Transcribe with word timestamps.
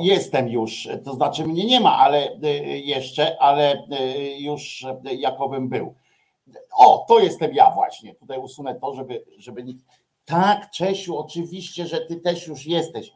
Jestem 0.00 0.48
już, 0.48 0.88
to 1.04 1.14
znaczy 1.14 1.46
mnie 1.46 1.64
nie 1.64 1.80
ma, 1.80 1.98
ale 1.98 2.28
jeszcze, 2.84 3.42
ale 3.42 3.86
już 4.38 4.86
jakobym 5.18 5.68
był. 5.68 5.94
O, 6.76 7.04
to 7.08 7.18
jestem 7.18 7.54
ja 7.54 7.70
właśnie. 7.70 8.14
Tutaj 8.14 8.38
usunę 8.38 8.74
to, 8.74 8.94
żeby, 8.94 9.24
żeby 9.38 9.64
nikt. 9.64 9.84
Tak, 10.24 10.70
Czesiu, 10.70 11.18
oczywiście, 11.18 11.86
że 11.86 12.00
ty 12.00 12.16
też 12.16 12.46
już 12.46 12.66
jesteś. 12.66 13.12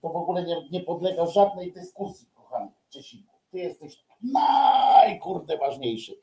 To 0.00 0.08
w 0.08 0.16
ogóle 0.16 0.44
nie, 0.44 0.56
nie 0.70 0.80
podlega 0.80 1.26
żadnej 1.26 1.72
dyskusji, 1.72 2.26
kochany 2.34 2.70
Czesiku. 2.90 3.34
Ty 3.50 3.58
jesteś 3.58 4.04
najkurde 4.32 5.58
ważniejszy. 5.58 6.16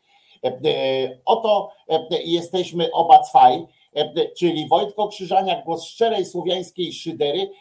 Oto 1.26 1.72
jesteśmy 2.26 2.92
oba 2.92 3.20
cwaj 3.20 3.68
czyli 4.38 4.68
Wojtko 4.68 5.08
Krzyżaniak, 5.08 5.66
głos 5.66 5.84
szczerej 5.84 6.26
słowiańskiej 6.26 6.94
szydery 6.94 7.52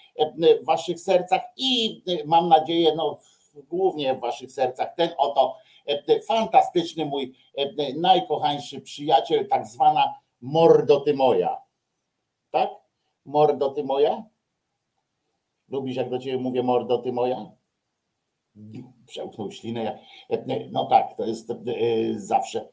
w 0.62 0.64
waszych 0.64 1.00
sercach 1.00 1.42
i 1.56 2.02
mam 2.26 2.48
nadzieję, 2.48 2.94
no 2.96 3.18
głównie 3.54 4.14
w 4.14 4.20
waszych 4.20 4.52
sercach, 4.52 4.94
ten 4.94 5.10
oto 5.18 5.56
fantastyczny 6.28 7.06
mój 7.06 7.34
najkochańszy 7.96 8.80
przyjaciel, 8.80 9.48
tak 9.48 9.66
zwana 9.66 10.14
mordoty 10.40 11.14
moja. 11.14 11.62
Tak? 12.50 12.70
Mordoty 13.24 13.84
moja? 13.84 14.24
Lubisz 15.68 15.96
jak 15.96 16.10
do 16.10 16.18
ciebie 16.18 16.38
mówię 16.38 16.62
mordoty 16.62 17.12
moja? 17.12 17.50
Przełknął 19.06 19.50
ślinę. 19.50 19.98
No 20.70 20.86
tak, 20.86 21.16
to 21.16 21.26
jest 21.26 21.52
zawsze 22.16 22.68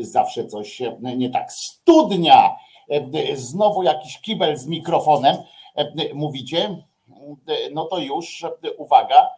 zawsze 0.00 0.46
coś 0.46 0.82
nie 1.16 1.30
tak. 1.30 1.52
Studnia 1.52 2.56
E, 2.88 3.36
znowu 3.36 3.82
jakiś 3.82 4.20
kibel 4.20 4.56
z 4.56 4.66
mikrofonem, 4.66 5.36
e, 5.36 5.42
mówicie, 6.14 6.58
e, 7.48 7.70
no 7.72 7.84
to 7.84 7.98
już 7.98 8.44
uwaga, 8.76 9.28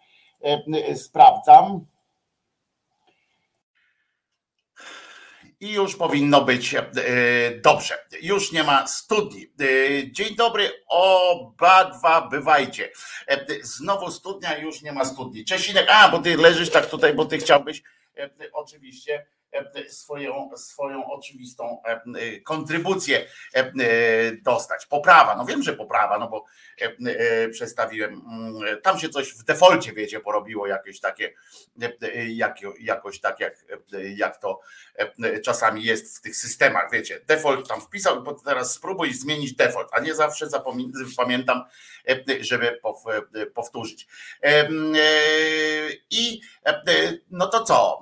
sprawdzam. 0.94 1.86
I 5.60 5.72
już 5.72 5.96
powinno 5.96 6.40
być 6.40 6.74
dobrze. 7.62 7.98
Już 8.22 8.52
nie 8.52 8.64
ma 8.64 8.86
studni. 8.86 9.46
Dzień 10.12 10.36
dobry, 10.36 10.70
obadwa 10.88 12.28
bywajcie. 12.28 12.90
Znowu 13.62 14.10
studnia, 14.10 14.58
już 14.58 14.82
nie 14.82 14.92
ma 14.92 15.04
studni. 15.04 15.44
Czesinek, 15.44 15.86
a 15.90 16.08
bo 16.08 16.18
ty 16.18 16.36
leżysz 16.36 16.70
tak 16.70 16.86
tutaj, 16.86 17.14
bo 17.14 17.24
ty 17.24 17.38
chciałbyś 17.38 17.82
oczywiście 18.52 19.26
E, 19.43 19.43
swoją, 19.88 20.50
swoją 20.56 21.06
oczywistą 21.06 21.82
e, 21.84 21.90
e, 21.90 22.40
kontrybucję 22.40 23.26
dostać. 24.42 24.86
Poprawa, 24.86 25.36
no 25.36 25.44
wiem, 25.44 25.62
że 25.62 25.72
poprawa, 25.72 26.18
no 26.18 26.28
bo 26.28 26.44
przestawiłem, 27.50 28.12
mm, 28.12 28.80
tam 28.82 28.98
się 28.98 29.08
coś 29.08 29.30
w 29.30 29.44
defolcie, 29.44 29.92
wiecie, 29.92 30.20
porobiło 30.20 30.66
jakieś 30.66 31.00
takie, 31.00 31.34
jak, 32.26 32.58
jakoś 32.80 33.20
tak 33.20 33.40
jak, 33.40 33.64
jak 34.16 34.40
to 34.40 34.60
czasami 35.44 35.84
jest 35.84 36.18
w 36.18 36.20
tych 36.20 36.36
systemach, 36.36 36.90
wiecie, 36.92 37.20
default 37.26 37.68
tam 37.68 37.80
wpisał, 37.80 38.22
bo 38.22 38.34
teraz 38.34 38.74
spróbuj 38.74 39.14
zmienić 39.14 39.54
default, 39.54 39.88
a 39.92 40.00
nie 40.00 40.14
zawsze 40.14 40.46
pamiętam, 41.16 41.64
żeby 42.40 42.80
powtórzyć. 43.54 44.06
I 46.10 46.40
no 47.30 47.46
to 47.46 47.64
co? 47.64 48.00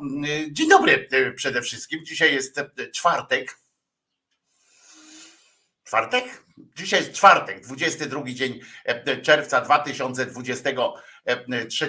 Dzień 0.51 0.69
dobry 0.69 1.09
przede 1.43 1.63
wszystkim. 1.63 2.05
Dzisiaj 2.05 2.35
jest 2.35 2.61
czwartek. 2.93 3.59
Czwartek? 5.85 6.45
Dzisiaj 6.77 7.01
jest 7.01 7.13
czwartek, 7.13 7.61
22 7.61 8.23
dzień 8.27 8.61
czerwca 9.23 9.61
2023 9.61 11.89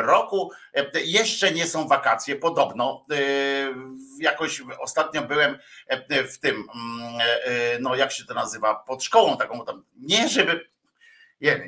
roku. 0.00 0.50
Jeszcze 0.94 1.52
nie 1.52 1.66
są 1.66 1.88
wakacje, 1.88 2.36
podobno. 2.36 3.06
Jakoś 4.20 4.62
ostatnio 4.80 5.22
byłem 5.22 5.58
w 6.30 6.38
tym, 6.38 6.64
no 7.80 7.94
jak 7.94 8.12
się 8.12 8.24
to 8.24 8.34
nazywa, 8.34 8.74
pod 8.74 9.04
szkołą 9.04 9.36
taką. 9.36 9.64
Nie, 9.96 10.28
żeby 10.28 10.70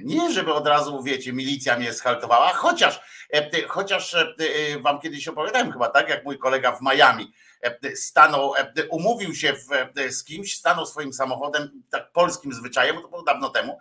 nie, 0.03 0.33
żeby 0.33 0.55
od 0.55 0.67
razu, 0.67 1.03
wiecie, 1.03 1.33
milicja 1.33 1.79
mnie 1.79 1.93
schaltowała, 1.93 2.49
chociaż, 2.49 3.01
e, 3.33 3.63
chociaż 3.69 4.15
e, 4.15 4.35
e, 4.39 4.79
wam 4.79 5.01
kiedyś 5.01 5.29
opowiadałem 5.29 5.73
chyba, 5.73 5.89
tak, 5.89 6.09
jak 6.09 6.25
mój 6.25 6.39
kolega 6.39 6.73
w 6.73 6.83
Miami 6.83 7.33
stanął, 7.95 8.55
umówił 8.91 9.35
się 9.35 9.57
z 10.09 10.25
kimś, 10.25 10.57
stanął 10.57 10.87
swoim 10.87 11.13
samochodem, 11.13 11.83
tak 11.91 12.13
polskim 12.13 12.53
zwyczajem, 12.53 13.03
to 13.03 13.09
było 13.09 13.23
dawno 13.23 13.49
temu, 13.51 13.79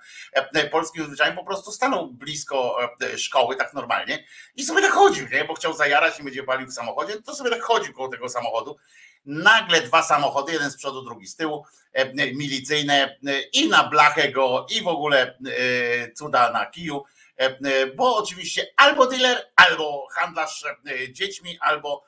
polskim 0.71 1.05
zwyczajem 1.05 1.35
po 1.35 1.43
prostu 1.43 1.71
stanął 1.71 2.07
blisko 2.07 2.77
szkoły, 3.17 3.55
tak 3.55 3.73
normalnie 3.73 4.25
i 4.55 4.63
sobie 4.63 4.81
tak 4.81 4.91
chodził, 4.91 5.27
nie? 5.31 5.45
bo 5.45 5.53
chciał 5.53 5.73
zajarać 5.73 6.19
i 6.19 6.23
będzie 6.23 6.43
palił 6.43 6.67
w 6.67 6.73
samochodzie, 6.73 7.21
to 7.21 7.35
sobie 7.35 7.49
tak 7.49 7.61
chodził 7.61 7.93
koło 7.93 8.07
tego 8.07 8.29
samochodu 8.29 8.77
Nagle 9.25 9.81
dwa 9.81 10.03
samochody, 10.03 10.53
jeden 10.53 10.71
z 10.71 10.77
przodu, 10.77 11.01
drugi 11.01 11.27
z 11.27 11.35
tyłu, 11.35 11.65
e, 11.93 12.33
milicyjne 12.33 13.17
i 13.53 13.69
na 13.69 13.83
blachę 13.83 14.31
go 14.31 14.65
i 14.69 14.81
w 14.81 14.87
ogóle 14.87 15.37
e, 15.47 16.11
cuda 16.11 16.51
na 16.51 16.65
kiju, 16.65 17.03
e, 17.37 17.87
bo 17.87 18.17
oczywiście 18.17 18.67
albo 18.77 19.07
dealer, 19.07 19.51
albo 19.55 20.07
handlarz 20.11 20.63
dziećmi, 21.11 21.57
albo, 21.61 22.05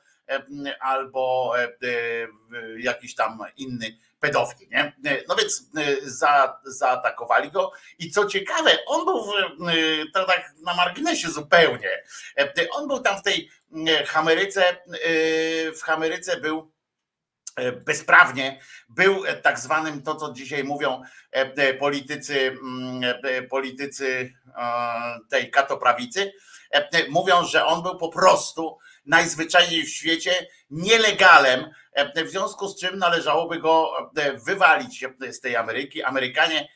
albo 0.80 1.54
jakiś 2.78 3.14
tam 3.14 3.38
inny 3.56 3.98
pedofil, 4.20 4.68
nie? 4.70 4.92
No 5.28 5.36
więc 5.36 5.70
za, 6.02 6.60
zaatakowali 6.64 7.50
go. 7.50 7.72
I 7.98 8.10
co 8.10 8.26
ciekawe, 8.26 8.78
on 8.86 9.04
był 9.04 9.24
w, 9.24 9.32
to 10.14 10.24
tak 10.24 10.52
na 10.64 10.74
marginesie 10.74 11.30
zupełnie, 11.30 12.02
on 12.70 12.88
był 12.88 13.00
tam 13.00 13.18
w 13.18 13.22
tej 13.22 13.50
Hameryce, 14.06 14.76
w 15.74 15.82
Hameryce 15.82 16.40
był 16.40 16.70
E, 16.77 16.77
bezprawnie 17.72 18.60
był 18.88 19.24
e, 19.24 19.34
tak 19.34 19.58
zwanym 19.58 20.02
to, 20.02 20.14
co 20.14 20.32
dzisiaj 20.32 20.64
mówią 20.64 21.02
e, 21.30 21.74
politycy, 21.74 22.56
mm, 22.62 23.48
politycy 23.50 24.34
tej 25.30 25.50
katoprawicy, 25.50 26.32
mówią, 27.08 27.44
że 27.44 27.66
on 27.66 27.82
był 27.82 27.96
po 27.96 28.08
prostu 28.08 28.78
najzwyczajniej 29.06 29.84
w 29.84 29.90
świecie 29.90 30.46
nielegalem, 30.70 31.70
w 32.24 32.28
związku 32.28 32.68
z 32.68 32.80
czym 32.80 32.98
należałoby 32.98 33.58
go 33.58 33.92
wywalić 34.46 35.04
z 35.30 35.40
tej 35.40 35.56
Ameryki. 35.56 36.02
Amerykanie, 36.02 36.68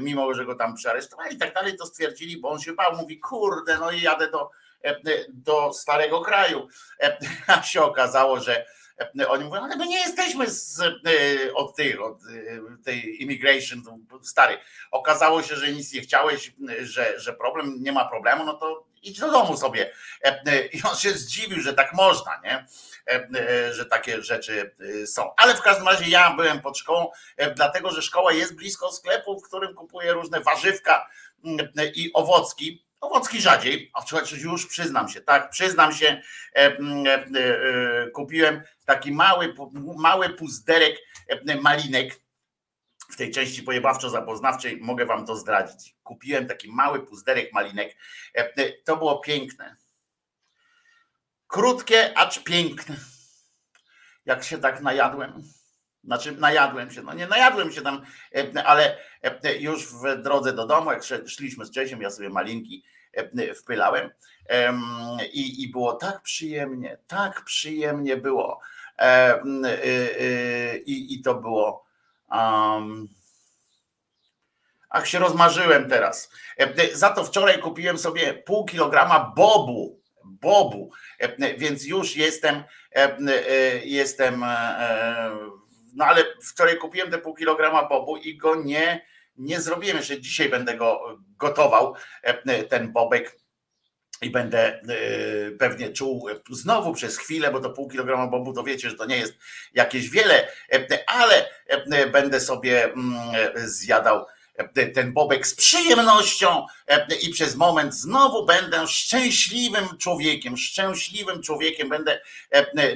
mimo 0.00 0.34
że 0.34 0.44
go 0.44 0.54
tam 0.54 0.74
przearesztowali 0.74 1.34
i 1.34 1.38
tak 1.38 1.54
dalej, 1.54 1.76
to 1.76 1.86
stwierdzili, 1.86 2.40
bo 2.40 2.50
on 2.50 2.60
się 2.60 2.72
bał, 2.72 2.96
mówi, 2.96 3.18
kurde, 3.18 3.78
no 3.78 3.90
i 3.90 4.00
jadę 4.00 4.30
do, 4.30 4.50
do 5.28 5.72
starego 5.72 6.20
kraju. 6.20 6.68
A 7.46 7.62
się 7.62 7.82
okazało, 7.82 8.40
że 8.40 8.66
oni 9.28 9.44
mówią, 9.44 9.62
ale 9.62 9.76
my 9.76 9.86
nie 9.86 9.98
jesteśmy 9.98 10.50
z, 10.50 10.80
e, 10.80 11.54
od 11.54 11.76
tych, 11.76 12.02
od 12.02 12.16
e, 12.16 12.82
tej 12.84 13.22
immigration, 13.22 13.82
stary. 14.22 14.58
Okazało 14.90 15.42
się, 15.42 15.56
że 15.56 15.72
nic 15.72 15.92
nie 15.92 16.00
chciałeś, 16.00 16.52
że, 16.82 17.20
że 17.20 17.32
problem, 17.32 17.76
nie 17.80 17.92
ma 17.92 18.08
problemu, 18.08 18.44
no 18.44 18.54
to 18.54 18.86
idź 19.02 19.18
do 19.18 19.30
domu 19.30 19.56
sobie. 19.56 19.92
E, 20.22 20.66
I 20.66 20.82
on 20.82 20.96
się 20.96 21.10
zdziwił, 21.10 21.60
że 21.60 21.74
tak 21.74 21.92
można, 21.94 22.40
nie? 22.44 22.66
Że 23.72 23.86
takie 23.86 24.22
rzeczy 24.22 24.74
są. 25.06 25.30
Ale 25.36 25.54
w 25.54 25.62
każdym 25.62 25.88
razie 25.88 26.08
ja 26.08 26.34
byłem 26.34 26.60
pod 26.60 26.78
szkołą, 26.78 27.10
dlatego 27.56 27.90
że 27.90 28.02
szkoła 28.02 28.32
jest 28.32 28.54
blisko 28.54 28.92
sklepu, 28.92 29.40
w 29.40 29.42
którym 29.42 29.74
kupuję 29.74 30.12
różne 30.12 30.40
warzywka 30.40 31.08
i 31.94 32.10
owocki 32.14 32.84
Owocki 33.02 33.40
rzadziej, 33.40 33.90
a 33.94 34.02
słuchajcie, 34.02 34.36
już 34.36 34.66
przyznam 34.66 35.08
się, 35.08 35.20
tak, 35.20 35.50
przyznam 35.50 35.92
się, 35.92 36.22
e, 36.56 36.58
e, 36.58 36.78
e, 37.34 38.10
kupiłem 38.10 38.62
taki 38.84 39.12
mały, 39.12 39.54
mały 39.96 40.30
puzderek 40.30 40.98
e, 41.28 41.56
malinek 41.56 42.20
w 43.10 43.16
tej 43.16 43.30
części 43.30 43.62
pojebawczo-zapoznawczej, 43.62 44.80
mogę 44.80 45.06
wam 45.06 45.26
to 45.26 45.36
zdradzić. 45.36 45.96
Kupiłem 46.02 46.46
taki 46.46 46.72
mały 46.72 47.06
puzderek 47.06 47.52
malinek, 47.52 47.96
e, 48.34 48.72
to 48.72 48.96
było 48.96 49.20
piękne. 49.20 49.76
Krótkie, 51.46 52.18
acz 52.18 52.42
piękne. 52.42 52.96
Jak 54.26 54.44
się 54.44 54.58
tak 54.58 54.80
najadłem. 54.80 55.42
Znaczy, 56.04 56.32
najadłem 56.32 56.90
się, 56.90 57.02
no 57.02 57.14
nie 57.14 57.26
najadłem 57.26 57.72
się 57.72 57.82
tam, 57.82 58.02
e, 58.34 58.64
ale 58.64 58.96
już 59.60 59.86
w 59.86 60.22
drodze 60.22 60.52
do 60.52 60.66
domu, 60.66 60.92
jak 60.92 61.02
szliśmy 61.26 61.64
z 61.64 61.70
Czesiem, 61.70 62.02
ja 62.02 62.10
sobie 62.10 62.28
malinki 62.28 62.84
wpylałem 63.56 64.10
i, 65.32 65.62
i 65.62 65.68
było 65.68 65.92
tak 65.94 66.22
przyjemnie, 66.22 66.98
tak 67.06 67.44
przyjemnie 67.44 68.16
było. 68.16 68.60
I, 70.86 71.14
i 71.14 71.22
to 71.22 71.34
było. 71.34 71.84
Um, 72.30 73.08
ach, 74.90 75.08
się 75.08 75.18
rozmarzyłem 75.18 75.88
teraz. 75.88 76.30
Za 76.92 77.10
to 77.10 77.24
wczoraj 77.24 77.58
kupiłem 77.58 77.98
sobie 77.98 78.34
pół 78.34 78.64
kilograma 78.64 79.32
bobu. 79.36 80.02
Bobu, 80.24 80.90
więc 81.58 81.86
już 81.86 82.16
jestem, 82.16 82.64
jestem, 83.84 84.44
no 85.92 86.04
ale 86.04 86.24
wczoraj 86.42 86.78
kupiłem 86.78 87.10
te 87.10 87.18
pół 87.18 87.34
kilograma 87.34 87.88
bobu 87.88 88.16
i 88.16 88.36
go 88.36 88.54
nie 88.54 89.12
nie 89.36 89.60
zrobiłem. 89.60 89.96
Jeszcze 89.96 90.20
dzisiaj, 90.20 90.48
będę 90.48 90.76
go 90.76 91.18
gotował, 91.38 91.94
ten 92.68 92.92
bobek. 92.92 93.42
I 94.22 94.30
będę 94.30 94.80
pewnie 95.58 95.92
czuł 95.92 96.28
znowu 96.50 96.92
przez 96.92 97.18
chwilę, 97.18 97.50
bo 97.50 97.60
to 97.60 97.70
pół 97.70 97.88
kilograma 97.88 98.26
bobu 98.26 98.52
to 98.52 98.62
wiecie, 98.62 98.90
że 98.90 98.96
to 98.96 99.06
nie 99.06 99.16
jest 99.16 99.34
jakieś 99.74 100.10
wiele, 100.10 100.48
ale 101.06 101.50
będę 102.12 102.40
sobie 102.40 102.84
mm, 102.84 103.14
zjadał 103.54 104.26
ten 104.94 105.12
bobek 105.12 105.46
z 105.46 105.54
przyjemnością 105.54 106.66
i 107.22 107.30
przez 107.30 107.56
moment 107.56 107.94
znowu 107.94 108.46
będę 108.46 108.86
szczęśliwym 108.86 109.98
człowiekiem, 109.98 110.56
szczęśliwym 110.56 111.42
człowiekiem, 111.42 111.88
będę 111.88 112.20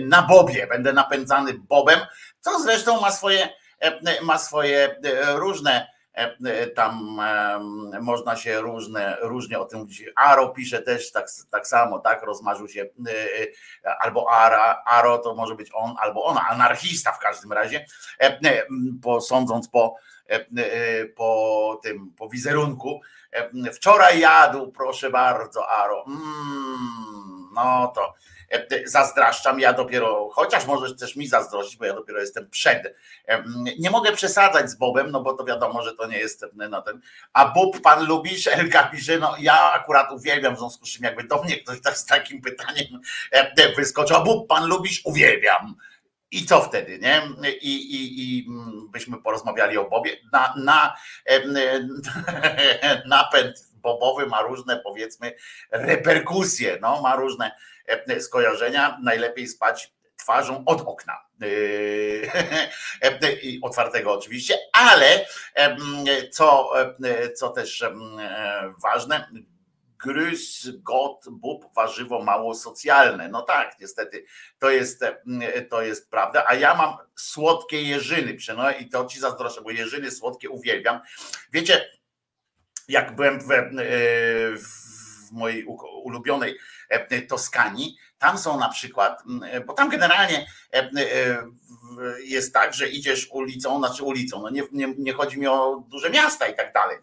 na 0.00 0.22
bobie, 0.22 0.66
będę 0.66 0.92
napędzany 0.92 1.54
bobem, 1.54 2.00
co 2.40 2.60
zresztą 2.60 3.00
ma 3.00 3.10
swoje, 3.10 3.48
ma 4.22 4.38
swoje 4.38 4.96
różne 5.34 5.96
tam 6.74 7.20
można 8.00 8.36
się 8.36 8.60
różne, 8.60 9.16
różnie 9.20 9.58
o 9.58 9.64
tym 9.64 9.78
mówić. 9.78 10.04
Aro 10.16 10.48
pisze 10.48 10.82
też 10.82 11.12
tak, 11.12 11.26
tak 11.50 11.66
samo, 11.66 11.98
tak, 11.98 12.22
rozmarzył 12.22 12.68
się 12.68 12.86
albo 14.00 14.30
Ara, 14.30 14.82
Aro 14.86 15.18
to 15.18 15.34
może 15.34 15.54
być 15.54 15.70
on, 15.74 15.94
albo 15.98 16.24
ona, 16.24 16.40
anarchista 16.48 17.12
w 17.12 17.18
każdym 17.18 17.52
razie, 17.52 17.86
po, 19.02 19.20
sądząc 19.20 19.68
po 19.68 19.96
E, 19.96 20.15
e, 20.15 20.15
po 21.16 21.80
tym, 21.82 22.12
po 22.18 22.28
wizerunku. 22.28 23.00
E, 23.32 23.72
wczoraj 23.72 24.20
jadł, 24.20 24.72
proszę 24.72 25.10
bardzo, 25.10 25.68
Aro. 25.68 26.04
Mm, 26.06 27.48
no 27.54 27.92
to 27.94 28.14
zazdraszczam, 28.84 29.60
ja 29.60 29.72
dopiero, 29.72 30.28
chociaż 30.32 30.66
możesz 30.66 30.96
też 30.96 31.16
mi 31.16 31.26
zazdrościć, 31.26 31.76
bo 31.76 31.84
ja 31.84 31.94
dopiero 31.94 32.20
jestem 32.20 32.50
przed. 32.50 32.94
Nie 33.78 33.90
mogę 33.90 34.12
przesadzać 34.12 34.70
z 34.70 34.74
Bobem, 34.74 35.10
no 35.10 35.20
bo 35.20 35.32
to 35.32 35.44
wiadomo, 35.44 35.82
że 35.82 35.94
to 35.94 36.06
nie 36.06 36.18
jest 36.18 36.44
na 36.54 36.82
ten. 36.82 37.00
A 37.32 37.48
Bob 37.48 37.80
pan 37.80 38.06
lubisz? 38.06 38.46
Elka 38.46 38.82
pisze, 38.82 39.18
no 39.18 39.34
ja 39.38 39.72
akurat 39.72 40.12
uwielbiam, 40.12 40.56
w 40.56 40.58
związku 40.58 40.86
z 40.86 40.90
czym 40.90 41.04
jakby 41.04 41.24
do 41.24 41.42
mnie 41.42 41.56
ktoś 41.56 41.80
tak 41.80 41.98
z 41.98 42.06
takim 42.06 42.40
pytaniem 42.40 43.00
wyskoczył, 43.76 44.16
a 44.16 44.20
Bob 44.20 44.48
pan 44.48 44.66
lubisz? 44.66 45.02
Uwielbiam. 45.04 45.74
I 46.30 46.46
co 46.46 46.60
wtedy, 46.60 46.98
nie? 46.98 47.22
I, 47.50 47.74
i, 47.74 48.38
i 48.38 48.46
mm, 48.48 48.90
byśmy 48.90 49.22
porozmawiali 49.22 49.78
o 49.78 49.88
Bobie. 49.90 50.16
Na, 50.32 50.54
na, 50.56 50.96
napęd 53.06 53.66
bobowy 53.74 54.26
ma 54.26 54.42
różne, 54.42 54.76
powiedzmy, 54.76 55.34
reperkusje, 55.70 56.78
no, 56.80 57.02
ma 57.02 57.16
różne 57.16 57.50
skojarzenia. 58.20 58.98
Najlepiej 59.02 59.48
spać 59.48 59.92
twarzą 60.16 60.62
od 60.66 60.80
okna. 60.80 61.12
Yy, 63.42 63.58
otwartego 63.62 64.12
oczywiście, 64.12 64.58
ale 64.72 65.26
co, 66.30 66.72
co 67.34 67.48
też 67.48 67.84
ważne, 68.82 69.28
Grys, 70.04 70.68
got, 70.70 71.24
bób, 71.30 71.74
warzywo 71.74 72.24
mało 72.24 72.54
socjalne. 72.54 73.28
No 73.28 73.42
tak, 73.42 73.80
niestety 73.80 74.24
to 74.58 74.70
jest, 74.70 75.04
to 75.70 75.82
jest 75.82 76.10
prawda. 76.10 76.44
A 76.48 76.54
ja 76.54 76.74
mam 76.74 76.96
słodkie 77.16 77.82
jeżyny, 77.82 78.36
no 78.56 78.70
i 78.70 78.88
to 78.88 79.04
ci 79.04 79.20
zazdroszczę, 79.20 79.60
bo 79.60 79.70
jeżyny 79.70 80.10
słodkie 80.10 80.50
uwielbiam. 80.50 81.00
Wiecie, 81.52 81.90
jak 82.88 83.16
byłem 83.16 83.40
w, 83.40 83.50
e, 83.50 83.64
w 84.56 85.32
mojej 85.32 85.66
ulubionej 86.04 86.58
e, 86.88 87.22
Toskanii, 87.22 87.96
tam 88.18 88.38
są 88.38 88.58
na 88.58 88.68
przykład, 88.68 89.22
bo 89.66 89.72
tam 89.72 89.88
generalnie 89.88 90.46
e, 90.72 90.90
jest 92.24 92.54
tak, 92.54 92.74
że 92.74 92.88
idziesz 92.88 93.28
ulicą, 93.30 93.78
znaczy 93.78 94.04
ulicą, 94.04 94.42
no 94.42 94.50
nie, 94.50 94.62
nie, 94.72 94.94
nie 94.98 95.12
chodzi 95.12 95.38
mi 95.40 95.46
o 95.46 95.84
duże 95.88 96.10
miasta 96.10 96.46
i 96.46 96.56
tak 96.56 96.72
dalej, 96.72 96.98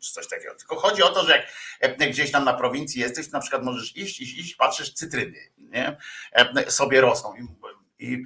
czy 0.00 0.12
coś 0.12 0.28
takiego. 0.28 0.54
Tylko 0.54 0.76
chodzi 0.76 1.02
o 1.02 1.08
to, 1.08 1.26
że 1.26 1.46
jak 1.80 1.98
gdzieś 1.98 2.30
tam 2.30 2.44
na 2.44 2.54
prowincji 2.54 3.00
jesteś, 3.00 3.30
na 3.30 3.40
przykład 3.40 3.62
możesz 3.64 3.96
iść, 3.96 4.20
iść, 4.20 4.38
iść, 4.38 4.54
patrzysz 4.54 4.92
cytryny, 4.92 5.38
nie? 5.58 5.96
sobie 6.68 7.00
rosną 7.00 7.34
i, 7.34 7.46
i 7.98 8.24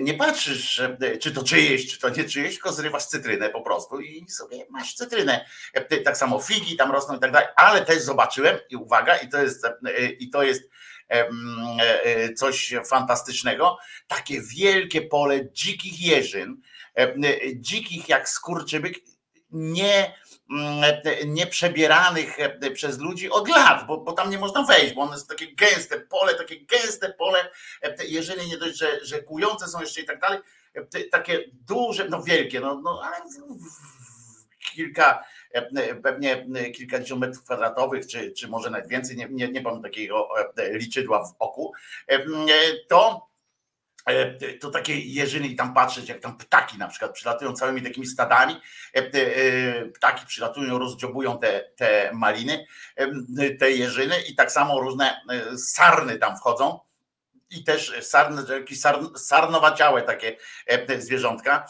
nie 0.00 0.14
patrzysz, 0.14 0.82
czy 1.20 1.32
to 1.32 1.44
czyjeś, 1.44 1.92
czy 1.92 1.98
to 1.98 2.08
nie 2.08 2.24
czyjeś, 2.24 2.54
tylko 2.54 2.72
zrywasz 2.72 3.06
cytrynę 3.06 3.48
po 3.48 3.60
prostu 3.60 4.00
i 4.00 4.30
sobie 4.30 4.66
masz 4.70 4.94
cytrynę. 4.94 5.46
Tak 6.04 6.16
samo 6.16 6.40
figi 6.40 6.76
tam 6.76 6.92
rosną 6.92 7.16
i 7.16 7.20
tak 7.20 7.32
dalej, 7.32 7.48
ale 7.56 7.84
też 7.84 8.02
zobaczyłem 8.02 8.58
i 8.70 8.76
uwaga, 8.76 9.16
i 9.16 9.28
to 9.28 9.42
jest, 9.42 9.66
i 10.18 10.30
to 10.30 10.42
jest 10.42 10.70
coś 12.36 12.74
fantastycznego, 12.86 13.78
takie 14.06 14.40
wielkie 14.40 15.02
pole 15.02 15.52
dzikich 15.52 16.00
jeżyn, 16.00 16.60
dzikich 17.54 18.08
jak 18.08 18.28
skurczybyk, 18.28 18.94
nie 19.50 20.14
nieprzebieranych 21.26 22.40
e, 22.40 22.70
przez 22.70 22.98
ludzi 22.98 23.30
od 23.30 23.48
lat, 23.48 23.86
bo, 23.86 23.98
bo 23.98 24.12
tam 24.12 24.30
nie 24.30 24.38
można 24.38 24.62
wejść, 24.62 24.94
bo 24.94 25.00
one 25.00 25.18
są 25.18 25.26
takie 25.26 25.54
gęste 25.54 26.00
pole, 26.00 26.34
takie 26.34 26.60
gęste 26.60 27.12
pole, 27.12 27.50
e, 27.82 27.94
jeżeli 28.06 28.48
nie 28.48 28.58
dość, 28.58 28.78
że, 28.78 29.04
że 29.04 29.22
kujące 29.22 29.68
są 29.68 29.80
jeszcze 29.80 30.00
i 30.00 30.04
tak 30.04 30.20
dalej, 30.20 30.38
e, 30.74 31.04
takie 31.10 31.44
duże, 31.52 32.08
no 32.08 32.22
wielkie, 32.22 32.60
no, 32.60 32.80
no 32.84 33.02
ale 33.04 33.16
kilka, 34.74 35.24
pewnie 36.02 36.46
kilkadziesiąt 36.72 37.20
metrów 37.20 37.44
kwadratowych, 37.44 38.06
czy, 38.06 38.32
czy 38.32 38.48
może 38.48 38.70
nawet 38.70 38.88
więcej, 38.88 39.16
nie, 39.16 39.28
nie, 39.30 39.48
nie 39.48 39.62
mam 39.62 39.82
takiego 39.82 40.28
liczydła 40.72 41.24
w 41.24 41.34
oku, 41.38 41.72
to 42.88 43.27
to 44.60 44.70
takie 44.70 45.00
jeżyny 45.00 45.48
i 45.48 45.56
tam 45.56 45.74
patrzeć, 45.74 46.08
jak 46.08 46.20
tam 46.20 46.38
ptaki 46.38 46.78
na 46.78 46.88
przykład 46.88 47.12
przylatują 47.12 47.52
całymi 47.52 47.82
takimi 47.82 48.06
stadami, 48.06 48.60
e, 48.94 48.98
e, 48.98 49.84
ptaki 49.84 50.26
przylatują, 50.26 50.78
rozdziobują 50.78 51.38
te, 51.38 51.70
te 51.76 52.10
maliny, 52.12 52.66
te 53.58 53.70
jeżyny 53.70 54.14
i 54.20 54.34
tak 54.34 54.52
samo 54.52 54.80
różne 54.80 55.20
sarny 55.56 56.18
tam 56.18 56.36
wchodzą 56.36 56.80
i 57.50 57.64
też 57.64 57.92
sarny, 58.00 58.42
jakieś 58.54 58.80
sarnowaciałe 59.16 60.02
takie 60.02 60.36
zwierzątka 60.98 61.66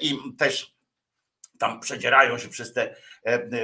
i 0.00 0.18
też 0.38 0.78
tam 1.58 1.80
przedzierają 1.80 2.38
się 2.38 2.48
przez 2.48 2.72
te, 2.72 2.94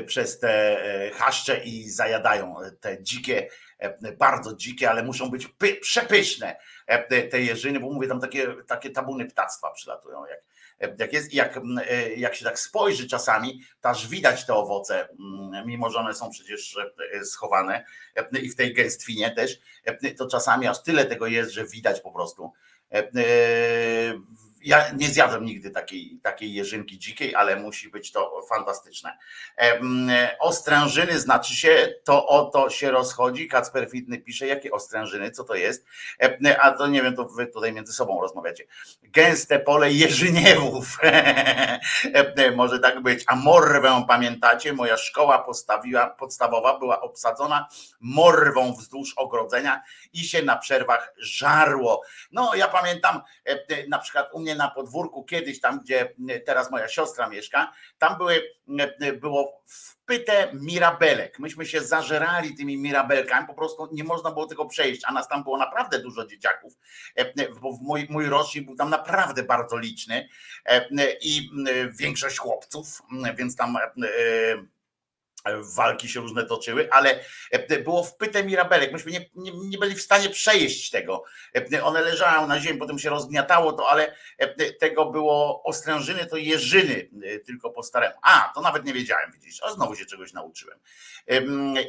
przez 0.06 0.38
te 0.38 0.80
chaszcze 1.14 1.64
i 1.64 1.90
zajadają 1.90 2.56
te 2.80 3.02
dzikie, 3.02 3.48
bardzo 4.18 4.56
dzikie, 4.56 4.90
ale 4.90 5.02
muszą 5.02 5.30
być 5.30 5.48
przepyszne. 5.80 6.48
E, 6.48 6.58
te 7.30 7.40
jeżyny, 7.40 7.80
bo 7.80 7.90
mówię, 7.90 8.08
tam 8.08 8.20
takie, 8.20 8.54
takie 8.66 8.90
tabuny 8.90 9.26
ptactwa 9.26 9.70
przylatują. 9.70 10.24
Jak, 10.26 10.40
e, 10.80 10.96
jak, 10.98 11.12
jest, 11.12 11.34
jak, 11.34 11.60
e, 11.90 12.14
jak 12.14 12.34
się 12.34 12.44
tak 12.44 12.58
spojrzy 12.58 13.08
czasami, 13.08 13.62
to 13.80 13.88
aż 13.88 14.08
widać 14.08 14.46
te 14.46 14.54
owoce, 14.54 15.08
mimo 15.66 15.90
że 15.90 15.98
one 15.98 16.14
są 16.14 16.30
przecież 16.30 16.76
schowane 17.24 17.84
i 18.42 18.50
w 18.50 18.56
tej 18.56 18.74
gęstwinie 18.74 19.30
też, 19.30 19.58
to 20.18 20.28
czasami 20.28 20.66
aż 20.66 20.82
tyle 20.82 21.04
tego 21.04 21.26
jest, 21.26 21.50
że 21.50 21.66
widać 21.66 22.00
po 22.00 22.12
prostu 22.12 22.52
ja 24.64 24.92
nie 24.92 25.08
zjadłem 25.08 25.44
nigdy 25.44 25.70
takiej, 25.70 26.18
takiej 26.22 26.54
jeżynki 26.54 26.98
dzikiej, 26.98 27.34
ale 27.34 27.56
musi 27.56 27.88
być 27.88 28.12
to 28.12 28.42
fantastyczne. 28.48 29.18
Ostrężyny 30.38 31.20
znaczy 31.20 31.54
się, 31.54 31.94
to 32.04 32.26
o 32.26 32.44
to 32.44 32.70
się 32.70 32.90
rozchodzi. 32.90 33.48
Kacper 33.48 33.90
Fitny 33.90 34.18
pisze, 34.18 34.46
jakie 34.46 34.70
ostrężyny, 34.70 35.30
co 35.30 35.44
to 35.44 35.54
jest? 35.54 35.86
A 36.60 36.70
to 36.70 36.86
nie 36.86 37.02
wiem, 37.02 37.16
to 37.16 37.24
wy 37.24 37.46
tutaj 37.46 37.72
między 37.72 37.92
sobą 37.92 38.20
rozmawiacie. 38.20 38.64
Gęste 39.02 39.58
pole 39.58 39.92
jeżyniewów. 39.92 40.98
Może 42.56 42.78
tak 42.78 43.02
być. 43.02 43.24
A 43.26 43.36
morwę 43.36 44.04
pamiętacie? 44.08 44.72
Moja 44.72 44.96
szkoła 44.96 45.38
postawiła, 45.38 46.10
podstawowa 46.10 46.78
była 46.78 47.00
obsadzona 47.00 47.68
morwą 48.00 48.72
wzdłuż 48.72 49.12
ogrodzenia 49.16 49.82
i 50.12 50.18
się 50.18 50.42
na 50.42 50.56
przerwach 50.56 51.14
żarło. 51.18 52.02
No 52.32 52.54
ja 52.54 52.68
pamiętam 52.68 53.20
na 53.88 53.98
przykład 53.98 54.28
u 54.32 54.40
mnie 54.40 54.53
na 54.54 54.70
podwórku 54.70 55.24
kiedyś 55.24 55.60
tam, 55.60 55.80
gdzie 55.80 56.14
teraz 56.46 56.70
moja 56.70 56.88
siostra 56.88 57.28
mieszka, 57.28 57.72
tam 57.98 58.18
były, 58.18 58.42
było 59.20 59.62
wpyte 59.66 60.50
mirabelek. 60.52 61.38
Myśmy 61.38 61.66
się 61.66 61.80
zażerali 61.80 62.56
tymi 62.56 62.78
mirabelkami, 62.78 63.46
po 63.46 63.54
prostu 63.54 63.88
nie 63.92 64.04
można 64.04 64.30
było 64.30 64.46
tego 64.46 64.66
przejść, 64.66 65.02
a 65.06 65.12
nas 65.12 65.28
tam 65.28 65.42
było 65.42 65.58
naprawdę 65.58 65.98
dużo 65.98 66.26
dzieciaków, 66.26 66.72
bo 67.62 67.78
mój, 67.82 68.06
mój 68.10 68.26
rocznik 68.26 68.66
był 68.66 68.76
tam 68.76 68.90
naprawdę 68.90 69.42
bardzo 69.42 69.78
liczny 69.78 70.28
i 71.20 71.50
większość 71.98 72.38
chłopców, 72.38 73.02
więc 73.36 73.56
tam 73.56 73.78
walki 75.62 76.08
się 76.08 76.20
różne 76.20 76.44
toczyły, 76.46 76.88
ale 76.92 77.20
e, 77.50 77.78
było 77.78 78.04
wpyte 78.04 78.44
mirabelek. 78.44 78.92
Myśmy 78.92 79.12
nie, 79.12 79.30
nie, 79.34 79.52
nie, 79.68 79.78
byli 79.78 79.94
w 79.94 80.02
stanie 80.02 80.28
przejeść 80.28 80.90
tego. 80.90 81.24
E, 81.72 81.84
one 81.84 82.00
leżały 82.00 82.48
na 82.48 82.60
ziemi, 82.60 82.78
potem 82.78 82.98
się 82.98 83.10
rozgniatało 83.10 83.72
to, 83.72 83.88
ale 83.88 84.14
e, 84.38 84.72
tego 84.72 85.06
było 85.06 85.62
ostrężyny, 85.62 86.26
to 86.26 86.36
jeżyny 86.36 87.10
tylko 87.46 87.70
po 87.70 87.82
staremu. 87.82 88.14
A, 88.22 88.52
to 88.54 88.60
nawet 88.60 88.84
nie 88.84 88.92
wiedziałem, 88.92 89.32
widzisz, 89.32 89.62
a 89.62 89.70
znowu 89.70 89.96
się 89.96 90.04
czegoś 90.04 90.32
nauczyłem. 90.32 90.78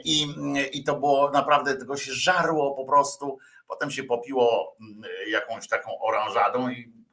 I, 0.04 0.28
i 0.74 0.84
to 0.84 0.96
było 0.96 1.32
naprawdę, 1.32 1.76
tego 1.76 1.98
się 1.98 2.14
żarło 2.14 2.76
po 2.76 2.86
prostu. 2.86 3.38
Potem 3.68 3.92
się 3.92 4.04
popiło 4.04 4.78
jakąś 5.28 5.68
taką 5.68 6.00
oranżadą 6.02 6.70
i 6.70 7.05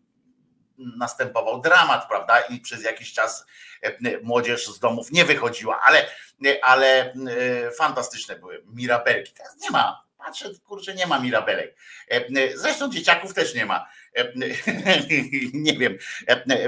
następował 0.96 1.60
dramat, 1.60 2.08
prawda? 2.08 2.40
I 2.40 2.60
przez 2.60 2.84
jakiś 2.84 3.12
czas 3.12 3.46
młodzież 4.22 4.66
z 4.66 4.78
domów 4.78 5.12
nie 5.12 5.24
wychodziła, 5.24 5.80
ale, 5.84 6.06
ale 6.62 7.14
fantastyczne 7.78 8.36
były 8.36 8.62
mirabelki. 8.66 9.32
Teraz 9.32 9.56
nie 9.60 9.70
ma. 9.70 10.04
Patrzę, 10.18 10.50
kurczę, 10.66 10.94
nie 10.94 11.06
ma 11.06 11.18
mirabelek. 11.18 11.76
Zresztą 12.54 12.90
dzieciaków 12.90 13.34
też 13.34 13.54
nie 13.54 13.66
ma. 13.66 13.86
nie 15.52 15.78
wiem, 15.78 15.98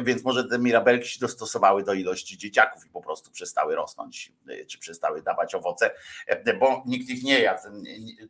więc 0.02 0.24
może 0.24 0.44
te 0.44 0.58
mirabelki 0.58 1.08
się 1.08 1.20
dostosowały 1.20 1.84
do 1.84 1.94
ilości 1.94 2.38
dzieciaków 2.38 2.86
i 2.86 2.88
po 2.88 3.02
prostu 3.02 3.30
przestały 3.30 3.74
rosnąć, 3.74 4.32
czy 4.68 4.78
przestały 4.78 5.22
dawać 5.22 5.54
owoce, 5.54 5.90
bo 6.60 6.82
nikt 6.86 7.08
ich 7.08 7.22
nie 7.22 7.40
jadł. 7.40 7.62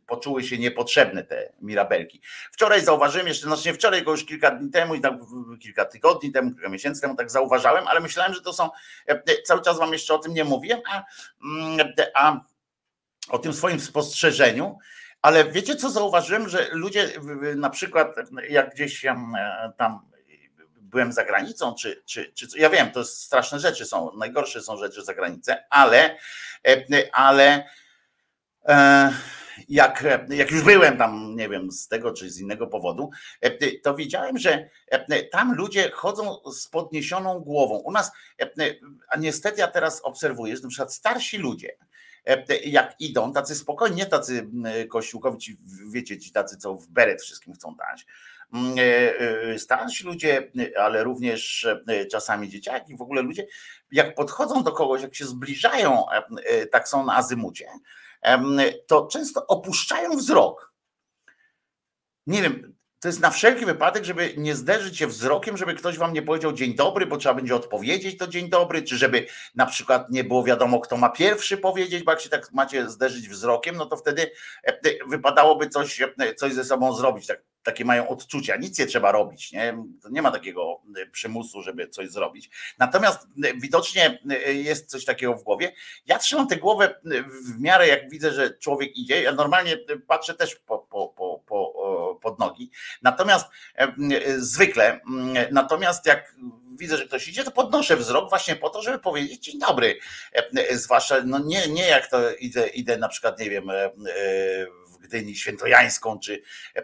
Poczuły 0.07 0.43
się 0.43 0.57
niepotrzebne 0.57 1.23
te 1.23 1.53
mirabelki. 1.61 2.21
Wczoraj 2.51 2.81
zauważyłem, 2.81 3.27
jeszcze 3.27 3.47
znacznie 3.47 3.73
wczoraj, 3.73 4.03
go 4.03 4.11
już 4.11 4.25
kilka 4.25 4.51
dni 4.51 4.71
temu 4.71 4.99
tak 4.99 5.13
kilka 5.61 5.85
tygodni 5.85 6.31
temu, 6.31 6.51
kilka 6.51 6.69
miesięcy 6.69 7.01
temu 7.01 7.15
tak 7.15 7.31
zauważałem, 7.31 7.87
ale 7.87 7.99
myślałem, 7.99 8.33
że 8.33 8.41
to 8.41 8.53
są, 8.53 8.69
cały 9.43 9.61
czas 9.61 9.79
wam 9.79 9.93
jeszcze 9.93 10.13
o 10.13 10.17
tym 10.17 10.33
nie 10.33 10.43
mówiłem, 10.43 10.81
a, 10.89 11.03
a 12.13 12.39
o 13.29 13.39
tym 13.39 13.53
swoim 13.53 13.79
spostrzeżeniu, 13.79 14.77
ale 15.25 15.51
wiecie, 15.51 15.75
co 15.75 15.89
zauważyłem, 15.89 16.49
że 16.49 16.67
ludzie 16.71 17.09
na 17.55 17.69
przykład, 17.69 18.15
jak 18.49 18.73
gdzieś 18.73 19.05
tam 19.77 20.01
byłem 20.81 21.13
za 21.13 21.25
granicą, 21.25 21.75
czy, 21.79 22.03
czy, 22.05 22.31
czy 22.33 22.47
ja 22.59 22.69
wiem, 22.69 22.91
to 22.91 23.03
straszne 23.03 23.59
rzeczy 23.59 23.85
są, 23.85 24.11
najgorsze 24.17 24.61
są 24.61 24.77
rzeczy 24.77 25.03
za 25.03 25.13
granicą, 25.13 25.53
ale, 25.69 26.17
ale 27.13 27.63
e, 28.65 29.13
jak, 29.69 30.03
jak 30.29 30.51
już 30.51 30.63
byłem 30.63 30.97
tam, 30.97 31.35
nie 31.35 31.49
wiem, 31.49 31.71
z 31.71 31.87
tego 31.87 32.13
czy 32.13 32.29
z 32.29 32.39
innego 32.39 32.67
powodu, 32.67 33.09
to 33.83 33.95
widziałem, 33.95 34.37
że 34.37 34.69
tam 35.31 35.55
ludzie 35.55 35.91
chodzą 35.91 36.37
z 36.51 36.67
podniesioną 36.67 37.39
głową. 37.39 37.75
U 37.75 37.91
nas, 37.91 38.11
a 39.09 39.17
niestety 39.17 39.59
ja 39.59 39.67
teraz 39.67 40.01
obserwuję, 40.01 40.55
że 40.55 40.63
na 40.63 40.69
przykład 40.69 40.93
starsi 40.93 41.37
ludzie, 41.37 41.77
E, 41.77 41.94
jak 42.65 42.95
idą, 42.99 43.33
tacy 43.33 43.55
spokojni, 43.55 43.95
nie 43.95 44.05
tacy 44.05 44.47
kościółkowi, 44.89 45.57
wiecie, 45.91 46.19
ci 46.19 46.31
tacy, 46.31 46.57
co 46.57 46.75
w 46.75 46.87
beret 46.87 47.21
wszystkim 47.21 47.53
chcą 47.53 47.75
dać. 47.75 48.05
Mm, 48.53 48.75
e, 48.79 49.19
e, 49.53 49.59
starsi 49.59 50.03
ludzie, 50.03 50.51
ale 50.79 51.03
również 51.03 51.67
czasami 52.11 52.49
dzieciaki, 52.49 52.97
w 52.97 53.01
ogóle 53.01 53.21
ludzie, 53.21 53.47
jak 53.91 54.15
podchodzą 54.15 54.63
do 54.63 54.71
kogoś, 54.71 55.01
jak 55.01 55.15
się 55.15 55.25
zbliżają, 55.25 56.03
tak 56.71 56.87
są 56.87 57.05
na 57.05 57.15
azymucie, 57.15 57.67
to 58.87 59.07
często 59.07 59.47
opuszczają 59.47 60.17
wzrok. 60.17 60.73
Nie 62.27 62.41
wiem, 62.41 62.74
to 63.05 63.09
jest 63.09 63.21
na 63.21 63.29
wszelki 63.29 63.65
wypadek, 63.65 64.05
żeby 64.05 64.33
nie 64.37 64.55
zderzyć 64.55 64.97
się 64.97 65.07
wzrokiem, 65.07 65.57
żeby 65.57 65.73
ktoś 65.73 65.97
wam 65.97 66.13
nie 66.13 66.21
powiedział 66.21 66.53
dzień 66.53 66.75
dobry, 66.75 67.05
bo 67.05 67.17
trzeba 67.17 67.35
będzie 67.35 67.55
odpowiedzieć 67.55 68.17
to 68.17 68.27
dzień 68.27 68.49
dobry, 68.49 68.83
czy 68.83 68.97
żeby 68.97 69.27
na 69.55 69.65
przykład 69.65 70.09
nie 70.09 70.23
było 70.23 70.43
wiadomo, 70.43 70.79
kto 70.79 70.97
ma 70.97 71.09
pierwszy 71.09 71.57
powiedzieć, 71.57 72.03
bo 72.03 72.11
jak 72.11 72.21
się 72.21 72.29
tak 72.29 72.53
macie 72.53 72.89
zderzyć 72.89 73.29
wzrokiem, 73.29 73.75
no 73.75 73.85
to 73.85 73.97
wtedy 73.97 74.31
e, 74.63 74.79
wypadałoby 75.07 75.69
coś, 75.69 76.01
e, 76.01 76.35
coś 76.35 76.53
ze 76.53 76.63
sobą 76.63 76.93
zrobić. 76.93 77.27
Tak 77.27 77.41
takie 77.65 77.85
mają 77.85 78.07
odczucia, 78.07 78.55
nic 78.55 78.79
nie 78.79 78.85
trzeba 78.85 79.11
robić, 79.11 79.51
nie? 79.51 79.77
nie 80.11 80.21
ma 80.21 80.31
takiego 80.31 80.81
e, 80.97 81.05
przymusu, 81.05 81.61
żeby 81.61 81.87
coś 81.87 82.09
zrobić. 82.09 82.49
Natomiast 82.79 83.27
e, 83.43 83.53
widocznie 83.53 84.19
e, 84.29 84.53
jest 84.53 84.89
coś 84.89 85.05
takiego 85.05 85.33
w 85.33 85.43
głowie. 85.43 85.71
Ja 86.05 86.19
trzymam 86.19 86.47
tę 86.47 86.57
głowę 86.57 86.99
w 87.45 87.59
miarę, 87.59 87.87
jak 87.87 88.09
widzę, 88.09 88.31
że 88.31 88.57
człowiek 88.57 88.97
idzie. 88.97 89.21
Ja 89.21 89.31
normalnie 89.31 89.77
patrzę 90.07 90.33
też 90.33 90.55
po, 90.55 90.79
po, 90.79 91.07
po, 91.07 91.43
po, 91.47 91.73
pod 92.25 92.39
nogi. 92.39 92.71
Natomiast 93.01 93.47
zwykle, 94.37 94.99
natomiast 95.51 96.05
jak 96.05 96.35
widzę, 96.79 96.97
że 96.97 97.05
ktoś 97.05 97.27
idzie, 97.27 97.43
to 97.43 97.51
podnoszę 97.51 97.97
wzrok 97.97 98.29
właśnie 98.29 98.55
po 98.55 98.69
to, 98.69 98.81
żeby 98.81 98.99
powiedzieć 98.99 99.43
dzień 99.43 99.59
dobry. 99.59 99.99
Zwłaszcza, 100.71 101.15
no 101.25 101.39
nie, 101.39 101.67
nie 101.67 101.87
jak 101.87 102.07
to 102.07 102.31
idę, 102.35 102.67
idę 102.67 102.97
na 102.97 103.07
przykład, 103.07 103.39
nie 103.39 103.49
wiem, 103.49 103.71
Gdyni 105.07 105.35
Świętojańską, 105.35 106.19
czy 106.19 106.41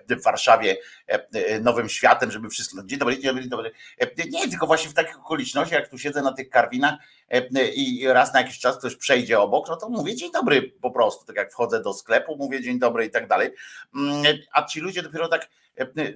w 0.09 0.23
Warszawie 0.23 0.77
Nowym 1.61 1.89
Światem, 1.89 2.31
żeby 2.31 2.49
wszystko, 2.49 2.77
no, 2.77 2.83
dzień 2.83 2.99
dobry, 2.99 3.19
dzień 3.19 3.49
dobry, 3.49 3.71
nie, 4.29 4.49
tylko 4.49 4.67
właśnie 4.67 4.89
w 4.89 4.93
takich 4.93 5.19
okolicznościach, 5.19 5.79
jak 5.79 5.89
tu 5.89 5.97
siedzę 5.97 6.21
na 6.21 6.33
tych 6.33 6.49
karwinach 6.49 6.95
i 7.75 8.07
raz 8.07 8.33
na 8.33 8.41
jakiś 8.41 8.59
czas 8.59 8.77
ktoś 8.77 8.95
przejdzie 8.95 9.39
obok, 9.39 9.69
no 9.69 9.75
to 9.75 9.89
mówię 9.89 10.15
dzień 10.15 10.31
dobry 10.31 10.73
po 10.81 10.91
prostu, 10.91 11.25
tak 11.25 11.35
jak 11.35 11.51
wchodzę 11.51 11.81
do 11.81 11.93
sklepu, 11.93 12.37
mówię 12.37 12.61
dzień 12.61 12.79
dobry 12.79 13.05
i 13.05 13.09
tak 13.09 13.27
dalej, 13.27 13.49
mm, 13.95 14.23
a 14.51 14.65
ci 14.65 14.79
ludzie 14.79 15.01
dopiero 15.01 15.27
tak, 15.27 15.49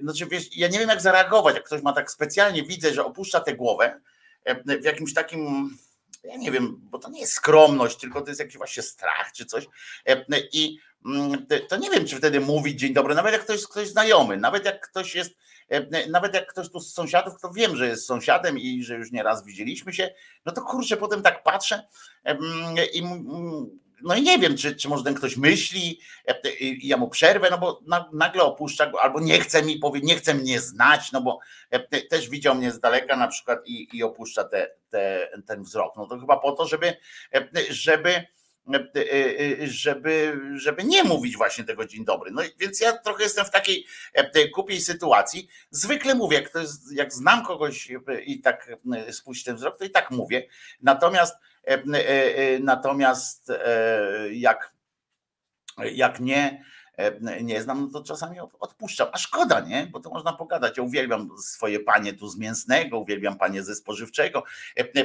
znaczy 0.02 0.26
wiesz, 0.26 0.56
ja 0.56 0.68
nie 0.68 0.78
wiem 0.78 0.88
jak 0.88 1.00
zareagować, 1.00 1.54
jak 1.54 1.64
ktoś 1.64 1.82
ma 1.82 1.92
tak 1.92 2.10
specjalnie, 2.10 2.62
widzę, 2.62 2.94
że 2.94 3.04
opuszcza 3.04 3.40
tę 3.40 3.54
głowę 3.54 4.00
w 4.64 4.84
jakimś 4.84 5.14
takim 5.14 5.70
ja 6.26 6.36
nie 6.36 6.50
wiem, 6.50 6.76
bo 6.80 6.98
to 6.98 7.10
nie 7.10 7.20
jest 7.20 7.32
skromność, 7.32 7.96
tylko 7.96 8.20
to 8.20 8.28
jest 8.28 8.40
jakiś 8.40 8.56
właśnie 8.56 8.82
strach 8.82 9.32
czy 9.32 9.46
coś. 9.46 9.66
I 10.52 10.78
to 11.68 11.76
nie 11.76 11.90
wiem, 11.90 12.06
czy 12.06 12.16
wtedy 12.16 12.40
mówić 12.40 12.80
dzień 12.80 12.94
dobry, 12.94 13.14
nawet 13.14 13.32
jak 13.32 13.42
ktoś 13.42 13.56
jest 13.56 13.68
ktoś 13.68 13.88
znajomy, 13.88 14.36
nawet 14.36 14.64
jak 14.64 14.88
ktoś 14.88 15.14
jest, 15.14 15.36
e, 15.68 16.08
nawet 16.08 16.34
jak 16.34 16.46
ktoś 16.46 16.70
tu 16.70 16.80
z 16.80 16.94
sąsiadów, 16.94 17.40
to 17.40 17.50
wiem, 17.50 17.76
że 17.76 17.86
jest 17.88 18.06
sąsiadem 18.06 18.58
i 18.58 18.82
że 18.82 18.94
już 18.94 19.12
nieraz 19.12 19.44
widzieliśmy 19.44 19.92
się, 19.92 20.14
no 20.46 20.52
to 20.52 20.62
kurczę, 20.62 20.96
potem 20.96 21.22
tak 21.22 21.42
patrzę 21.42 21.86
i 22.92 23.02
no 24.02 24.14
i 24.14 24.22
nie 24.22 24.38
wiem, 24.38 24.56
czy, 24.56 24.76
czy 24.76 24.88
może 24.88 25.04
ten 25.04 25.14
ktoś 25.14 25.36
myśli 25.36 26.00
e, 26.26 26.50
i 26.50 26.88
ja 26.88 26.96
mu 26.96 27.08
przerwę, 27.08 27.48
no 27.50 27.58
bo 27.58 27.80
nagle 28.12 28.42
opuszcza 28.42 28.86
go, 28.86 29.02
albo 29.02 29.20
nie 29.20 29.40
chce 29.40 29.62
mi 29.62 29.78
powiedzieć, 29.78 30.08
nie 30.08 30.16
chce 30.16 30.34
mnie 30.34 30.60
znać, 30.60 31.12
no 31.12 31.20
bo 31.20 31.38
e, 31.70 32.02
też 32.02 32.28
widział 32.28 32.54
mnie 32.54 32.72
z 32.72 32.80
daleka 32.80 33.16
na 33.16 33.28
przykład 33.28 33.58
i, 33.66 33.88
i 33.92 34.02
opuszcza 34.02 34.44
te, 34.44 34.70
te, 34.90 35.28
ten 35.46 35.62
wzrok. 35.62 35.96
No 35.96 36.06
to 36.06 36.18
chyba 36.18 36.36
po 36.36 36.52
to, 36.52 36.66
żeby, 36.66 36.96
żeby 37.70 38.10
E, 38.10 38.12
e, 38.12 38.22
e, 38.22 38.36
żeby, 39.64 40.40
żeby 40.54 40.84
nie 40.84 41.04
mówić 41.04 41.36
właśnie 41.36 41.64
tego 41.64 41.86
dzień 41.86 42.04
dobry. 42.04 42.30
No 42.30 42.42
więc 42.58 42.80
ja 42.80 42.92
trochę 42.92 43.22
jestem 43.22 43.44
w 43.44 43.50
takiej 43.50 43.86
kupiej 44.54 44.80
sytuacji. 44.80 45.48
Zwykle 45.70 46.14
mówię, 46.14 46.36
jak, 46.40 46.54
jest, 46.54 46.92
jak 46.92 47.12
znam 47.12 47.44
kogoś 47.44 47.90
i 48.26 48.40
tak 48.40 48.76
spuść 49.10 49.44
ten 49.44 49.56
wzrok, 49.56 49.78
to 49.78 49.84
i 49.84 49.90
tak 49.90 50.10
mówię. 50.10 50.46
Natomiast 50.82 51.36
natomiast 52.60 53.52
jak, 54.30 54.72
jak 55.78 56.20
nie, 56.20 56.64
nie 57.42 57.62
znam, 57.62 57.80
no 57.80 58.00
to 58.00 58.06
czasami 58.06 58.36
odpuszczam. 58.60 59.08
A 59.12 59.18
szkoda, 59.18 59.60
nie? 59.60 59.86
Bo 59.92 60.00
to 60.00 60.10
można 60.10 60.32
pogadać. 60.32 60.76
Ja 60.76 60.82
uwielbiam 60.82 61.30
swoje 61.38 61.80
panie 61.80 62.12
tu 62.12 62.28
z 62.28 62.38
mięsnego, 62.38 62.98
uwielbiam 62.98 63.38
panie 63.38 63.62
ze 63.62 63.74
spożywczego, 63.74 64.44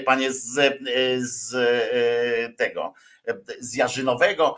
panie 0.05 0.33
z, 0.33 0.79
z 1.21 1.55
tego 2.57 2.93
z 3.59 3.75
Jarzynowego, 3.75 4.55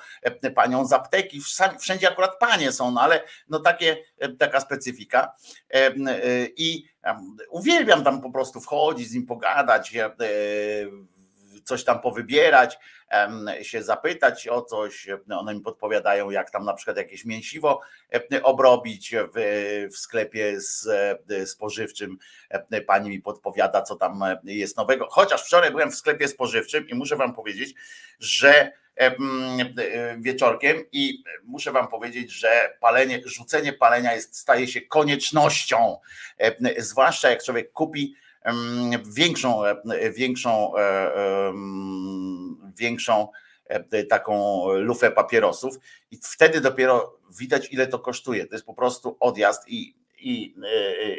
panią 0.56 0.86
z 0.86 0.94
apteki, 0.94 1.42
wszędzie 1.80 2.12
akurat 2.12 2.40
panie 2.40 2.72
są, 2.72 2.92
no 2.92 3.02
ale 3.02 3.24
no 3.50 3.60
takie, 3.60 3.98
taka 4.40 4.60
specyfika. 4.60 5.36
I 6.58 6.86
uwielbiam 7.50 8.04
tam 8.04 8.22
po 8.22 8.32
prostu 8.32 8.62
wchodzić, 8.62 9.10
z 9.10 9.14
nim 9.14 9.26
pogadać, 9.26 9.94
coś 11.64 11.84
tam 11.84 12.02
powybierać, 12.02 12.80
się 13.62 13.84
zapytać 13.84 14.48
o 14.48 14.62
coś. 14.62 15.08
One 15.30 15.54
mi 15.54 15.62
podpowiadają, 15.62 16.30
jak 16.30 16.52
tam 16.52 16.66
na 16.66 16.74
przykład 16.74 16.98
jakieś 16.98 17.26
mięsiwo 17.26 17.82
obrobić 18.44 19.16
w, 19.36 19.88
w 19.94 19.98
sklepie 19.98 20.62
z, 20.62 20.88
spożywczym. 21.50 22.18
Pani 22.88 23.10
mi 23.10 23.22
podpowiada, 23.22 23.82
co 23.82 23.96
tam 23.96 24.24
jest 24.44 24.78
nowego. 24.78 25.08
Chociaż 25.12 25.44
wczoraj 25.46 25.72
byłem 25.72 25.92
w 25.92 25.96
sklepie 25.96 26.28
spożywczym 26.28 26.90
i 26.90 26.96
muszę 26.96 27.16
Wam 27.16 27.34
powiedzieć, 27.34 27.74
że 28.20 28.72
wieczorkiem 30.18 30.78
i 30.92 31.24
muszę 31.44 31.72
wam 31.72 31.88
powiedzieć, 31.88 32.32
że 32.32 32.78
palenie, 32.80 33.22
rzucenie 33.26 33.74
palenia 33.74 34.14
jest, 34.14 34.38
staje 34.38 34.68
się 34.68 34.82
koniecznością, 34.82 35.98
zwłaszcza 36.78 37.30
jak 37.30 37.44
człowiek 37.44 37.72
kupi 37.72 38.16
większą, 39.16 39.66
e, 39.66 40.12
większą, 40.12 40.78
e, 40.78 41.54
większą 42.78 43.28
e, 43.66 44.04
taką 44.04 44.66
lufę 44.74 45.12
papierosów 45.12 45.76
i 46.12 46.20
wtedy 46.24 46.62
dopiero 46.62 47.20
widać 47.40 47.72
ile 47.72 47.88
to 47.88 48.00
kosztuje. 48.00 48.46
To 48.46 48.56
jest 48.56 48.66
po 48.66 48.74
prostu 48.74 49.18
odjazd 49.20 49.68
i, 49.68 49.96
i, 50.20 50.56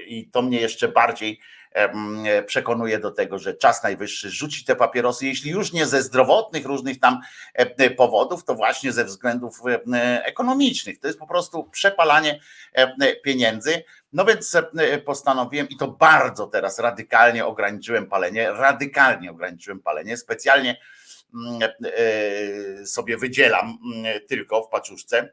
i 0.06 0.28
to 0.32 0.42
mnie 0.42 0.60
jeszcze 0.60 0.88
bardziej 0.88 1.40
przekonuje 2.46 2.98
do 2.98 3.10
tego, 3.10 3.38
że 3.38 3.54
czas 3.54 3.82
najwyższy 3.82 4.30
rzucić 4.30 4.64
te 4.64 4.76
papierosy, 4.76 5.26
jeśli 5.26 5.50
już 5.50 5.72
nie 5.72 5.86
ze 5.86 6.02
zdrowotnych 6.02 6.66
różnych 6.66 7.00
tam 7.00 7.20
powodów, 7.96 8.44
to 8.44 8.54
właśnie 8.54 8.92
ze 8.92 9.04
względów 9.04 9.60
ekonomicznych. 10.22 10.98
To 10.98 11.06
jest 11.06 11.18
po 11.18 11.26
prostu 11.26 11.64
przepalanie 11.64 12.40
pieniędzy. 13.24 13.84
No 14.12 14.24
więc 14.24 14.56
postanowiłem 15.04 15.68
i 15.68 15.76
to 15.76 15.88
bardzo 15.88 16.46
teraz 16.46 16.78
radykalnie 16.78 17.46
ograniczyłem 17.46 18.06
palenie, 18.06 18.52
radykalnie 18.52 19.30
ograniczyłem 19.30 19.80
palenie, 19.80 20.16
specjalnie 20.16 20.80
sobie 22.84 23.16
wydzielam 23.16 23.78
tylko 24.28 24.62
w 24.62 24.68
paczuszce 24.68 25.32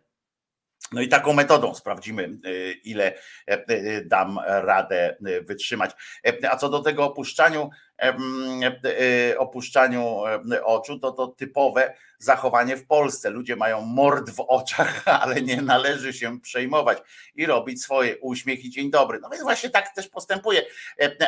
No 0.92 1.02
i 1.02 1.08
taką 1.08 1.34
metodą 1.34 1.76
sprawdzimy, 1.76 2.30
y, 2.46 2.74
ile 2.84 3.14
e, 3.48 3.72
y, 3.72 4.06
dam 4.06 4.40
radę 4.46 5.18
y, 5.28 5.42
wytrzymać. 5.42 5.92
E, 6.28 6.52
a 6.52 6.58
co 6.58 6.70
do 6.70 6.80
tego 6.80 7.06
opuszczaniu, 7.06 7.70
e, 8.02 9.38
opuszczaniu 9.38 10.18
oczu, 10.64 11.00
to 11.00 11.12
to 11.12 11.28
typowe 11.28 11.94
zachowanie 12.18 12.78
w 12.78 12.88
Polsce. 12.88 13.30
Ludzie 13.30 13.56
mają 13.56 13.82
mord 13.82 14.30
w 14.30 14.40
oczach, 14.48 15.04
ale 15.22 15.42
nie 15.42 15.62
należy 15.62 16.14
się 16.14 16.40
przejmować 16.40 16.98
i 17.36 17.46
robić 17.46 17.84
swoje. 17.84 18.18
Uśmiech 18.18 18.66
i 18.66 18.70
dzień 18.70 18.92
dobry. 18.92 19.20
No 19.22 19.30
więc 19.30 19.44
właśnie 19.44 19.70
tak 19.70 19.96
też 19.96 20.08
postępuje. 20.08 20.66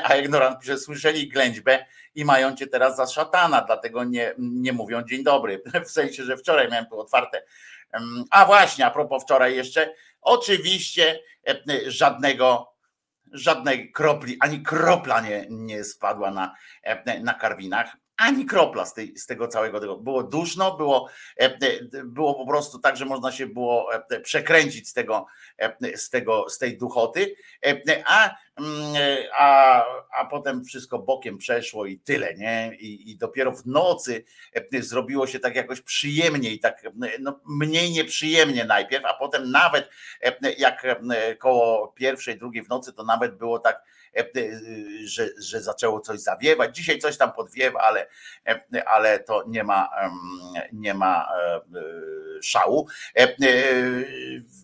A 0.03 0.15
ignorant 0.15 0.59
pisze, 0.59 0.77
słyszeli 0.77 1.29
ględźbę 1.29 1.85
i 2.15 2.25
mają 2.25 2.55
cię 2.55 2.67
teraz 2.67 2.95
za 2.95 3.07
szatana, 3.07 3.61
dlatego 3.61 4.03
nie, 4.03 4.33
nie 4.37 4.73
mówią 4.73 5.03
dzień 5.03 5.23
dobry. 5.23 5.61
W 5.85 5.91
sensie, 5.91 6.23
że 6.23 6.37
wczoraj 6.37 6.69
miałem 6.69 6.85
tu 6.85 6.99
otwarte 6.99 7.43
a 8.31 8.45
właśnie, 8.45 8.85
a 8.85 8.91
propos 8.91 9.23
wczoraj 9.23 9.55
jeszcze, 9.55 9.93
oczywiście 10.21 11.19
żadnego, 11.87 12.73
żadnej 13.31 13.91
kropli, 13.91 14.37
ani 14.39 14.63
kropla 14.63 15.21
nie, 15.21 15.45
nie 15.49 15.83
spadła 15.83 16.31
na, 16.31 16.55
na 17.21 17.33
karwinach 17.33 17.97
ani 18.23 18.45
kropla 18.45 18.85
z, 18.85 18.93
tej, 18.93 19.17
z 19.17 19.25
tego 19.25 19.47
całego 19.47 19.79
tego. 19.79 19.97
Było 19.97 20.23
duszno, 20.23 20.77
było, 20.77 21.09
e, 21.37 21.57
było 22.03 22.35
po 22.35 22.47
prostu 22.47 22.79
tak, 22.79 22.97
że 22.97 23.05
można 23.05 23.31
się 23.31 23.47
było 23.47 23.89
przekręcić 24.23 24.89
z 24.89 24.93
tego, 24.93 25.25
z 25.95 26.09
tego, 26.09 26.49
z 26.49 26.57
tej 26.57 26.77
duchoty, 26.77 27.35
a 28.05 28.35
Mm, 28.59 28.93
a, 29.37 29.83
a 30.19 30.25
potem 30.25 30.63
wszystko 30.63 30.99
bokiem 30.99 31.37
przeszło 31.37 31.85
i 31.85 31.99
tyle, 31.99 32.33
nie? 32.33 32.71
I, 32.79 33.11
I, 33.11 33.17
dopiero 33.17 33.51
w 33.51 33.65
nocy 33.65 34.23
e, 34.73 34.81
zrobiło 34.81 35.27
się 35.27 35.39
tak 35.39 35.55
jakoś 35.55 35.81
przyjemniej, 35.81 36.59
tak 36.59 36.83
no, 37.19 37.39
mniej 37.45 37.91
nieprzyjemnie 37.91 38.65
najpierw, 38.65 39.05
a 39.05 39.13
potem 39.13 39.51
nawet 39.51 39.89
e, 40.21 40.53
jak 40.57 40.85
e, 40.85 41.35
koło 41.35 41.87
pierwszej, 41.87 42.37
drugiej 42.37 42.63
w 42.63 42.69
nocy, 42.69 42.93
to 42.93 43.03
nawet 43.03 43.37
było 43.37 43.59
tak, 43.59 43.83
że, 45.03 45.29
że 45.37 45.61
zaczęło 45.61 45.99
coś 45.99 46.19
zawiewać. 46.19 46.75
Dzisiaj 46.75 46.99
coś 46.99 47.17
tam 47.17 47.33
podwiewa, 47.33 47.79
ale, 47.79 48.07
ale 48.85 49.19
to 49.19 49.43
nie 49.47 49.63
ma, 49.63 49.89
nie 50.71 50.93
ma 50.93 51.27
szału 52.41 52.87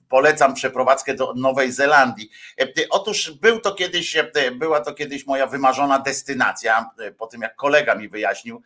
polecam 0.10 0.54
przeprowadzkę 0.54 1.14
do 1.14 1.34
Nowej 1.34 1.72
Zelandii. 1.72 2.30
E, 2.62 2.66
otóż 2.90 3.32
był 3.32 3.60
to 3.60 3.76
kiedyś, 3.76 4.16
e, 4.16 4.52
była 4.52 4.82
to 4.82 4.94
kiedyś 4.94 5.28
moja 5.28 5.48
wymarzona 5.48 6.00
destynacja, 6.00 6.90
e, 7.00 7.12
po 7.12 7.28
tym 7.28 7.42
jak 7.42 7.56
kolega 7.56 7.96
mi 7.96 8.10
wyjaśnił, 8.10 8.62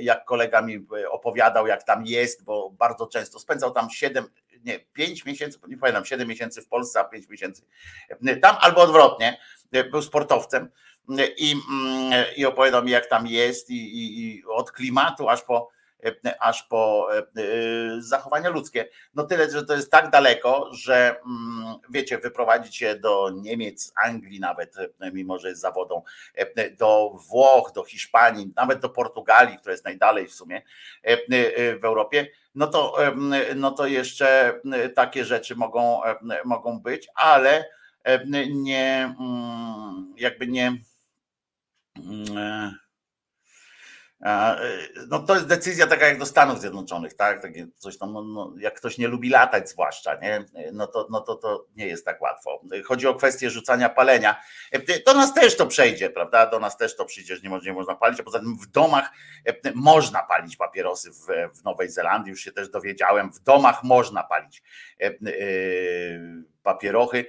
jak 0.00 0.24
kolega 0.24 0.62
mi 0.62 0.86
opowiadał, 1.10 1.66
jak 1.66 1.82
tam 1.82 2.06
jest, 2.06 2.44
bo 2.44 2.70
bardzo 2.70 3.06
często 3.06 3.38
spędzał 3.38 3.70
tam 3.70 3.90
7, 3.90 4.24
nie, 4.66 4.78
5 4.78 5.24
miesięcy, 5.24 5.58
nie 5.68 5.76
pamiętam, 5.76 6.04
7 6.04 6.28
miesięcy 6.28 6.62
w 6.62 6.68
Polsce, 6.68 7.00
a 7.00 7.04
5 7.04 7.28
miesięcy 7.28 7.62
tam, 8.42 8.56
albo 8.60 8.80
odwrotnie, 8.80 9.38
był 9.90 10.02
sportowcem 10.02 10.68
i, 11.36 11.54
mm, 11.70 12.24
i 12.36 12.44
opowiadał 12.44 12.84
mi, 12.84 12.90
jak 12.90 13.06
tam 13.06 13.26
jest, 13.26 13.70
i, 13.70 13.74
i, 13.74 14.24
i 14.24 14.44
od 14.44 14.72
klimatu 14.72 15.28
aż 15.28 15.42
po 15.42 15.76
E, 16.04 16.42
aż 16.42 16.62
po 16.62 17.08
e, 17.12 17.18
e, 17.18 17.22
zachowania 17.98 18.50
ludzkie. 18.50 18.88
No 19.14 19.24
tyle, 19.24 19.50
że 19.50 19.66
to 19.66 19.74
jest 19.74 19.90
tak 19.90 20.10
daleko, 20.10 20.70
że 20.72 21.16
mm, 21.26 21.74
wiecie, 21.90 22.18
wyprowadzić 22.18 22.76
się 22.76 22.94
do 22.94 23.30
Niemiec, 23.34 23.92
Anglii 24.04 24.40
nawet, 24.40 24.74
mimo 25.12 25.38
że 25.38 25.48
jest 25.48 25.60
zawodą, 25.60 26.02
do 26.78 27.10
Włoch, 27.28 27.72
do 27.74 27.84
Hiszpanii, 27.84 28.52
nawet 28.56 28.80
do 28.80 28.88
Portugalii, 28.88 29.58
która 29.58 29.72
jest 29.72 29.84
najdalej 29.84 30.28
w 30.28 30.34
sumie 30.34 30.62
w 31.80 31.84
Europie, 31.84 32.26
no 32.56 32.66
to, 32.66 32.96
no 33.56 33.70
to 33.70 33.86
jeszcze 33.86 34.60
takie 34.94 35.24
rzeczy 35.24 35.56
mogą, 35.56 36.00
mogą 36.44 36.80
być, 36.80 37.08
ale 37.14 37.64
nie, 38.50 39.14
mm, 39.20 40.14
jakby 40.16 40.46
nie 40.46 40.66
mm, 40.66 40.86
E, 42.36 42.85
no 45.08 45.18
to 45.18 45.34
jest 45.34 45.46
decyzja 45.46 45.86
taka 45.86 46.06
jak 46.06 46.18
do 46.18 46.26
Stanów 46.26 46.60
Zjednoczonych, 46.60 47.14
tak? 47.14 47.42
Takie 47.42 47.66
coś 47.76 47.98
tam, 47.98 48.12
no, 48.12 48.22
no, 48.22 48.54
jak 48.58 48.74
ktoś 48.74 48.98
nie 48.98 49.08
lubi 49.08 49.28
latać 49.28 49.70
zwłaszcza, 49.70 50.14
nie? 50.14 50.44
No, 50.72 50.86
to, 50.86 51.06
no 51.10 51.20
to, 51.20 51.34
to 51.34 51.66
nie 51.76 51.86
jest 51.86 52.04
tak 52.04 52.22
łatwo. 52.22 52.62
Chodzi 52.84 53.06
o 53.06 53.14
kwestię 53.14 53.50
rzucania 53.50 53.88
palenia. 53.88 54.40
E, 54.72 55.02
do 55.06 55.14
nas 55.14 55.34
też 55.34 55.56
to 55.56 55.66
przejdzie, 55.66 56.10
prawda? 56.10 56.46
Do 56.46 56.58
nas 56.58 56.76
też 56.76 56.96
to 56.96 57.04
przyjdzie, 57.04 57.36
że 57.36 57.42
nie, 57.42 57.58
nie 57.64 57.72
można 57.72 57.94
palić, 57.94 58.20
a 58.20 58.22
poza 58.22 58.38
tym 58.38 58.58
w 58.58 58.66
domach 58.66 59.10
e, 59.46 59.54
można 59.74 60.22
palić 60.22 60.56
papierosy 60.56 61.10
w, 61.10 61.26
w 61.58 61.64
Nowej 61.64 61.90
Zelandii, 61.90 62.30
już 62.30 62.40
się 62.40 62.52
też 62.52 62.68
dowiedziałem, 62.68 63.32
w 63.32 63.40
domach 63.40 63.84
można 63.84 64.22
palić 64.22 64.62
papierochy. 66.66 67.26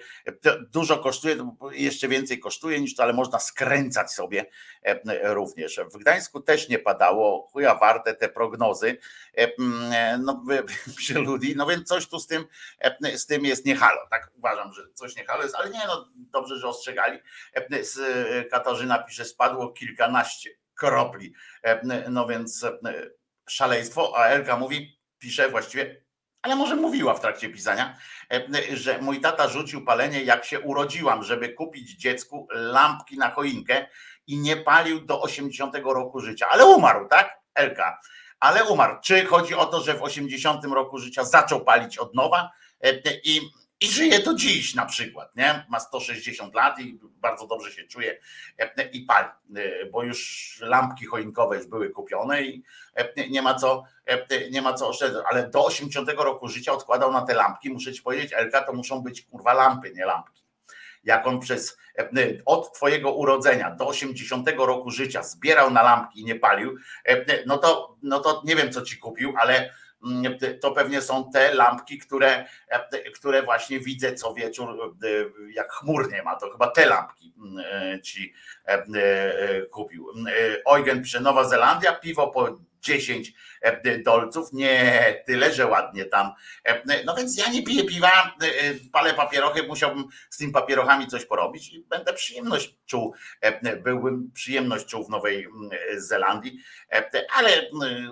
Dużo 0.59 0.97
kosztuje, 0.97 1.55
jeszcze 1.71 2.07
więcej 2.07 2.39
kosztuje 2.39 2.81
niż 2.81 2.95
to, 2.95 3.03
ale 3.03 3.13
można 3.13 3.39
skręcać 3.39 4.11
sobie 4.11 4.45
e, 4.81 5.33
również. 5.33 5.79
W 5.93 5.97
Gdańsku 5.97 6.41
też 6.41 6.69
nie 6.69 6.79
padało, 6.79 7.47
chuja 7.51 7.75
warte 7.75 8.13
te 8.13 8.29
prognozy 8.29 8.97
e, 9.33 10.17
no, 10.17 10.43
przy 10.97 11.19
ludzi, 11.19 11.53
no 11.57 11.65
więc 11.65 11.87
coś 11.87 12.07
tu 12.07 12.19
z 12.19 12.27
tym, 12.27 12.45
e, 12.79 13.17
z 13.17 13.25
tym 13.25 13.45
jest 13.45 13.65
nie 13.65 13.75
halo. 13.75 14.01
Tak 14.09 14.31
uważam, 14.37 14.73
że 14.73 14.81
coś 14.93 15.15
nie 15.15 15.25
halo 15.25 15.43
jest, 15.43 15.55
ale 15.55 15.69
nie, 15.69 15.81
no 15.87 16.09
dobrze, 16.15 16.57
że 16.59 16.67
ostrzegali. 16.67 17.19
Katarzyna 18.51 19.03
pisze, 19.03 19.25
spadło 19.25 19.71
kilkanaście 19.71 20.49
kropli. 20.75 21.33
No 22.09 22.27
więc 22.27 22.65
szaleństwo, 23.49 24.13
a 24.17 24.25
Elka 24.25 24.57
mówi, 24.57 24.99
pisze 25.19 25.49
właściwie 25.49 26.06
ale 26.41 26.55
może 26.55 26.75
mówiła 26.75 27.13
w 27.13 27.19
trakcie 27.19 27.49
pisania, 27.49 27.97
e, 28.33 28.75
że 28.75 29.01
mój 29.01 29.21
tata 29.21 29.47
rzucił 29.47 29.85
palenie, 29.85 30.23
jak 30.23 30.45
się 30.45 30.59
urodziłam, 30.59 31.23
żeby 31.23 31.49
kupić 31.49 31.91
dziecku 31.91 32.47
lampki 32.51 33.17
na 33.17 33.31
choinkę 33.31 33.87
i 34.27 34.37
nie 34.37 34.57
palił 34.57 35.01
do 35.01 35.21
80 35.21 35.75
roku 35.83 36.19
życia. 36.19 36.47
Ale 36.49 36.65
umarł, 36.65 37.07
tak? 37.07 37.39
Elka. 37.53 37.99
Ale 38.39 38.63
umarł. 38.63 38.97
Czy 39.03 39.25
chodzi 39.25 39.55
o 39.55 39.65
to, 39.65 39.81
że 39.81 39.93
w 39.93 40.03
80 40.03 40.65
roku 40.65 40.97
życia 40.97 41.23
zaczął 41.23 41.65
palić 41.65 41.97
od 41.97 42.15
nowa 42.15 42.51
e, 42.81 42.93
i 43.23 43.41
i 43.81 43.87
żyje 43.87 44.19
do 44.19 44.33
dziś 44.33 44.75
na 44.75 44.85
przykład, 44.85 45.35
nie? 45.35 45.65
Ma 45.69 45.79
160 45.79 46.55
lat 46.55 46.79
i 46.79 46.99
bardzo 47.03 47.47
dobrze 47.47 47.71
się 47.71 47.83
czuje 47.83 48.19
e, 48.57 48.89
i 48.89 49.01
pali, 49.01 49.27
e, 49.55 49.85
bo 49.85 50.03
już 50.03 50.59
lampki 50.61 51.05
choinkowe 51.05 51.57
już 51.57 51.67
były 51.67 51.89
kupione 51.89 52.41
i 52.41 52.63
e, 52.95 53.29
nie 53.29 53.41
ma 53.41 53.53
co, 53.53 53.83
nie 54.51 54.61
ma 54.61 54.73
co 54.73 54.87
oszczędzać, 54.87 55.23
ale 55.29 55.49
do 55.49 55.65
80 55.65 56.09
roku 56.09 56.47
życia 56.47 56.73
odkładał 56.73 57.11
na 57.11 57.21
te 57.21 57.33
lampki, 57.33 57.69
muszę 57.69 57.93
ci 57.93 58.01
powiedzieć, 58.01 58.33
Elka, 58.33 58.61
to 58.61 58.73
muszą 58.73 59.01
być 59.01 59.21
kurwa 59.21 59.53
lampy, 59.53 59.91
nie 59.95 60.05
lampki. 60.05 60.43
Jak 61.03 61.27
on 61.27 61.39
przez 61.39 61.77
od 62.45 62.73
twojego 62.73 63.13
urodzenia 63.13 63.71
do 63.71 63.87
80 63.87 64.49
roku 64.57 64.91
życia 64.91 65.23
zbierał 65.23 65.71
na 65.71 65.83
lampki 65.83 66.21
i 66.21 66.25
nie 66.25 66.35
palił, 66.35 66.77
no 67.45 67.57
to, 67.57 67.97
no 68.03 68.19
to 68.19 68.41
nie 68.45 68.55
wiem 68.55 68.71
co 68.71 68.81
ci 68.81 68.97
kupił, 68.97 69.33
ale 69.37 69.73
to 70.61 70.71
pewnie 70.71 71.01
są 71.01 71.31
te 71.31 71.53
lampki, 71.53 71.97
które, 71.97 72.45
które 73.15 73.43
właśnie 73.43 73.79
widzę 73.79 74.13
co 74.13 74.33
wieczór, 74.33 74.95
e, 75.03 75.07
jak 75.53 75.71
chmurnie 75.71 76.23
ma, 76.23 76.35
to 76.35 76.51
chyba 76.51 76.67
te 76.67 76.85
lampki 76.85 77.33
mm, 77.37 77.65
e, 77.71 78.01
ci 78.01 78.33
e, 78.65 78.85
kupił. 79.61 80.07
Eugen 80.65 81.01
pisze, 81.03 81.19
Nowa 81.19 81.43
Zelandia, 81.43 81.95
piwo 81.95 82.27
po 82.27 82.57
10 82.81 83.33
e, 83.61 83.97
dolców, 83.99 84.53
nie 84.53 85.23
tyle, 85.25 85.53
że 85.53 85.67
ładnie 85.67 86.05
tam. 86.05 86.31
E, 86.63 87.03
no 87.05 87.15
więc 87.15 87.37
ja 87.37 87.51
nie 87.51 87.63
piję 87.63 87.83
piwa, 87.83 88.35
e, 88.41 88.73
palę 88.91 89.13
papierochy, 89.13 89.63
musiałbym 89.63 90.03
z 90.29 90.37
tymi 90.37 90.51
papierochami 90.51 91.07
coś 91.07 91.25
porobić 91.25 91.73
i 91.73 91.85
będę 91.89 92.13
przyjemność 92.13 92.75
czuł, 92.85 93.13
byłbym 93.83 94.31
przyjemność 94.33 94.85
czuł 94.85 95.03
w 95.03 95.09
Nowej 95.09 95.47
Zelandii, 95.97 96.59
ale 97.35 97.49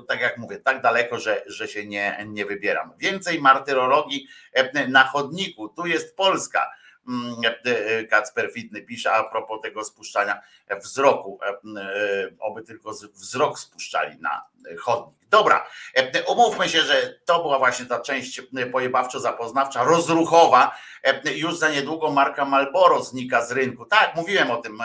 tak 0.08 0.22
jak 0.22 0.38
mówię, 0.38 0.58
tak 0.58 0.82
daleko, 0.82 1.20
że, 1.20 1.44
że 1.46 1.68
się 1.68 1.86
nie, 1.86 2.26
nie 2.28 2.46
wybieram. 2.46 2.94
Więcej 2.98 3.42
martyrologii 3.42 4.28
na 4.88 5.04
chodniku, 5.04 5.70
tu 5.70 5.86
jest 5.86 6.16
Polska 6.16 6.72
Kacper 8.10 8.52
Fitny 8.54 8.82
pisze 8.82 9.12
a 9.12 9.24
propos 9.24 9.62
tego 9.62 9.84
spuszczania 9.84 10.42
wzroku, 10.84 11.40
e, 11.44 11.50
e, 11.50 12.30
oby 12.40 12.64
tylko 12.64 12.92
wzrok 12.92 13.60
spuszczali 13.60 14.20
na 14.20 14.46
chodnik. 14.80 15.20
Dobra, 15.30 15.68
umówmy 16.28 16.70
się, 16.70 16.82
że 16.82 17.20
to 17.26 17.42
była 17.42 17.60
właśnie 17.60 17.86
ta 17.86 18.00
część 18.00 18.42
pojebawczo-zapoznawcza, 18.72 19.84
rozruchowa. 19.84 20.76
Już 21.36 21.58
za 21.58 21.70
niedługo 21.70 22.12
marka 22.12 22.46
Malboro 22.46 23.04
znika 23.04 23.46
z 23.46 23.52
rynku. 23.52 23.86
Tak, 23.86 24.16
mówiłem 24.16 24.52
o 24.52 24.58
tym, 24.58 24.80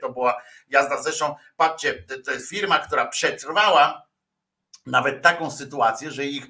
to 0.00 0.12
była 0.12 0.42
jazda. 0.68 1.02
Zresztą, 1.02 1.34
patrzcie, 1.56 2.04
to 2.24 2.30
jest 2.30 2.50
firma, 2.50 2.78
która 2.78 3.06
przetrwała 3.06 4.04
nawet 4.86 5.22
taką 5.22 5.50
sytuację, 5.50 6.10
że 6.10 6.24
ich, 6.24 6.46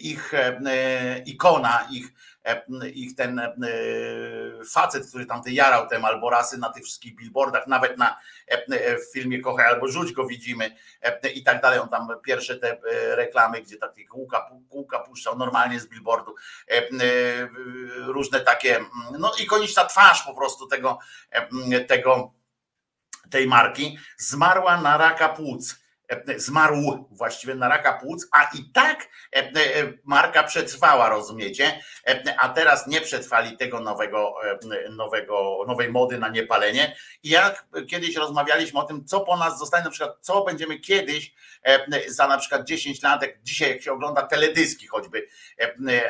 ich 0.00 0.32
ikona, 1.26 1.88
ich 1.90 2.06
ich 2.94 3.14
ten 3.14 3.40
facet, 4.70 5.08
który 5.08 5.26
tam 5.26 5.42
te 5.42 5.50
jarał 5.50 5.88
te 5.88 5.98
Malborasy 5.98 6.58
na 6.58 6.72
tych 6.72 6.84
wszystkich 6.84 7.14
billboardach, 7.14 7.66
nawet 7.66 7.98
na 7.98 8.16
w 8.78 9.12
filmie 9.12 9.40
Kochaj 9.40 9.66
albo 9.66 9.88
Rzuć 9.88 10.12
go 10.12 10.26
widzimy 10.26 10.76
i 11.34 11.42
tak 11.42 11.62
dalej. 11.62 11.78
On 11.78 11.88
tam 11.88 12.08
pierwsze 12.24 12.56
te 12.56 12.78
reklamy, 13.16 13.62
gdzie 13.62 13.76
takie 13.76 14.06
kółka, 14.06 14.50
kółka 14.68 14.98
puszczał 14.98 15.38
normalnie 15.38 15.80
z 15.80 15.86
billboardu, 15.86 16.34
różne 18.06 18.40
takie, 18.40 18.84
no 19.18 19.32
ikoniczna 19.42 19.84
twarz 19.84 20.22
po 20.22 20.34
prostu 20.34 20.66
tego, 20.66 20.98
tego 21.88 22.32
tej 23.30 23.46
marki, 23.46 23.98
zmarła 24.18 24.80
na 24.80 24.96
raka 24.96 25.28
płuc 25.28 25.74
E, 25.74 25.85
zmarł 26.36 27.08
właściwie 27.10 27.54
na 27.54 27.68
raka 27.68 27.92
płuc, 27.92 28.28
a 28.32 28.44
i 28.44 28.70
tak 28.72 29.08
e, 29.36 29.38
e, 29.38 29.52
marka 30.04 30.42
przetrwała, 30.42 31.08
rozumiecie? 31.08 31.80
A 32.38 32.48
teraz 32.48 32.86
nie 32.86 33.00
przetrwali 33.00 33.56
tego 33.56 33.80
nowego, 33.80 34.34
nowego, 34.90 35.64
nowej 35.66 35.90
mody 35.90 36.18
na 36.18 36.28
niepalenie. 36.28 36.96
I 37.22 37.28
jak 37.28 37.66
kiedyś 37.90 38.16
rozmawialiśmy 38.16 38.80
o 38.80 38.82
tym, 38.82 39.04
co 39.04 39.20
po 39.20 39.36
nas 39.36 39.58
zostanie, 39.58 39.84
na 39.84 39.90
przykład, 39.90 40.16
co 40.20 40.44
będziemy 40.44 40.78
kiedyś 40.78 41.34
za 42.08 42.26
na 42.26 42.38
przykład 42.38 42.64
10 42.64 43.02
lat, 43.02 43.22
jak 43.22 43.42
dzisiaj 43.42 43.70
jak 43.70 43.82
się 43.82 43.92
ogląda 43.92 44.22
teledyski 44.22 44.86
choćby 44.86 45.28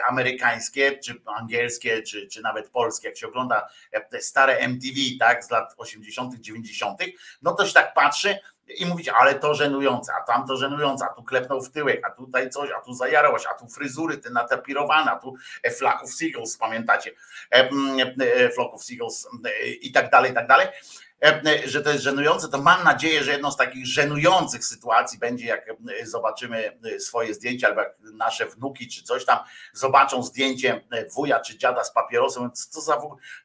amerykańskie, 0.09 0.99
czy 0.99 1.15
angielskie, 1.27 2.03
czy, 2.03 2.27
czy 2.27 2.43
nawet 2.43 2.71
polskie, 2.71 3.09
jak 3.09 3.17
się 3.17 3.27
ogląda 3.27 3.69
stare 4.21 4.57
MTV, 4.59 4.97
tak, 5.19 5.45
z 5.45 5.51
lat 5.51 5.75
80., 5.77 6.35
90., 6.35 7.01
no 7.43 7.55
to 7.55 7.67
się 7.67 7.73
tak 7.73 7.95
patrzy, 7.95 8.39
i 8.69 8.87
mówić, 8.87 9.09
ale 9.09 9.35
to 9.35 9.55
żenujące, 9.55 10.13
a 10.15 10.23
tam 10.23 10.47
to 10.47 10.57
żenujące, 10.57 11.05
a 11.05 11.15
tu 11.15 11.23
klepnął 11.23 11.61
w 11.61 11.71
tyłek, 11.71 12.01
a 12.07 12.11
tutaj 12.11 12.51
coś, 12.51 12.71
a 12.71 12.81
tu 12.81 12.95
zajarałeś, 12.95 13.43
a 13.51 13.55
tu 13.55 13.69
fryzury 13.69 14.19
te 14.19 14.31
natapirowane, 14.31 15.11
a 15.11 15.17
tu 15.17 15.35
e, 15.63 15.71
flaków 15.71 16.15
Seagulls, 16.15 16.57
pamiętacie, 16.57 17.11
e, 17.55 17.71
e, 18.21 18.51
floków 18.51 18.85
Seagulls 18.85 19.29
i 19.81 19.93
tak 19.93 20.11
dalej, 20.11 20.31
i 20.31 20.35
tak 20.35 20.47
dalej. 20.47 20.69
E, 21.23 21.43
e, 21.47 21.69
że 21.69 21.83
to 21.83 21.91
jest 21.91 22.05
żenujące, 22.05 22.49
to 22.49 22.59
mam 22.59 22.85
nadzieję, 22.85 23.25
że 23.25 23.33
jedną 23.33 23.51
z 23.51 23.57
takich 23.57 23.87
żenujących 23.87 24.65
sytuacji 24.65 25.19
będzie, 25.19 25.47
jak 25.47 25.69
e, 25.69 26.07
zobaczymy 26.07 26.79
swoje 26.99 27.35
zdjęcia, 27.35 27.69
albo 27.69 27.81
jak 27.81 27.95
nasze 28.01 28.47
wnuki 28.47 28.89
czy 28.89 29.03
coś 29.03 29.25
tam 29.25 29.39
zobaczą 29.73 30.23
zdjęcie 30.23 30.81
wuja 31.15 31.41
czy 31.41 31.59
dziada 31.59 31.85
z 31.85 31.93
papierosem, 31.93 32.51
co 32.53 32.81
za 32.81 33.01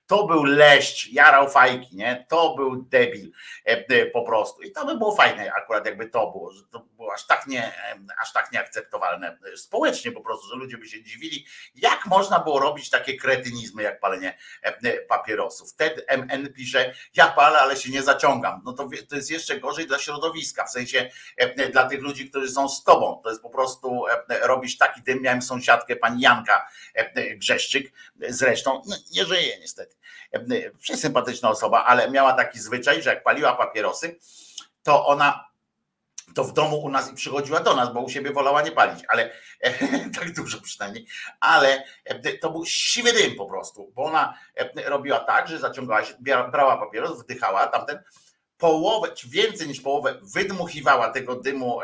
to 0.08 0.28
był 0.28 0.44
leść, 0.44 1.14
jarał 1.14 1.50
fajki, 1.50 1.96
nie? 1.96 2.26
To 2.30 2.56
był 2.56 2.82
debil 2.82 3.32
po 4.14 4.24
prostu. 4.24 4.62
I 4.62 4.72
to 4.72 4.86
by 4.86 4.98
było 4.98 5.16
fajne 5.16 5.52
akurat 5.54 5.86
jakby 5.86 6.10
to 6.10 6.32
było, 6.32 6.52
że 6.52 6.64
to 6.72 6.80
było 6.80 7.14
aż 7.14 7.28
tak 7.28 7.48
nie, 7.48 7.74
aż 8.22 8.34
tak 8.34 8.52
nieakceptowalne 8.52 9.38
społecznie 9.56 10.12
po 10.12 10.22
prostu, 10.22 10.48
że 10.48 10.56
ludzie 10.56 10.78
by 10.78 10.88
się 10.88 11.04
dziwili, 11.04 11.46
jak 11.76 12.06
można 12.06 12.40
było 12.40 12.60
robić 12.60 12.90
takie 12.90 13.18
kretynizmy 13.18 13.84
jak 13.84 14.00
palenie 14.00 14.38
papierosów. 15.08 15.76
Ted 15.76 16.06
MN 16.18 16.54
pisze, 16.54 16.94
ja 17.16 17.28
palę, 17.28 17.61
ale 17.62 17.78
się 17.78 17.92
nie 17.92 18.04
zaciągam. 18.04 18.62
No 18.66 18.74
to, 18.74 18.90
to 19.10 19.16
jest 19.16 19.32
jeszcze 19.32 19.60
gorzej 19.60 19.88
dla 19.88 20.00
środowiska, 20.00 20.66
w 20.66 20.72
sensie 20.72 21.10
e, 21.38 21.70
dla 21.70 21.88
tych 21.90 22.02
ludzi, 22.02 22.30
którzy 22.30 22.50
są 22.50 22.70
z 22.70 22.84
tobą. 22.84 23.22
To 23.24 23.30
jest 23.30 23.42
po 23.42 23.50
prostu 23.50 24.08
e, 24.08 24.48
robisz 24.48 24.78
taki 24.78 25.02
dym. 25.02 25.22
Miałem 25.22 25.42
sąsiadkę, 25.42 25.96
pani 25.96 26.22
Janka 26.22 26.68
e, 26.94 27.36
Grzeszczyk, 27.36 27.94
zresztą 28.30 28.82
no, 28.88 28.96
nie 29.14 29.26
żyje 29.26 29.60
niestety. 29.60 29.96
Przesympatyczna 30.80 31.50
osoba, 31.50 31.86
ale 31.86 32.12
miała 32.12 32.34
taki 32.34 32.60
zwyczaj, 32.60 33.04
że 33.04 33.10
jak 33.10 33.24
paliła 33.24 33.56
papierosy, 33.56 34.20
to 34.84 35.06
ona 35.08 35.51
to 36.36 36.44
w 36.44 36.54
domu 36.54 36.78
u 36.78 36.90
nas 36.90 37.12
i 37.12 37.16
przychodziła 37.16 37.60
do 37.60 37.76
nas, 37.76 37.94
bo 37.94 38.02
u 38.02 38.10
siebie 38.10 38.32
wolała 38.34 38.62
nie 38.62 38.72
palić, 38.72 39.06
ale 39.08 39.32
tak 40.20 40.34
dużo 40.34 40.62
przynajmniej, 40.62 41.08
ale 41.40 41.84
to 42.42 42.52
był 42.52 42.66
siwy 42.66 43.14
dym 43.14 43.36
po 43.36 43.46
prostu, 43.46 43.92
bo 43.96 44.04
ona 44.04 44.38
robiła 44.86 45.20
tak, 45.20 45.48
że 45.48 45.60
zaciągała 45.60 46.04
się, 46.04 46.14
brała 46.52 46.78
papieros, 46.78 47.24
wdychała 47.24 47.68
tamten, 47.68 48.04
połowę, 48.58 49.08
więcej 49.28 49.68
niż 49.68 49.82
połowę 49.82 50.20
wydmuchiwała 50.34 51.10
tego 51.10 51.36
dymu 51.36 51.80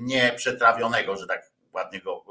nieprzetrawionego, 0.00 1.16
że 1.16 1.26
tak 1.26 1.50
ładnie 1.72 2.00
go 2.00 2.24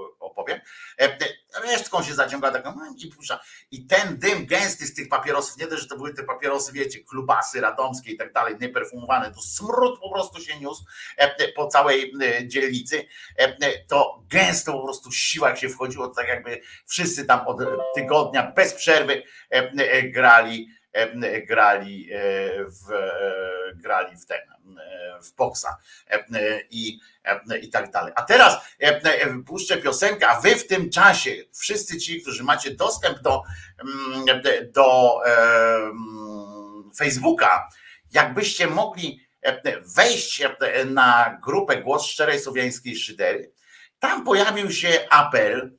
E, 1.00 1.18
resztką 1.62 2.04
się 2.04 2.14
zaciąga 2.14 2.52
taką 2.52 2.74
i 2.98 3.08
pusza. 3.08 3.40
I 3.72 3.86
ten 3.86 4.18
dym 4.18 4.46
gęsty 4.46 4.86
z 4.86 4.94
tych 4.94 5.10
papierosów, 5.10 5.58
nie 5.58 5.68
też, 5.68 5.82
że 5.82 5.88
to 5.88 5.98
były 5.98 6.14
te 6.14 6.24
papierosy, 6.24 6.72
wiecie, 6.74 7.00
klubasy 7.00 7.62
radomskie 7.62 8.12
i 8.12 8.18
tak 8.18 8.34
dalej, 8.34 8.56
nieperfumowane, 8.62 9.32
to 9.32 9.42
smród 9.42 10.00
po 10.00 10.14
prostu 10.14 10.42
się 10.42 10.60
niósł 10.60 10.84
e, 11.18 11.52
po 11.52 11.68
całej 11.68 12.14
e, 12.22 12.48
dzielnicy. 12.48 13.06
To 13.88 14.24
gęsto 14.30 14.74
po 14.74 14.84
prostu 14.84 15.12
siła, 15.12 15.50
jak 15.50 15.58
się 15.58 15.70
wchodziło, 15.70 16.08
tak 16.08 16.28
jakby 16.28 16.62
wszyscy 16.86 17.26
tam 17.26 17.48
od 17.48 17.58
tygodnia 17.96 18.52
bez 18.52 18.74
przerwy 18.74 19.24
grali 20.04 20.81
grali 21.48 22.10
w, 22.68 23.12
grali 23.76 24.18
w 24.18 24.26
ten 24.26 24.40
w 25.24 25.36
boksa 25.36 25.78
i, 26.70 27.00
i 27.62 27.70
tak 27.70 27.92
dalej. 27.92 28.14
A 28.16 28.22
teraz 28.22 28.58
puszczę 29.48 29.78
piosenkę, 29.78 30.28
a 30.28 30.42
wy 30.42 30.56
w 30.56 30.68
tym 30.68 30.90
czasie, 30.90 31.32
wszyscy 31.54 31.98
ci, 31.98 32.22
którzy 32.22 32.44
macie 32.44 32.76
dostęp 32.76 33.20
do, 33.20 33.44
do 34.74 35.20
Facebooka, 36.98 37.70
jakbyście 38.12 38.68
mogli 38.68 39.20
wejść 39.96 40.44
na 40.86 41.40
grupę 41.44 41.78
Głos 41.78 42.06
Szczerej 42.06 42.40
Słowiańskiej 42.40 42.96
Szydery, 42.96 43.52
tam 44.00 44.26
pojawił 44.26 44.72
się 44.72 45.08
apel 45.10 45.78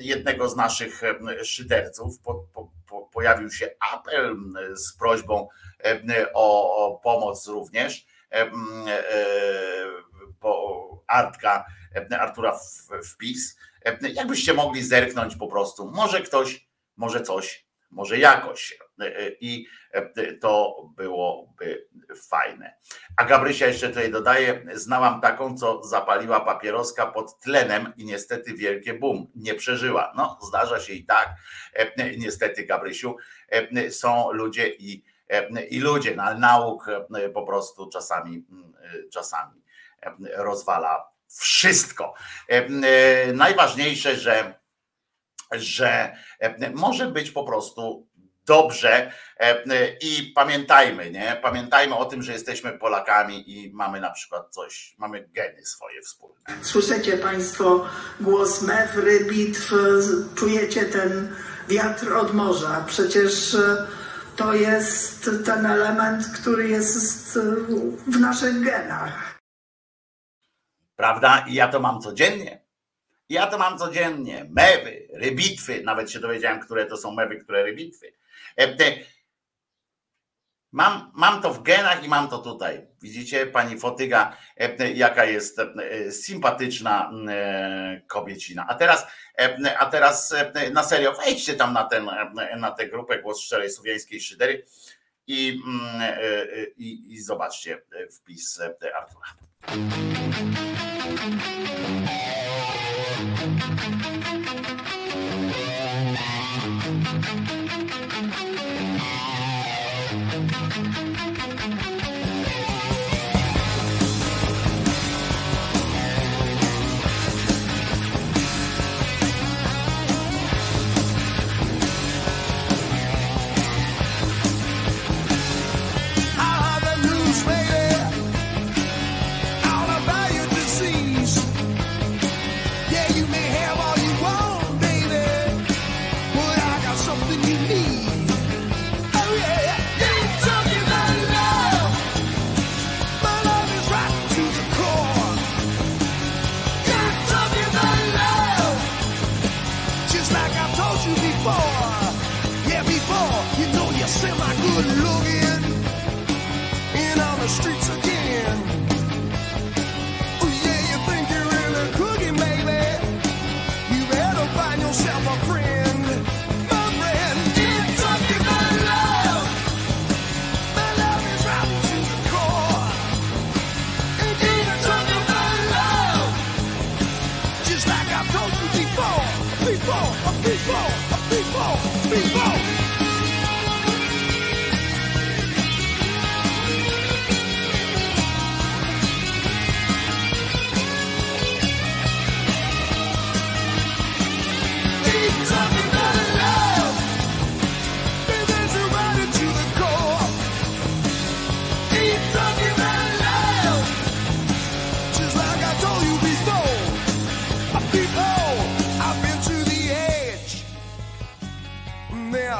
jednego 0.00 0.48
z 0.48 0.56
naszych 0.56 1.02
szyderców, 1.44 2.14
pojawił 3.12 3.50
się 3.50 3.70
apel 3.92 4.36
z 4.74 4.96
prośbą 4.96 5.48
o, 6.34 6.76
o 6.76 6.98
pomoc 6.98 7.46
również 7.46 8.06
po 10.40 11.04
Artka, 11.06 11.64
Artura 12.18 12.58
Wpis. 13.04 13.58
Jakbyście 14.00 14.54
mogli 14.54 14.82
zerknąć 14.82 15.36
po 15.36 15.46
prostu, 15.46 15.90
może 15.90 16.22
ktoś, 16.22 16.68
może 16.96 17.20
coś, 17.20 17.63
może 17.94 18.18
jakoś. 18.18 18.78
I 19.40 19.66
to 20.40 20.76
byłoby 20.96 21.88
fajne. 22.28 22.76
A 23.16 23.24
Gabrysia 23.24 23.66
jeszcze 23.66 23.88
tutaj 23.88 24.10
dodaje, 24.10 24.64
znałam 24.74 25.20
taką, 25.20 25.56
co 25.56 25.82
zapaliła 25.84 26.40
papieroska 26.40 27.06
pod 27.06 27.40
tlenem 27.40 27.92
i 27.96 28.04
niestety 28.04 28.54
wielkie 28.54 28.94
bum, 28.94 29.30
nie 29.34 29.54
przeżyła. 29.54 30.12
No, 30.16 30.38
zdarza 30.48 30.80
się 30.80 30.92
i 30.92 31.04
tak. 31.04 31.34
Niestety, 32.18 32.64
Gabrysiu, 32.66 33.16
są 33.90 34.32
ludzie 34.32 34.68
i 34.68 35.04
i 35.70 35.80
ludzie, 35.80 36.14
no, 36.16 36.34
nauk 36.38 36.86
po 37.34 37.42
prostu 37.42 37.88
czasami, 37.88 38.44
czasami 39.12 39.62
rozwala 40.36 41.04
wszystko. 41.40 42.14
Najważniejsze, 43.34 44.16
że, 44.16 44.63
że 45.52 46.16
może 46.74 47.06
być 47.06 47.30
po 47.30 47.44
prostu 47.44 48.08
dobrze 48.46 49.12
i 50.00 50.32
pamiętajmy, 50.34 51.10
nie? 51.10 51.38
Pamiętajmy 51.42 51.96
o 51.96 52.04
tym, 52.04 52.22
że 52.22 52.32
jesteśmy 52.32 52.78
Polakami 52.78 53.50
i 53.50 53.72
mamy 53.72 54.00
na 54.00 54.10
przykład 54.10 54.50
coś, 54.50 54.94
mamy 54.98 55.28
geny 55.28 55.66
swoje 55.66 56.02
wspólne. 56.02 56.44
Słyszycie 56.62 57.18
Państwo 57.18 57.86
głos 58.20 58.62
mewry, 58.62 59.24
bitw, 59.24 59.72
czujecie 60.34 60.84
ten 60.84 61.36
wiatr 61.68 62.12
od 62.12 62.34
morza. 62.34 62.84
Przecież 62.88 63.56
to 64.36 64.54
jest 64.54 65.30
ten 65.44 65.66
element, 65.66 66.26
który 66.40 66.68
jest 66.68 67.38
w 68.06 68.20
naszych 68.20 68.64
genach. 68.64 69.38
Prawda? 70.96 71.44
I 71.48 71.54
ja 71.54 71.68
to 71.68 71.80
mam 71.80 72.00
codziennie. 72.00 72.63
Ja 73.34 73.46
to 73.46 73.58
mam 73.58 73.78
codziennie. 73.78 74.46
Mewy, 74.50 75.08
rybitwy, 75.12 75.82
nawet 75.82 76.10
się 76.10 76.20
dowiedziałem, 76.20 76.60
które 76.60 76.86
to 76.86 76.96
są 76.96 77.12
mewy, 77.12 77.36
które 77.36 77.62
rybitwy. 77.62 78.12
E, 78.56 78.76
Mam, 80.74 81.12
mam 81.14 81.42
to 81.42 81.54
w 81.54 81.62
genach 81.62 82.04
i 82.04 82.08
mam 82.08 82.28
to 82.28 82.38
tutaj. 82.38 82.86
Widzicie, 83.02 83.46
pani 83.46 83.78
Fotyga, 83.78 84.36
e, 84.56 84.92
jaka 84.92 85.24
jest 85.24 85.58
e, 85.58 86.12
sympatyczna 86.12 87.10
e, 87.28 88.00
kobiecina. 88.06 88.66
A 88.68 88.74
teraz, 88.74 89.06
a 89.78 89.86
teraz 89.86 90.34
na 90.72 90.82
serio, 90.82 91.12
wejdźcie 91.12 91.54
tam 91.54 91.72
na, 91.72 91.84
ten, 91.84 92.10
na 92.56 92.70
tę 92.70 92.88
grupę 92.88 93.18
Głos 93.18 93.40
Szczerej 93.40 93.70
Słowiańskiej 93.70 94.20
Szydery 94.20 94.64
i, 95.26 95.60
mm, 95.66 96.02
i, 96.76 97.12
i 97.12 97.22
zobaczcie 97.22 97.82
wpis 98.10 98.60
Artura. 98.94 99.26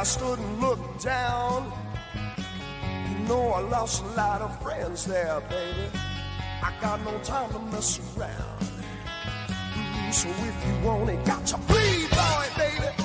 Stood 0.04 0.38
and 0.38 0.60
looked 0.60 1.02
down. 1.02 1.72
You 3.08 3.18
know 3.26 3.48
I 3.52 3.60
lost 3.60 4.04
a 4.04 4.06
lot 4.08 4.42
of 4.42 4.62
friends 4.62 5.06
there, 5.06 5.40
baby. 5.48 5.88
I 6.62 6.72
got 6.80 7.02
no 7.04 7.18
time 7.20 7.50
to 7.52 7.58
mess 7.72 8.00
around. 8.16 8.60
Mm, 9.74 10.12
so 10.12 10.28
if 10.28 10.66
you 10.66 10.86
want 10.86 11.08
it, 11.08 11.24
got 11.24 11.46
to 11.46 11.56
bleed, 11.56 12.10
boy, 12.10 12.46
baby. 12.56 13.03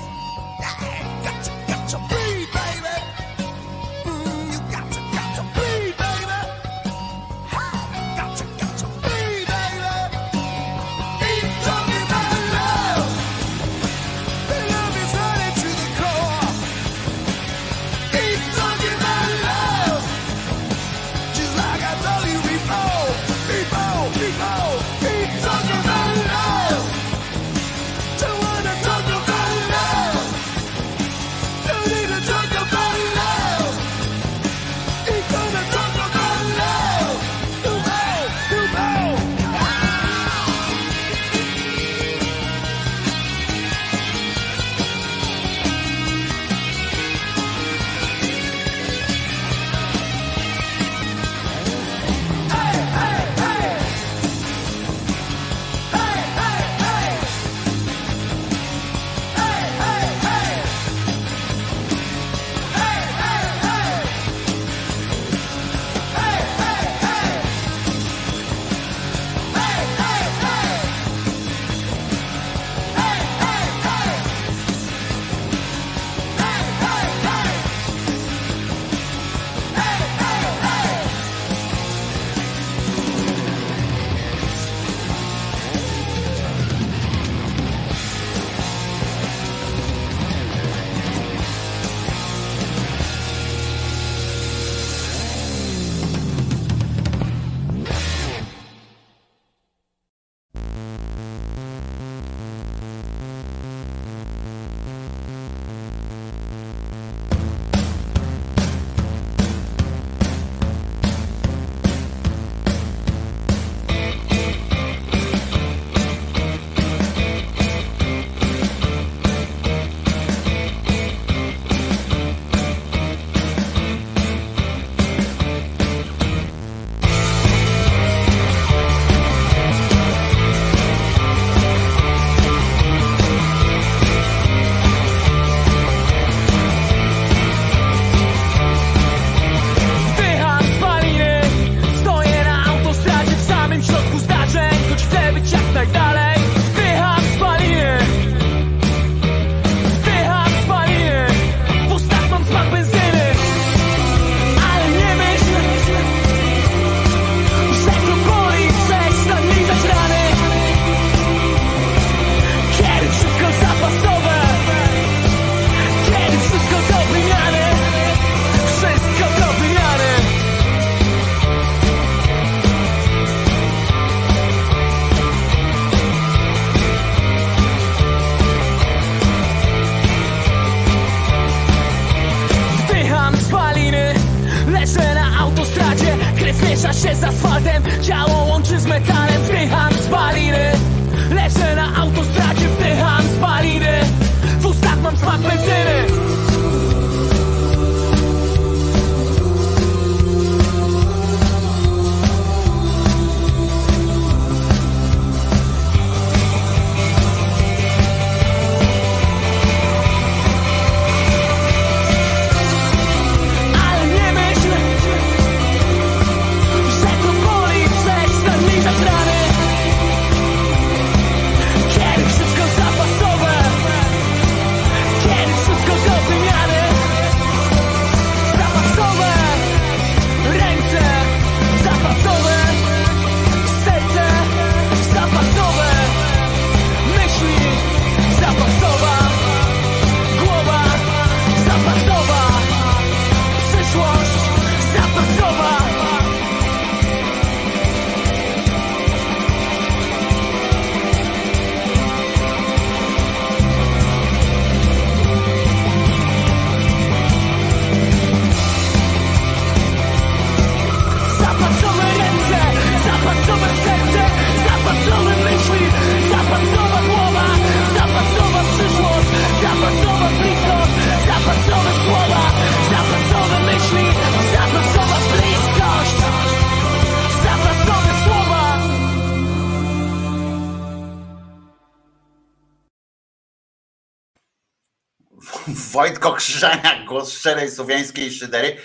Głos 287.07 287.33
szczerej 287.33 287.71
słowiańskiej 287.71 288.31
szydery. 288.31 288.75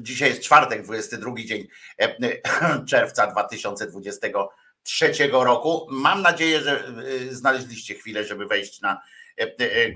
Dzisiaj 0.00 0.28
jest 0.28 0.42
czwartek, 0.42 0.82
22 0.82 1.34
dzień 1.36 1.68
czerwca 2.90 3.26
2023 3.26 5.12
roku. 5.32 5.86
Mam 5.90 6.22
nadzieję, 6.22 6.60
że 6.60 6.84
znaleźliście 7.30 7.94
chwilę, 7.94 8.24
żeby 8.24 8.46
wejść 8.46 8.80
na 8.80 9.00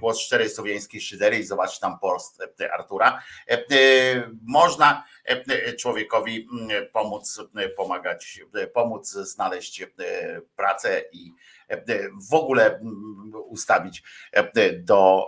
głos 0.00 0.20
szczerej 0.20 0.50
słowiańskiej 0.50 1.00
szydery 1.00 1.38
i 1.38 1.44
zobaczyć 1.44 1.78
tam 1.78 1.98
post 1.98 2.42
Artura. 2.72 3.22
Można 4.46 5.04
człowiekowi 5.78 6.48
pomóc, 6.92 7.40
pomagać, 7.76 8.40
pomóc 8.74 9.10
znaleźć 9.10 9.86
pracę 10.56 11.04
i 11.12 11.32
w 12.30 12.34
ogóle 12.34 12.80
ustawić 13.32 14.02
do 14.78 15.26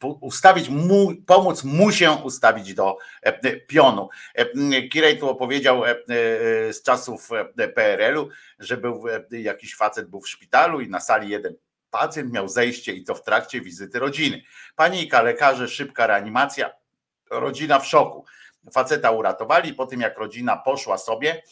ustawić 0.00 0.68
mu, 0.68 1.12
pomóc 1.26 1.64
mu 1.64 1.92
się 1.92 2.10
ustawić 2.10 2.74
do 2.74 2.96
pionu. 3.66 4.08
Kirej 4.92 5.18
tu 5.18 5.28
opowiedział 5.28 5.82
z 6.70 6.82
czasów 6.82 7.28
PRL-u, 7.74 8.28
że 8.58 8.76
był 8.76 9.04
jakiś 9.30 9.76
facet 9.76 10.08
był 10.08 10.20
w 10.20 10.28
szpitalu 10.28 10.80
i 10.80 10.88
na 10.88 11.00
sali 11.00 11.28
jeden 11.28 11.54
pacjent 11.90 12.32
miał 12.32 12.48
zejście 12.48 12.92
i 12.92 13.04
to 13.04 13.14
w 13.14 13.22
trakcie 13.22 13.60
wizyty 13.60 13.98
rodziny. 13.98 14.42
Panika, 14.76 15.22
lekarze, 15.22 15.68
szybka 15.68 16.06
reanimacja, 16.06 16.70
rodzina 17.30 17.78
w 17.78 17.86
szoku. 17.86 18.24
Faceta 18.72 19.10
uratowali, 19.10 19.74
po 19.74 19.86
tym 19.86 20.00
jak 20.00 20.18
rodzina 20.18 20.56
poszła 20.56 20.98
sobie, 20.98 21.42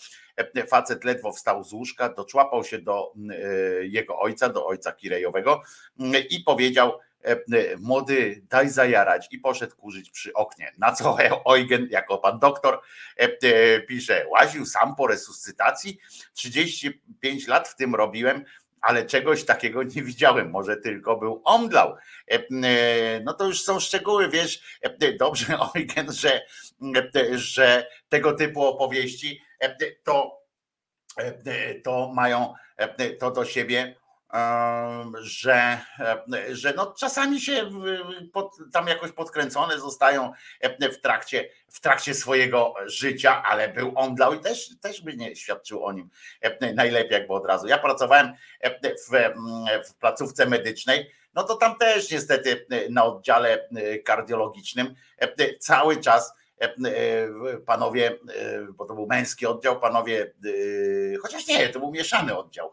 Facet 0.69 1.05
ledwo 1.05 1.33
wstał 1.33 1.65
z 1.65 1.73
łóżka, 1.73 2.09
doczłapał 2.09 2.65
się 2.65 2.79
do 2.79 3.13
e, 3.31 3.87
jego 3.87 4.19
ojca, 4.19 4.49
do 4.49 4.67
ojca 4.67 4.93
Kirejowego 4.93 5.63
mm, 6.01 6.23
i 6.31 6.41
powiedział, 6.41 6.93
młody, 7.79 8.43
daj 8.51 8.69
zajarać 8.69 9.29
i 9.31 9.39
poszedł 9.39 9.77
kurzyć 9.77 10.11
przy 10.11 10.33
oknie. 10.33 10.73
Na 10.79 10.93
co 10.93 11.17
Eugen, 11.55 11.89
jako 11.91 12.19
pan 12.19 12.39
doktor, 12.39 12.81
pisze, 13.89 14.27
łaził 14.29 14.67
sam 14.67 14.97
po 14.97 15.07
resuscytacji, 15.07 15.99
35 16.33 17.47
lat 17.47 17.69
w 17.69 17.77
tym 17.77 17.95
robiłem, 17.95 18.45
ale 18.81 19.07
czegoś 19.07 19.45
takiego 19.45 19.83
nie 19.83 20.03
widziałem, 20.03 20.51
może 20.51 20.77
tylko 20.77 21.17
był 21.17 21.43
omdlał. 21.45 21.97
No 23.25 23.35
to 23.35 23.47
już 23.47 23.63
są 23.63 23.81
szczegóły, 23.81 24.29
wiesz, 24.29 24.81
dobrze 25.19 25.59
Eugen, 25.77 26.13
że, 26.13 26.43
że 27.35 27.87
tego 28.09 28.33
typu 28.33 28.65
opowieści 28.65 29.48
to, 30.05 30.41
to 31.85 32.13
mają 32.15 32.55
to 33.21 33.31
do 33.31 33.45
siebie, 33.45 33.95
że, 35.21 35.81
że 36.51 36.73
no 36.77 36.95
czasami 36.99 37.41
się 37.41 37.71
pod, 38.33 38.57
tam 38.73 38.87
jakoś 38.87 39.13
podkręcone 39.13 39.79
zostają 39.79 40.33
w 40.93 41.01
trakcie, 41.01 41.49
w 41.69 41.81
trakcie 41.81 42.15
swojego 42.15 42.75
życia, 42.87 43.43
ale 43.43 43.69
był 43.69 43.93
omdlał 43.95 44.35
i 44.35 44.41
też, 44.41 44.79
też 44.81 45.01
by 45.01 45.17
nie 45.17 45.37
świadczył 45.37 45.85
o 45.85 45.93
nim 45.93 46.11
najlepiej 46.75 47.13
jakby 47.13 47.35
od 47.35 47.47
razu. 47.47 47.67
Ja 47.67 47.79
pracowałem 47.79 48.33
w, 48.63 49.21
w 49.89 49.95
placówce 49.95 50.47
medycznej, 50.47 51.11
no 51.35 51.43
to 51.43 51.57
tam 51.57 51.77
też 51.77 52.11
niestety 52.11 52.67
na 52.91 53.05
oddziale 53.05 53.69
kardiologicznym 54.05 54.95
cały 55.61 55.97
czas 55.97 56.33
panowie, 57.67 58.11
e, 58.11 58.73
bo 58.73 58.85
to 58.85 58.95
był 58.95 59.07
męski 59.07 59.47
oddział, 59.47 59.81
panowie, 59.81 60.33
chociaż 61.23 61.47
nie, 61.47 61.69
to 61.69 61.79
był 61.79 61.91
mieszany 61.91 62.37
oddział. 62.37 62.73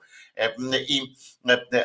I, 0.88 1.16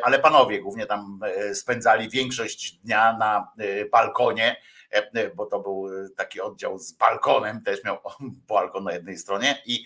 ale 0.02 0.18
panowie 0.18 0.60
głównie 0.60 0.86
tam 0.86 1.20
spędzali 1.54 2.10
większość 2.10 2.72
dnia 2.72 3.16
na 3.18 3.48
balkonie, 3.92 4.56
bo 5.34 5.46
to 5.46 5.60
był 5.60 5.88
taki 6.16 6.40
oddział 6.40 6.78
z 6.78 6.92
balkonem, 6.92 7.62
też 7.62 7.84
miał 7.84 7.98
balkon 8.48 8.84
na 8.84 8.92
jednej 8.92 9.18
stronie 9.18 9.62
i 9.66 9.84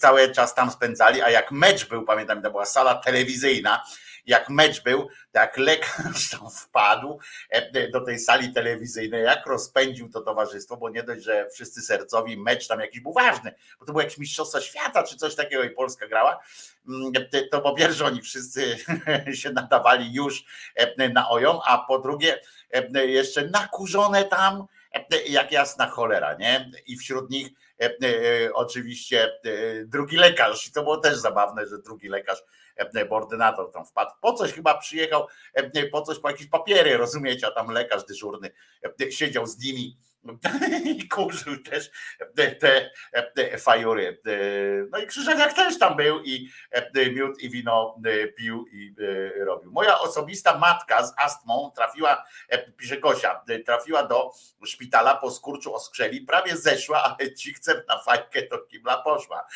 cały 0.00 0.32
czas 0.32 0.54
tam 0.54 0.70
spędzali, 0.70 1.22
a 1.22 1.30
jak 1.30 1.52
mecz 1.52 1.88
był, 1.88 2.04
pamiętam, 2.04 2.42
to 2.42 2.50
była 2.50 2.64
sala 2.64 2.94
telewizyjna, 2.94 3.82
jak 4.26 4.48
mecz 4.48 4.82
był, 4.82 5.08
jak 5.34 5.56
lekarz 5.56 6.30
tam 6.30 6.50
wpadł 6.50 7.18
e, 7.50 7.88
do 7.88 8.00
tej 8.00 8.18
sali 8.18 8.52
telewizyjnej, 8.52 9.24
jak 9.24 9.46
rozpędził 9.46 10.10
to 10.10 10.20
towarzystwo, 10.20 10.76
bo 10.76 10.90
nie 10.90 11.02
dość, 11.02 11.22
że 11.22 11.48
wszyscy 11.54 11.82
sercowi, 11.82 12.36
mecz 12.36 12.68
tam 12.68 12.80
jakiś 12.80 13.00
był 13.00 13.12
ważny, 13.12 13.54
bo 13.80 13.86
to 13.86 13.92
był 13.92 14.00
jakiś 14.00 14.18
mistrzostwa 14.18 14.60
świata, 14.60 15.02
czy 15.02 15.16
coś 15.16 15.34
takiego 15.34 15.64
i 15.64 15.70
Polska 15.70 16.08
grała, 16.08 16.40
mm, 16.88 17.12
to 17.50 17.60
po 17.60 17.74
pierwsze 17.74 18.04
oni 18.04 18.22
wszyscy 18.22 18.76
się 19.40 19.50
nadawali 19.50 20.14
już 20.14 20.44
e, 20.74 21.08
na 21.08 21.28
oją, 21.28 21.62
a 21.62 21.78
po 21.78 21.98
drugie 21.98 22.40
e, 22.72 23.06
jeszcze 23.06 23.48
nakurzone 23.48 24.24
tam, 24.24 24.66
jak 25.28 25.52
jasna 25.52 25.86
cholera, 25.86 26.34
nie? 26.34 26.70
I 26.86 26.96
wśród 26.96 27.30
nich 27.30 27.48
oczywiście 28.54 29.32
drugi 29.84 30.16
lekarz. 30.16 30.66
I 30.66 30.72
to 30.72 30.82
było 30.82 30.96
też 30.96 31.18
zabawne, 31.18 31.66
że 31.66 31.78
drugi 31.78 32.08
lekarz 32.08 32.42
E, 32.69 32.69
bo 33.08 33.16
ordynator 33.16 33.72
tam 33.72 33.86
wpadł. 33.86 34.10
Po 34.20 34.32
coś 34.32 34.52
chyba 34.52 34.78
przyjechał, 34.78 35.26
e, 35.54 35.86
po 35.86 36.02
coś, 36.02 36.18
po 36.18 36.30
jakieś 36.30 36.46
papiery, 36.46 36.96
rozumiecie, 36.96 37.46
a 37.46 37.50
tam 37.50 37.70
lekarz 37.70 38.04
dyżurny 38.04 38.50
e, 39.02 39.12
siedział 39.12 39.46
z 39.46 39.58
nimi 39.58 39.96
i 40.84 41.08
kurzył 41.08 41.56
też 41.56 41.90
te, 42.36 42.90
te, 43.34 43.58
fajury. 43.58 44.20
No 44.90 44.98
i 44.98 45.06
Krzyżaniak 45.06 45.52
też 45.52 45.78
tam 45.78 45.96
był 45.96 46.22
i 46.24 46.50
miód 47.12 47.42
i 47.42 47.50
wino 47.50 47.96
pił 48.36 48.66
i 48.72 48.94
robił. 49.36 49.72
Moja 49.72 49.98
osobista 49.98 50.58
matka 50.58 51.06
z 51.06 51.12
astmą 51.16 51.72
trafiła, 51.76 52.24
pisze 52.76 52.98
Gosia, 52.98 53.44
trafiła 53.66 54.06
do 54.06 54.30
szpitala 54.66 55.16
po 55.16 55.30
skurczu 55.30 55.74
oskrzeli, 55.74 56.20
prawie 56.20 56.56
zeszła, 56.56 57.02
ale 57.02 57.34
cichcem 57.34 57.82
na 57.88 57.98
fajkę 57.98 58.48
do 58.48 58.58
kibla 58.58 59.02
poszła. 59.02 59.46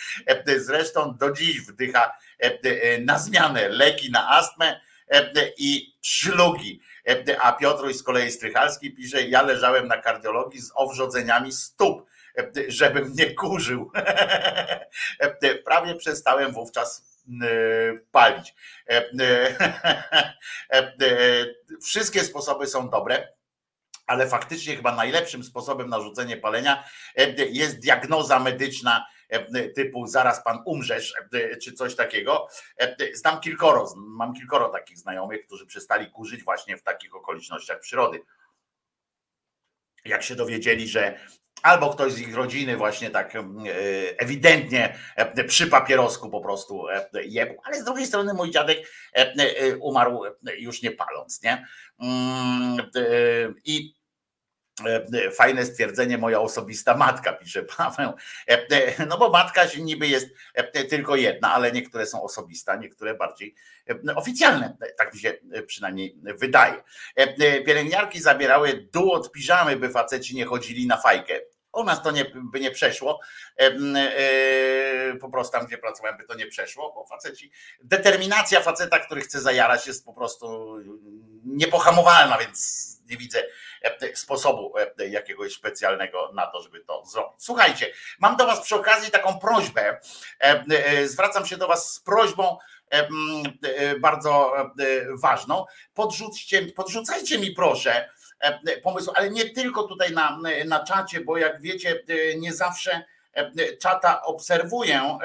Zresztą 0.57 1.17
do 1.17 1.33
dziś 1.33 1.61
wdycha 1.61 2.17
na 3.01 3.19
zmianę 3.19 3.69
leki 3.69 4.11
na 4.11 4.31
astmę 4.31 4.81
i 5.59 5.95
szlugi 6.03 6.81
a 7.40 7.52
Piotruś 7.52 7.96
z 7.96 8.02
kolei 8.02 8.32
Strychalski 8.32 8.94
pisze, 8.94 9.22
ja 9.22 9.42
leżałem 9.42 9.88
na 9.88 9.98
kardiologii 9.98 10.61
z 10.61 10.72
owrzodzeniami 10.74 11.52
stóp, 11.52 12.07
żebym 12.68 13.12
nie 13.12 13.34
kurzył. 13.34 13.90
Prawie 15.66 15.94
przestałem 15.94 16.52
wówczas 16.52 17.14
palić. 18.12 18.55
Wszystkie 21.84 22.24
sposoby 22.24 22.66
są 22.66 22.90
dobre, 22.90 23.28
ale 24.07 24.28
faktycznie 24.28 24.76
chyba 24.76 24.94
najlepszym 24.94 25.44
sposobem 25.44 25.88
na 25.88 26.00
rzucenie 26.00 26.36
palenia 26.36 26.84
jest 27.36 27.78
diagnoza 27.78 28.38
medyczna 28.38 29.07
E, 29.07 29.14
typu 29.75 30.07
zaraz 30.07 30.45
pan 30.45 30.59
umrzesz, 30.64 31.14
e, 31.33 31.57
czy 31.57 31.72
coś 31.72 31.95
takiego. 31.95 32.49
E, 32.81 32.97
znam 33.14 33.41
kilkoro, 33.41 33.95
mam 33.97 34.35
kilkoro 34.35 34.68
takich 34.68 34.99
znajomych, 34.99 35.47
którzy 35.47 35.66
przestali 35.66 36.11
kurzyć 36.11 36.45
właśnie 36.45 36.77
w 36.77 36.83
takich 36.83 37.14
okolicznościach 37.14 37.81
przyrody. 37.81 38.20
Jak 40.05 40.22
się 40.22 40.35
dowiedzieli, 40.35 40.89
że 40.89 41.18
albo 41.62 41.91
ktoś 41.91 42.12
z 42.12 42.20
ich 42.20 42.35
rodziny 42.35 42.77
właśnie 42.77 43.11
tak 43.11 43.33
ewidentnie 44.18 44.99
przy 45.49 45.66
papierosku 45.66 46.31
po 46.31 46.41
prostu 46.41 46.87
jebł, 47.25 47.61
ale 47.64 47.81
z 47.81 47.85
drugiej 47.85 48.07
strony 48.07 48.35
mój 48.35 48.51
dziadek 48.51 48.79
umarł 49.81 50.22
już 50.59 50.83
nie 50.83 50.91
paląc, 50.91 51.43
nie? 51.43 51.66
Mm, 51.99 52.91
I 53.64 53.95
E, 53.95 54.01
e, 54.01 54.03
fajne 55.37 55.66
stwierdzenie, 55.66 56.18
moja 56.18 56.41
osobista 56.41 56.97
matka, 56.97 57.33
pisze 57.33 57.62
Paweł. 57.62 58.12
E, 58.49 59.07
no 59.07 59.18
bo 59.18 59.31
matka 59.31 59.64
niby 59.79 60.09
jest 60.09 60.29
tylko 60.91 61.16
jedna, 61.16 61.55
ale 61.55 61.72
niektóre 61.72 62.07
są 62.07 62.22
osobiste, 62.22 62.79
niektóre 62.79 63.14
bardziej 63.14 63.55
oficjalne. 64.16 64.77
Tak 64.99 65.14
mi 65.14 65.20
się 65.20 65.35
przynajmniej 65.66 66.16
wydaje. 66.22 66.83
Pielęgniarki 67.66 68.20
zabierały 68.20 68.89
dół 68.93 69.12
od 69.12 69.33
piżamy, 69.33 69.77
by 69.77 69.89
faceci 69.89 70.37
nie 70.37 70.45
chodzili 70.45 70.87
na 70.87 70.97
fajkę. 70.97 71.41
U 71.72 71.85
nas 71.85 72.03
to 72.03 72.11
nie, 72.11 72.25
by 72.25 72.61
nie 72.61 72.70
przeszło. 72.70 73.20
Po 75.20 75.31
prostu 75.31 75.59
tam, 75.59 75.66
gdzie 75.66 75.79
pracowałem, 75.79 76.18
by 76.18 76.25
to 76.25 76.35
nie 76.35 76.47
przeszło, 76.47 76.93
bo 76.95 77.07
faceci, 77.07 77.51
determinacja 77.83 78.61
faceta, 78.61 78.99
który 78.99 79.20
chce 79.20 79.41
zajarać, 79.41 79.87
jest 79.87 80.05
po 80.05 80.12
prostu 80.12 80.77
niepohamowalna, 81.45 82.39
więc 82.39 82.93
nie 83.05 83.16
widzę 83.16 83.42
E, 83.84 84.16
sposobu 84.16 84.74
e, 84.98 85.09
jakiegoś 85.09 85.55
specjalnego 85.55 86.30
na 86.34 86.46
to, 86.46 86.62
żeby 86.62 86.80
to 86.80 87.05
zrobić. 87.07 87.32
Słuchajcie, 87.38 87.92
mam 88.18 88.36
do 88.36 88.46
Was 88.46 88.61
przy 88.61 88.74
okazji 88.74 89.11
taką 89.11 89.38
prośbę. 89.38 90.00
E, 90.40 91.09
zwracam 91.09 91.46
się 91.46 91.57
do 91.57 91.68
Was 91.68 91.94
z 91.94 92.00
prośbą 92.00 92.59
bardzo 94.00 94.52
ważną. 95.22 95.64
Podrzućcie, 95.94 96.66
podrzucajcie 96.66 97.38
mi 97.38 97.50
proszę 97.50 98.11
pomysł, 98.82 99.12
ale 99.14 99.30
nie 99.30 99.50
tylko 99.50 99.82
tutaj 99.82 100.12
na, 100.12 100.38
na 100.66 100.84
czacie, 100.84 101.20
bo 101.20 101.38
jak 101.38 101.62
wiecie, 101.62 102.05
nie 102.36 102.52
zawsze 102.52 103.05
czata 103.80 104.22
obserwuję, 104.22 105.18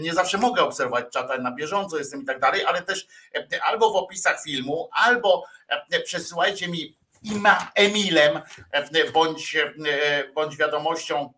nie 0.00 0.14
zawsze 0.14 0.38
mogę 0.38 0.62
obserwować 0.62 1.04
czata 1.12 1.38
na 1.38 1.52
bieżąco, 1.52 1.98
jestem 1.98 2.22
i 2.22 2.24
tak 2.24 2.40
dalej, 2.40 2.64
ale 2.64 2.82
też 2.82 3.06
albo 3.62 3.92
w 3.92 3.96
opisach 3.96 4.42
filmu, 4.42 4.88
albo 4.92 5.44
przesyłajcie 6.04 6.68
mi 6.68 6.96
Emilem 7.74 8.40
bądź, 9.12 9.56
bądź 10.34 10.56
wiadomością 10.56 11.32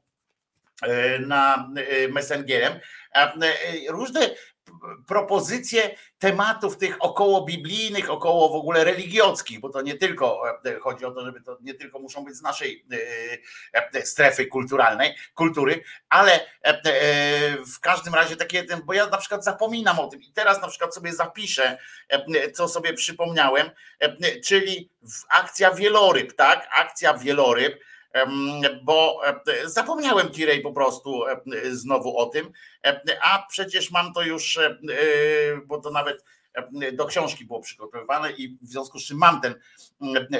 na 1.21 1.69
Messengerem. 2.09 2.81
Różne 3.89 4.31
propozycje 5.07 5.97
tematów 6.19 6.79
tych 6.79 6.97
około 7.01 7.45
biblijnych, 7.45 8.11
około 8.11 8.49
w 8.49 8.55
ogóle 8.55 8.85
religiockich, 8.85 9.61
bo 9.61 9.69
to 9.69 9.83
nie 9.83 9.95
tylko 9.95 10.43
e, 10.65 10.79
chodzi 10.79 11.05
o 11.05 11.11
to, 11.11 11.25
żeby 11.25 11.41
to 11.41 11.59
nie 11.61 11.75
tylko 11.75 11.99
muszą 11.99 12.25
być 12.25 12.35
z 12.35 12.43
naszej 12.43 12.87
e, 13.75 13.89
e, 13.95 14.07
strefy 14.07 14.47
kulturalnej, 14.47 15.15
kultury, 15.35 15.83
ale 16.09 16.41
w 17.75 17.81
każdym 17.81 18.15
razie 18.15 18.37
takie, 18.37 18.67
bo 18.85 18.93
ja 18.93 19.07
na 19.07 19.17
przykład 19.17 19.45
zapominam 19.45 19.99
o 19.99 20.09
tym 20.09 20.23
i 20.23 20.33
teraz 20.33 20.63
na 20.63 20.69
przykład 20.69 20.95
sobie 20.95 21.13
zapiszę, 21.13 21.79
co 22.55 22.69
sobie 22.69 22.93
przypomniałem, 22.93 23.71
czyli 24.45 24.91
akcja 25.29 25.71
wieloryb, 25.71 26.33
tak? 26.33 26.69
Akcja 26.77 27.15
wieloryb 27.15 27.81
bo 28.83 29.21
zapomniałem 29.65 30.29
Kirej 30.29 30.61
po 30.61 30.73
prostu 30.73 31.23
znowu 31.71 32.19
o 32.19 32.27
tym, 32.27 32.53
a 33.23 33.47
przecież 33.49 33.91
mam 33.91 34.13
to 34.13 34.23
już, 34.23 34.57
e, 34.57 34.77
bo 35.67 35.81
to 35.81 35.91
nawet 35.91 36.25
do 36.93 37.07
książki 37.07 37.45
było 37.45 37.61
przygotowywane 37.61 38.33
i 38.33 38.59
w 38.63 38.69
związku 38.69 38.99
z 38.99 39.07
czym 39.07 39.19
mam 39.19 39.41
ten 39.41 39.53
e, 39.53 40.39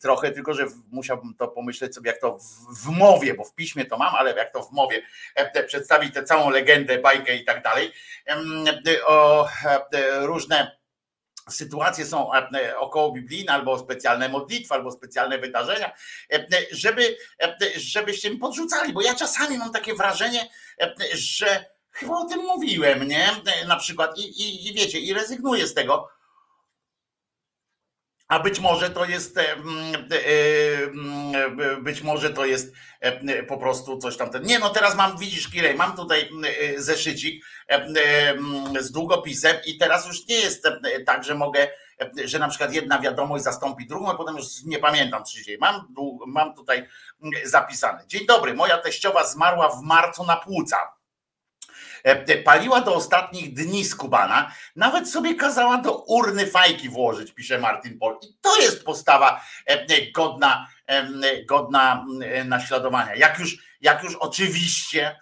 trochę, 0.00 0.30
tylko 0.30 0.54
że 0.54 0.66
musiałbym 0.90 1.34
to 1.34 1.48
pomyśleć 1.48 1.94
sobie, 1.94 2.10
jak 2.10 2.20
to 2.20 2.38
w 2.82 2.86
mowie, 2.98 3.34
bo 3.34 3.44
w 3.44 3.54
piśmie 3.54 3.84
to 3.84 3.98
mam, 3.98 4.14
ale 4.14 4.36
jak 4.36 4.52
to 4.52 4.62
w 4.62 4.72
mowie 4.72 5.02
przedstawić 5.66 6.14
tę 6.14 6.24
całą 6.24 6.50
legendę, 6.50 6.98
bajkę 6.98 7.36
i 7.36 7.44
tak 7.44 7.62
dalej, 7.62 7.92
o 9.06 9.48
różne 10.20 10.78
sytuacje 11.50 12.06
są 12.06 12.34
e, 12.34 12.48
e, 12.54 12.78
około 12.78 13.12
biblijne, 13.12 13.52
albo 13.52 13.78
specjalne 13.78 14.28
modlitwy, 14.28 14.74
albo 14.74 14.90
specjalne 14.90 15.38
wydarzenia, 15.38 15.92
e, 16.32 16.46
żeby, 16.70 17.16
żebyście 17.76 18.30
mi 18.30 18.36
podrzucali, 18.36 18.92
bo 18.92 19.02
ja 19.02 19.14
czasami 19.14 19.58
mam 19.58 19.72
takie 19.72 19.94
wrażenie, 19.94 20.48
że 21.14 21.64
chyba 21.92 22.14
o 22.18 22.24
tym 22.24 22.40
mówiłem, 22.40 23.08
nie? 23.08 23.30
Na 23.66 23.76
przykład 23.76 24.18
i, 24.18 24.22
i, 24.22 24.68
i 24.68 24.74
wiecie, 24.74 24.98
i 24.98 25.12
rezygnuję 25.12 25.66
z 25.66 25.74
tego, 25.74 26.08
a 28.28 28.38
być 28.40 28.60
może 28.60 28.90
to 28.90 29.04
jest, 29.04 29.40
być 31.82 32.02
może 32.02 32.30
to 32.30 32.46
jest 32.46 32.72
po 33.48 33.56
prostu 33.56 33.98
coś 33.98 34.16
tam. 34.16 34.30
Nie, 34.42 34.58
no 34.58 34.70
teraz 34.70 34.96
mam, 34.96 35.18
widzisz, 35.18 35.48
Kirej, 35.48 35.74
mam 35.74 35.96
tutaj 35.96 36.30
zeszycik 36.76 37.44
z 38.80 38.90
długopisem 38.90 39.56
i 39.66 39.78
teraz 39.78 40.06
już 40.06 40.26
nie 40.26 40.36
jest 40.36 40.68
tak, 41.06 41.24
że 41.24 41.34
mogę, 41.34 41.68
że 42.24 42.38
na 42.38 42.48
przykład 42.48 42.72
jedna 42.72 42.98
wiadomość 42.98 43.44
zastąpi 43.44 43.86
drugą, 43.86 44.10
a 44.10 44.14
potem 44.14 44.36
już 44.36 44.46
nie 44.64 44.78
pamiętam, 44.78 45.24
czy 45.24 45.44
się. 45.44 45.56
Mam, 45.60 45.94
mam 46.26 46.54
tutaj 46.54 46.88
zapisane. 47.44 48.04
Dzień 48.06 48.26
dobry, 48.26 48.54
moja 48.54 48.78
teściowa 48.78 49.26
zmarła 49.26 49.68
w 49.68 49.82
marcu 49.82 50.24
na 50.24 50.36
płuca 50.36 50.76
E, 50.76 50.97
paliła 52.44 52.80
do 52.80 52.94
ostatnich 52.94 53.54
dni 53.54 53.84
skubana, 53.84 54.52
nawet 54.76 55.10
sobie 55.10 55.34
kazała 55.34 55.78
do 55.78 55.92
urny 55.98 56.46
fajki 56.46 56.88
włożyć, 56.88 57.32
pisze 57.32 57.58
Martin 57.58 57.98
Pol. 57.98 58.18
I 58.22 58.34
to 58.40 58.60
jest 58.60 58.84
postawa 58.84 59.44
e, 59.66 60.10
godna, 60.12 60.68
godna 61.46 62.06
naśladowania. 62.44 63.14
Jak 63.14 63.38
już, 63.38 63.56
jak 63.80 64.02
już 64.02 64.14
oczywiście 64.14 65.16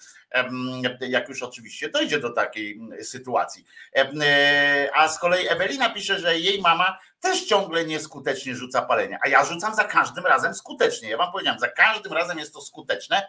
jak 1.00 1.28
już 1.28 1.42
oczywiście 1.42 1.88
dojdzie 1.88 2.18
do 2.20 2.30
takiej 2.30 2.80
sytuacji. 3.02 3.64
E, 3.96 4.90
a 4.94 5.08
z 5.08 5.18
kolei 5.18 5.48
Ewelina 5.48 5.90
pisze, 5.90 6.20
że 6.20 6.38
jej 6.38 6.60
mama 6.60 6.98
też 7.26 7.44
ciągle 7.44 7.84
nieskutecznie 7.84 8.54
rzuca 8.54 8.82
palenie, 8.82 9.18
a 9.22 9.28
ja 9.28 9.44
rzucam 9.44 9.74
za 9.74 9.84
każdym 9.84 10.26
razem 10.26 10.54
skutecznie. 10.54 11.10
Ja 11.10 11.16
wam 11.16 11.32
powiedziałem, 11.32 11.60
za 11.60 11.68
każdym 11.68 12.12
razem 12.12 12.38
jest 12.38 12.54
to 12.54 12.60
skuteczne 12.60 13.28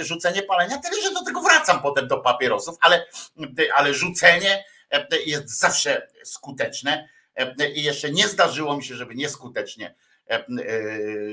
rzucenie 0.00 0.42
palenia, 0.42 0.78
tyle 0.78 1.02
że 1.02 1.10
do 1.10 1.24
tego 1.24 1.40
wracam 1.40 1.82
potem 1.82 2.08
do 2.08 2.18
papierosów, 2.18 2.76
ale, 2.80 3.06
ale 3.74 3.94
rzucenie 3.94 4.64
jest 5.26 5.58
zawsze 5.58 6.08
skuteczne 6.24 7.08
i 7.74 7.82
jeszcze 7.82 8.10
nie 8.10 8.28
zdarzyło 8.28 8.76
mi 8.76 8.84
się, 8.84 8.94
żeby 8.94 9.14
nieskutecznie 9.14 9.94
E, 9.94 9.94
e, 9.94 10.09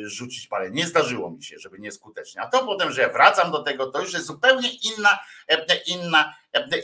rzucić 0.04 0.48
parę. 0.48 0.72
Nie 0.72 0.88
zdarzyło 0.88 1.32
mi 1.32 1.44
się, 1.44 1.60
żeby 1.60 1.80
nieskutecznie. 1.80 2.42
A 2.42 2.48
to 2.48 2.66
potem, 2.66 2.92
że 2.92 3.10
wracam 3.10 3.52
do 3.52 3.64
tego, 3.64 3.92
to 3.92 4.02
już 4.02 4.14
jest 4.14 4.26
zupełnie 4.26 4.70
inna, 4.70 5.20
e, 5.48 5.66
inna 5.88 6.34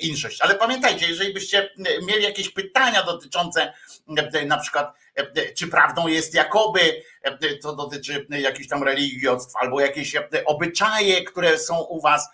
inszość. 0.02 0.42
Ale 0.42 0.56
pamiętajcie, 0.56 1.08
jeżeli 1.08 1.34
byście 1.34 1.70
mieli 2.08 2.24
jakieś 2.24 2.50
pytania 2.50 3.04
dotyczące 3.04 3.74
na 4.46 4.58
przykład, 4.58 4.94
czy 5.58 5.68
prawdą 5.68 6.08
jest 6.08 6.34
jakoby, 6.34 7.04
to 7.62 7.76
dotyczy 7.76 8.28
jakichś 8.30 8.68
tam 8.68 8.84
religiostw, 8.84 9.56
albo 9.56 9.82
jakieś 9.82 10.16
obyczaje, 10.46 11.24
które 11.24 11.58
są 11.58 11.82
u 11.82 12.02
was 12.02 12.30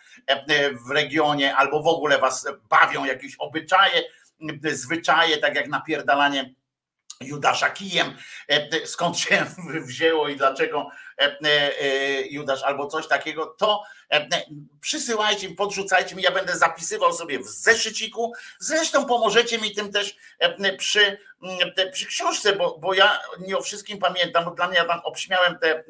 w 0.88 0.92
regionie, 0.92 1.56
albo 1.56 1.84
w 1.84 1.88
ogóle 1.88 2.18
was 2.18 2.48
bawią 2.70 3.06
jakieś 3.06 3.36
obyczaje, 3.36 4.04
zwyczaje, 4.72 5.38
tak 5.38 5.56
jak 5.56 5.68
napierdalanie 5.68 6.54
Judasza 7.24 7.70
kijem, 7.70 8.18
e, 8.48 8.88
skąd 8.88 9.18
się 9.18 9.46
wzięło 9.88 10.28
i 10.28 10.36
dlaczego 10.36 10.90
e, 11.18 11.38
e, 11.42 12.22
Judasz 12.22 12.64
albo 12.64 12.88
coś 12.88 13.08
takiego, 13.08 13.46
to 13.46 13.84
przysyłajcie 14.82 15.50
mi, 15.50 15.56
podrzucajcie 15.56 16.16
mi, 16.16 16.24
ja 16.24 16.32
będę 16.32 16.58
zapisywał 16.58 17.14
sobie 17.14 17.40
w 17.40 17.48
zeszyciku. 17.48 18.34
Zresztą 18.60 19.06
pomożecie 19.06 19.58
mi 19.58 19.76
tym 19.76 19.92
też 19.92 20.18
przy, 20.78 21.18
przy 21.92 22.06
książce, 22.06 22.56
bo, 22.56 22.78
bo 22.78 22.94
ja 22.94 23.20
nie 23.40 23.58
o 23.58 23.62
wszystkim 23.62 23.98
pamiętam, 23.98 24.46
bo 24.46 24.52
dla 24.52 24.68
mnie 24.68 24.78
ja 24.78 24.86
tam 24.86 25.00
obśmiałem 25.04 25.58
te, 25.60 25.84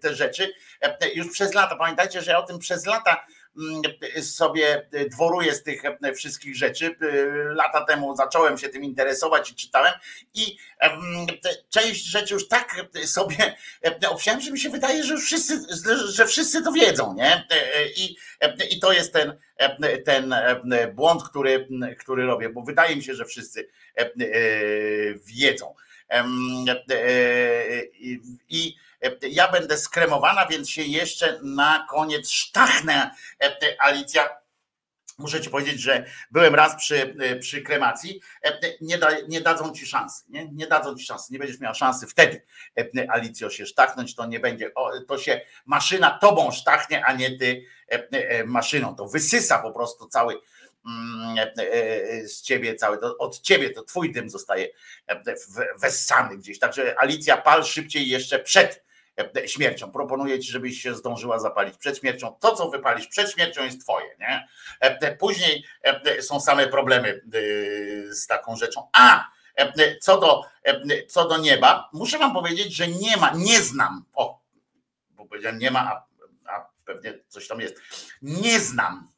te 0.00 0.14
rzeczy 0.14 0.54
już 1.14 1.32
przez 1.32 1.54
lata. 1.54 1.76
Pamiętajcie, 1.76 2.22
że 2.22 2.30
ja 2.30 2.38
o 2.38 2.46
tym 2.46 2.58
przez 2.58 2.86
lata 2.86 3.26
Mm, 3.26 3.33
sobie 4.22 4.88
dworuję 5.10 5.54
z 5.54 5.62
tych 5.62 5.82
wszystkich 6.16 6.56
rzeczy. 6.56 6.96
Lata 7.54 7.84
temu 7.84 8.16
zacząłem 8.16 8.58
się 8.58 8.68
tym 8.68 8.84
interesować 8.84 9.50
i 9.50 9.54
czytałem 9.54 9.92
i 10.34 10.58
część 11.70 12.04
rzeczy 12.04 12.34
już 12.34 12.48
tak 12.48 12.76
sobie 13.04 13.56
obsiałem, 14.08 14.40
że 14.40 14.50
mi 14.50 14.60
się 14.60 14.70
wydaje, 14.70 15.04
że 15.04 15.16
wszyscy, 15.16 15.60
że 16.08 16.26
wszyscy 16.26 16.62
to 16.62 16.72
wiedzą, 16.72 17.14
nie? 17.14 17.46
I, 17.96 18.16
i 18.70 18.80
to 18.80 18.92
jest 18.92 19.12
ten, 19.12 19.38
ten 20.04 20.34
błąd, 20.94 21.22
który, 21.22 21.68
który 21.98 22.26
robię, 22.26 22.48
bo 22.48 22.62
wydaje 22.62 22.96
mi 22.96 23.02
się, 23.02 23.14
że 23.14 23.24
wszyscy 23.24 23.68
wiedzą. 25.26 25.74
I 28.48 28.76
ja 29.22 29.52
będę 29.52 29.78
skremowana, 29.78 30.46
więc 30.46 30.70
się 30.70 30.82
jeszcze 30.82 31.40
na 31.42 31.86
koniec 31.90 32.30
sztachnę, 32.30 33.10
Alicja. 33.78 34.28
Muszę 35.18 35.40
ci 35.40 35.50
powiedzieć, 35.50 35.80
że 35.80 36.04
byłem 36.30 36.54
raz 36.54 36.76
przy, 36.76 37.16
przy 37.40 37.62
kremacji. 37.62 38.20
Nie, 38.80 38.98
da, 38.98 39.08
nie 39.28 39.40
dadzą 39.40 39.72
ci 39.72 39.86
szansy. 39.86 40.24
Nie? 40.28 40.48
nie 40.52 40.66
dadzą 40.66 40.96
ci 40.96 41.04
szansy. 41.04 41.32
Nie 41.32 41.38
będziesz 41.38 41.60
miała 41.60 41.74
szansy 41.74 42.06
wtedy, 42.06 42.42
Alicjo, 43.08 43.50
się 43.50 43.66
sztachnąć. 43.66 44.14
To 44.14 44.26
nie 44.26 44.40
będzie. 44.40 44.72
To 45.08 45.18
się 45.18 45.40
maszyna 45.66 46.18
tobą 46.18 46.50
sztachnie, 46.50 47.04
a 47.04 47.12
nie 47.12 47.38
ty 47.38 47.64
maszyną. 48.46 48.96
To 48.96 49.08
wysysa 49.08 49.58
po 49.58 49.72
prostu 49.72 50.08
cały, 50.08 50.40
Mm, 50.86 51.38
e, 51.38 51.72
e, 51.72 52.28
z 52.28 52.42
ciebie 52.42 52.74
cały, 52.74 53.00
od 53.18 53.40
ciebie 53.40 53.70
to 53.70 53.82
twój 53.82 54.12
dym 54.12 54.30
zostaje 54.30 54.68
e, 55.06 55.22
wessany 55.80 56.36
gdzieś. 56.36 56.58
Także 56.58 56.94
Alicja, 56.98 57.36
pal 57.36 57.64
szybciej 57.64 58.08
jeszcze 58.08 58.38
przed 58.38 58.84
śmiercią. 59.46 59.92
Proponuję 59.92 60.40
ci, 60.40 60.52
żebyś 60.52 60.82
się 60.82 60.94
zdążyła 60.94 61.38
zapalić 61.38 61.76
przed 61.78 61.98
śmiercią. 61.98 62.36
To, 62.40 62.56
co 62.56 62.68
wypalisz 62.68 63.06
przed 63.06 63.32
śmiercią, 63.32 63.64
jest 63.64 63.80
twoje. 63.80 64.06
Nie? 64.20 64.48
Później 65.18 65.64
są 66.20 66.40
same 66.40 66.66
problemy 66.66 67.20
z 68.10 68.26
taką 68.26 68.56
rzeczą. 68.56 68.88
A 68.92 69.30
co 70.00 70.20
do, 70.20 70.42
co 71.08 71.28
do 71.28 71.38
nieba, 71.38 71.88
muszę 71.92 72.18
wam 72.18 72.32
powiedzieć, 72.32 72.76
że 72.76 72.88
nie 72.88 73.16
ma, 73.16 73.32
nie 73.34 73.60
znam. 73.60 74.04
O, 74.14 74.40
bo 75.10 75.26
powiedziałem 75.26 75.58
nie 75.58 75.70
ma, 75.70 75.80
a, 75.80 76.06
a 76.52 76.68
pewnie 76.84 77.18
coś 77.28 77.48
tam 77.48 77.60
jest. 77.60 77.80
Nie 78.22 78.60
znam 78.60 79.13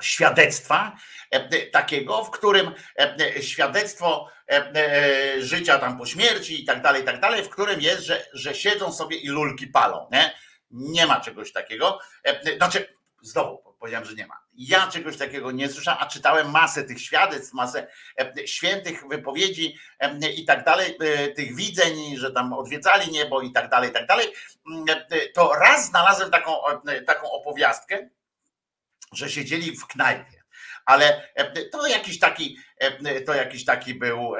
świadectwa 0.00 0.96
e, 1.30 1.66
takiego, 1.66 2.24
w 2.24 2.30
którym 2.30 2.74
e, 2.98 3.42
świadectwo 3.42 4.28
e, 4.50 5.42
życia 5.42 5.78
tam 5.78 5.98
po 5.98 6.06
śmierci 6.06 6.62
i 6.62 6.64
tak 6.64 6.82
dalej, 6.82 7.02
i 7.02 7.04
tak 7.04 7.20
dalej, 7.20 7.42
w 7.42 7.48
którym 7.48 7.80
jest, 7.80 8.02
że, 8.02 8.26
że 8.32 8.54
siedzą 8.54 8.92
sobie 8.92 9.16
i 9.16 9.28
lulki 9.28 9.66
palą. 9.66 10.08
Nie, 10.12 10.34
nie 10.70 11.06
ma 11.06 11.20
czegoś 11.20 11.52
takiego. 11.52 11.98
Znaczy, 12.56 12.94
znowu 13.22 13.70
powiedziałem, 13.80 14.06
że 14.06 14.14
nie 14.14 14.26
ma. 14.26 14.40
Ja 14.54 14.86
czegoś 14.86 15.16
takiego 15.16 15.50
nie 15.50 15.68
słyszałem, 15.68 16.00
a 16.02 16.06
czytałem 16.06 16.50
masę 16.50 16.84
tych 16.84 17.00
świadectw, 17.00 17.52
masę 17.52 17.86
świętych 18.46 19.08
wypowiedzi 19.08 19.78
i 20.36 20.44
tak 20.44 20.64
dalej, 20.64 20.98
tych 21.36 21.56
widzeń, 21.56 22.16
że 22.16 22.30
tam 22.30 22.52
odwiedzali 22.52 23.12
niebo 23.12 23.40
i 23.40 23.52
tak 23.52 23.70
dalej, 23.70 23.90
i 23.90 23.92
tak 23.92 24.06
dalej. 24.06 24.26
To 25.34 25.54
raz 25.54 25.86
znalazłem 25.86 26.30
taką, 26.30 26.56
taką 27.06 27.30
opowiastkę, 27.30 28.08
że 29.12 29.30
siedzieli 29.30 29.76
w 29.76 29.86
knajpie. 29.86 30.42
Ale 30.86 31.28
to 31.72 31.86
jakiś 31.86 32.18
taki, 32.18 32.58
to 33.26 33.34
jakiś 33.34 33.64
taki 33.64 33.94
był 33.94 34.32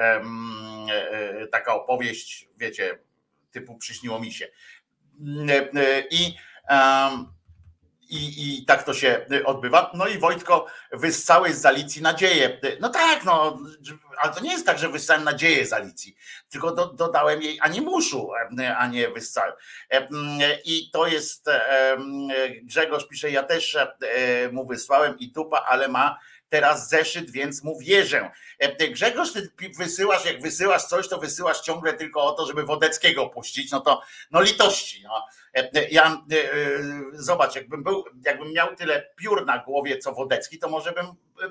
taka 1.51 1.75
opowieść, 1.75 2.47
wiecie, 2.57 2.99
typu 3.51 3.77
przyśniło 3.77 4.19
mi 4.19 4.33
się. 4.33 4.47
I 6.11 6.35
um, 6.69 7.33
i, 8.11 8.59
I 8.61 8.65
tak 8.65 8.83
to 8.83 8.93
się 8.93 9.25
y, 9.31 9.45
odbywa. 9.45 9.91
No 9.93 10.07
i 10.07 10.17
Wojtko, 10.17 10.65
wyssałeś 10.91 11.55
z 11.55 11.65
Alicji 11.65 12.01
nadzieję. 12.01 12.59
No 12.79 12.89
tak, 12.89 13.23
no, 13.23 13.59
ale 14.17 14.33
to 14.33 14.39
nie 14.39 14.51
jest 14.51 14.65
tak, 14.65 14.79
że 14.79 14.89
wyssałem 14.89 15.23
nadzieję 15.23 15.65
z 15.65 15.73
Alicji, 15.73 16.15
tylko 16.49 16.71
do, 16.71 16.85
dodałem 16.85 17.41
jej 17.41 17.59
animuszu, 17.61 18.29
e, 18.59 18.77
a 18.77 18.87
nie 18.87 19.09
wyssałem. 19.09 19.53
I 20.65 20.89
to 20.93 21.07
jest, 21.07 21.49
Grzegorz 22.63 23.07
pisze, 23.07 23.31
ja 23.31 23.43
też 23.43 23.77
mu 24.51 24.67
wysłałem 24.67 25.19
i 25.19 25.31
tupa, 25.31 25.65
ale 25.67 25.87
ma 25.87 26.19
teraz 26.51 26.89
zeszyt, 26.89 27.31
więc 27.31 27.63
mu 27.63 27.79
wierzę. 27.79 28.31
Grzegorz, 28.91 29.33
ty 29.33 29.51
wysyłasz, 29.77 30.25
jak 30.25 30.41
wysyłasz 30.41 30.83
coś, 30.83 31.07
to 31.07 31.17
wysyłasz 31.17 31.61
ciągle 31.61 31.93
tylko 31.93 32.23
o 32.23 32.31
to, 32.31 32.45
żeby 32.45 32.63
Wodeckiego 32.63 33.29
puścić, 33.29 33.71
no 33.71 33.79
to 33.79 34.01
no 34.31 34.41
litości. 34.41 35.03
No. 35.03 35.25
Ja 35.91 36.25
zobacz, 37.13 37.55
jakbym 37.55 37.83
był, 37.83 38.05
jakbym 38.25 38.53
miał 38.53 38.75
tyle 38.75 39.11
piór 39.15 39.45
na 39.45 39.57
głowie 39.57 39.97
co 39.97 40.13
Wodecki, 40.13 40.59
to 40.59 40.69
może 40.69 40.91
bym 40.91 41.05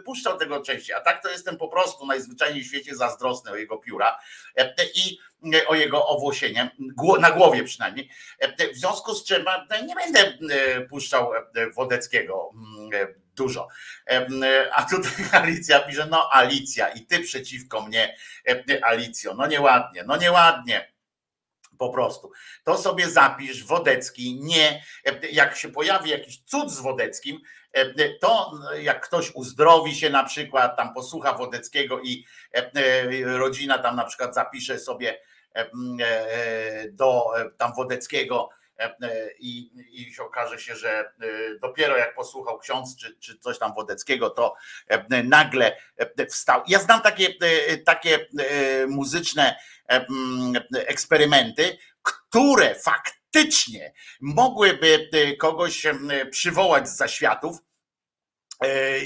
puszczał 0.05 0.39
tego 0.39 0.61
częściej. 0.61 0.97
A 0.97 1.01
tak 1.01 1.23
to 1.23 1.31
jestem 1.31 1.57
po 1.57 1.69
prostu 1.69 2.07
najzwyczajniej 2.07 2.65
w 2.65 2.67
świecie 2.67 2.97
zazdrosny 2.97 3.51
o 3.51 3.57
jego 3.57 3.79
pióra 3.79 4.19
i 4.95 5.19
o 5.69 5.75
jego 5.75 6.07
owłosienie, 6.07 6.77
na 7.21 7.31
głowie 7.31 7.65
przynajmniej. 7.65 8.11
W 8.75 8.77
związku 8.77 9.15
z 9.15 9.25
czym 9.25 9.45
nie 9.87 9.95
będę 9.95 10.39
puszczał 10.89 11.31
Wodeckiego 11.77 12.51
dużo. 13.41 13.69
A 14.73 14.83
tutaj 14.83 15.13
Alicja 15.43 15.81
pisze, 15.81 16.07
no 16.11 16.29
Alicja 16.33 16.89
i 16.89 17.07
ty 17.07 17.21
przeciwko 17.21 17.83
mnie, 17.83 18.17
Alicjo, 18.83 19.35
no 19.35 19.47
nieładnie, 19.47 20.05
no 20.07 20.17
nieładnie 20.17 20.93
po 21.79 21.89
prostu. 21.89 22.33
To 22.65 22.79
sobie 22.79 23.11
zapisz 23.11 23.65
Wodecki, 23.65 24.41
nie, 24.41 24.83
jak 25.33 25.57
się 25.57 25.69
pojawi 25.69 26.11
jakiś 26.11 26.43
cud 26.45 26.71
z 26.71 26.81
Wodeckim, 26.81 27.41
to 28.21 28.53
jak 28.81 29.07
ktoś 29.07 29.31
uzdrowi 29.35 29.95
się 29.95 30.11
na 30.11 30.25
przykład, 30.25 30.77
tam 30.77 30.95
posłucha 30.95 31.33
Wodeckiego 31.33 32.01
i 32.01 32.25
rodzina 33.25 33.79
tam 33.79 33.97
na 33.97 34.05
przykład 34.05 34.35
zapisze 34.35 34.79
sobie 34.79 35.21
do 36.91 37.25
tam 37.59 37.73
Wodeckiego 37.77 38.49
i, 39.39 39.71
i 39.93 40.15
się 40.15 40.23
okaże 40.23 40.59
się, 40.59 40.77
że 40.77 41.13
dopiero 41.61 41.97
jak 41.97 42.15
posłuchał 42.15 42.59
ksiądz 42.59 42.97
czy, 42.97 43.17
czy 43.21 43.39
coś 43.39 43.59
tam 43.59 43.75
Wodeckiego, 43.75 44.31
to 44.31 44.55
nagle 45.25 45.77
wstał. 46.31 46.63
Ja 46.67 46.79
znam 46.79 47.01
takie, 47.01 47.29
takie 47.85 48.27
muzyczne 48.89 49.57
eksperymenty, 50.73 51.79
które 52.03 52.75
faktycznie 52.75 53.93
mogłyby 54.21 55.09
kogoś 55.39 55.87
przywołać 56.31 56.89
z 56.89 56.97
zaświatów, 56.97 57.57
E, 57.57 57.70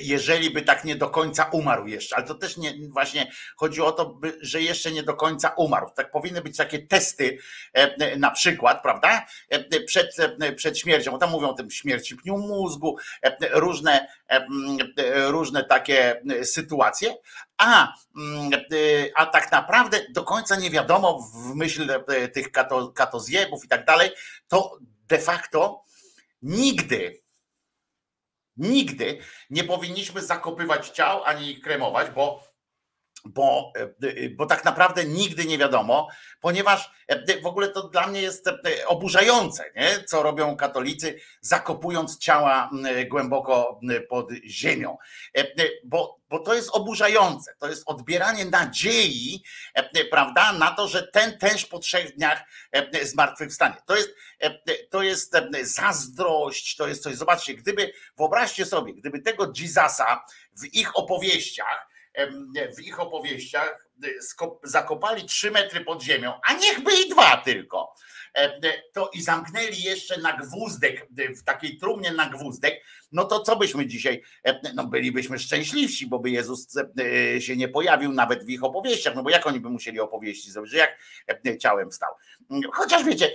jeżeli 0.03 0.51
by 0.51 0.63
tak 0.63 0.85
nie 0.85 0.97
do 0.97 1.11
końca 1.11 1.45
umarł 1.45 1.87
jeszcze, 1.87 2.17
ale 2.17 2.27
to 2.27 2.35
też 2.35 2.57
nie 2.57 2.75
właśnie 2.89 3.33
chodzi 3.57 3.81
o 3.81 3.93
to, 3.93 4.21
że 4.41 4.61
jeszcze 4.61 4.93
nie 4.93 5.03
do 5.03 5.15
końca 5.15 5.49
umarł. 5.49 5.91
Tak 5.97 6.11
powinny 6.11 6.43
być 6.43 6.57
takie 6.57 6.87
testy 6.87 7.39
e, 7.73 8.17
na 8.17 8.31
przykład, 8.31 8.83
prawda? 8.83 9.27
E, 9.49 9.81
przed, 9.81 10.17
przed 10.57 10.79
śmiercią. 10.79 11.19
Tam 11.19 11.31
mówią 11.31 11.49
o 11.49 11.55
tym 11.55 11.71
śmierci 11.71 12.17
pniu 12.17 12.39
mózgu, 12.39 12.97
różne, 13.53 14.09
różne 15.27 15.65
takie 15.65 16.23
sytuacje. 16.43 17.15
A, 17.59 17.95
a 19.15 19.27
tak 19.27 19.53
naprawdę 19.53 20.01
do 20.11 20.25
końca 20.25 20.57
nie 20.57 20.71
wiadomo 20.71 21.19
w 21.19 21.55
myśl 21.55 21.91
tych 22.33 22.53
kato, 22.53 22.89
katozjebów 22.89 23.65
i 23.65 23.69
tak 23.69 23.85
dalej, 23.85 24.11
to 24.49 24.79
de 25.09 25.19
facto 25.19 25.85
nigdy 26.43 27.24
Nigdy 28.57 29.19
nie 29.51 29.65
powinniśmy 29.65 30.23
zakopywać 30.23 30.89
ciał 30.89 31.25
ani 31.25 31.51
ich 31.51 31.61
kremować, 31.61 32.11
bo 32.11 32.54
bo, 33.25 33.73
e, 33.77 34.29
bo 34.29 34.47
tak 34.47 34.65
naprawdę 34.65 35.05
nigdy 35.05 35.45
nie 35.45 35.59
wiadomo, 35.59 36.09
ponieważ 36.41 36.91
e, 37.09 37.41
w 37.41 37.47
ogóle 37.47 37.69
to 37.69 37.89
dla 37.89 38.07
mnie 38.07 38.23
jest 38.23 38.49
e, 38.49 38.53
oburzające, 38.87 39.65
nie? 39.77 40.05
co 40.05 40.23
robią 40.23 40.57
katolicy, 40.57 41.21
zakopując 41.41 42.19
ciała 42.19 42.71
głęboko 43.11 43.81
pod 44.09 44.31
ziemią. 44.47 44.97
Bo, 45.85 46.21
bo 46.29 46.39
to 46.39 46.55
jest 46.55 46.71
oburzające, 46.73 47.55
to 47.59 47.69
jest 47.69 47.83
odbieranie 47.87 48.45
nadziei, 48.45 49.43
prawda, 50.11 50.53
na 50.53 50.71
to, 50.71 50.89
że 50.89 51.03
ten 51.03 51.39
też 51.39 51.67
po 51.67 51.79
trzech 51.79 52.17
dniach 52.17 52.45
zmartwychwstanie. 53.03 53.77
To 53.87 53.97
jest, 53.97 54.11
to 54.91 55.03
jest 55.03 55.37
zazdrość, 55.63 56.77
to 56.77 56.89
jest 56.89 57.03
coś. 57.03 57.15
Zobaczcie, 57.15 57.55
gdyby, 57.55 57.93
wyobraźcie 58.17 58.67
sobie, 58.67 58.95
gdyby 58.95 59.21
tego 59.21 59.53
Jezusa 59.57 60.25
w 60.53 60.75
ich 60.75 60.99
opowieściach, 60.99 61.94
w 62.77 62.81
ich 62.81 63.01
opowieściach 63.01 63.87
y, 64.05 64.19
zakopali 64.63 65.25
trzy 65.25 65.51
metry 65.51 65.81
pod 65.81 66.03
ziemią, 66.03 66.41
a 66.43 66.53
niechby 66.53 66.91
i 67.07 67.09
dwa 67.09 67.37
tylko, 67.37 67.95
to 68.93 69.11
i 69.15 69.23
zamknęli 69.23 69.83
jeszcze 69.83 70.21
na 70.21 70.33
gwózdek, 70.33 71.07
y, 71.19 71.35
w 71.35 71.45
takiej 71.45 71.79
trumnie 71.79 72.13
na 72.13 72.29
gwózdek, 72.29 72.81
no 73.13 73.25
to 73.25 73.41
co 73.41 73.57
byśmy 73.57 73.87
dzisiaj, 73.87 74.23
no 74.75 74.85
bylibyśmy 74.85 75.39
szczęśliwsi, 75.39 76.07
bo 76.07 76.19
by 76.19 76.31
Jezus 76.31 76.69
się 77.39 77.57
nie 77.57 77.69
pojawił 77.69 78.13
nawet 78.13 78.45
w 78.45 78.49
ich 78.49 78.65
opowieściach, 78.65 79.15
no 79.15 79.23
bo 79.23 79.31
jak 79.31 79.47
oni 79.47 79.61
by 79.61 79.71
musieli 79.71 80.01
opowieści 80.01 80.51
zrobić, 80.51 80.73
że 80.73 80.79
jak 80.79 80.99
ciałem 81.59 81.93
stał. 81.93 82.15
Chociaż 82.73 83.05
wiecie, 83.05 83.31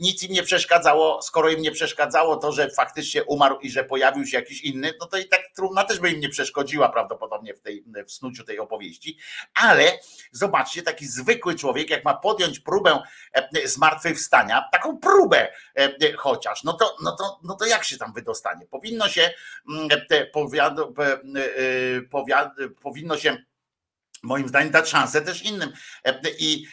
nic 0.00 0.22
im 0.22 0.32
nie 0.32 0.42
przeszkadzało, 0.42 1.22
skoro 1.22 1.50
im 1.50 1.62
nie 1.62 1.70
przeszkadzało 1.70 2.36
to, 2.36 2.52
że 2.52 2.70
faktycznie 2.70 3.24
umarł 3.24 3.58
i 3.60 3.70
że 3.70 3.84
pojawił 3.84 4.26
się 4.26 4.36
jakiś 4.36 4.60
inny, 4.60 4.92
no 5.00 5.06
to 5.06 5.18
i 5.18 5.28
tak 5.28 5.40
trumna 5.56 5.84
też 5.84 6.00
by 6.00 6.10
im 6.10 6.20
nie 6.20 6.28
przeszkodziła 6.28 6.88
prawdopodobnie 6.88 7.54
w, 7.54 7.60
tej, 7.60 7.84
w 8.06 8.12
snuciu 8.12 8.44
tej 8.44 8.58
opowieści, 8.58 9.18
ale 9.54 9.98
zobaczcie, 10.32 10.82
taki 10.82 11.06
zwykły 11.06 11.54
człowiek, 11.54 11.90
jak 11.90 12.04
ma 12.04 12.14
podjąć 12.14 12.60
próbę 12.60 13.02
zmartwychwstania, 13.64 14.35
taką 14.72 14.98
próbę 14.98 15.52
chociaż, 16.16 16.64
no 16.64 16.72
to, 16.72 16.96
no 17.04 17.16
to, 17.16 17.40
no 17.44 17.54
to 17.54 17.66
jak 17.66 17.84
się 17.84 17.98
tam 17.98 18.12
wydostanie? 18.12 18.66
Powinno 18.66 19.08
się 19.08 19.30
powiad, 20.32 20.74
powiad, 22.10 22.52
powinno 22.82 23.16
się 23.16 23.36
moim 24.22 24.48
zdaniem 24.48 24.70
dać 24.70 24.88
szansę 24.88 25.22
też 25.22 25.42
innym. 25.42 25.72
I 26.38 26.66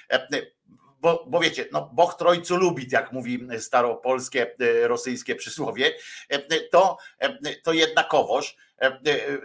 bo, 1.04 1.26
bo 1.28 1.40
wiecie, 1.40 1.66
no, 1.72 1.90
Bóg 1.94 2.14
Trojcu 2.14 2.58
lubi, 2.58 2.88
jak 2.92 3.12
mówi 3.12 3.48
staropolskie, 3.60 4.56
e, 4.60 4.88
rosyjskie 4.88 5.36
przysłowie, 5.36 5.94
e, 6.30 6.60
to, 6.60 6.98
e, 7.20 7.56
to 7.56 7.74
jednakowoż 7.74 8.56
E, 8.73 8.73
e, 8.73 8.73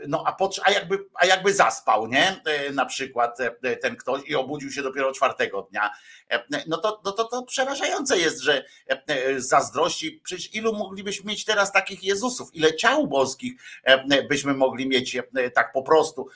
no 0.09 0.23
a, 0.27 0.33
po, 0.33 0.51
a, 0.65 0.71
jakby, 0.71 1.07
a 1.15 1.27
jakby 1.27 1.55
zaspał, 1.55 2.07
nie? 2.07 2.43
E, 2.45 2.73
na 2.73 2.87
przykład 2.87 3.39
ten 3.83 3.97
ktoś 3.97 4.23
i 4.27 4.35
obudził 4.35 4.71
się 4.71 4.83
dopiero 4.83 5.13
czwartego 5.13 5.63
dnia, 5.63 5.91
no 6.67 6.77
to, 6.77 7.01
no 7.05 7.13
to, 7.13 7.25
to 7.25 7.43
przerażające 7.43 8.19
jest, 8.19 8.41
że 8.41 8.65
zazdrości, 9.37 10.21
przecież 10.25 10.55
ilu 10.55 10.73
moglibyśmy 10.73 11.31
mieć 11.31 11.45
teraz 11.45 11.73
takich 11.73 12.05
Jezusów, 12.05 12.55
ile 12.55 12.77
ciał 12.77 13.07
boskich 13.07 13.53
byśmy 14.29 14.55
mogli 14.55 14.89
mieć 14.89 15.17
tak 15.55 15.73
po 15.73 15.83
prostu 15.83 16.29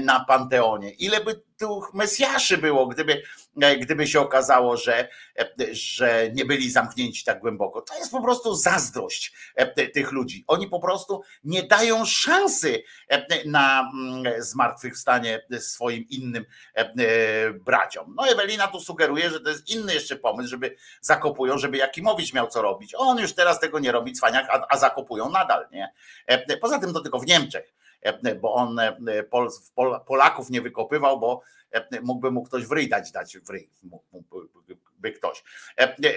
na 0.00 0.24
Panteonie, 0.24 0.90
ile 0.90 1.24
by 1.24 1.42
tych 1.60 1.94
Mesjaszy 1.94 2.58
było, 2.58 2.86
gdyby, 2.86 3.22
gdyby 3.80 4.06
się 4.06 4.20
okazało, 4.20 4.76
że, 4.76 5.08
że 5.72 6.30
nie 6.32 6.44
byli 6.44 6.70
zamknięci 6.70 7.24
tak 7.24 7.40
głęboko. 7.40 7.82
To 7.82 7.98
jest 7.98 8.10
po 8.10 8.22
prostu 8.22 8.54
zazdrość 8.54 9.32
tych 9.94 10.12
ludzi. 10.12 10.44
Oni 10.46 10.68
po 10.68 10.80
prostu 10.80 11.22
nie 11.44 11.62
dają 11.62 12.04
szans 12.04 12.40
szansy 12.40 12.82
e, 13.08 13.48
na 13.48 13.90
mm, 13.94 14.42
zmartwychwstanie 14.42 15.46
swoim 15.58 16.04
innym 16.08 16.44
e, 16.76 16.80
e, 16.80 16.94
braciom. 17.52 18.14
No 18.16 18.28
Ewelina 18.28 18.66
tu 18.66 18.80
sugeruje, 18.80 19.30
że 19.30 19.40
to 19.40 19.50
jest 19.50 19.68
inny 19.68 19.94
jeszcze 19.94 20.16
pomysł, 20.16 20.48
żeby 20.48 20.76
zakopują, 21.00 21.58
żeby 21.58 21.76
Jakimowicz 21.76 22.32
miał 22.32 22.48
co 22.48 22.62
robić. 22.62 22.94
On 22.96 23.18
już 23.18 23.32
teraz 23.32 23.60
tego 23.60 23.78
nie 23.78 23.92
robi, 23.92 24.12
cwaniak, 24.12 24.46
a, 24.50 24.66
a 24.68 24.78
zakopują 24.78 25.30
nadal, 25.30 25.68
nie? 25.72 25.92
Poza 26.60 26.78
tym 26.78 26.92
to 26.92 27.00
tylko 27.00 27.18
w 27.18 27.26
Niemczech, 27.26 27.72
bo 28.40 28.54
on 28.54 28.80
Pol, 29.30 29.48
Polaków 30.06 30.50
nie 30.50 30.60
wykopywał, 30.62 31.20
bo 31.20 31.42
mógłby 32.02 32.30
mu 32.30 32.42
ktoś 32.42 32.66
w 32.66 32.72
ryj 32.72 32.88
dać, 32.88 33.12
dać 33.12 33.38
w 33.38 33.50
ryj 33.50 33.70
ktoś. 35.16 35.44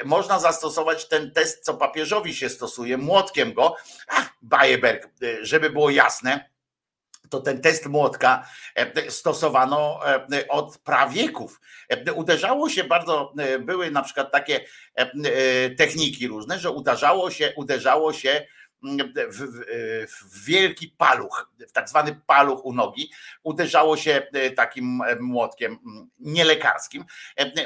Można 0.06 0.40
zastosować 0.40 1.08
ten 1.08 1.32
test, 1.32 1.64
co 1.66 1.74
papieżowi 1.74 2.36
się 2.36 2.50
stosuje, 2.50 2.98
młotkiem 2.98 3.54
go, 3.54 3.76
ach, 4.08 4.30
Bajeberg, 4.42 5.10
żeby 5.42 5.70
było 5.70 5.90
jasne, 5.90 6.50
to 7.30 7.42
ten 7.42 7.62
test 7.62 7.86
młotka 7.86 8.48
stosowano 9.10 10.00
od 10.50 10.78
prawieków. 10.78 11.62
Uderzało 12.16 12.70
się 12.70 12.84
bardzo, 12.84 13.34
były 13.60 13.92
na 13.92 14.02
przykład 14.02 14.32
takie 14.32 14.66
techniki 15.78 16.28
różne, 16.28 16.60
że 16.60 16.72
uderzało 16.72 17.32
się, 17.32 17.54
uderzało 17.56 18.14
się 18.14 18.46
w, 19.32 19.40
w 20.08 20.46
wielki 20.46 20.88
paluch, 20.98 21.52
w 21.70 21.72
tak 21.72 21.90
zwany 21.90 22.22
paluch 22.28 22.66
u 22.66 22.74
nogi, 22.74 23.12
uderzało 23.44 23.98
się 23.98 24.28
takim 24.56 25.02
młotkiem 25.20 25.80
nielekarskim. 26.20 27.06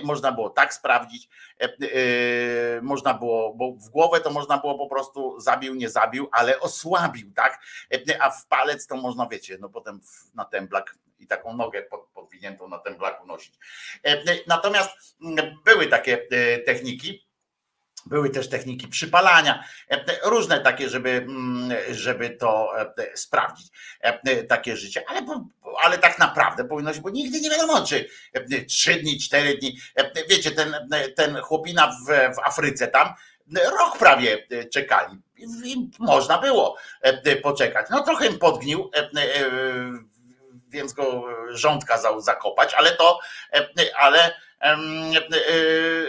Można 0.03 0.32
było 0.32 0.49
tak 0.49 0.74
sprawdzić, 0.74 1.30
można 2.82 3.13
było, 3.13 3.53
bo 3.53 3.72
w 3.72 3.89
głowę 3.89 4.22
to 4.22 4.30
można 4.30 4.57
było 4.57 4.78
po 4.78 4.88
prostu 4.88 5.39
zabił, 5.39 5.76
nie 5.76 5.89
zabił, 5.89 6.30
ale 6.32 6.59
osłabił, 6.59 7.32
tak? 7.36 7.59
A 8.20 8.30
w 8.30 8.47
palec 8.47 8.88
to 8.88 8.95
można, 8.95 9.28
wiecie, 9.28 9.57
no 9.61 9.70
potem 9.70 9.99
na 10.36 10.45
templak 10.45 10.95
i 11.20 11.28
taką 11.28 11.53
nogę 11.53 11.84
podwiniętą 12.13 12.68
na 12.68 12.80
temblaku 12.80 13.28
nosić. 13.28 13.55
Natomiast 14.47 14.91
były 15.65 15.88
takie 15.88 16.18
techniki, 16.65 17.26
były 18.05 18.29
też 18.29 18.49
techniki 18.49 18.87
przypalania, 18.87 19.63
różne 20.23 20.59
takie, 20.59 20.89
żeby, 20.89 21.09
mm, 21.09 21.77
żeby 21.91 22.29
to 22.29 22.81
e, 22.81 23.17
sprawdzić, 23.17 23.67
e, 24.01 24.43
takie 24.43 24.77
życie, 24.77 25.03
ale, 25.07 25.21
ale 25.83 25.97
tak 25.97 26.19
naprawdę 26.19 26.65
powinno 26.65 26.93
się, 26.93 27.01
bo 27.01 27.09
nigdy 27.09 27.41
nie 27.41 27.49
wiadomo, 27.49 27.85
czy 27.85 28.09
e, 28.33 28.65
trzy 28.65 28.93
dni, 28.93 29.19
cztery 29.19 29.57
dni, 29.57 29.77
wiecie, 30.29 30.51
ten, 30.51 30.75
ten 31.15 31.37
chłopina 31.41 31.87
w, 31.87 32.35
w 32.35 32.39
Afryce 32.39 32.87
tam, 32.87 33.13
rok 33.79 33.97
prawie 33.99 34.47
czekali 34.73 35.17
i 35.63 35.89
można 35.99 36.37
było 36.37 36.77
poczekać. 37.43 37.87
No 37.89 38.03
trochę 38.03 38.27
im 38.27 38.39
podgnił, 38.39 38.91
więc 40.69 40.93
go 40.93 41.23
rząd 41.49 41.85
kazał 41.85 42.21
zakopać, 42.21 42.73
ale 42.73 42.91
to, 42.91 43.19
ale 43.97 44.31
E, 44.31 44.33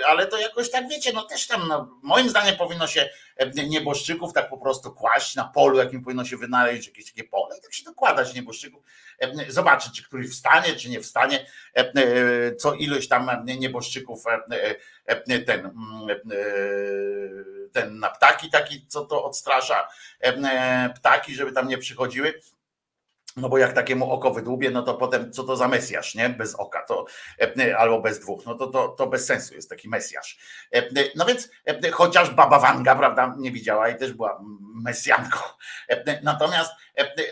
ale 0.07 0.26
to 0.26 0.38
jakoś 0.38 0.70
tak 0.70 0.88
wiecie, 0.88 1.12
no 1.12 1.22
też 1.22 1.46
tam, 1.46 1.68
no, 1.68 1.99
moim 2.03 2.28
zdaniem 2.28 2.57
powinno 2.57 2.86
się 2.86 3.09
nieboszczyków 3.68 4.32
tak 4.32 4.49
po 4.49 4.59
prostu 4.59 4.92
kłaść 4.92 5.34
na 5.34 5.44
polu, 5.44 5.78
jakim 5.78 6.05
powinno 6.05 6.24
się 6.24 6.36
wynaleźć 6.36 6.88
jakieś 6.88 7.12
takie 7.12 7.24
pole 7.24 7.59
i 7.59 7.62
tak 7.62 7.74
się 7.74 7.84
dokładać 7.84 8.34
nieboszczyków, 8.34 8.82
zobaczyć, 9.49 9.92
czy 9.96 10.05
któryś 10.05 10.30
wstanie, 10.30 10.76
czy 10.76 10.90
nie 10.90 11.01
wstanie, 11.01 11.46
e, 11.74 12.57
co 12.57 12.74
ilość 12.74 13.09
tam 13.09 13.30
nieboszczyków 13.44 14.24
ten, 15.46 15.61
mm, 15.61 16.18
ten 17.72 17.99
na 17.99 18.11
ptaki 18.11 18.51
taki, 18.51 18.86
co 18.86 19.05
to 19.05 19.24
odstrasza 19.24 19.88
ptaki, 20.94 21.34
żeby 21.34 21.53
tam 21.53 21.68
nie 21.68 21.78
przychodziły, 21.78 22.40
no 23.41 23.49
bo 23.49 23.59
jak 23.59 23.72
takiemu 23.72 24.12
oko 24.12 24.30
wydłubie, 24.30 24.70
no 24.70 24.82
to 24.82 24.95
potem 24.95 25.32
co 25.32 25.45
to 25.45 25.57
za 25.57 25.68
Mesjasz, 25.68 26.14
nie? 26.14 26.28
Bez 26.28 26.55
oka, 26.55 26.82
to 26.82 27.07
e, 27.41 27.78
albo 27.78 28.01
bez 28.01 28.20
dwóch, 28.20 28.47
no 28.47 28.55
to, 28.55 28.66
to, 28.66 28.89
to 28.89 29.07
bez 29.07 29.26
sensu 29.26 29.55
jest 29.55 29.70
taki 29.70 29.89
Mesjasz. 29.89 30.39
E, 30.72 30.82
no 31.16 31.24
więc 31.24 31.51
e, 31.66 31.91
chociaż 31.91 32.30
Baba 32.30 32.59
Wanga, 32.59 32.95
prawda, 32.95 33.34
nie 33.39 33.53
widziała 33.53 33.89
i 33.89 33.99
też 33.99 34.12
była 34.12 34.41
Mesjanką. 34.74 35.39
Natomiast 36.22 36.72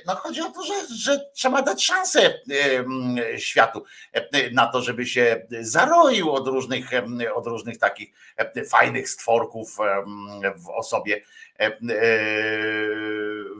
no 0.06 0.16
chodzi 0.16 0.40
o 0.40 0.50
to, 0.50 0.62
że, 0.64 0.74
że 0.96 1.30
trzeba 1.34 1.62
dać 1.62 1.84
szansę 1.84 2.34
światu 3.36 3.84
na 4.52 4.66
to, 4.66 4.82
żeby 4.82 5.06
się 5.06 5.46
zaroił 5.60 6.32
od 6.32 6.46
różnych, 6.46 6.90
od 7.34 7.46
różnych 7.46 7.78
takich 7.78 8.12
fajnych 8.68 9.08
stworków 9.08 9.76
w 10.56 10.68
osobie 10.68 11.22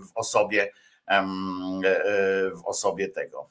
w 0.04 0.16
osobie 0.16 0.60
E, 0.60 0.66
e, 0.66 0.85
w 2.56 2.64
osobie 2.64 3.08
tego. 3.08 3.48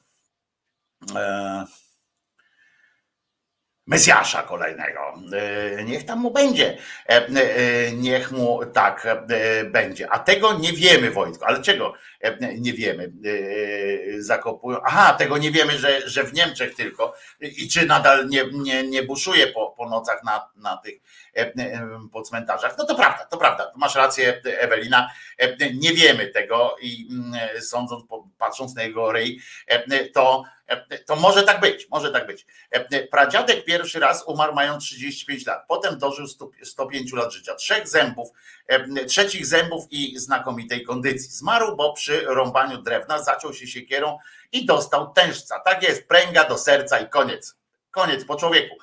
E, 3.86 3.90
Mesjasza 3.90 4.42
kolejnego. 4.42 5.00
Niech 5.84 6.04
tam 6.04 6.18
mu 6.18 6.30
będzie. 6.30 6.78
Niech 7.96 8.32
mu 8.32 8.60
tak 8.66 9.06
będzie. 9.70 10.10
A 10.10 10.18
tego 10.18 10.58
nie 10.58 10.72
wiemy, 10.72 11.10
Wojtku. 11.10 11.44
Ale 11.44 11.62
czego 11.62 11.94
nie 12.58 12.72
wiemy? 12.72 13.12
Zakopują. 14.18 14.78
Aha, 14.84 15.14
tego 15.18 15.38
nie 15.38 15.50
wiemy, 15.50 15.78
że, 15.78 16.08
że 16.08 16.24
w 16.24 16.34
Niemczech 16.34 16.74
tylko. 16.74 17.14
I 17.40 17.68
czy 17.68 17.86
nadal 17.86 18.28
nie, 18.28 18.44
nie, 18.52 18.86
nie 18.86 19.02
buszuje 19.02 19.46
po, 19.46 19.74
po 19.76 19.88
nocach 19.88 20.24
na, 20.24 20.50
na 20.56 20.76
tych 20.76 21.00
po 22.12 22.22
cmentarzach. 22.22 22.74
No 22.78 22.86
to 22.86 22.94
prawda, 22.94 23.24
to 23.24 23.36
prawda. 23.36 23.72
Masz 23.76 23.94
rację, 23.94 24.40
Ewelina. 24.44 25.10
Nie 25.74 25.92
wiemy 25.92 26.26
tego 26.26 26.76
i 26.80 27.08
mm, 27.10 27.62
sądząc, 27.62 28.04
patrząc 28.38 28.74
na 28.74 28.82
jego 28.82 29.12
ryj, 29.12 29.40
to 30.14 30.44
to 31.06 31.16
może 31.16 31.42
tak 31.42 31.60
być, 31.60 31.88
może 31.90 32.12
tak 32.12 32.26
być. 32.26 32.46
Pradziadek 33.10 33.64
pierwszy 33.64 34.00
raz 34.00 34.24
umarł 34.26 34.54
mając 34.54 34.84
35 34.84 35.46
lat, 35.46 35.64
potem 35.68 35.98
dożył 35.98 36.26
105 36.62 37.12
lat 37.12 37.32
życia, 37.32 37.54
trzech 37.54 37.88
zębów, 37.88 38.28
trzecich 39.08 39.46
zębów 39.46 39.84
i 39.90 40.18
znakomitej 40.18 40.82
kondycji. 40.82 41.30
Zmarł, 41.30 41.76
bo 41.76 41.92
przy 41.92 42.20
rąbaniu 42.20 42.82
drewna 42.82 43.22
zaciął 43.22 43.54
się 43.54 43.66
siekierą 43.66 44.18
i 44.52 44.66
dostał 44.66 45.12
tężca. 45.12 45.60
Tak 45.60 45.82
jest, 45.82 46.08
pręga 46.08 46.44
do 46.44 46.58
serca 46.58 46.98
i 46.98 47.08
koniec. 47.08 47.56
Koniec 47.90 48.24
po 48.24 48.36
człowieku. 48.36 48.76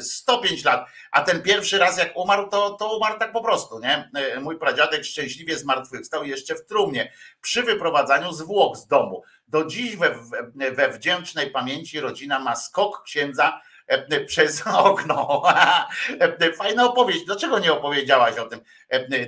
105 0.00 0.66
e, 0.66 0.70
lat, 0.70 0.88
a 1.10 1.22
ten 1.22 1.42
pierwszy 1.42 1.78
raz 1.78 1.98
jak 1.98 2.16
umarł, 2.16 2.48
to, 2.48 2.70
to 2.70 2.96
umarł 2.96 3.18
tak 3.18 3.32
po 3.32 3.42
prostu, 3.42 3.78
nie? 3.78 4.10
E, 4.14 4.40
mój 4.40 4.58
pradziadek 4.58 5.04
szczęśliwie 5.04 5.58
zmartwychwstał 5.58 6.24
jeszcze 6.24 6.54
w 6.54 6.66
trumnie 6.66 7.12
przy 7.40 7.62
wyprowadzaniu 7.62 8.32
zwłok 8.32 8.76
z 8.76 8.86
domu. 8.86 9.22
Do 9.48 9.64
dziś 9.64 9.96
we, 9.96 10.14
we 10.74 10.92
wdzięcznej 10.92 11.50
pamięci 11.50 12.00
rodzina 12.00 12.38
ma 12.38 12.56
skok 12.56 13.02
księdza 13.02 13.60
e, 13.86 14.24
przez 14.24 14.66
okno. 14.66 15.42
Fajna 16.58 16.84
opowieść. 16.84 17.24
Dlaczego 17.24 17.58
nie 17.58 17.72
opowiedziałaś 17.72 18.38
o 18.38 18.46
tym 18.46 18.60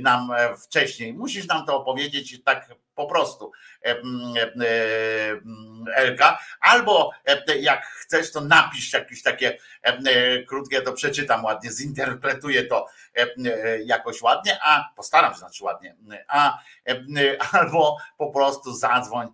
nam 0.01 0.31
wcześniej? 0.65 1.15
Musisz 1.15 1.47
nam 1.47 1.67
to 1.67 1.77
opowiedzieć 1.77 2.45
tak 2.45 2.69
po 3.01 3.07
prostu 3.07 3.53
Elka, 5.95 6.39
albo 6.61 7.11
jak 7.61 7.87
chcesz, 7.87 8.33
to 8.33 8.41
napisz 8.41 8.93
jakieś 8.93 9.23
takie 9.23 9.59
krótkie, 10.49 10.83
to 10.83 10.93
przeczytam 10.93 11.45
ładnie, 11.45 11.71
zinterpretuję 11.71 12.65
to 12.65 12.87
jakoś 13.85 14.23
ładnie, 14.23 14.59
a 14.63 14.93
postaram 14.97 15.33
się 15.33 15.39
znaczy 15.39 15.65
ładnie, 15.65 15.97
a 16.29 16.59
albo 17.53 17.97
po 18.19 18.31
prostu 18.31 18.75
zadzwoń 18.75 19.29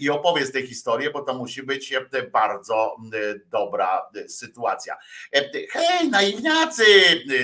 i 0.00 0.10
opowiedz 0.10 0.52
tę 0.52 0.66
historię, 0.66 1.10
bo 1.10 1.22
to 1.22 1.34
musi 1.34 1.62
być 1.62 1.94
bardzo 2.32 2.96
dobra 3.46 4.10
sytuacja. 4.28 4.96
Hej, 5.72 6.08
naiwniacy, 6.10 6.84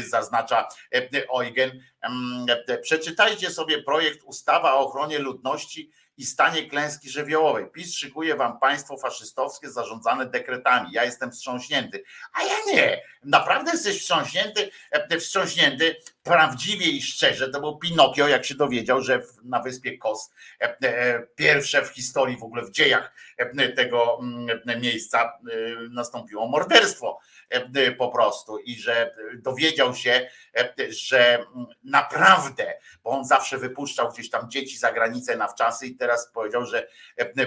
zaznacza 0.09 0.69
Eugen, 1.35 1.83
przeczytajcie 2.83 3.51
sobie 3.51 3.83
projekt 3.83 4.23
ustawa 4.25 4.75
o 4.75 4.79
ochronie 4.79 5.19
ludności 5.19 5.91
i 6.17 6.27
stanie 6.27 6.67
klęski 6.69 7.11
żywiołowej. 7.11 7.67
PiS 7.67 7.95
szykuje 7.95 8.37
wam 8.37 8.59
państwo 8.59 8.97
faszystowskie 8.97 9.71
zarządzane 9.71 10.27
dekretami. 10.27 10.89
Ja 10.93 11.05
jestem 11.05 11.33
wstrząśnięty. 11.33 12.05
A 12.33 12.43
ja 12.43 12.55
nie. 12.67 13.03
Naprawdę 13.25 13.71
jesteś 13.71 14.01
wstrząśnięty, 14.01 14.71
e, 14.91 15.19
wstrząśnięty 15.19 15.97
prawdziwie 16.23 16.87
i 16.87 17.03
szczerze. 17.03 17.49
To 17.49 17.61
był 17.61 17.79
Pinokio, 17.79 18.29
jak 18.29 18.45
się 18.45 18.55
dowiedział, 18.55 19.03
że 19.03 19.23
na 19.45 19.63
wyspie 19.63 19.99
Kos 19.99 20.31
e, 20.61 20.77
e, 20.83 21.23
pierwsze 21.37 21.85
w 21.85 21.89
historii, 21.89 22.39
w 22.39 22.45
ogóle 22.45 22.63
w 22.63 22.71
dziejach 22.71 23.15
tego 23.77 24.19
mm, 24.21 24.81
miejsca 24.81 25.33
nastąpiło 25.91 26.49
morderstwo 26.49 27.19
po 27.99 28.09
prostu 28.09 28.59
i 28.59 28.75
że 28.75 29.15
dowiedział 29.35 29.95
się, 29.95 30.29
że 30.89 31.45
naprawdę, 31.85 32.75
bo 33.03 33.11
on 33.11 33.25
zawsze 33.25 33.59
wypuszczał 33.59 34.13
gdzieś 34.13 34.31
tam 34.31 34.51
dzieci 34.51 34.79
za 34.79 34.93
granicę 34.93 35.37
na 35.37 35.49
wczasy 35.49 35.87
i 35.87 35.97
teraz 35.97 36.33
powiedział, 36.33 36.67
że 36.67 36.89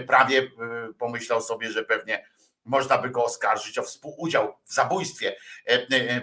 prawie 0.08 0.48
pomyślał 1.00 1.42
sobie, 1.42 1.72
że 1.72 1.84
pewnie 1.84 2.26
można 2.66 2.98
by 2.98 3.10
go 3.10 3.26
oskarżyć 3.26 3.78
o 3.78 3.84
współudział 3.84 4.56
w 4.66 4.74
zabójstwie, 4.74 5.36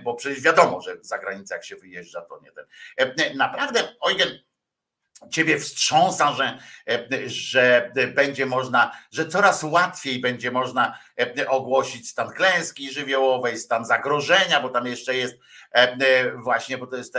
bo 0.03 0.15
przecież 0.15 0.41
wiadomo, 0.41 0.81
że 0.81 0.97
za 1.01 1.19
granicę 1.19 1.55
jak 1.55 1.65
się 1.65 1.77
wyjeżdża, 1.77 2.21
to 2.21 2.41
nie 2.43 2.53
ten. 2.53 3.37
Naprawdę, 3.37 3.89
Eugen, 4.11 4.39
Ciebie 5.31 5.59
wstrząsa, 5.59 6.33
że, 6.33 6.59
że 7.27 7.93
będzie 8.15 8.47
można, 8.47 8.93
że 9.13 9.29
coraz 9.29 9.63
łatwiej 9.63 10.21
będzie 10.21 10.51
można 10.51 10.99
ogłosić 11.49 12.09
stan 12.09 12.31
klęski 12.31 12.93
żywiołowej, 12.93 13.59
stan 13.59 13.85
zagrożenia, 13.85 14.61
bo 14.61 14.69
tam 14.69 14.87
jeszcze 14.87 15.15
jest 15.15 15.35
właśnie, 16.37 16.79
bo 16.79 16.87
to 16.87 16.97
jest 16.97 17.15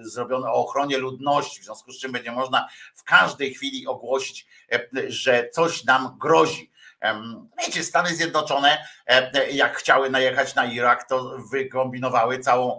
zrobione 0.00 0.48
o 0.48 0.54
ochronie 0.54 0.98
ludności, 0.98 1.60
w 1.60 1.64
związku 1.64 1.92
z 1.92 2.00
czym 2.00 2.12
będzie 2.12 2.32
można 2.32 2.68
w 2.94 3.04
każdej 3.04 3.54
chwili 3.54 3.86
ogłosić, 3.86 4.46
że 5.08 5.48
coś 5.52 5.84
nam 5.84 6.16
grozi 6.20 6.69
Wiecie, 7.58 7.84
Stany 7.84 8.14
Zjednoczone, 8.14 8.86
jak 9.50 9.76
chciały 9.76 10.10
najechać 10.10 10.54
na 10.54 10.64
Irak, 10.64 11.08
to 11.08 11.36
wykombinowały 11.52 12.38
całą, 12.38 12.78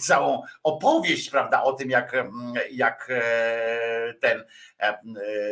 całą 0.00 0.42
opowieść, 0.62 1.30
prawda, 1.30 1.62
o 1.62 1.72
tym, 1.72 1.90
jak, 1.90 2.12
jak 2.70 3.08
ten 4.20 4.44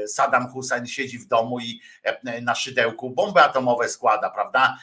Saddam 0.06 0.48
Hussein 0.48 0.86
siedzi 0.86 1.18
w 1.18 1.26
domu 1.26 1.60
i 1.60 1.80
na 2.42 2.54
szydełku 2.54 3.10
bomby 3.10 3.40
atomowe 3.40 3.88
składa, 3.88 4.30
prawda? 4.30 4.78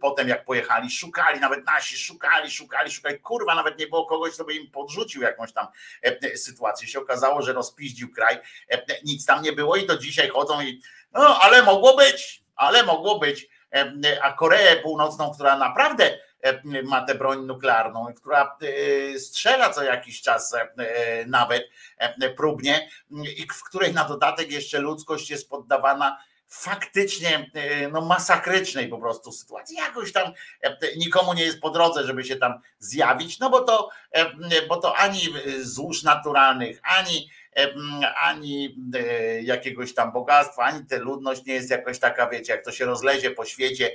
Potem 0.00 0.28
jak 0.28 0.44
pojechali, 0.44 0.90
szukali, 0.90 1.40
nawet 1.40 1.66
nasi 1.66 1.96
szukali, 1.96 2.50
szukali, 2.50 2.90
szukali, 2.90 3.18
kurwa, 3.18 3.54
nawet 3.54 3.78
nie 3.78 3.86
było 3.86 4.06
kogoś, 4.06 4.34
kto 4.34 4.44
by 4.44 4.54
im 4.54 4.70
podrzucił 4.70 5.22
jakąś 5.22 5.52
tam 5.52 5.66
sytuację. 6.36 6.88
Się 6.88 6.98
okazało, 6.98 7.42
że 7.42 7.52
rozpiździł 7.52 8.12
kraj, 8.12 8.38
nic 9.04 9.26
tam 9.26 9.42
nie 9.42 9.52
było 9.52 9.76
i 9.76 9.86
do 9.86 9.98
dzisiaj 9.98 10.28
chodzą 10.28 10.60
i 10.60 10.82
no, 11.12 11.38
ale 11.40 11.62
mogło 11.62 11.96
być, 11.96 12.42
ale 12.56 12.82
mogło 12.82 13.18
być. 13.18 13.48
A 14.22 14.32
Koreę 14.32 14.76
Północną, 14.76 15.30
która 15.34 15.56
naprawdę 15.56 16.18
ma 16.84 17.04
tę 17.04 17.14
broń 17.14 17.46
nuklearną, 17.46 18.14
która 18.14 18.56
e, 19.14 19.18
strzela 19.18 19.70
co 19.70 19.82
jakiś 19.82 20.22
czas 20.22 20.54
e, 20.54 21.24
nawet 21.26 21.68
próbnie 22.36 22.88
i 23.36 23.46
w 23.46 23.64
której 23.64 23.94
na 23.94 24.04
dodatek 24.04 24.52
jeszcze 24.52 24.78
ludzkość 24.78 25.30
jest 25.30 25.50
poddawana 25.50 26.18
faktycznie 26.48 27.50
no, 27.92 28.00
masakrycznej 28.00 28.88
po 28.88 28.98
prostu 28.98 29.32
sytuacji. 29.32 29.76
Jakoś 29.76 30.12
tam 30.12 30.32
nikomu 30.96 31.34
nie 31.34 31.44
jest 31.44 31.60
po 31.60 31.70
drodze, 31.70 32.06
żeby 32.06 32.24
się 32.24 32.36
tam 32.36 32.60
zjawić, 32.78 33.38
no 33.38 33.50
bo 33.50 33.60
to, 33.60 33.90
bo 34.68 34.76
to 34.76 34.96
ani 34.96 35.20
złóż 35.60 36.02
naturalnych, 36.02 36.80
ani 36.82 37.30
ani 38.22 38.76
e, 38.94 39.42
jakiegoś 39.42 39.94
tam 39.94 40.12
bogactwa, 40.12 40.62
ani 40.62 40.86
ta 40.86 40.96
ludność 40.96 41.44
nie 41.44 41.54
jest 41.54 41.70
jakoś 41.70 41.98
taka, 41.98 42.28
wiecie, 42.28 42.52
jak 42.52 42.64
to 42.64 42.72
się 42.72 42.84
rozlezie 42.84 43.30
po 43.30 43.44
świecie, 43.44 43.90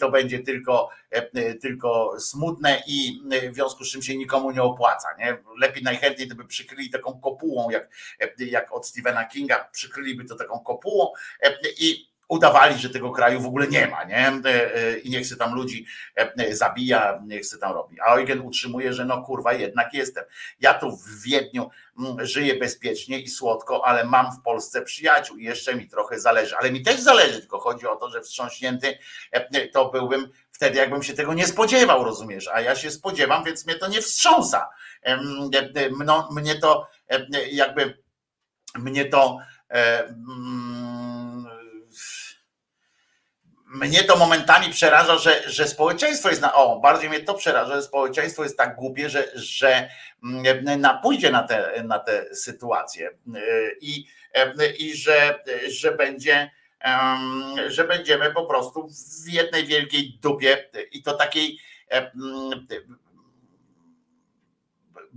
to 0.00 0.10
będzie 0.10 0.38
tylko, 0.38 0.88
tylko 1.60 2.20
smutne 2.20 2.82
i 2.86 3.22
w 3.50 3.54
związku 3.54 3.84
z 3.84 3.92
czym 3.92 4.02
się 4.02 4.16
nikomu 4.16 4.50
nie 4.50 4.62
opłaca. 4.62 5.08
Nie? 5.18 5.38
Lepiej 5.58 5.82
najchętniej 5.82 6.28
to 6.28 6.34
by 6.34 6.44
przykryli 6.44 6.90
taką 6.90 7.20
kopułą, 7.20 7.70
jak, 7.70 7.88
jak 8.38 8.72
od 8.72 8.86
Stephena 8.86 9.24
Kinga, 9.24 9.68
przykryliby 9.72 10.24
to 10.24 10.36
taką 10.36 10.60
kopułą 10.60 11.12
i 11.78 12.09
udawali, 12.30 12.78
że 12.78 12.90
tego 12.90 13.10
kraju 13.10 13.40
w 13.40 13.46
ogóle 13.46 13.66
nie 13.66 13.86
ma, 13.86 14.04
nie? 14.04 14.16
E, 14.16 14.74
e, 14.74 14.98
I 14.98 15.10
niech 15.10 15.26
się 15.26 15.36
tam 15.36 15.54
ludzi 15.54 15.86
e, 16.16 16.54
zabija, 16.54 17.20
niech 17.26 17.46
się 17.46 17.58
tam 17.58 17.72
robi. 17.72 18.00
A 18.00 18.14
Eugen 18.14 18.40
utrzymuje, 18.40 18.92
że 18.92 19.04
no 19.04 19.22
kurwa, 19.22 19.52
jednak 19.52 19.94
jestem. 19.94 20.24
Ja 20.60 20.74
tu 20.74 20.96
w 20.96 21.22
Wiedniu 21.22 21.70
mm, 21.98 22.26
żyję 22.26 22.54
bezpiecznie 22.54 23.20
i 23.20 23.28
słodko, 23.28 23.86
ale 23.86 24.04
mam 24.04 24.32
w 24.32 24.42
Polsce 24.42 24.82
przyjaciół 24.82 25.36
i 25.36 25.44
jeszcze 25.44 25.74
mi 25.74 25.88
trochę 25.88 26.20
zależy. 26.20 26.56
Ale 26.56 26.72
mi 26.72 26.82
też 26.82 27.00
zależy, 27.00 27.40
tylko 27.40 27.58
chodzi 27.58 27.86
o 27.86 27.96
to, 27.96 28.10
że 28.10 28.20
wstrząśnięty 28.20 28.98
to 29.72 29.90
byłbym 29.90 30.28
wtedy, 30.52 30.78
jakbym 30.78 31.02
się 31.02 31.14
tego 31.14 31.34
nie 31.34 31.46
spodziewał, 31.46 32.04
rozumiesz? 32.04 32.48
A 32.52 32.60
ja 32.60 32.76
się 32.76 32.90
spodziewam, 32.90 33.44
więc 33.44 33.66
mnie 33.66 33.74
to 33.74 33.88
nie 33.88 34.02
wstrząsa. 34.02 34.68
Mnie 36.30 36.54
to 36.60 36.88
jakby 37.52 37.98
mnie 38.78 39.04
to 39.04 39.38
mnie 43.70 44.04
to 44.04 44.16
momentami 44.16 44.70
przeraża, 44.70 45.18
że, 45.18 45.50
że 45.50 45.68
społeczeństwo 45.68 46.28
jest 46.28 46.42
na. 46.42 46.54
O, 46.54 46.80
bardziej 46.80 47.08
mnie 47.08 47.20
to 47.20 47.34
przeraża, 47.34 47.74
że 47.74 47.82
społeczeństwo 47.82 48.42
jest 48.42 48.56
tak 48.56 48.76
głupie, 48.76 49.10
że, 49.10 49.24
że 49.34 49.90
mm, 50.24 50.80
na, 50.80 50.94
pójdzie 50.94 51.30
na 51.30 51.42
te, 51.42 51.82
na 51.84 51.98
te 51.98 52.34
sytuacje 52.34 53.10
i, 53.80 54.06
i 54.78 54.96
że, 54.96 55.38
że 55.68 55.92
będzie 55.92 56.50
że 57.66 57.84
będziemy 57.84 58.30
po 58.30 58.46
prostu 58.46 58.88
w 59.24 59.28
jednej 59.28 59.66
wielkiej 59.66 60.18
dupie 60.22 60.70
i 60.92 61.02
to 61.02 61.14
takiej 61.14 61.58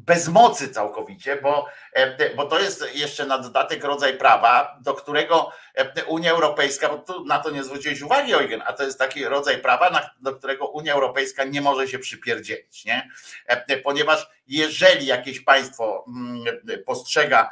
bez 0.06 0.28
mocy 0.28 0.70
całkowicie, 0.70 1.36
bo, 1.36 1.68
e, 1.94 2.36
bo 2.36 2.46
to 2.46 2.60
jest 2.60 2.96
jeszcze 2.96 3.26
na 3.26 3.38
dodatek 3.38 3.84
rodzaj 3.84 4.18
prawa, 4.18 4.78
do 4.82 4.94
którego 4.94 5.52
e, 5.76 6.06
Unia 6.06 6.32
Europejska, 6.32 6.90
bo 6.90 6.98
tu 6.98 7.26
na 7.26 7.40
to 7.40 7.50
nie 7.50 7.64
zwróciłeś 7.64 8.02
uwagi, 8.02 8.34
Eugen, 8.34 8.64
a 8.66 8.74
to 8.74 8.84
jest 8.84 9.00
taki 9.00 9.26
rodzaj 9.26 9.58
prawa, 9.58 10.10
do 10.22 10.36
którego 10.36 10.68
Unia 10.68 10.94
Europejska 10.94 11.44
nie 11.44 11.62
może 11.62 11.88
się 11.88 12.00
przypierdzielić, 12.00 12.86
nie? 12.86 13.10
E, 13.48 13.78
ponieważ 13.78 14.28
jeżeli 14.48 15.06
jakieś 15.06 15.40
państwo 15.40 16.06
mm, 16.08 16.46
postrzega 16.86 17.50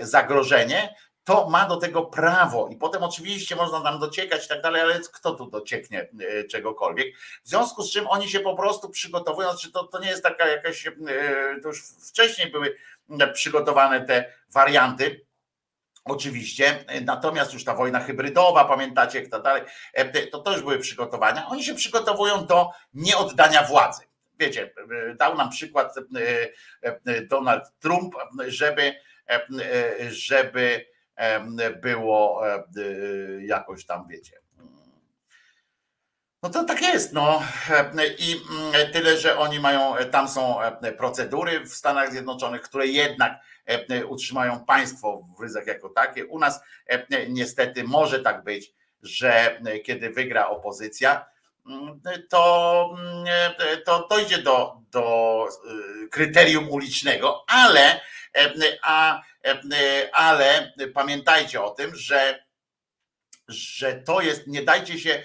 zagrożenie, 0.00 0.94
to 1.24 1.50
ma 1.50 1.66
do 1.66 1.76
tego 1.76 2.02
prawo 2.02 2.68
i 2.68 2.76
potem 2.76 3.02
oczywiście 3.02 3.56
można 3.56 3.80
tam 3.80 4.00
dociekać 4.00 4.44
i 4.44 4.48
tak 4.48 4.62
dalej, 4.62 4.82
ale 4.82 5.00
kto 5.00 5.34
tu 5.34 5.50
docieknie 5.50 6.08
e, 6.20 6.44
czegokolwiek. 6.44 7.16
W 7.44 7.48
związku 7.48 7.82
z 7.82 7.92
czym 7.92 8.06
oni 8.08 8.28
się 8.28 8.40
po 8.40 8.56
prostu 8.56 8.90
przygotowują, 8.90 9.50
znaczy 9.50 9.72
to, 9.72 9.84
to 9.84 9.98
nie 9.98 10.08
jest 10.08 10.22
taka 10.22 10.48
jakaś, 10.48 10.86
e, 10.86 10.92
to 11.62 11.68
już 11.68 11.82
wcześniej 12.08 12.50
były 12.50 12.76
przygotowane 13.32 14.06
te 14.06 14.32
warianty, 14.52 15.30
Oczywiście, 16.04 16.84
natomiast 17.04 17.52
już 17.52 17.64
ta 17.64 17.74
wojna 17.74 18.00
hybrydowa, 18.00 18.64
pamiętacie, 18.64 19.20
jak 19.20 19.30
to 19.30 19.40
dalej, 19.40 19.62
e, 19.92 20.26
to 20.26 20.38
też 20.38 20.60
były 20.60 20.78
przygotowania. 20.78 21.46
Oni 21.48 21.64
się 21.64 21.74
przygotowują 21.74 22.46
do 22.46 22.70
nieoddania 22.94 23.62
władzy. 23.62 24.02
Wiecie, 24.38 24.74
dał 25.18 25.36
nam 25.36 25.50
przykład 25.50 25.94
Donald 27.28 27.64
Trump, 27.80 28.14
żeby, 28.46 28.94
żeby 30.10 30.86
było 31.82 32.42
jakoś 33.40 33.86
tam, 33.86 34.08
wiecie. 34.08 34.40
No 36.42 36.50
to 36.50 36.64
tak 36.64 36.82
jest, 36.82 37.12
no. 37.12 37.42
I 38.18 38.40
mm, 38.50 38.92
tyle, 38.92 39.16
że 39.16 39.38
oni 39.38 39.60
mają, 39.60 39.94
tam 40.10 40.28
są 40.28 40.58
procedury 40.98 41.60
w 41.60 41.74
Stanach 41.74 42.12
Zjednoczonych, 42.12 42.62
które 42.62 42.86
jednak 42.86 43.32
utrzymają 44.08 44.64
państwo 44.64 45.22
w 45.38 45.42
ryzach 45.42 45.66
jako 45.66 45.88
takie. 45.88 46.26
U 46.26 46.38
nas 46.38 46.60
niestety 47.28 47.84
może 47.84 48.20
tak 48.20 48.44
być, 48.44 48.74
że 49.02 49.60
kiedy 49.84 50.10
wygra 50.10 50.48
opozycja, 50.48 51.26
mm, 51.66 52.00
to, 52.30 52.94
mm, 52.98 53.26
to 53.86 54.08
dojdzie 54.10 54.38
do, 54.38 54.76
do 54.90 55.46
y, 56.04 56.08
kryterium 56.08 56.70
ulicznego, 56.70 57.44
ale 57.48 58.00
a 58.82 59.22
ale 60.12 60.72
pamiętajcie 60.94 61.62
o 61.62 61.70
tym, 61.70 61.96
że 61.96 62.50
że 63.50 63.94
to 63.94 64.20
jest, 64.20 64.46
nie 64.46 64.62
dajcie 64.62 64.98
się, 64.98 65.22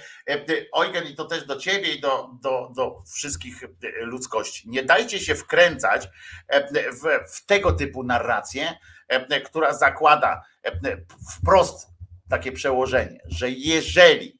Eugen, 0.77 1.07
i 1.07 1.15
to 1.15 1.25
też 1.25 1.45
do 1.45 1.55
ciebie 1.55 1.93
i 1.93 1.99
do, 2.01 2.29
do, 2.41 2.71
do 2.75 3.03
wszystkich 3.15 3.63
ludzkości, 3.99 4.69
nie 4.69 4.83
dajcie 4.83 5.19
się 5.19 5.35
wkręcać 5.35 6.07
w, 6.73 7.33
w 7.33 7.45
tego 7.45 7.71
typu 7.71 8.03
narrację, 8.03 8.77
która 9.45 9.73
zakłada 9.73 10.45
wprost 11.37 11.87
takie 12.29 12.51
przełożenie, 12.51 13.19
że 13.25 13.49
jeżeli 13.49 14.39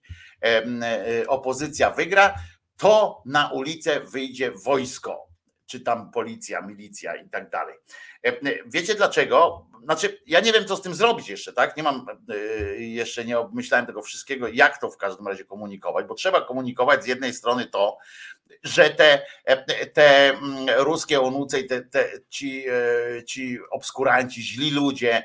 opozycja 1.27 1.89
wygra, 1.89 2.35
to 2.77 3.21
na 3.25 3.49
ulicę 3.49 3.99
wyjdzie 3.99 4.51
wojsko, 4.51 5.24
czy 5.65 5.79
tam 5.79 6.11
policja, 6.11 6.61
milicja 6.61 7.15
i 7.15 7.29
tak 7.29 7.49
dalej. 7.49 7.75
Wiecie 8.65 8.95
dlaczego? 8.95 9.65
Znaczy, 9.83 10.21
ja 10.27 10.39
nie 10.39 10.53
wiem, 10.53 10.65
co 10.65 10.75
z 10.75 10.81
tym 10.81 10.95
zrobić 10.95 11.29
jeszcze, 11.29 11.53
tak? 11.53 11.77
Nie 11.77 11.83
mam, 11.83 12.05
e, 12.29 12.35
jeszcze 12.77 13.25
nie 13.25 13.39
obmyślałem 13.39 13.85
tego 13.85 14.01
wszystkiego, 14.01 14.47
jak 14.47 14.77
to 14.81 14.91
w 14.91 14.97
każdym 14.97 15.27
razie 15.27 15.45
komunikować, 15.45 16.05
bo 16.05 16.15
trzeba 16.15 16.41
komunikować 16.41 17.03
z 17.03 17.07
jednej 17.07 17.33
strony 17.33 17.65
to, 17.65 17.97
że 18.63 18.89
te, 18.89 19.21
te 19.93 20.29
mm, 20.29 20.65
ruskie 20.77 21.21
onuce 21.21 21.59
i 21.59 21.67
te, 21.67 21.81
te, 21.81 22.09
ci, 22.29 22.65
e, 22.67 23.23
ci 23.23 23.59
obskuranci, 23.71 24.43
źli 24.43 24.71
ludzie, 24.71 25.23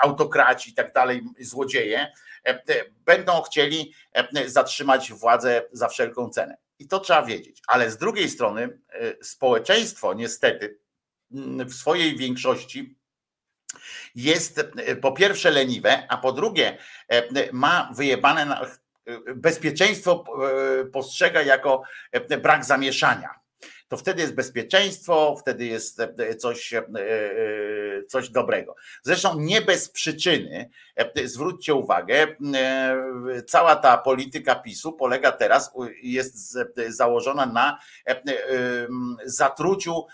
autokraci 0.00 0.70
i 0.70 0.74
tak 0.74 0.92
dalej, 0.92 1.22
złodzieje, 1.40 2.12
będą 3.04 3.42
chcieli 3.42 3.92
zatrzymać 4.46 5.12
władzę 5.12 5.62
za 5.72 5.88
wszelką 5.88 6.28
cenę. 6.28 6.56
I 6.78 6.88
to 6.88 7.00
trzeba 7.00 7.22
wiedzieć. 7.22 7.60
Ale 7.68 7.90
z 7.90 7.96
drugiej 7.96 8.30
strony, 8.30 8.78
e, 8.90 9.14
społeczeństwo 9.24 10.14
niestety 10.14 10.78
w 11.66 11.74
swojej 11.74 12.16
większości 12.16 12.96
jest 14.14 14.58
e, 14.58 14.96
po 14.96 15.12
pierwsze 15.12 15.50
leniwe, 15.50 16.06
a 16.08 16.16
po 16.16 16.32
drugie 16.32 16.78
e, 17.08 17.52
ma 17.52 17.92
wyjebane 17.96 18.44
na, 18.44 18.62
e, 18.64 19.34
bezpieczeństwo 19.34 20.24
postrzega 20.92 21.42
jako 21.42 21.82
brak 22.42 22.64
zamieszania. 22.64 23.30
to 23.88 23.96
wtedy 23.96 24.22
jest 24.22 24.34
bezpieczeństwo, 24.34 25.36
wtedy 25.40 25.64
jest 25.64 26.02
coś, 26.38 26.74
coś 28.08 28.28
dobrego. 28.28 28.74
Zresztą 29.02 29.40
nie 29.40 29.60
bez 29.60 29.88
przyczyny, 29.88 30.70
zwróćcie 31.24 31.74
uwagę, 31.74 32.26
cała 33.46 33.76
ta 33.76 33.98
polityka 33.98 34.54
PiSu 34.54 34.92
polega 34.92 35.32
teraz, 35.32 35.72
jest 36.02 36.58
założona 36.88 37.46
na 37.46 37.78
zatruciu, 39.24 40.06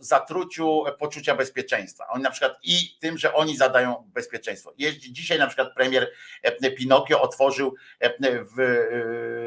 zatruciu 0.00 0.84
poczucia 0.98 1.34
bezpieczeństwa. 1.34 2.06
Oni 2.08 2.22
na 2.22 2.30
przykład 2.30 2.58
i 2.62 2.98
tym, 3.00 3.18
że 3.18 3.34
oni 3.34 3.56
zadają 3.56 4.10
bezpieczeństwo. 4.14 4.72
Dzisiaj 5.10 5.38
na 5.38 5.46
przykład 5.46 5.74
premier 5.74 6.10
Pinokio 6.76 7.20
otworzył, 7.20 7.74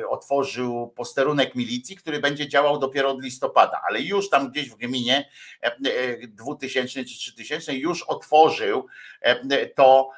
otworzył 0.10 0.94
posterunek 0.96 1.56
milicji, 1.56 1.96
który 1.96 2.20
będzie 2.20 2.48
działał 2.48 2.80
dopiero 2.80 3.10
od 3.10 3.24
listopada, 3.24 3.82
ale 3.88 4.02
już 4.02 4.30
tam 4.30 4.52
gdzieś 4.52 4.70
w 4.70 4.76
gminie 4.76 5.30
2000 6.28 7.06
czy 7.06 7.31
3000 7.36 7.74
już 7.74 8.04
otworzył 8.04 8.88
to 9.76 10.10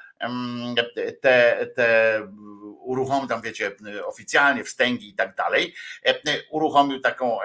te, 1.22 1.68
te 1.76 2.20
uruchomił 2.80 3.28
tam, 3.28 3.42
wiecie, 3.42 3.72
oficjalnie 4.06 4.64
wstęgi 4.64 5.10
i 5.10 5.14
tak 5.14 5.36
dalej, 5.36 5.74
uruchomił 6.52 7.00
taką, 7.00 7.38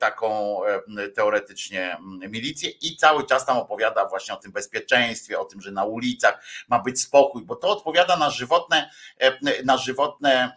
taką 0.00 0.60
teoretycznie 1.14 1.96
milicję 2.28 2.70
i 2.70 2.96
cały 2.96 3.26
czas 3.26 3.46
tam 3.46 3.58
opowiada 3.58 4.08
właśnie 4.08 4.34
o 4.34 4.36
tym 4.36 4.52
bezpieczeństwie, 4.52 5.38
o 5.38 5.44
tym, 5.44 5.60
że 5.60 5.70
na 5.70 5.84
ulicach 5.84 6.42
ma 6.68 6.78
być 6.78 7.02
spokój, 7.02 7.44
bo 7.44 7.56
to 7.56 7.68
odpowiada 7.68 8.16
na 8.16 8.30
żywotne, 8.30 8.90
na 9.64 9.76
żywotne 9.76 10.52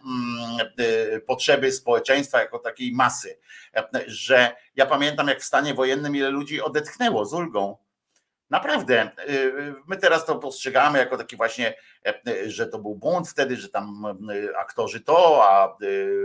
potrzeby 1.26 1.72
społeczeństwa 1.72 2.40
jako 2.40 2.58
takiej 2.58 2.92
masy, 2.92 3.38
że 4.06 4.56
ja 4.76 4.86
pamiętam 4.86 5.28
jak 5.28 5.40
w 5.40 5.44
stanie 5.44 5.74
wojennym 5.74 6.16
ile 6.16 6.28
ludzi 6.28 6.60
odetchnęło 6.60 7.24
z 7.24 7.34
ulgą, 7.34 7.83
Naprawdę, 8.54 9.10
y, 9.28 9.32
y, 9.32 9.74
my 9.86 9.96
teraz 9.96 10.26
to 10.26 10.34
postrzegamy 10.34 10.98
jako 10.98 11.16
taki 11.16 11.36
właśnie, 11.36 11.74
e, 12.06 12.20
e, 12.26 12.50
że 12.50 12.66
to 12.66 12.78
był 12.78 12.94
błąd 12.94 13.28
wtedy, 13.28 13.56
że 13.56 13.68
tam 13.68 14.16
y, 14.30 14.56
aktorzy 14.56 15.00
to, 15.00 15.44
a 15.44 15.76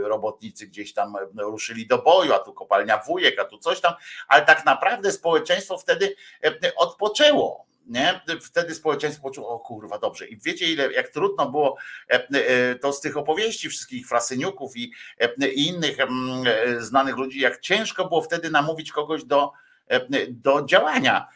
robotnicy 0.04 0.68
gdzieś 0.68 0.94
tam 0.94 1.14
ruszyli 1.38 1.88
do 1.88 1.98
boju, 1.98 2.34
a 2.34 2.40
tu 2.40 2.54
kopalnia 2.54 2.98
wujek, 2.98 3.40
a 3.40 3.46
tu 3.46 3.58
coś 3.58 3.82
tam, 3.82 3.94
ale 4.28 4.46
tak 4.46 4.66
naprawdę 4.66 5.12
społeczeństwo 5.12 5.78
wtedy 5.78 6.16
e, 6.44 6.76
odpoczęło. 6.76 7.66
Nie? 7.88 8.22
Wtedy 8.42 8.76
społeczeństwo 8.76 9.24
poczuło, 9.24 9.50
o 9.50 9.60
kurwa, 9.60 10.00
dobrze. 10.00 10.28
I 10.28 10.38
wiecie, 10.38 10.66
ile, 10.66 10.94
jak 10.94 11.10
trudno 11.10 11.52
było 11.52 11.78
to 12.82 12.94
z 12.94 13.02
tych 13.02 13.18
opowieści 13.18 13.70
wszystkich 13.70 14.08
frasyniuków 14.08 14.78
i, 14.78 14.92
i 15.56 15.68
innych 15.68 15.98
znanych 16.80 17.18
ludzi, 17.18 17.40
jak 17.40 17.60
ciężko 17.60 18.06
było 18.06 18.22
wtedy 18.22 18.52
namówić 18.52 18.92
kogoś 18.92 19.24
do, 19.24 19.52
do 20.30 20.66
działania 20.66 21.28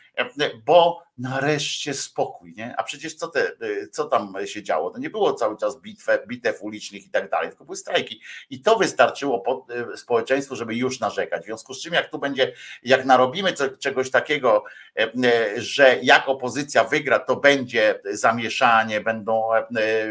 bo 0.66 1.03
nareszcie 1.18 1.93
spokój, 1.93 2.53
nie? 2.57 2.76
A 2.78 2.84
przecież 2.84 3.16
co, 3.16 3.28
te, 3.28 3.51
co 3.91 4.05
tam 4.05 4.34
się 4.45 4.64
działo? 4.64 4.91
To 4.91 4.99
nie 4.99 5.09
było 5.09 5.34
cały 5.34 5.57
czas 5.57 5.82
bitwę, 5.82 6.20
bitew 6.28 6.61
ulicznych 6.61 7.05
i 7.05 7.09
tak 7.09 7.30
dalej, 7.30 7.49
tylko 7.49 7.66
były 7.66 7.78
strajki. 7.78 8.22
I 8.49 8.61
to 8.61 8.76
wystarczyło 8.76 9.66
e, 9.93 9.97
społeczeństwu, 9.97 10.55
żeby 10.55 10.76
już 10.76 10.99
narzekać. 10.99 11.41
W 11.41 11.45
związku 11.45 11.74
z 11.74 11.82
czym, 11.82 11.93
jak 11.93 12.09
tu 12.09 12.20
będzie, 12.20 12.53
jak 12.84 13.05
narobimy 13.05 13.53
co, 13.53 13.70
czegoś 13.70 14.11
takiego, 14.11 14.64
e, 14.99 15.11
e, 15.24 15.61
że 15.61 15.99
jak 16.01 16.30
opozycja 16.30 16.84
wygra, 16.84 17.20
to 17.20 17.36
będzie 17.36 17.99
zamieszanie, 18.11 19.01
będą 19.01 19.49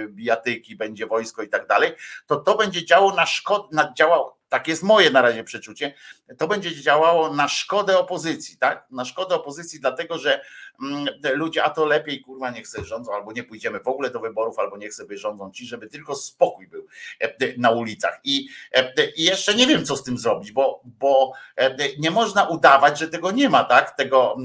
bijatyki, 0.09 0.77
będzie 0.77 1.07
wojsko 1.07 1.43
i 1.43 1.49
tak 1.49 1.67
dalej, 1.67 1.93
to 2.27 2.37
to 2.37 2.57
będzie 2.57 2.85
działało 2.85 3.15
na 3.15 3.27
szkodę, 3.27 3.93
działało 3.97 4.43
tak 4.53 4.69
jest 4.69 4.83
moje 4.83 5.11
na 5.11 5.23
razie 5.23 5.45
przeczucie, 5.45 5.95
to 6.39 6.49
będzie 6.49 6.83
działało 6.83 7.35
na 7.35 7.49
szkodę 7.49 7.99
opozycji, 7.99 8.57
tak? 8.57 8.87
Na 8.91 9.05
szkodę 9.05 9.35
opozycji, 9.35 9.81
dlatego 9.81 10.19
że 10.19 10.41
mm, 10.83 11.07
ludzie, 11.35 11.65
a 11.65 11.71
to 11.71 11.87
lepiej 11.87 12.21
kurwa 12.21 12.51
niech 12.51 12.69
sobie 12.69 12.85
rządzą, 12.85 13.15
albo 13.15 13.33
nie 13.33 13.45
pójdziemy 13.45 13.81
w 13.81 13.89
ogóle 13.89 14.11
do 14.11 14.21
wyborów, 14.21 14.59
albo 14.59 14.77
niech 14.77 14.95
sobie 14.95 15.19
rządzą 15.19 15.51
ci, 15.51 15.67
żeby 15.67 15.87
tylko 15.87 16.15
spokój 16.15 16.69
był 16.69 16.87
e, 17.21 17.33
na 17.57 17.71
ulicach. 17.71 18.21
I, 18.25 18.49
e, 18.73 19.11
I 19.17 19.25
jeszcze 19.25 19.55
nie 19.55 19.67
wiem, 19.67 19.85
co 19.85 19.97
z 19.97 20.03
tym 20.03 20.19
zrobić, 20.19 20.53
bo, 20.53 20.83
bo 20.85 21.33
e, 21.57 21.97
nie 21.99 22.11
można 22.11 22.45
udawać, 22.45 22.99
że 22.99 23.09
tego 23.09 23.31
nie 23.31 23.49
ma, 23.49 23.65
tak? 23.65 23.97
Tego, 23.97 24.37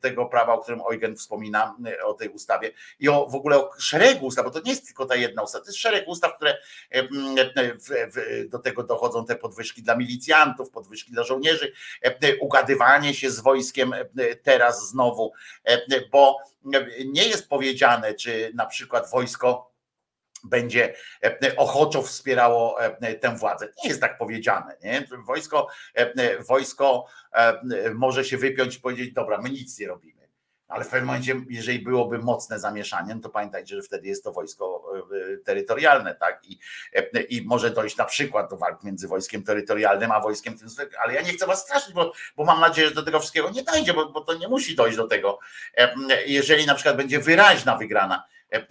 tego 0.00 0.26
prawa, 0.26 0.54
o 0.54 0.58
którym 0.58 0.80
Eugen 0.80 1.16
wspomina, 1.16 1.76
o 2.04 2.14
tej 2.14 2.28
ustawie 2.28 2.70
i 3.00 3.08
o 3.08 3.26
w 3.26 3.34
ogóle 3.34 3.56
o 3.56 3.70
szeregu 3.78 4.26
ustaw, 4.26 4.44
bo 4.44 4.50
to 4.50 4.60
nie 4.60 4.70
jest 4.70 4.86
tylko 4.86 5.06
ta 5.06 5.16
jedna 5.16 5.42
ustawa, 5.42 5.64
to 5.64 5.70
jest 5.70 5.78
szereg 5.78 6.08
ustaw, 6.08 6.36
które 6.36 6.58
do 8.48 8.58
tego 8.58 8.82
dochodzą 8.82 9.26
te 9.26 9.36
podwyżki 9.36 9.82
dla 9.82 9.96
milicjantów, 9.96 10.70
podwyżki 10.70 11.12
dla 11.12 11.24
żołnierzy, 11.24 11.31
ugadywanie 12.40 13.14
się 13.14 13.30
z 13.30 13.40
wojskiem 13.40 13.94
teraz 14.42 14.88
znowu, 14.88 15.32
bo 16.10 16.38
nie 17.06 17.28
jest 17.28 17.48
powiedziane, 17.48 18.14
czy 18.14 18.52
na 18.54 18.66
przykład 18.66 19.10
wojsko 19.10 19.72
będzie 20.44 20.94
ochoczo 21.56 22.02
wspierało 22.02 22.78
tę 23.20 23.36
władzę. 23.36 23.68
Nie 23.84 23.88
jest 23.88 24.00
tak 24.00 24.18
powiedziane. 24.18 24.76
Nie? 24.82 25.06
Wojsko, 25.26 25.68
wojsko 26.48 27.06
może 27.94 28.24
się 28.24 28.36
wypiąć 28.36 28.76
i 28.76 28.80
powiedzieć, 28.80 29.12
dobra, 29.12 29.38
my 29.38 29.50
nic 29.50 29.78
nie 29.78 29.88
robimy 29.88 30.21
ale 30.72 30.84
w 30.84 30.88
pewnym 30.88 31.06
momencie, 31.06 31.40
jeżeli 31.50 31.78
byłoby 31.78 32.18
mocne 32.18 32.60
zamieszanie, 32.60 33.14
no 33.14 33.20
to 33.20 33.28
pamiętajcie, 33.28 33.76
że 33.76 33.82
wtedy 33.82 34.08
jest 34.08 34.24
to 34.24 34.32
wojsko 34.32 34.84
e, 35.32 35.36
terytorialne, 35.36 36.14
tak? 36.14 36.40
I, 36.44 36.58
e, 36.94 37.22
I 37.22 37.46
może 37.46 37.70
dojść 37.70 37.96
na 37.96 38.04
przykład 38.04 38.50
do 38.50 38.56
walk 38.56 38.84
między 38.84 39.08
wojskiem 39.08 39.42
terytorialnym 39.42 40.12
a 40.12 40.20
wojskiem 40.20 40.58
tym, 40.58 40.68
ale 41.02 41.14
ja 41.14 41.22
nie 41.22 41.32
chcę 41.32 41.46
was 41.46 41.62
straszyć, 41.62 41.94
bo, 41.94 42.12
bo 42.36 42.44
mam 42.44 42.60
nadzieję, 42.60 42.88
że 42.88 42.94
do 42.94 43.02
tego 43.02 43.20
wszystkiego 43.20 43.50
nie 43.50 43.62
dojdzie, 43.62 43.94
bo, 43.94 44.12
bo 44.12 44.20
to 44.20 44.34
nie 44.34 44.48
musi 44.48 44.76
dojść 44.76 44.96
do 44.96 45.06
tego. 45.06 45.38
E, 45.76 45.94
jeżeli 46.26 46.66
na 46.66 46.74
przykład 46.74 46.96
będzie 46.96 47.18
wyraźna 47.18 47.76
wygrana 47.76 48.24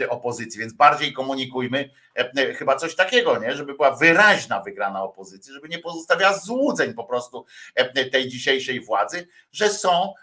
opozycji, 0.09 0.59
więc 0.59 0.73
bardziej 0.73 1.13
komunikujmy 1.13 1.89
chyba 2.55 2.75
coś 2.75 2.95
takiego, 2.95 3.39
nie? 3.39 3.55
żeby 3.55 3.73
była 3.73 3.95
wyraźna 3.95 4.59
wygrana 4.59 5.03
opozycji, 5.03 5.53
żeby 5.53 5.69
nie 5.69 5.79
pozostawiała 5.79 6.38
złudzeń 6.38 6.93
po 6.93 7.03
prostu 7.03 7.45
tej 8.11 8.27
dzisiejszej 8.27 8.82
władzy, 8.82 9.27
że 9.51 9.69
są, 9.69 10.13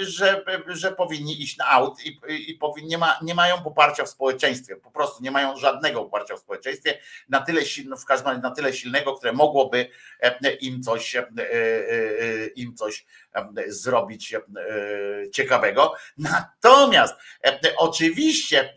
że, 0.00 0.44
że 0.66 0.92
powinni 0.92 1.42
iść 1.42 1.56
na 1.56 1.70
aut 1.70 2.04
i, 2.04 2.20
i 2.48 2.54
powinni, 2.54 2.88
nie, 2.88 2.98
ma, 2.98 3.18
nie 3.22 3.34
mają 3.34 3.62
poparcia 3.62 4.04
w 4.04 4.08
społeczeństwie, 4.08 4.76
po 4.76 4.90
prostu 4.90 5.22
nie 5.22 5.30
mają 5.30 5.56
żadnego 5.56 6.04
poparcia 6.04 6.36
w 6.36 6.40
społeczeństwie, 6.40 6.98
na 7.28 7.40
tyle 7.40 7.64
silno, 7.64 7.96
w 7.96 8.04
każdym 8.04 8.28
razie 8.28 8.42
na 8.42 8.50
tyle 8.50 8.72
silnego, 8.72 9.14
które 9.14 9.32
mogłoby 9.32 9.88
im 10.60 10.82
coś, 10.82 11.16
im 12.56 12.74
coś 12.76 13.06
zrobić 13.66 14.34
ciekawego. 15.32 15.94
Natomiast 16.18 17.14
oczywiście 17.78 18.74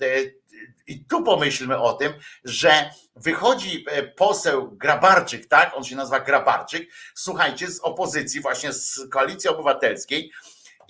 i 0.88 1.06
tu 1.06 1.24
pomyślmy 1.24 1.80
o 1.80 1.93
tym, 1.93 2.14
że 2.43 2.89
wychodzi 3.16 3.86
e, 3.88 4.04
poseł 4.04 4.72
Grabarczyk, 4.72 5.47
tak? 5.47 5.72
On 5.76 5.84
się 5.84 5.95
nazywa 5.95 6.20
Grabarczyk, 6.20 6.89
słuchajcie, 7.16 7.68
z 7.68 7.80
opozycji, 7.80 8.41
właśnie 8.41 8.74
z 8.74 8.99
koalicji 9.12 9.49
obywatelskiej 9.49 10.32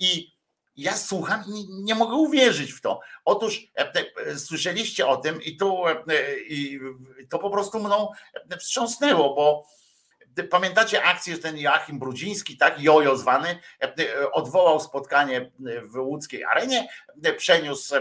i 0.00 0.32
ja 0.76 0.96
słucham 0.96 1.44
i 1.46 1.66
nie 1.82 1.94
mogę 1.94 2.14
uwierzyć 2.14 2.72
w 2.72 2.80
to. 2.80 3.00
Otóż 3.24 3.60
e, 3.78 3.92
e, 4.26 4.38
słyszeliście 4.38 5.06
o 5.06 5.16
tym 5.16 5.42
i 5.42 5.56
to, 5.56 5.84
i 6.48 6.80
to 7.30 7.38
po 7.38 7.50
prostu 7.50 7.80
mną 7.80 8.08
wstrząsnęło, 8.58 9.34
bo 9.34 9.66
Pamiętacie 10.50 11.04
akcję, 11.04 11.34
że 11.34 11.40
ten 11.40 11.58
Joachim 11.58 11.98
Brudziński, 11.98 12.56
tak, 12.56 12.82
jojo 12.82 13.16
zwany, 13.16 13.58
odwołał 14.32 14.80
spotkanie 14.80 15.50
w 15.82 15.96
łódzkiej 15.96 16.44
arenie, 16.44 16.88
przeniósł 17.36 17.94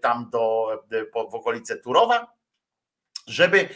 tam 0.00 0.30
do, 0.30 0.68
w 1.30 1.34
okolice 1.34 1.76
Turowa, 1.76 2.41
żeby 3.26 3.68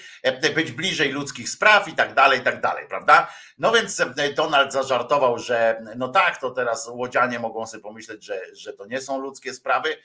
być 0.55 0.73
bliżej 0.73 1.13
ludzkich 1.13 1.49
spraw 1.49 1.89
i 1.89 1.93
tak 1.93 2.15
dalej, 2.15 2.41
i 2.41 2.43
tak 2.43 2.61
dalej, 2.61 2.87
prawda? 2.89 3.35
No 3.59 3.73
więc 3.73 4.03
Donald 4.35 4.73
zażartował, 4.73 5.39
że 5.39 5.85
no 5.97 6.09
tak, 6.09 6.41
to 6.41 6.51
teraz 6.51 6.89
łodzianie 6.93 7.39
mogą 7.39 7.67
sobie 7.67 7.83
pomyśleć, 7.83 8.25
że, 8.25 8.41
że 8.53 8.73
to 8.73 8.87
nie 8.87 9.01
są 9.01 9.21
ludzkie 9.21 9.55
sprawy, 9.55 9.97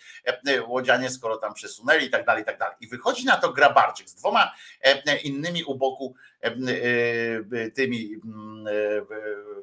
łodzianie 0.67 1.09
skoro 1.09 1.37
tam 1.37 1.53
przesunęli 1.53 2.05
i 2.05 2.09
tak 2.09 2.25
dalej, 2.25 2.43
i 2.43 2.45
tak 2.45 2.57
dalej. 2.57 2.75
I 2.79 2.87
wychodzi 2.87 3.25
na 3.25 3.37
to 3.37 3.53
Grabarczyk 3.53 4.09
z 4.09 4.15
dwoma 4.15 4.51
innymi 5.23 5.63
u 5.63 5.75
boku 5.75 6.15
tymi 7.75 8.09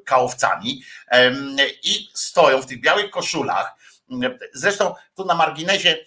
kałowcami 0.05 0.83
i 1.83 2.09
stoją 2.13 2.61
w 2.61 2.65
tych 2.65 2.81
białych 2.81 3.09
koszulach. 3.09 3.73
Zresztą 4.53 4.95
tu 5.15 5.25
na 5.25 5.35
marginesie 5.35 5.97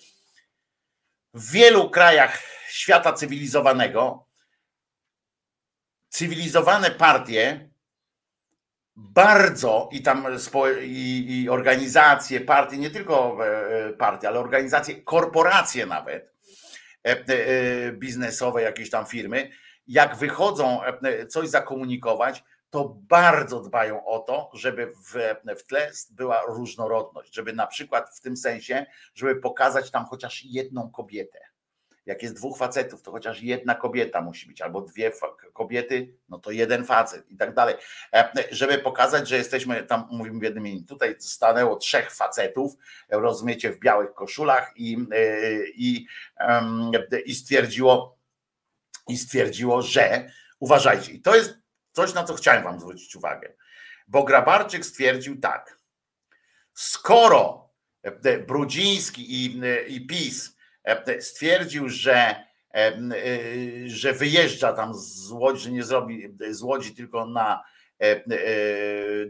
w 1.35 1.51
wielu 1.51 1.91
krajach 1.91 2.39
świata 2.73 3.13
cywilizowanego 3.13 4.27
cywilizowane 6.13 6.91
partie 6.91 7.71
bardzo 8.97 9.89
i 9.93 10.03
tam 10.03 10.27
i, 10.83 11.43
i 11.43 11.49
organizacje, 11.49 12.41
partie, 12.41 12.79
nie 12.79 12.91
tylko 12.91 13.39
e, 13.47 13.93
partie, 13.93 14.29
ale 14.29 14.41
organizacje, 14.41 15.03
korporacje 15.03 15.87
nawet 15.87 16.33
e, 17.05 17.11
e, 17.11 17.93
biznesowe, 17.93 18.63
jakieś 18.63 18.91
tam 18.91 19.07
firmy, 19.07 19.51
jak 19.87 20.17
wychodzą 20.17 20.81
coś 21.29 21.49
zakomunikować, 21.49 22.45
to 22.71 22.97
bardzo 23.09 23.61
dbają 23.61 24.07
o 24.07 24.19
to, 24.19 24.51
żeby 24.55 24.87
w, 24.87 25.15
w 25.61 25.67
tle 25.67 25.91
była 26.11 26.43
różnorodność, 26.49 27.35
żeby 27.35 27.53
na 27.53 27.67
przykład 27.67 28.17
w 28.17 28.21
tym 28.21 28.37
sensie, 28.37 28.87
żeby 29.15 29.37
pokazać 29.37 29.91
tam 29.91 30.05
chociaż 30.07 30.45
jedną 30.45 30.91
kobietę. 30.91 31.52
Jak 32.07 32.23
jest 32.23 32.35
dwóch 32.35 32.59
facetów, 32.59 33.03
to 33.03 33.11
chociaż 33.11 33.43
jedna 33.43 33.75
kobieta 33.75 34.21
musi 34.21 34.47
być, 34.47 34.61
albo 34.61 34.81
dwie 34.81 35.13
kobiety, 35.53 36.15
no 36.29 36.39
to 36.39 36.51
jeden 36.51 36.85
facet 36.85 37.31
i 37.31 37.37
tak 37.37 37.55
dalej. 37.55 37.75
E, 38.15 38.33
żeby 38.51 38.79
pokazać, 38.79 39.29
że 39.29 39.37
jesteśmy 39.37 39.83
tam, 39.83 40.09
mówimy 40.11 40.41
w 40.41 40.43
jednym 40.43 40.67
imieniu. 40.67 40.87
Tutaj 40.87 41.17
stanęło 41.19 41.77
trzech 41.77 42.15
facetów, 42.15 42.73
rozumiecie, 43.09 43.73
w 43.73 43.79
białych 43.79 44.15
koszulach 44.15 44.73
i, 44.77 44.97
e, 45.13 45.51
i, 45.75 46.07
i 47.25 47.35
stwierdziło, 47.35 48.19
i 49.09 49.19
stwierdziło, 49.19 49.83
że 49.83 50.31
uważajcie. 50.61 51.13
I 51.13 51.21
to 51.21 51.37
jest 51.37 51.63
Coś, 51.93 52.15
na 52.15 52.25
co 52.25 52.35
chciałem 52.35 52.65
Wam 52.65 52.81
zwrócić 52.81 53.17
uwagę. 53.17 53.53
Bo 54.09 54.25
Grabarczyk 54.25 54.87
stwierdził 54.87 55.41
tak. 55.41 55.79
Skoro 56.75 57.71
e, 58.03 58.39
Brudziński 58.39 59.35
i, 59.35 59.61
i 59.89 60.07
PiS 60.07 60.52
stwierdził, 61.21 61.89
że, 61.89 62.45
że 63.87 64.13
wyjeżdża 64.13 64.73
tam 64.73 64.95
z 64.95 65.31
Łodzi, 65.31 65.65
że 65.65 65.71
nie 65.71 65.85
zrobi 65.85 66.37
z 66.51 66.63
Łodzi 66.63 66.95
tylko 66.95 67.27
na 67.27 67.65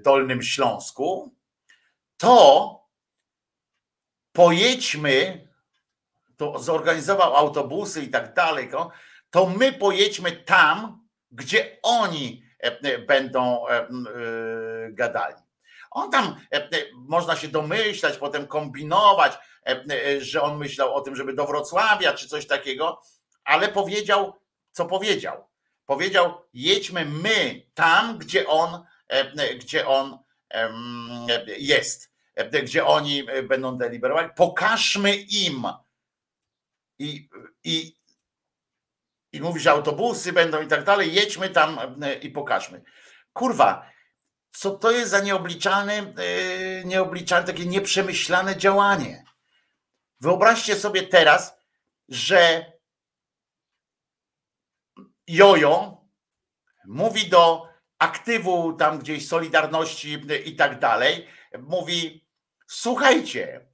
Dolnym 0.04 0.42
Śląsku, 0.42 1.34
to 2.16 2.78
pojedźmy, 4.32 5.48
to 6.36 6.58
zorganizował 6.58 7.36
autobusy 7.36 8.02
i 8.02 8.08
tak 8.08 8.34
dalej, 8.34 8.68
to 9.30 9.46
my 9.46 9.72
pojedźmy 9.72 10.32
tam, 10.32 11.06
gdzie 11.30 11.78
oni 11.82 12.42
E, 12.62 12.80
e, 12.82 12.98
będą 12.98 13.68
e, 13.68 13.86
gadali. 14.90 15.36
On 15.90 16.10
tam, 16.10 16.36
można 16.94 17.36
się 17.36 17.48
domyślać, 17.48 18.16
potem 18.16 18.46
kombinować, 18.46 19.32
że 20.18 20.42
on 20.42 20.58
myślał 20.58 20.94
o 20.94 21.00
tym, 21.00 21.16
żeby 21.16 21.34
do 21.34 21.46
Wrocławia 21.46 22.12
czy 22.12 22.28
coś 22.28 22.46
takiego, 22.46 23.02
ale 23.44 23.68
powiedział, 23.68 24.34
co 24.72 24.86
powiedział. 24.86 25.48
Powiedział, 25.86 26.42
jedźmy 26.54 27.04
my 27.04 27.62
tam, 27.74 28.18
gdzie 28.18 28.48
on, 28.48 28.84
gdzie 29.60 29.86
on 29.86 30.18
jest, 31.58 32.10
gdzie 32.62 32.86
oni 32.86 33.24
będą 33.48 33.78
deliberowali, 33.78 34.28
pokażmy 34.36 35.16
im. 35.16 35.66
I, 36.98 37.28
i 37.64 37.96
i 39.32 39.40
mówi, 39.40 39.60
że 39.60 39.70
autobusy 39.70 40.32
będą 40.32 40.62
i 40.62 40.66
tak 40.66 40.84
dalej, 40.84 41.14
jedźmy 41.14 41.50
tam 41.50 41.78
e, 42.02 42.14
i 42.14 42.30
pokażmy. 42.30 42.82
Kurwa, 43.32 43.90
co 44.52 44.70
to 44.70 44.90
jest 44.90 45.10
za 45.10 45.20
nieobliczalne, 45.20 45.92
e, 45.92 46.84
nieobliczalne, 46.84 47.46
takie 47.46 47.66
nieprzemyślane 47.66 48.56
działanie. 48.56 49.24
Wyobraźcie 50.22 50.76
sobie 50.76 51.02
teraz, 51.02 51.58
że 52.08 52.72
Jojo 55.26 56.04
mówi 56.84 57.28
do 57.28 57.68
aktywu 57.98 58.72
tam 58.72 58.98
gdzieś 58.98 59.28
Solidarności 59.28 60.22
i 60.44 60.56
tak 60.56 60.78
dalej, 60.78 61.26
mówi 61.58 62.26
słuchajcie, 62.66 63.66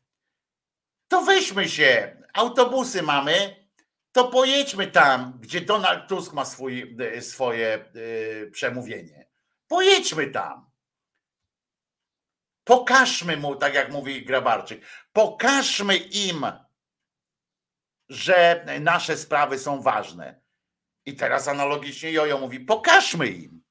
to 1.09 1.23
weźmy 1.23 1.69
się, 1.69 2.23
autobusy 2.35 3.03
mamy, 3.03 3.67
to 4.13 4.29
pojedźmy 4.29 4.87
tam, 4.87 5.39
gdzie 5.41 5.61
Donald 5.61 6.09
Tusk 6.09 6.33
ma 6.33 6.45
swój, 6.45 6.97
swoje 7.21 7.75
e, 7.75 8.51
przemówienie. 8.51 9.29
Pojedźmy 9.67 10.27
tam. 10.27 10.71
Pokażmy 12.65 13.37
mu, 13.37 13.57
tak 13.57 13.75
jak 13.75 13.93
mówi 13.93 14.25
Grabarczyk, 14.25 14.87
pokażmy 15.19 15.97
im, 15.97 16.47
że 18.09 18.67
nasze 18.81 19.17
sprawy 19.17 19.59
są 19.59 19.83
ważne. 19.83 20.41
I 21.07 21.17
teraz 21.17 21.49
analogicznie 21.49 22.13
Jojo 22.13 22.39
mówi, 22.39 22.61
pokażmy 22.61 23.29
im. 23.29 23.63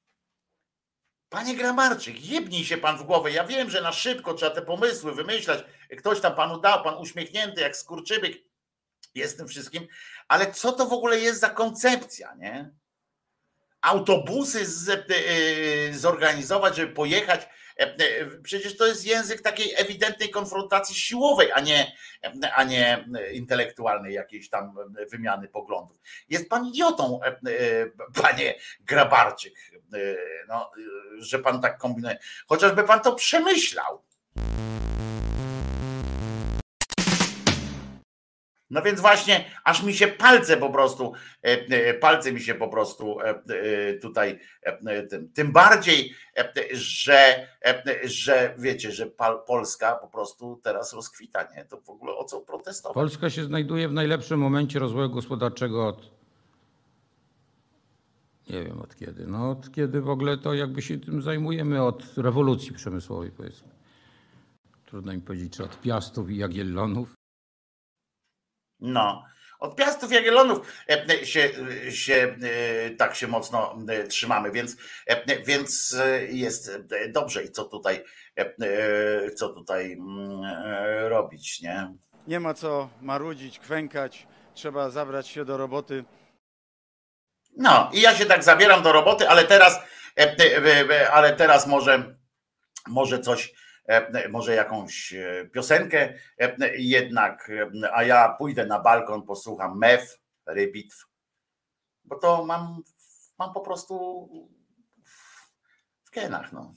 Panie 1.28 1.56
Grabarczyk, 1.56 2.24
jebnij 2.24 2.64
się 2.64 2.76
pan 2.76 2.98
w 2.98 3.02
głowę. 3.02 3.30
Ja 3.30 3.44
wiem, 3.44 3.70
że 3.70 3.82
na 3.82 3.92
szybko 3.92 4.34
trzeba 4.34 4.54
te 4.54 4.62
pomysły 4.62 5.14
wymyślać. 5.14 5.64
Ktoś 5.98 6.20
tam 6.20 6.34
panu 6.34 6.60
dał, 6.60 6.84
pan 6.84 6.98
uśmiechnięty 6.98 7.60
jak 7.60 7.76
skurczybyk 7.76 8.36
jest 9.14 9.38
tym 9.38 9.48
wszystkim, 9.48 9.86
ale 10.28 10.52
co 10.52 10.72
to 10.72 10.86
w 10.86 10.92
ogóle 10.92 11.18
jest 11.20 11.40
za 11.40 11.50
koncepcja, 11.50 12.34
nie? 12.34 12.70
Autobusy 13.80 14.66
z, 14.66 14.88
e, 14.88 15.94
zorganizować, 15.94 16.76
żeby 16.76 16.92
pojechać. 16.92 17.48
E, 17.78 17.82
e, 17.82 18.26
przecież 18.42 18.76
to 18.76 18.86
jest 18.86 19.06
język 19.06 19.42
takiej 19.42 19.74
ewidentnej 19.76 20.30
konfrontacji 20.30 20.96
siłowej, 20.96 21.52
a 21.52 21.60
nie, 21.60 21.92
a 22.54 22.64
nie 22.64 23.08
intelektualnej 23.32 24.14
jakiejś 24.14 24.50
tam 24.50 24.74
wymiany 25.10 25.48
poglądów. 25.48 25.98
Jest 26.28 26.48
pan 26.48 26.66
idiotą, 26.66 27.20
panie 28.22 28.54
Grabarczyk, 28.80 29.54
no, 30.48 30.70
że 31.18 31.38
pan 31.38 31.60
tak 31.60 31.78
kombinuje. 31.78 32.18
Chociażby 32.46 32.84
pan 32.84 33.00
to 33.00 33.14
przemyślał. 33.14 34.02
No 38.70 38.82
więc 38.82 39.00
właśnie, 39.00 39.44
aż 39.64 39.82
mi 39.82 39.94
się 39.94 40.06
palce 40.06 40.56
po 40.56 40.70
prostu, 40.70 41.12
e, 41.44 41.48
e, 41.48 41.94
palce 41.94 42.32
mi 42.32 42.40
się 42.40 42.54
po 42.54 42.68
prostu 42.68 43.20
e, 43.20 43.94
tutaj, 43.94 44.38
tym 45.34 45.52
bardziej, 45.52 46.14
że, 46.72 47.46
że 48.04 48.54
wiecie, 48.58 48.92
że 48.92 49.06
Polska 49.46 49.96
po 49.96 50.08
prostu 50.08 50.60
teraz 50.62 50.92
rozkwita, 50.92 51.48
nie? 51.56 51.64
To 51.64 51.80
w 51.80 51.90
ogóle 51.90 52.12
o 52.16 52.24
co 52.24 52.40
protestować? 52.40 52.94
Polska 52.94 53.30
się 53.30 53.44
znajduje 53.44 53.88
w 53.88 53.92
najlepszym 53.92 54.40
momencie 54.40 54.78
rozwoju 54.78 55.10
gospodarczego 55.10 55.88
od, 55.88 56.10
nie 58.50 58.64
wiem 58.64 58.80
od 58.80 58.96
kiedy, 58.96 59.26
no 59.26 59.50
od 59.50 59.72
kiedy 59.72 60.00
w 60.00 60.10
ogóle 60.10 60.38
to 60.38 60.54
jakby 60.54 60.82
się 60.82 60.98
tym 60.98 61.22
zajmujemy, 61.22 61.82
od 61.82 62.04
rewolucji 62.16 62.72
przemysłowej 62.72 63.30
powiedzmy. 63.30 63.68
Trudno 64.86 65.12
mi 65.12 65.20
powiedzieć, 65.20 65.52
czy 65.52 65.64
od 65.64 65.80
Piastów 65.80 66.30
i 66.30 66.36
Jagiellonów. 66.36 67.17
No. 68.80 69.24
Od 69.58 69.76
Piastów 69.76 70.12
Jagiellonów 70.12 70.72
e, 70.88 71.06
e, 71.08 71.26
się, 71.26 71.50
się 71.90 72.36
e, 72.42 72.90
tak 72.90 73.14
się 73.14 73.26
mocno 73.26 73.78
trzymamy, 74.08 74.50
więc, 74.50 74.76
więc 75.46 75.96
jest 76.28 76.70
dobrze. 77.08 77.44
I 77.44 77.50
co 77.50 77.64
tutaj, 77.64 78.04
co 79.36 79.48
tutaj 79.48 79.92
mm, 79.92 80.42
robić, 81.08 81.60
nie? 81.60 81.94
Nie 82.26 82.40
ma 82.40 82.54
co 82.54 82.88
marudzić, 83.00 83.58
kwękać, 83.58 84.26
trzeba 84.54 84.90
zabrać 84.90 85.28
się 85.28 85.44
do 85.44 85.56
roboty. 85.56 86.04
No 87.56 87.90
i 87.92 88.00
ja 88.00 88.14
się 88.14 88.26
tak 88.26 88.44
zabieram 88.44 88.82
do 88.82 88.92
roboty, 88.92 89.28
ale 89.28 89.44
teraz, 89.44 89.80
ale 91.12 91.36
teraz 91.36 91.66
może, 91.66 92.16
może 92.86 93.20
coś 93.20 93.54
może 94.28 94.54
jakąś 94.54 95.12
e, 95.12 95.48
piosenkę 95.52 96.14
e, 96.38 96.76
jednak, 96.76 97.50
a 97.92 98.02
ja 98.02 98.28
pójdę 98.38 98.66
na 98.66 98.78
balkon, 98.78 99.22
posłucham 99.22 99.78
mew, 99.78 100.18
rybitw, 100.46 101.06
bo 102.04 102.18
to 102.18 102.44
mam, 102.44 102.82
mam 103.38 103.52
po 103.52 103.60
prostu 103.60 104.28
w 106.04 106.10
genach. 106.10 106.52
No. 106.52 106.72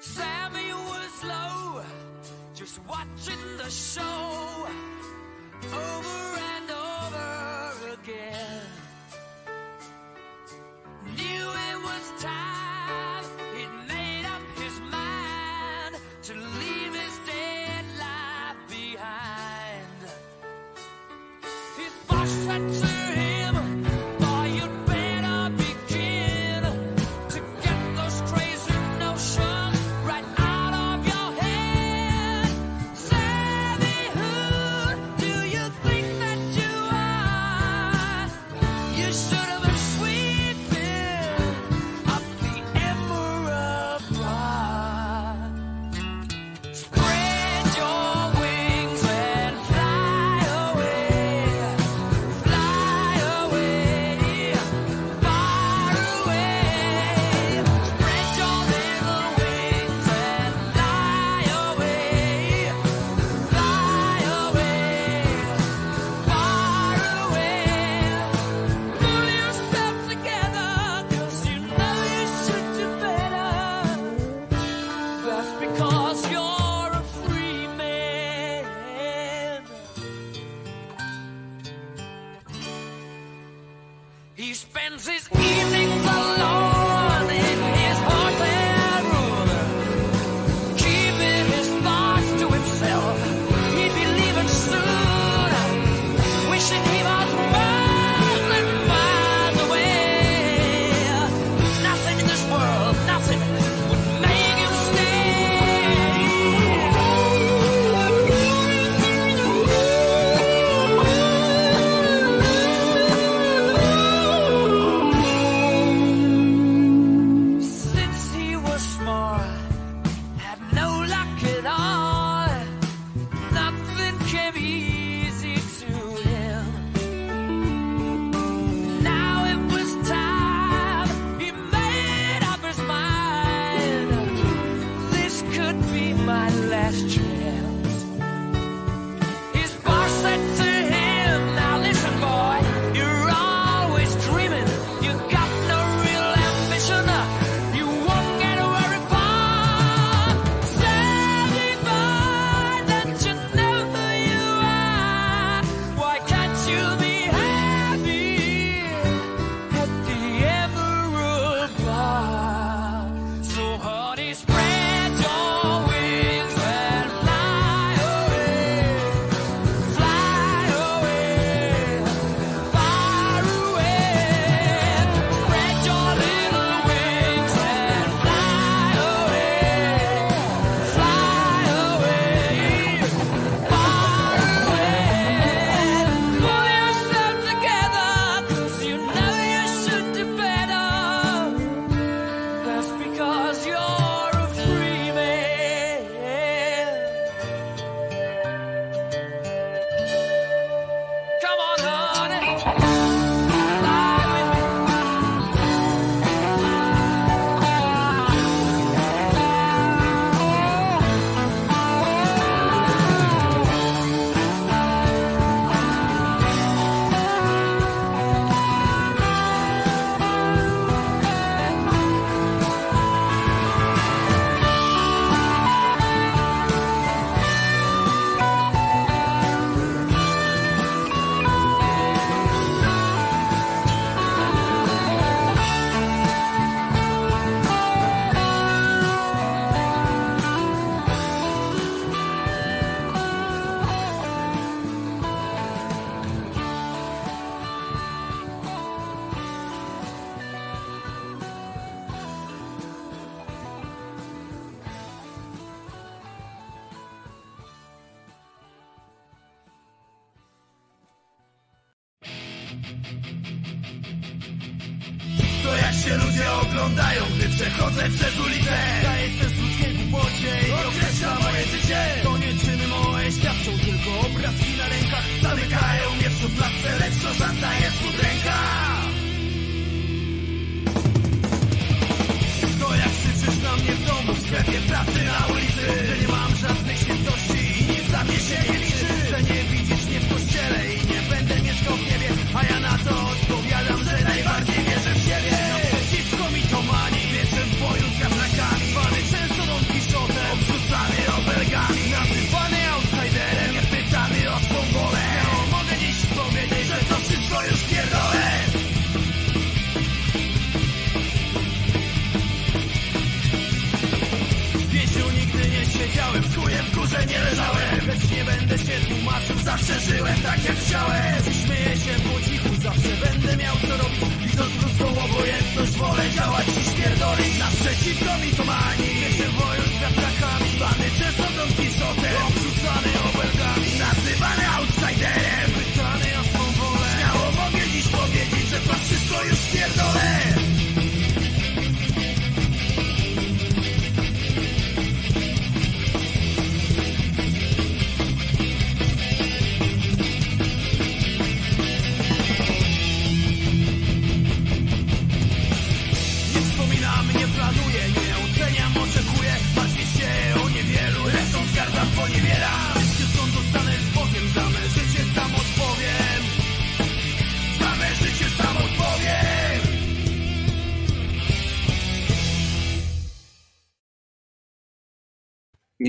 Sammy 0.00 0.72
was 0.72 1.24
low, 1.24 1.82
just 2.54 2.80
watching 2.88 3.56
the 3.58 3.70
show 3.70 4.66
over 5.72 6.41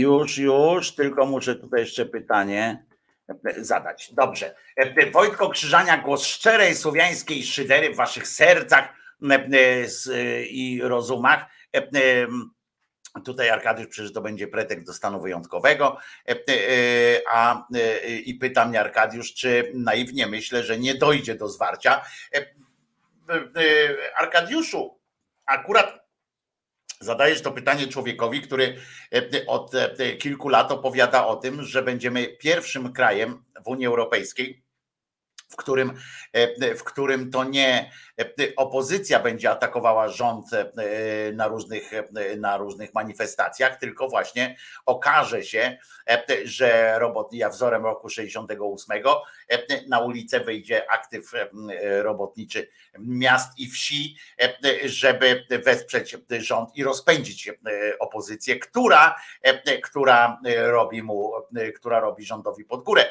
Już, 0.04 0.38
już, 0.38 0.92
tylko 0.96 1.26
muszę 1.26 1.56
tutaj 1.56 1.80
jeszcze 1.80 2.06
pytanie 2.06 2.86
zadać. 3.58 4.14
Dobrze. 4.14 4.56
Wojtko 5.12 5.50
Krzyżania, 5.50 5.98
głos 5.98 6.26
szczerej 6.26 6.76
słowiańskiej 6.76 7.44
szydery 7.44 7.94
w 7.94 7.96
waszych 7.96 8.28
sercach 8.28 8.94
i 10.50 10.82
rozumach. 10.84 11.46
Tutaj 13.26 13.50
Arkadiusz 13.50 13.88
przecież 13.88 14.14
to 14.14 14.22
będzie 14.22 14.48
pretekst 14.48 14.86
do 14.86 14.94
stanu 14.94 15.22
wyjątkowego. 15.22 15.98
A 17.32 17.68
i 18.26 18.36
pyta 18.36 18.66
mnie 18.66 18.80
Arkadiusz, 18.80 19.34
czy 19.34 19.72
naiwnie 19.74 20.28
myślę, 20.28 20.64
że 20.64 20.80
nie 20.80 20.96
dojdzie 20.96 21.36
do 21.36 21.50
zwarcia. 21.50 22.06
Arkadiuszu, 24.16 25.00
akurat 25.46 26.03
Zadajesz 27.04 27.42
to 27.42 27.52
pytanie 27.52 27.88
człowiekowi, 27.88 28.42
który 28.42 28.78
od 29.48 29.72
kilku 30.20 30.50
lat 30.50 30.72
opowiada 30.72 31.28
o 31.28 31.36
tym, 31.36 31.64
że 31.64 31.84
będziemy 31.84 32.28
pierwszym 32.28 32.94
krajem 32.94 33.44
w 33.66 33.68
Unii 33.68 33.86
Europejskiej, 33.86 34.64
w 35.50 35.56
którym, 35.56 35.94
w 36.78 36.84
którym 36.84 37.32
to 37.32 37.44
nie 37.44 37.92
opozycja 38.56 39.19
będzie 39.19 39.52
atakowała 39.52 40.07
rząd 40.07 40.45
na 41.34 41.48
różnych, 41.48 41.91
na 42.38 42.57
różnych 42.57 42.94
manifestacjach, 42.94 43.80
tylko 43.80 44.07
właśnie 44.07 44.56
okaże 44.85 45.44
się, 45.44 45.77
że 46.44 46.99
robot, 46.99 47.34
ja 47.34 47.49
wzorem 47.49 47.84
roku 47.84 48.10
68 48.10 49.03
na 49.88 49.99
ulicę 49.99 50.40
wyjdzie 50.40 50.91
aktyw 50.91 51.31
robotniczy 52.02 52.69
miast 52.99 53.60
i 53.60 53.69
wsi, 53.69 54.18
żeby 54.85 55.45
wesprzeć 55.49 56.18
rząd 56.30 56.76
i 56.76 56.84
rozpędzić 56.84 57.52
opozycję, 57.99 58.60
która, 58.60 59.15
która 59.84 60.40
robi 60.65 61.03
mu, 61.03 61.31
która 61.76 61.99
robi 61.99 62.26
rządowi 62.26 62.65
pod 62.65 62.84
górę. 62.84 63.06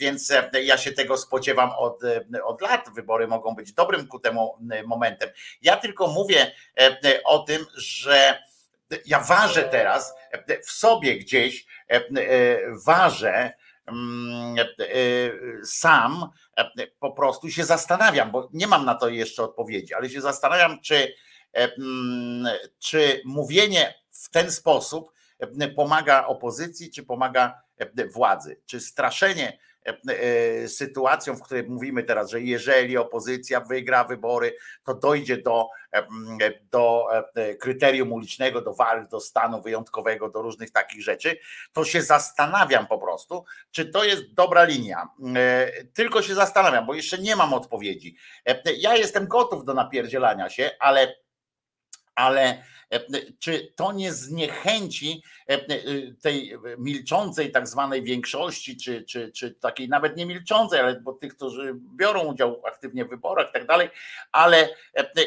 Więc 0.00 0.32
ja 0.62 0.78
się 0.78 0.92
tego 0.92 1.16
spodziewam 1.16 1.70
od, 1.78 2.02
od 2.44 2.60
lat. 2.60 2.88
Wybory 2.94 3.28
mogą 3.28 3.54
być 3.54 3.72
dobrym 3.72 4.08
ku 4.08 4.18
temu 4.28 4.58
momentem. 4.86 5.30
Ja 5.62 5.76
tylko 5.76 6.08
mówię 6.08 6.52
o 7.24 7.38
tym, 7.38 7.66
że 7.76 8.42
ja 9.06 9.20
ważę 9.20 9.62
teraz 9.62 10.14
w 10.66 10.70
sobie 10.70 11.18
gdzieś, 11.18 11.66
ważę 12.84 13.52
sam, 15.64 16.30
po 16.98 17.12
prostu 17.12 17.50
się 17.50 17.64
zastanawiam, 17.64 18.30
bo 18.30 18.48
nie 18.52 18.66
mam 18.66 18.84
na 18.84 18.94
to 18.94 19.08
jeszcze 19.08 19.42
odpowiedzi, 19.42 19.94
ale 19.94 20.10
się 20.10 20.20
zastanawiam, 20.20 20.80
czy, 20.80 21.14
czy 22.78 23.22
mówienie 23.24 23.94
w 24.10 24.30
ten 24.30 24.52
sposób 24.52 25.12
pomaga 25.76 26.26
opozycji, 26.26 26.90
czy 26.90 27.02
pomaga 27.02 27.62
władzy, 28.12 28.60
czy 28.66 28.80
straszenie 28.80 29.52
E, 29.52 29.67
sytuacją, 30.66 31.36
w 31.36 31.42
której 31.42 31.64
mówimy 31.64 32.02
teraz, 32.02 32.30
że 32.30 32.40
jeżeli 32.40 32.96
opozycja 32.96 33.60
wygra 33.60 34.04
wybory, 34.04 34.56
to 34.84 34.94
dojdzie 34.94 35.36
do, 35.36 35.68
do 36.70 37.06
e, 37.34 37.54
kryterium 37.54 38.12
ulicznego, 38.12 38.60
do 38.60 38.74
walk, 38.74 39.08
do 39.08 39.20
stanu 39.20 39.62
wyjątkowego, 39.62 40.30
do 40.30 40.42
różnych 40.42 40.70
takich 40.70 41.02
rzeczy, 41.02 41.38
to 41.72 41.84
się 41.84 42.02
zastanawiam 42.02 42.86
po 42.86 42.98
prostu, 42.98 43.44
czy 43.70 43.86
to 43.86 44.04
jest 44.04 44.34
dobra 44.34 44.64
linia. 44.64 45.08
E, 45.36 45.84
tylko 45.84 46.22
się 46.22 46.34
zastanawiam, 46.34 46.86
bo 46.86 46.94
jeszcze 46.94 47.18
nie 47.18 47.36
mam 47.36 47.54
odpowiedzi. 47.54 48.16
Ja 48.78 48.96
jestem 48.96 49.26
gotów 49.26 49.64
do 49.64 49.74
napierdzielania 49.74 50.50
się, 50.50 50.70
ale 50.80 51.14
ale 52.18 52.62
E, 52.90 53.00
czy 53.38 53.72
to 53.76 53.92
nie 53.92 54.12
zniechęci 54.12 55.22
e, 55.48 55.52
e, 55.52 55.66
tej 56.22 56.58
milczącej 56.78 57.52
tak 57.52 57.68
zwanej 57.68 58.02
większości, 58.02 58.76
czy, 58.76 59.02
czy, 59.02 59.32
czy 59.32 59.50
takiej 59.54 59.88
nawet 59.88 60.16
nie 60.16 60.26
milczącej, 60.26 60.80
ale 60.80 61.00
bo 61.00 61.12
tych, 61.12 61.36
którzy 61.36 61.74
biorą 61.96 62.24
udział 62.24 62.62
aktywnie 62.66 63.04
w 63.04 63.08
wyborach 63.08 63.50
i 63.50 63.52
tak 63.52 63.66
dalej, 63.66 63.88
ale 64.32 64.68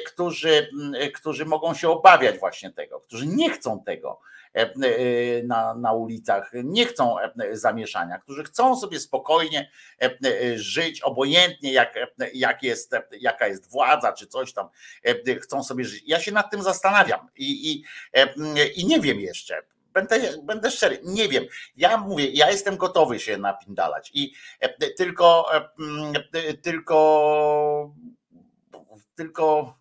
którzy, 0.06 0.70
którzy 1.14 1.46
mogą 1.46 1.74
się 1.74 1.90
obawiać 1.90 2.40
właśnie 2.40 2.72
tego, 2.72 3.00
którzy 3.00 3.28
nie 3.28 3.50
chcą 3.50 3.84
tego, 3.84 4.20
na, 5.44 5.74
na 5.74 5.94
ulicach, 5.94 6.52
nie 6.64 6.86
chcą 6.86 7.20
e, 7.20 7.32
zamieszania, 7.52 8.18
którzy 8.18 8.44
chcą 8.44 8.76
sobie 8.76 9.00
spokojnie 9.00 9.72
żyć, 10.56 11.02
obojętnie 11.02 11.74
jak, 11.74 11.96
jak 12.34 12.64
jest, 12.64 12.96
jaka 13.12 13.48
jest 13.48 13.72
władza, 13.72 14.14
czy 14.14 14.28
coś 14.28 14.54
tam, 14.54 14.68
chcą 15.42 15.64
sobie 15.64 15.86
żyć. 15.86 16.04
Ja 16.08 16.20
się 16.20 16.32
nad 16.32 16.52
tym 16.52 16.62
zastanawiam 16.62 17.28
i, 17.36 17.72
i, 17.72 17.84
i 18.76 18.86
nie 18.86 19.00
wiem 19.00 19.20
jeszcze. 19.20 19.62
Będę, 19.94 20.20
będę 20.44 20.72
szczery, 20.72 21.00
nie 21.04 21.28
wiem. 21.28 21.46
Ja 21.76 21.98
mówię, 21.98 22.26
ja 22.26 22.52
jestem 22.52 22.78
gotowy 22.78 23.20
się 23.20 23.38
napindalać 23.38 24.12
i 24.14 24.34
tylko, 24.98 25.46
tylko, 26.62 27.96
tylko 29.16 29.76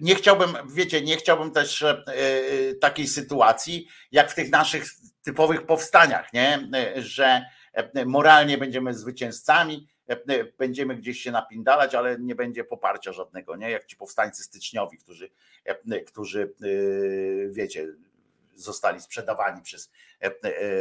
nie 0.00 0.14
chciałbym, 0.14 0.50
wiecie, 0.74 1.02
nie 1.02 1.16
chciałbym 1.16 1.50
też 1.50 1.82
e, 1.82 2.04
e, 2.06 2.74
takiej 2.74 3.06
sytuacji, 3.06 3.88
jak 4.12 4.30
w 4.30 4.34
tych 4.34 4.50
naszych 4.50 4.84
typowych 5.22 5.66
powstaniach, 5.66 6.32
nie? 6.32 6.68
że 6.96 7.44
e, 7.72 8.04
moralnie 8.04 8.58
będziemy 8.58 8.94
zwycięzcami, 8.94 9.88
będziemy 10.58 10.96
gdzieś 10.96 11.20
się 11.20 11.30
napindalać, 11.30 11.94
ale 11.94 12.18
nie 12.18 12.34
będzie 12.34 12.64
poparcia 12.64 13.12
żadnego, 13.12 13.56
nie? 13.56 13.70
Jak 13.70 13.86
ci 13.86 13.96
powstańcy 13.96 14.42
styczniowi, 14.42 14.98
którzy, 14.98 15.30
którzy 16.06 16.54
wiecie, 17.50 17.86
zostali 18.60 19.00
sprzedawani 19.00 19.62
przez 19.62 19.90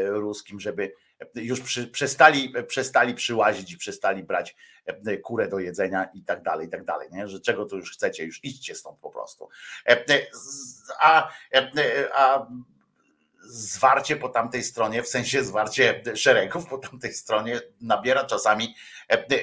ruskim, 0.09 0.59
żeby 0.59 0.93
już 1.35 1.61
przy, 1.61 1.87
przestali, 1.87 2.53
przestali 2.67 3.13
przyłazić 3.13 3.71
i 3.71 3.77
przestali 3.77 4.23
brać 4.23 4.55
e, 4.85 5.17
kurę 5.17 5.47
do 5.47 5.59
jedzenia 5.59 6.09
i 6.13 6.23
tak 6.23 6.43
dalej, 6.43 6.67
i 6.67 6.69
tak 6.69 6.85
dalej, 6.85 7.09
nie? 7.11 7.27
że 7.27 7.39
czego 7.39 7.65
tu 7.65 7.77
już 7.77 7.91
chcecie, 7.91 8.25
już 8.25 8.43
idźcie 8.43 8.75
stąd 8.75 8.99
po 8.99 9.09
prostu. 9.09 9.49
E, 9.85 10.09
e, 10.09 10.27
a, 10.99 11.29
a 12.13 12.47
zwarcie 13.41 14.15
po 14.15 14.29
tamtej 14.29 14.63
stronie, 14.63 15.03
w 15.03 15.07
sensie 15.07 15.43
zwarcie 15.43 16.03
szeregów 16.15 16.65
po 16.65 16.77
tamtej 16.77 17.13
stronie 17.13 17.61
nabiera 17.81 18.25
czasami 18.25 18.75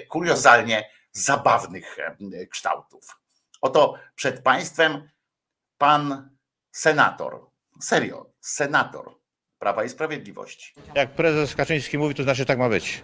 kuriozalnie 0.08 0.90
zabawnych 1.12 1.96
kształtów. 2.50 3.20
Oto 3.60 3.94
przed 4.14 4.42
państwem 4.42 5.10
pan 5.78 6.30
senator, 6.70 7.46
serio, 7.80 8.26
senator 8.40 9.16
Prawa 9.58 9.84
i 9.84 9.88
Sprawiedliwości. 9.88 10.72
Jak 10.94 11.10
prezes 11.10 11.54
Kaczyński 11.54 11.98
mówi, 11.98 12.14
to 12.14 12.22
znaczy 12.22 12.44
tak 12.44 12.58
ma 12.58 12.68
być. 12.68 13.02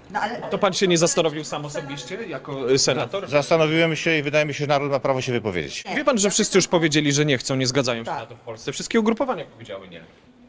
To 0.51 0.59
pan 0.59 0.73
się 0.73 0.89
nie 0.89 0.99
zastanowił 0.99 1.45
sam 1.45 1.65
osobiście 1.65 2.27
jako 2.27 2.71
y, 2.71 2.79
senator? 2.79 3.29
Zastanowiłem 3.29 3.97
się 3.97 4.19
i 4.19 4.23
wydaje 4.23 4.47
mi 4.47 4.55
się, 4.55 4.59
że 4.59 4.67
naród 4.67 4.91
ma 4.91 5.01
prawo 5.01 5.21
się 5.21 5.33
wypowiedzieć. 5.33 5.85
Wie 5.97 6.05
pan, 6.05 6.19
że 6.19 6.31
wszyscy 6.31 6.59
już 6.59 6.69
powiedzieli, 6.69 7.13
że 7.13 7.25
nie 7.25 7.39
chcą, 7.39 7.57
nie 7.57 7.67
zgadzają 7.67 8.05
się 8.05 8.11
na 8.11 8.27
to 8.27 8.37
w 8.37 8.41
Polsce. 8.41 8.73
Wszystkie 8.73 9.01
ugrupowania 9.01 9.45
powiedziały 9.45 9.89
nie. 9.89 10.05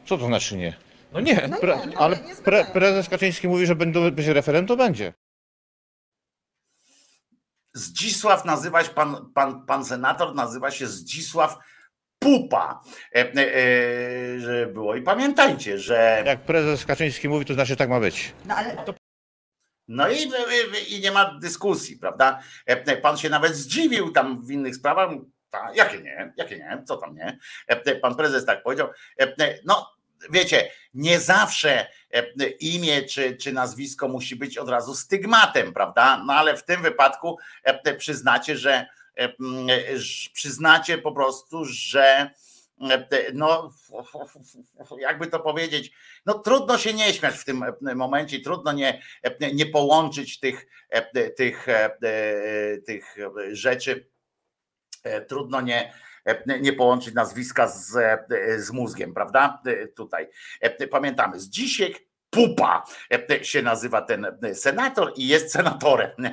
Co 0.05 0.17
to 0.17 0.25
znaczy 0.25 0.57
nie? 0.57 0.75
No 1.13 1.19
nie. 1.19 1.49
Pre, 1.61 1.77
ale 1.97 2.17
pre, 2.43 2.65
prezes 2.65 3.09
Kaczyński 3.09 3.47
mówi, 3.47 3.65
że 3.65 3.75
będą, 3.75 4.11
będzie 4.11 4.33
referendum, 4.33 4.77
to 4.77 4.83
będzie. 4.83 5.13
Zdzisław 7.73 8.45
nazywać 8.45 8.89
pan, 8.89 9.31
pan, 9.33 9.65
pan 9.65 9.85
senator 9.85 10.35
nazywa 10.35 10.71
się 10.71 10.87
Zdzisław 10.87 11.57
pupa, 12.23 12.81
e, 13.15 13.31
e, 13.35 14.39
że 14.39 14.67
było. 14.67 14.95
I 14.95 15.01
pamiętajcie, 15.01 15.79
że. 15.79 16.23
Jak 16.25 16.41
prezes 16.41 16.85
Kaczyński 16.85 17.29
mówi, 17.29 17.45
to 17.45 17.53
znaczy 17.53 17.75
tak 17.75 17.89
ma 17.89 17.99
być. 17.99 18.33
No, 18.45 18.55
ale... 18.55 18.85
no 19.87 20.09
i, 20.09 20.31
i 20.87 21.01
nie 21.01 21.11
ma 21.11 21.39
dyskusji, 21.39 21.97
prawda? 21.97 22.39
E, 22.65 22.97
pan 22.97 23.17
się 23.17 23.29
nawet 23.29 23.55
zdziwił 23.55 24.11
tam 24.11 24.45
w 24.45 24.51
innych 24.51 24.75
sprawach. 24.75 25.09
Jakie 25.75 26.01
nie? 26.01 26.33
Jakie 26.37 26.57
nie? 26.57 26.83
Co 26.87 26.97
tam 26.97 27.15
nie? 27.15 27.39
Pan 28.01 28.15
prezes 28.15 28.45
tak 28.45 28.63
powiedział. 28.63 28.89
No, 29.65 29.89
wiecie, 30.31 30.71
nie 30.93 31.19
zawsze 31.19 31.87
imię 32.59 33.01
czy, 33.01 33.37
czy 33.37 33.53
nazwisko 33.53 34.07
musi 34.07 34.35
być 34.35 34.57
od 34.57 34.69
razu 34.69 34.95
stygmatem, 34.95 35.73
prawda? 35.73 36.23
No 36.25 36.33
ale 36.33 36.57
w 36.57 36.65
tym 36.65 36.81
wypadku 36.81 37.37
przyznacie, 37.97 38.57
że 38.57 38.69
E, 38.75 38.85
e, 38.85 39.02
przyznacie 40.33 40.97
po 40.97 41.11
prostu, 41.11 41.65
że 41.65 42.31
e, 42.91 43.07
no, 43.33 43.71
jakby 44.99 45.27
to 45.27 45.39
powiedzieć, 45.39 45.91
no 46.25 46.39
trudno 46.39 46.77
się 46.77 46.93
nie 46.93 47.13
śmiać 47.13 47.35
w 47.35 47.45
tym 47.45 47.63
momencie, 47.95 48.39
trudno 48.39 48.71
nie, 48.71 49.01
nie 49.53 49.65
połączyć 49.65 50.39
tych, 50.39 50.67
tych, 51.35 51.67
tych 52.85 53.15
rzeczy, 53.51 54.09
trudno 55.27 55.61
nie, 55.61 55.93
nie 56.61 56.73
połączyć 56.73 57.13
nazwiska 57.13 57.67
z, 57.67 57.91
z 58.57 58.71
mózgiem, 58.71 59.13
prawda? 59.13 59.61
Tutaj. 59.95 60.29
Pamiętamy, 60.91 61.39
z 61.39 61.49
dzisiaj 61.49 61.95
Pupa 62.33 62.83
e, 63.29 63.45
się 63.45 63.61
nazywa 63.61 64.01
ten 64.01 64.37
e, 64.43 64.55
senator 64.55 65.13
i 65.15 65.27
jest 65.27 65.51
senatorem. 65.51 66.11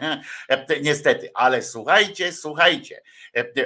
E, 0.49 0.81
niestety, 0.81 1.31
ale 1.35 1.63
słuchajcie, 1.63 2.33
słuchajcie. 2.33 3.03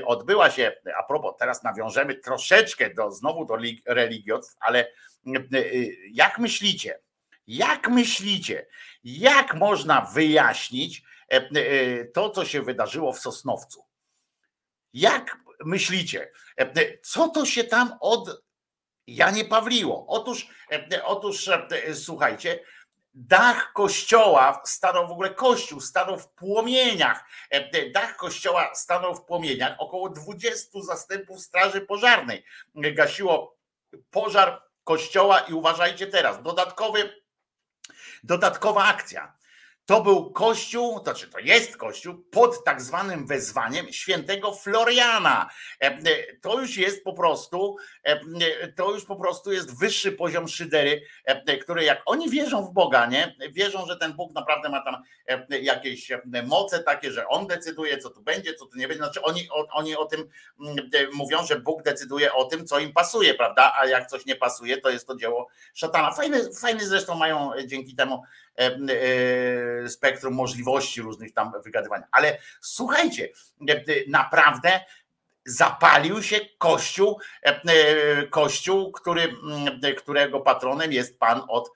Odbyła 0.04 0.50
się, 0.50 0.72
a 0.98 1.02
propos, 1.02 1.34
teraz 1.38 1.62
nawiążemy 1.62 2.14
troszeczkę 2.14 2.94
do 2.94 3.10
znowu 3.10 3.44
do 3.44 3.56
religiotw, 3.86 4.56
ale 4.60 4.86
jak 6.12 6.38
myślicie, 6.38 6.98
Jak 7.46 7.88
myślicie, 7.88 8.66
jak 9.04 9.54
można 9.54 10.00
wyjaśnić 10.00 11.02
e, 11.32 11.36
e, 11.36 12.04
to, 12.04 12.30
co 12.30 12.44
się 12.44 12.62
wydarzyło 12.62 13.12
w 13.12 13.18
Sosnowcu? 13.18 13.84
Jak 14.92 15.36
myślicie, 15.64 16.30
e, 16.56 16.98
co 17.02 17.28
to 17.28 17.46
się 17.46 17.64
tam 17.64 17.92
od 18.00 18.44
Janie 19.06 19.44
Pawliło? 19.44 20.04
Otóż, 20.08 20.48
otóż 21.04 21.50
słuchajcie, 21.94 22.60
dach 23.14 23.72
kościoła 23.72 24.62
stanął 24.64 25.08
w 25.08 25.10
ogóle 25.10 25.30
kościół, 25.30 25.80
stanął 25.80 26.18
w 26.18 26.28
płomieniach. 26.28 27.24
Dach 27.92 28.16
kościoła 28.16 28.74
stanął 28.74 29.14
w 29.14 29.24
płomieniach. 29.24 29.74
Około 29.78 30.08
20 30.08 30.82
zastępów 30.82 31.40
Straży 31.40 31.80
Pożarnej 31.80 32.44
gasiło 32.74 33.56
pożar 34.10 34.62
kościoła 34.84 35.40
i 35.40 35.52
uważajcie 35.52 36.06
teraz, 36.06 36.42
dodatkowy, 36.42 37.22
dodatkowa 38.22 38.84
akcja. 38.84 39.36
To 39.86 40.02
był 40.02 40.30
kościół, 40.30 41.00
to 41.00 41.14
czy 41.14 41.28
to 41.28 41.38
jest 41.38 41.76
kościół 41.76 42.14
pod 42.30 42.64
tak 42.64 42.82
zwanym 42.82 43.26
wezwaniem 43.26 43.92
świętego 43.92 44.52
Floriana. 44.52 45.50
E, 45.80 45.86
e, 45.86 46.00
to 46.42 46.60
już 46.60 46.76
jest 46.76 47.04
po 47.04 47.12
prostu, 47.12 47.76
e, 48.04 48.68
to 48.72 48.92
już 48.92 49.04
po 49.04 49.16
prostu 49.16 49.52
jest 49.52 49.78
wyższy 49.78 50.12
poziom 50.12 50.48
szydery, 50.48 51.02
który 51.62 51.84
jak 51.84 52.02
oni 52.06 52.30
wierzą 52.30 52.62
w 52.62 52.72
Boga, 52.72 53.06
nie? 53.06 53.36
Wierzą, 53.52 53.86
że 53.86 53.96
ten 53.96 54.12
Bóg 54.12 54.34
naprawdę 54.34 54.68
ma 54.68 54.84
tam 54.84 55.02
jakieś 55.50 56.12
moce 56.44 56.82
takie, 56.82 57.12
że 57.12 57.28
on 57.28 57.46
decyduje, 57.46 57.98
co 57.98 58.10
tu 58.10 58.22
będzie, 58.22 58.54
co 58.54 58.66
tu 58.66 58.78
nie 58.78 58.88
będzie. 58.88 59.04
Znaczy 59.04 59.22
oni, 59.22 59.48
oni 59.72 59.96
o 59.96 60.04
tym 60.04 60.28
mówią, 61.12 61.46
że 61.46 61.60
Bóg 61.60 61.82
decyduje 61.82 62.32
o 62.32 62.44
tym, 62.44 62.66
co 62.66 62.78
im 62.78 62.92
pasuje, 62.92 63.34
prawda? 63.34 63.72
A 63.80 63.86
jak 63.86 64.06
coś 64.06 64.26
nie 64.26 64.36
pasuje, 64.36 64.80
to 64.80 64.90
jest 64.90 65.06
to 65.06 65.16
dzieło 65.16 65.48
szatana. 65.74 66.12
Fajny, 66.12 66.54
fajny 66.54 66.86
zresztą 66.86 67.14
mają 67.14 67.50
dzięki 67.66 67.94
temu 67.94 68.22
spektrum 69.88 70.34
możliwości 70.34 71.02
różnych 71.02 71.32
tam 71.32 71.52
wygadywania. 71.64 72.04
Ale 72.12 72.38
słuchajcie, 72.60 73.28
e, 73.68 73.84
naprawdę 74.08 74.80
zapalił 75.46 76.22
się 76.22 76.40
kościół, 76.58 77.20
kościół, 78.30 78.92
który, 78.92 79.34
którego 79.96 80.40
patronem 80.40 80.92
jest 80.92 81.18
pan 81.18 81.42
od, 81.48 81.70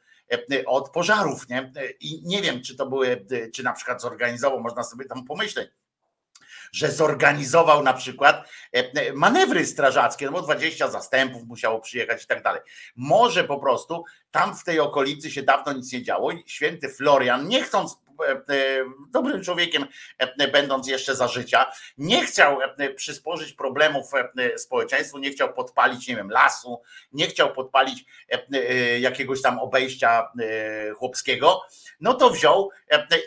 od 0.66 0.90
pożarów. 0.90 1.48
Nie? 1.48 1.72
I 2.00 2.22
nie 2.24 2.42
wiem, 2.42 2.62
czy 2.62 2.76
to 2.76 2.86
były, 2.86 3.26
czy 3.54 3.62
na 3.62 3.72
przykład 3.72 4.02
zorganizował, 4.02 4.60
można 4.60 4.84
sobie 4.84 5.04
tam 5.04 5.24
pomyśleć, 5.24 5.70
że 6.72 6.92
zorganizował 6.92 7.82
na 7.82 7.92
przykład 7.92 8.48
manewry 9.14 9.66
strażackie, 9.66 10.26
no 10.26 10.32
bo 10.32 10.42
20 10.42 10.90
zastępów 10.90 11.44
musiało 11.44 11.80
przyjechać 11.80 12.24
i 12.24 12.26
tak 12.26 12.42
dalej. 12.42 12.60
Może 12.96 13.44
po 13.44 13.58
prostu 13.58 14.04
tam 14.30 14.56
w 14.56 14.64
tej 14.64 14.80
okolicy 14.80 15.30
się 15.30 15.42
dawno 15.42 15.72
nic 15.72 15.92
nie 15.92 16.02
działo 16.02 16.32
i 16.32 16.42
święty 16.46 16.88
Florian, 16.88 17.48
nie 17.48 17.62
chcąc 17.62 17.92
e, 17.92 17.96
e, 17.96 18.07
dobrym 19.10 19.42
człowiekiem, 19.42 19.86
e, 20.18 20.48
będąc 20.48 20.88
jeszcze 20.88 21.16
za 21.16 21.28
życia, 21.28 21.72
nie 21.98 22.26
chciał 22.26 22.58
przysporzyć 22.96 23.52
problemów 23.52 24.10
społeczeństwu, 24.56 25.18
nie 25.18 25.30
chciał 25.30 25.54
podpalić, 25.54 26.08
nie 26.08 26.16
wiem, 26.16 26.30
lasu, 26.30 26.82
nie 27.12 27.26
chciał 27.26 27.52
podpalić 27.52 28.04
jakiegoś 29.00 29.42
tam 29.42 29.58
obejścia 29.58 30.32
chłopskiego, 30.96 31.62
no 32.00 32.14
to 32.14 32.30
wziął 32.30 32.70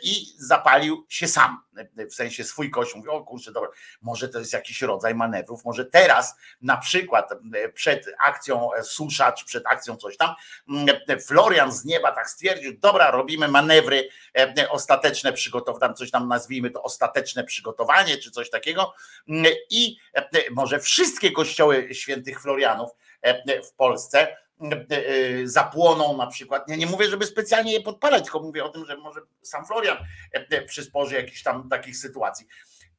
i 0.03 0.25
zapalił 0.37 1.05
się 1.09 1.27
sam, 1.27 1.63
w 2.09 2.13
sensie 2.13 2.43
swój 2.43 2.69
kościół. 2.69 2.97
Mówił, 2.97 3.11
o 3.13 3.23
kurczę, 3.23 3.51
dobra, 3.51 3.69
może 4.01 4.29
to 4.29 4.39
jest 4.39 4.53
jakiś 4.53 4.81
rodzaj 4.81 5.15
manewrów, 5.15 5.65
może 5.65 5.85
teraz 5.85 6.35
na 6.61 6.77
przykład 6.77 7.29
przed 7.73 8.05
akcją 8.23 8.69
susza, 8.83 9.31
czy 9.31 9.45
przed 9.45 9.65
akcją 9.65 9.95
coś 9.95 10.17
tam, 10.17 10.35
Florian 11.27 11.71
z 11.71 11.85
nieba 11.85 12.11
tak 12.11 12.29
stwierdził, 12.29 12.77
dobra, 12.77 13.11
robimy 13.11 13.47
manewry 13.47 14.09
e, 14.33 14.69
ostateczne 14.81 15.33
przygotowanie, 15.33 15.93
coś 15.93 16.11
tam 16.11 16.27
nazwijmy 16.27 16.71
to 16.71 16.83
ostateczne 16.83 17.43
przygotowanie, 17.43 18.17
czy 18.17 18.31
coś 18.31 18.49
takiego 18.49 18.93
i 19.69 19.97
e, 20.13 20.29
może 20.51 20.79
wszystkie 20.79 21.31
kościoły 21.31 21.89
świętych 21.91 22.41
Florianów 22.41 22.89
e, 23.21 23.61
w 23.63 23.73
Polsce 23.73 24.37
zapłoną 25.43 26.17
na 26.17 26.27
przykład. 26.27 26.63
Ja 26.67 26.75
nie 26.75 26.85
mówię, 26.85 27.09
żeby 27.09 27.25
specjalnie 27.25 27.73
je 27.73 27.81
podpalać, 27.81 28.23
tylko 28.23 28.39
mówię 28.39 28.63
o 28.63 28.69
tym, 28.69 28.85
że 28.85 28.97
może 28.97 29.21
sam 29.41 29.65
Florian 29.65 29.97
przysporzy 30.67 31.15
jakichś 31.15 31.43
tam 31.43 31.69
takich 31.69 31.97
sytuacji. 31.97 32.47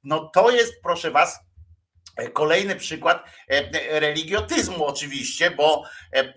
No 0.05 0.31
to 0.35 0.51
jest, 0.51 0.83
proszę 0.83 1.11
was, 1.11 1.41
E, 1.41 1.52
kolejny 2.32 2.76
przykład 2.76 3.24
e, 3.48 4.01
religiotyzmu, 4.01 4.84
oczywiście, 4.86 5.51
bo 5.51 5.84
e, 6.12 6.32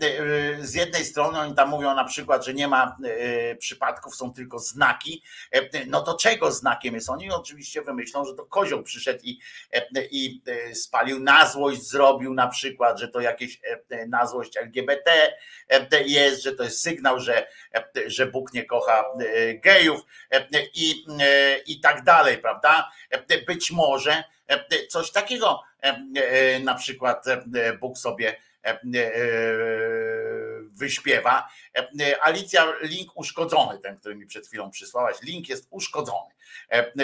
z 0.60 0.74
jednej 0.74 1.06
strony 1.06 1.40
oni 1.40 1.56
tam 1.56 1.70
mówią 1.70 1.96
na 1.96 2.04
przykład, 2.04 2.46
że 2.46 2.54
nie 2.54 2.68
ma 2.68 2.98
przypadków, 3.60 4.16
są 4.16 4.34
tylko 4.34 4.60
znaki. 4.60 5.24
No 5.88 6.02
to 6.02 6.18
czego 6.18 6.52
znakiem 6.52 6.96
jest? 6.96 7.10
Oni 7.10 7.32
oczywiście 7.32 7.82
wymyślą, 7.82 8.26
że 8.26 8.34
to 8.34 8.46
kozioł 8.46 8.84
przyszedł 8.84 9.20
i, 9.24 9.40
i 10.12 10.42
spalił 10.74 11.20
na 11.20 11.48
złość, 11.48 11.82
zrobił 11.82 12.34
na 12.34 12.48
przykład, 12.48 13.00
że 13.00 13.08
to 13.08 13.20
jakieś 13.20 13.60
na 14.08 14.26
złość 14.26 14.58
LGBT 14.58 15.12
jest, 16.06 16.44
że 16.44 16.52
to 16.52 16.64
jest 16.64 16.82
sygnał, 16.82 17.20
że, 17.20 17.48
że 18.08 18.26
Bóg 18.26 18.54
nie 18.54 18.66
kocha 18.66 19.04
gejów 19.64 20.02
i, 20.74 21.06
i 21.68 21.80
tak 21.80 22.04
dalej, 22.04 22.38
prawda? 22.38 22.92
Być 23.48 23.72
może 23.72 24.24
E, 24.24 24.35
coś 24.90 25.12
takiego 25.12 25.62
e, 25.84 26.04
e, 26.16 26.60
na 26.60 26.76
przykład 26.76 27.26
Bóg 27.80 27.98
sobie 27.98 28.36
wyśpiewa. 30.72 31.48
Alicja, 32.22 32.74
link 32.82 33.12
uszkodzony, 33.16 33.80
ten, 33.80 33.98
który 33.98 34.16
mi 34.16 34.26
przed 34.26 34.48
chwilą 34.48 34.72
przysłałaś, 34.72 35.22
link 35.22 35.50
jest 35.50 35.68
uszkodzony 35.70 36.34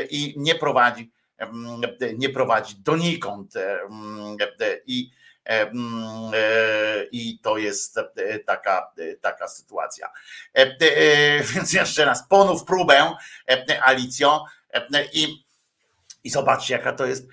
i 0.10 0.34
nie 0.38 0.56
prowadzi, 0.56 1.12
nie 2.18 2.30
prowadzi 2.30 2.76
donikąd. 2.80 3.54
I, 4.86 5.12
i 7.12 7.40
to 7.40 7.58
jest 7.58 8.00
taka, 8.46 8.92
taka 9.22 9.48
sytuacja. 9.48 10.12
Więc 11.54 11.74
jeszcze 11.74 12.06
raz, 12.06 12.28
ponów 12.28 12.66
próbę, 12.66 13.16
Alicjo, 13.82 14.46
i 15.14 15.46
i 16.24 16.30
zobaczcie, 16.30 16.74
jaka 16.74 16.94
to 16.94 17.06
jest. 17.06 17.28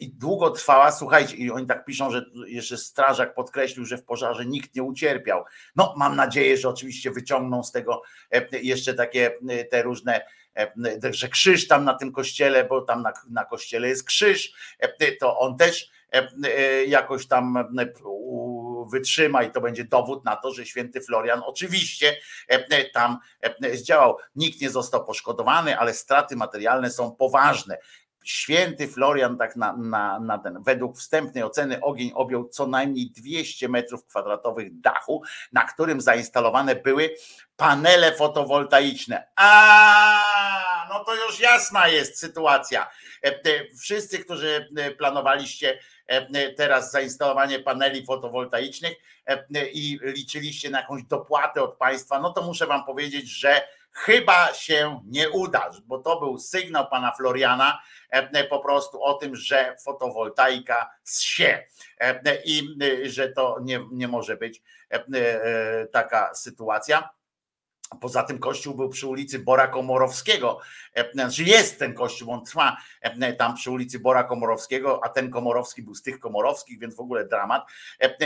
I 0.00 0.12
długo 0.12 0.50
trwała, 0.50 0.92
słuchajcie, 0.92 1.36
i 1.36 1.50
oni 1.50 1.66
tak 1.66 1.84
piszą, 1.84 2.10
że 2.10 2.24
jeszcze 2.46 2.78
strażak 2.78 3.34
podkreślił, 3.34 3.84
że 3.84 3.98
w 3.98 4.04
pożarze 4.04 4.46
nikt 4.46 4.74
nie 4.74 4.82
ucierpiał. 4.82 5.44
No, 5.76 5.94
mam 5.96 6.16
nadzieję, 6.16 6.56
że 6.56 6.68
oczywiście 6.68 7.10
wyciągną 7.10 7.62
z 7.62 7.72
tego 7.72 8.02
jeszcze 8.52 8.94
takie 8.94 9.38
te 9.70 9.82
różne, 9.82 10.20
że 11.10 11.28
krzyż 11.28 11.68
tam 11.68 11.84
na 11.84 11.94
tym 11.94 12.12
kościele, 12.12 12.64
bo 12.64 12.80
tam 12.80 13.02
na, 13.02 13.12
na 13.30 13.44
kościele 13.44 13.88
jest 13.88 14.04
krzyż, 14.04 14.52
to 15.20 15.38
on 15.38 15.56
też 15.56 15.90
jakoś 16.86 17.26
tam 17.26 17.58
wytrzyma 18.92 19.42
i 19.42 19.50
to 19.50 19.60
będzie 19.60 19.84
dowód 19.84 20.24
na 20.24 20.36
to, 20.36 20.52
że 20.52 20.66
święty 20.66 21.00
Florian 21.00 21.42
oczywiście 21.46 22.16
tam 22.94 23.18
zdziałał. 23.72 24.16
Nikt 24.36 24.60
nie 24.60 24.70
został 24.70 25.04
poszkodowany, 25.04 25.78
ale 25.78 25.94
straty 25.94 26.36
materialne 26.36 26.90
są 26.90 27.16
poważne. 27.16 27.78
Święty 28.24 28.88
Florian, 28.88 29.38
tak 29.38 29.56
na, 29.56 29.76
na, 29.76 30.20
na 30.20 30.38
ten, 30.38 30.62
według 30.62 30.98
wstępnej 30.98 31.44
oceny 31.44 31.80
ogień 31.80 32.10
objął 32.14 32.48
co 32.48 32.66
najmniej 32.66 33.10
200 33.10 33.68
metrów 33.68 34.06
kwadratowych 34.06 34.80
dachu, 34.80 35.22
na 35.52 35.64
którym 35.64 36.00
zainstalowane 36.00 36.74
były 36.74 37.14
panele 37.56 38.12
fotowoltaiczne. 38.12 39.26
A, 39.36 40.86
no 40.88 41.04
to 41.04 41.14
już 41.14 41.40
jasna 41.40 41.88
jest 41.88 42.18
sytuacja. 42.18 42.90
E, 43.24 43.28
e, 43.28 43.76
wszyscy, 43.80 44.18
którzy 44.18 44.68
e, 44.76 44.90
planowaliście 44.90 45.78
teraz 46.56 46.92
zainstalowanie 46.92 47.58
paneli 47.58 48.06
fotowoltaicznych 48.06 48.92
i 49.72 49.98
liczyliście 50.02 50.70
na 50.70 50.80
jakąś 50.80 51.02
dopłatę 51.02 51.62
od 51.62 51.76
państwa, 51.76 52.20
no 52.20 52.32
to 52.32 52.42
muszę 52.42 52.66
wam 52.66 52.84
powiedzieć, 52.84 53.28
że 53.28 53.62
chyba 53.92 54.54
się 54.54 55.00
nie 55.06 55.30
uda, 55.30 55.70
bo 55.86 55.98
to 55.98 56.20
był 56.20 56.38
sygnał 56.38 56.88
pana 56.88 57.12
Floriana 57.12 57.82
e, 58.10 58.44
po 58.44 58.60
prostu 58.60 59.02
o 59.02 59.14
tym, 59.14 59.36
że 59.36 59.76
fotowoltaika 59.84 60.90
się 61.20 61.64
e, 62.00 62.42
i 62.44 62.76
e, 62.82 63.10
że 63.10 63.28
to 63.28 63.58
nie, 63.62 63.80
nie 63.92 64.08
może 64.08 64.36
być 64.36 64.62
taka 65.92 66.34
sytuacja. 66.34 67.10
Poza 68.00 68.22
tym 68.22 68.38
kościół 68.38 68.74
był 68.74 68.88
przy 68.88 69.06
ulicy 69.06 69.38
Bora 69.38 69.68
Komorowskiego. 69.68 70.58
Znaczy 71.12 71.44
jest 71.44 71.78
ten 71.78 71.94
kościół, 71.94 72.30
on 72.30 72.44
trwa 72.44 72.76
tam 73.38 73.54
przy 73.54 73.70
ulicy 73.70 74.00
Bora 74.00 74.24
Komorowskiego, 74.24 75.04
a 75.04 75.08
ten 75.08 75.30
Komorowski 75.30 75.82
był 75.82 75.94
z 75.94 76.02
tych 76.02 76.20
Komorowskich, 76.20 76.78
więc 76.78 76.96
w 76.96 77.00
ogóle 77.00 77.24
dramat. 77.24 77.66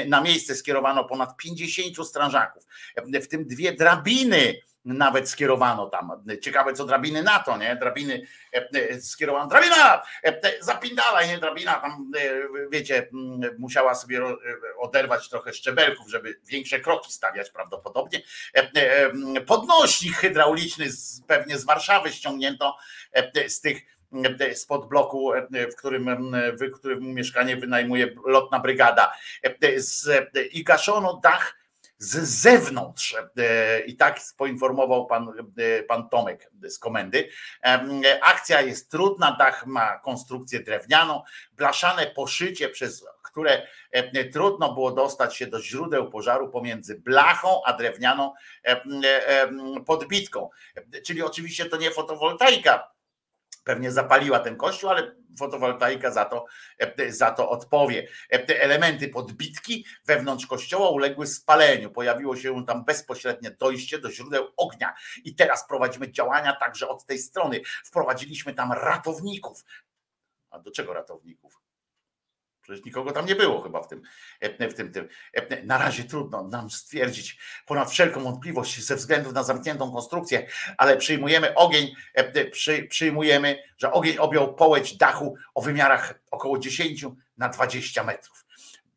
Na 0.09 0.20
miejsce 0.20 0.55
skierowano 0.55 1.05
ponad 1.05 1.36
50 1.36 2.09
strażaków, 2.09 2.66
w 3.22 3.28
tym 3.28 3.47
dwie 3.47 3.72
drabiny 3.72 4.55
nawet 4.86 5.28
skierowano 5.30 5.86
tam. 5.86 6.24
Ciekawe, 6.42 6.72
co 6.72 6.84
drabiny 6.84 7.22
na 7.22 7.38
to, 7.38 7.56
nie? 7.56 7.76
Drabiny 7.76 8.26
e, 8.54 8.68
e, 8.74 9.00
skierowano. 9.00 9.46
Drabina! 9.46 10.02
e, 10.22 10.40
Zapindalaj, 10.60 11.28
nie 11.28 11.38
drabina. 11.38 11.74
Tam, 11.74 12.10
wiecie, 12.70 13.08
musiała 13.58 13.94
sobie 13.94 14.22
oderwać 14.78 15.28
trochę 15.28 15.52
szczebelków, 15.52 16.10
żeby 16.10 16.40
większe 16.44 16.80
kroki 16.80 17.12
stawiać 17.12 17.50
prawdopodobnie. 17.50 18.22
Podnośnik 19.46 20.16
hydrauliczny 20.16 20.86
pewnie 21.26 21.58
z 21.58 21.64
Warszawy 21.64 22.12
ściągnięto 22.12 22.76
z 23.48 23.60
tych 23.60 23.82
spod 24.54 24.88
bloku, 24.88 25.32
w 25.72 25.76
którym, 25.76 26.36
w 26.60 26.78
którym 26.78 27.14
mieszkanie 27.14 27.56
wynajmuje 27.56 28.08
lotna 28.26 28.60
brygada. 28.60 29.12
I 30.52 30.64
gaszono 30.64 31.20
dach 31.22 31.54
z 31.98 32.40
zewnątrz. 32.40 33.16
E, 33.39 33.81
I 33.81 33.97
tak 33.97 34.20
poinformował 34.36 35.06
pan, 35.06 35.32
e, 35.59 35.82
pan 35.82 36.09
Tomek 36.09 36.51
z 36.68 36.78
komendy. 36.78 37.28
Em, 37.62 38.02
Akcja 38.23 38.60
jest 38.60 38.90
trudna, 38.90 39.36
dach 39.39 39.66
ma 39.66 39.98
konstrukcję 39.98 40.60
drewnianą, 40.60 41.23
blaszane 41.52 42.06
poszycie, 42.06 42.68
przez 42.68 43.05
które 43.23 43.66
e, 43.90 44.24
trudno 44.24 44.74
było 44.74 44.93
dostać 44.93 45.36
się 45.36 45.47
do 45.47 45.62
źródeł 45.62 46.10
pożaru 46.10 46.51
pomiędzy 46.51 47.01
blachą 47.01 47.62
a 47.64 47.73
drewnianą 47.73 48.32
podbitką. 49.86 50.51
Czyli 51.05 51.23
oczywiście 51.23 51.64
to 51.64 51.77
nie 51.77 51.90
fotowoltaika, 51.90 52.95
pewnie 53.66 53.93
zapaliła 53.93 54.40
ten 54.40 54.56
kościół, 54.56 54.90
ale 54.90 55.16
fotowoltaika 55.38 56.10
za 56.10 56.24
to, 56.24 56.44
e, 56.78 57.12
za 57.12 57.30
to 57.30 57.51
odpowie. 57.51 58.09
E, 58.32 58.60
elementy 58.60 59.09
podbitki 59.09 59.86
wewnątrz 60.05 60.47
kościoła 60.47 60.90
uległy 60.90 61.26
spaleniu. 61.26 61.90
Pojawiło 61.90 62.36
się 62.36 62.66
tam 62.66 62.84
bezpośrednie 62.84 63.51
dojście 63.51 63.98
do 63.98 64.10
źródeł 64.10 64.48
ognia. 64.56 64.94
I 65.24 65.34
teraz 65.34 65.68
prowadzimy 65.68 66.12
działania 66.12 66.56
także 66.56 66.88
od 66.88 67.06
tej 67.06 67.18
strony. 67.18 67.60
Wprowadziliśmy 67.84 68.55
tam 68.55 68.72
ratowników. 68.72 69.64
A 70.51 70.59
do 70.59 70.70
czego 70.70 70.93
ratowników? 70.93 71.65
Przecież 72.66 72.84
nikogo 72.84 73.12
tam 73.12 73.26
nie 73.26 73.34
było 73.34 73.60
chyba 73.60 73.82
w 73.82 73.88
tym, 73.88 74.02
e, 74.40 74.68
w 74.68 74.74
tym, 74.74 74.93
tym. 74.93 75.09
E, 75.34 75.62
Na 75.62 75.78
razie 75.78 76.05
trudno 76.05 76.43
nam 76.48 76.70
stwierdzić 76.70 77.38
ponad 77.66 77.90
wszelką 77.90 78.20
wątpliwość 78.20 78.84
ze 78.84 78.97
względu 78.97 79.32
na 79.32 79.43
zamkniętą 79.43 79.93
konstrukcję, 79.93 80.47
ale 80.76 80.97
przyjmujemy 80.97 81.55
ogień, 81.55 81.94
e, 82.14 82.44
przy, 82.44 82.82
przyjmujemy, 82.82 83.62
że 83.78 83.93
ogień 83.93 84.18
objął 84.18 84.55
połeć 84.55 84.97
dachu 84.97 85.34
o 85.55 85.62
wymiarach 85.62 86.14
około 86.30 86.59
10 86.59 87.05
na 87.38 87.48
20 87.48 88.05
metrów. 88.05 88.47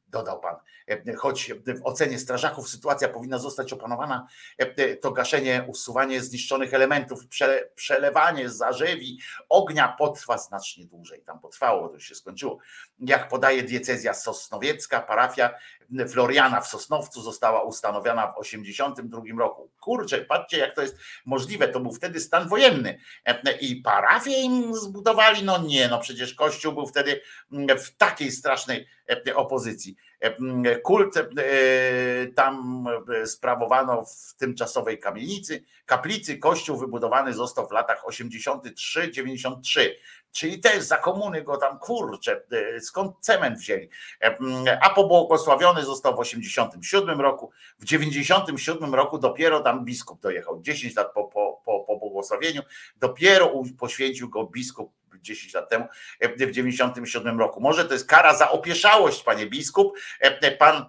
Dodał 0.08 0.40
pan. 0.40 0.56
E, 0.90 1.16
Choć 1.16 1.53
w 1.53 1.86
ocenie 1.86 2.20
strażaków 2.20 2.70
sytuacja 2.70 3.10
powinna 3.10 3.38
zostać 3.38 3.74
opanowana, 3.74 4.28
e, 4.57 4.95
to 4.95 5.11
gaszenie, 5.11 5.66
usuwanie 5.68 6.22
zniszczonych 6.22 6.74
elementów, 6.74 7.28
prze, 7.28 7.70
przelewanie 7.76 8.49
zarzewi 8.49 9.20
ognia 9.49 9.95
potrwa 9.98 10.38
znacznie 10.38 10.86
dłużej. 10.86 11.22
Tam 11.22 11.40
potrwało, 11.40 11.88
to 11.88 11.94
już 11.94 12.06
się 12.06 12.16
skończyło. 12.16 12.57
Jak 12.99 13.30
podaje 13.30 13.64
diecezja 13.64 14.14
sosnowiecka, 14.14 15.02
parafia 15.02 15.49
Floriana 16.10 16.61
w 16.61 16.68
Sosnowcu 16.68 17.22
została 17.22 17.64
ustanowiona 17.64 18.28
w 18.28 18.44
1982 18.44 19.40
roku. 19.40 19.70
Kurczę, 19.80 20.18
patrzcie 20.18 20.57
jak 20.57 20.76
to 20.76 20.82
jest 20.82 20.98
możliwe, 21.26 21.68
to 21.68 21.80
był 21.80 21.91
wtedy 21.91 22.20
stan 22.20 22.48
wojenny 22.48 22.99
E, 23.26 23.57
i 23.57 23.76
parafię 23.76 24.41
im 24.41 24.76
zbudowali, 24.76 25.44
no 25.44 25.57
nie, 25.57 25.88
no 25.88 25.99
przecież 25.99 26.34
Kościół 26.34 26.74
był 26.74 26.88
wtedy 26.88 27.22
mm, 27.52 27.80
w 27.80 27.95
takiej 27.95 28.32
strasznej 28.32 28.88
e, 29.28 29.36
opozycji. 29.36 29.95
E, 30.20 30.36
Kult 30.82 31.18
e, 31.18 31.24
tam 32.36 32.86
e, 33.22 33.28
sprawowano 33.28 34.06
w 34.06 34.36
tymczasowej 34.38 35.00
kamienicy, 35.00 35.64
kaplicy, 35.86 36.38
kościół 36.38 36.78
wybudowany 36.78 37.34
został 37.34 37.68
w 37.68 37.72
latach 37.72 38.06
83-93. 38.06 39.90
Czyli 40.32 40.60
też 40.60 40.84
za 40.84 40.98
komuny 40.98 41.41
go 41.41 41.58
tam 41.58 41.80
kurczę, 41.80 42.41
skąd 42.82 43.16
cement 43.20 43.60
wzięli. 43.60 43.90
A 44.82 44.90
pobłogosławiony 44.90 45.84
został 45.84 46.16
w 46.16 46.20
87 46.20 47.22
roku. 47.22 47.52
W 47.80 47.86
97 47.86 48.96
roku 48.96 49.18
dopiero 49.18 49.60
tam 49.60 49.86
biskup 49.86 50.22
dojechał. 50.22 50.62
10 50.62 50.96
lat 50.96 51.14
po, 51.14 51.24
po, 51.24 51.62
po, 51.66 51.80
po 51.80 51.98
błogosławieniu, 51.98 52.62
dopiero 53.00 53.54
poświęcił 53.80 54.30
go 54.30 54.44
biskup 54.44 54.99
10 55.22 55.54
lat 55.54 55.70
temu, 55.70 55.88
e, 56.20 56.48
w 56.48 56.52
97 56.52 57.40
roku. 57.40 57.62
Może 57.62 57.86
to 57.86 57.94
jest 57.94 58.08
kara 58.08 58.34
za 58.34 58.50
opieszałość, 58.50 59.24
panie 59.24 59.46
biskup. 59.46 59.98
E, 60.20 60.52
Pan 60.52 60.86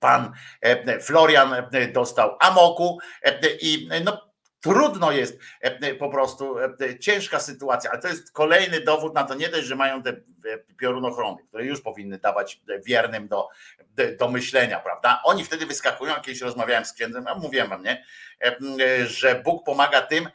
pan 0.00 0.32
e, 0.60 1.00
Florian 1.00 1.54
e, 1.54 1.88
dostał 1.88 2.36
amoku 2.40 2.98
e, 3.22 3.56
i 3.60 3.88
e, 3.90 4.00
no 4.00 4.30
trudno 4.60 5.12
jest 5.12 5.38
e, 5.60 5.94
po 5.94 6.08
prostu, 6.08 6.58
e, 6.58 6.98
ciężka 6.98 7.40
sytuacja, 7.40 7.90
ale 7.90 8.00
to 8.00 8.08
jest 8.08 8.32
kolejny 8.32 8.80
dowód 8.80 9.14
na 9.14 9.24
to, 9.24 9.34
nie 9.34 9.48
dość, 9.48 9.66
że 9.66 9.76
mają 9.76 10.02
te 10.02 10.10
e, 10.10 10.14
piorunochrony, 10.78 11.42
które 11.48 11.64
już 11.64 11.80
powinny 11.80 12.18
dawać 12.18 12.60
wiernym 12.86 13.28
do, 13.28 13.48
do 14.18 14.28
myślenia, 14.28 14.80
prawda? 14.80 15.20
Oni 15.24 15.44
wtedy 15.44 15.66
wyskakują, 15.66 16.14
kiedyś 16.14 16.40
rozmawiałem 16.40 16.84
z 16.84 16.92
księdzem, 16.92 17.26
a 17.26 17.34
mówiłem 17.34 17.68
wam, 17.68 17.82
nie? 17.82 18.04
E, 18.44 18.56
że 19.06 19.34
Bóg 19.44 19.64
pomaga 19.64 20.02
tym, 20.02 20.26
e, 20.26 20.30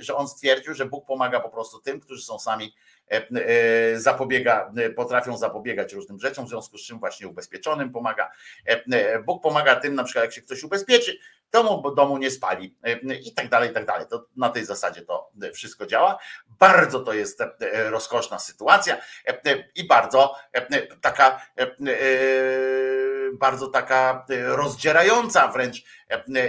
że 0.00 0.14
on 0.14 0.28
stwierdził, 0.28 0.74
że 0.74 0.86
Bóg 0.86 1.06
pomaga 1.06 1.40
po 1.40 1.48
prostu 1.48 1.80
tym, 1.80 2.00
którzy 2.00 2.22
są 2.22 2.38
sami 2.38 2.74
e, 3.10 3.16
e, 3.16 4.00
zapobiega, 4.00 4.72
e, 4.76 4.90
potrafią 4.90 5.36
zapobiegać 5.36 5.92
różnym 5.92 6.20
rzeczom, 6.20 6.46
w 6.46 6.48
związku 6.48 6.78
z 6.78 6.82
czym 6.82 6.98
właśnie 6.98 7.28
ubezpieczonym 7.28 7.92
pomaga. 7.92 8.30
E, 8.68 8.84
e, 8.92 9.22
Bóg 9.22 9.42
pomaga 9.42 9.76
tym, 9.76 9.94
na 9.94 10.04
przykład 10.04 10.24
jak 10.24 10.34
się 10.34 10.42
ktoś 10.42 10.62
ubezpieczy, 10.62 11.18
to 11.50 11.62
mu 11.62 11.82
bo 11.82 11.90
domu 11.94 12.18
nie 12.18 12.30
spali 12.30 12.76
e, 12.82 13.14
i 13.14 13.34
tak 13.34 13.48
dalej, 13.48 13.70
i 13.70 13.72
tak 13.72 13.86
dalej. 13.86 14.06
To 14.10 14.26
na 14.36 14.48
tej 14.48 14.64
zasadzie 14.64 15.02
to 15.02 15.30
wszystko 15.52 15.86
działa. 15.86 16.18
Bardzo 16.46 17.00
to 17.00 17.12
jest 17.12 17.40
e, 17.40 17.50
rozkoszna 17.90 18.38
sytuacja 18.38 18.96
e, 19.26 19.64
i 19.74 19.86
bardzo 19.86 20.36
taka 21.00 21.46
bardzo 23.32 23.66
taka 23.68 24.26
rozdzierająca 24.46 25.48
wręcz 25.48 25.84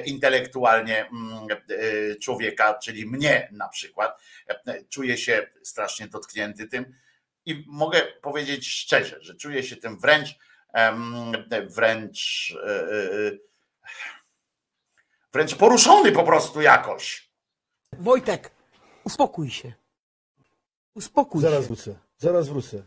intelektualnie 0.06 1.06
mm, 1.06 1.48
człowieka, 2.22 2.74
czyli 2.74 3.06
mnie 3.06 3.50
na 3.52 3.70
przykład. 3.70 4.22
Czuję 4.90 5.18
się 5.18 5.48
strasznie 5.64 6.08
dotknięty 6.08 6.68
tym 6.68 6.96
i 7.46 7.64
mogę 7.68 8.02
powiedzieć 8.22 8.68
szczerze, 8.68 9.18
że 9.22 9.36
czuję 9.36 9.64
się 9.64 9.76
tym 9.76 10.00
wręcz 10.00 10.36
wręcz 11.70 12.54
wręcz 15.36 15.56
poruszony 15.56 16.12
po 16.12 16.24
prostu 16.24 16.62
jakoś. 16.62 17.30
Wojtek, 18.00 18.52
uspokój 19.04 19.50
się. 19.50 19.74
Uspokój 20.96 21.42
Zaraz 21.42 21.62
się. 21.62 21.68
wrócę, 21.68 21.96
zaraz 22.18 22.48
wrócę. 22.50 22.84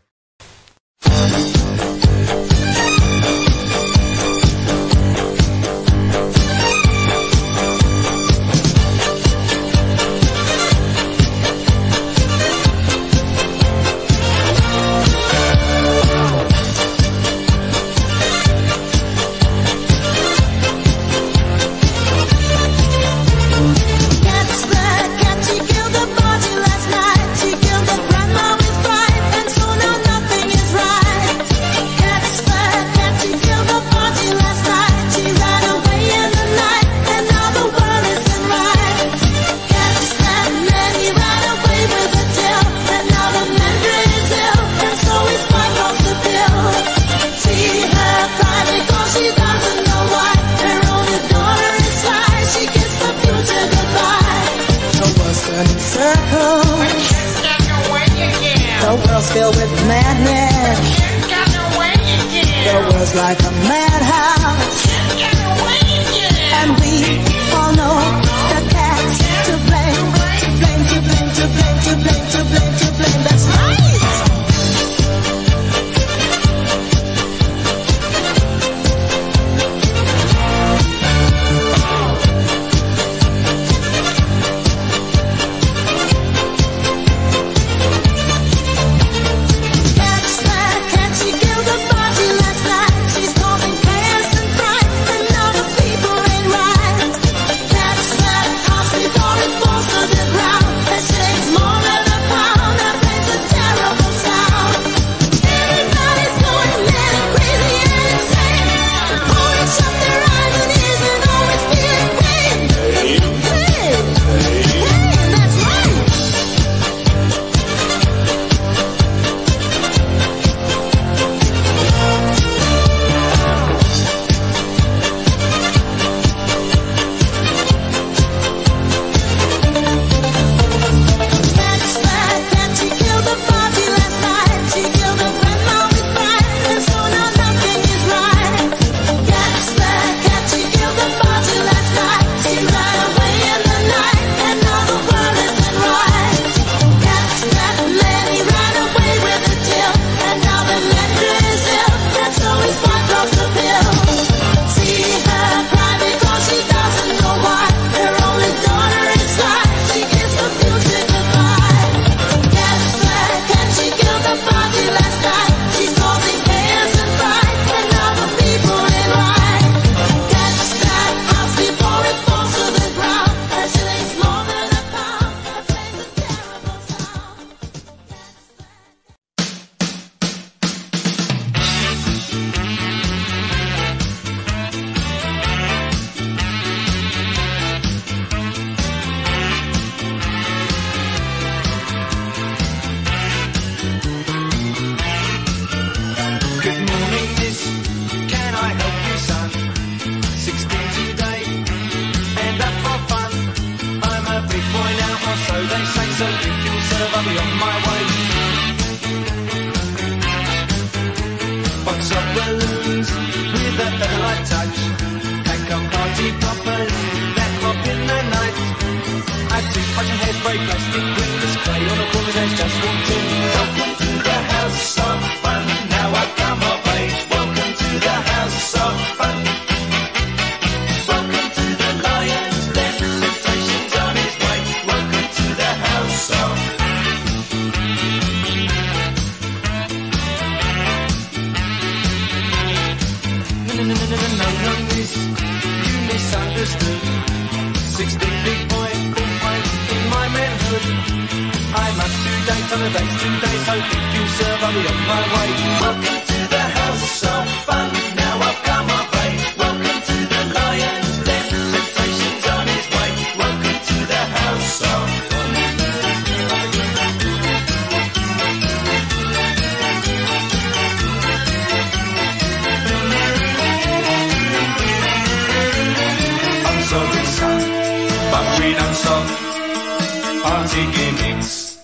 Party 280.69 280.85
gimmicks 280.97 281.77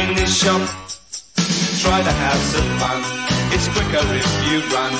in 0.00 0.14
this 0.16 0.32
shop. 0.40 0.62
Try 1.82 2.00
the 2.00 2.16
house 2.24 2.54
of 2.56 2.66
fun, 2.80 3.00
it's 3.52 3.68
quicker 3.68 4.04
if 4.20 4.28
you 4.48 4.58
run. 4.72 4.92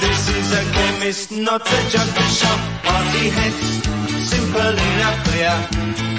This 0.00 0.22
is 0.28 0.48
a 0.52 0.64
chemist, 0.76 1.32
not 1.32 1.62
a 1.62 1.80
junkie 1.92 2.30
shop. 2.40 2.60
Party 2.84 3.24
heads, 3.36 3.64
simple 4.28 4.74
enough, 4.88 5.18
clear. 5.24 5.56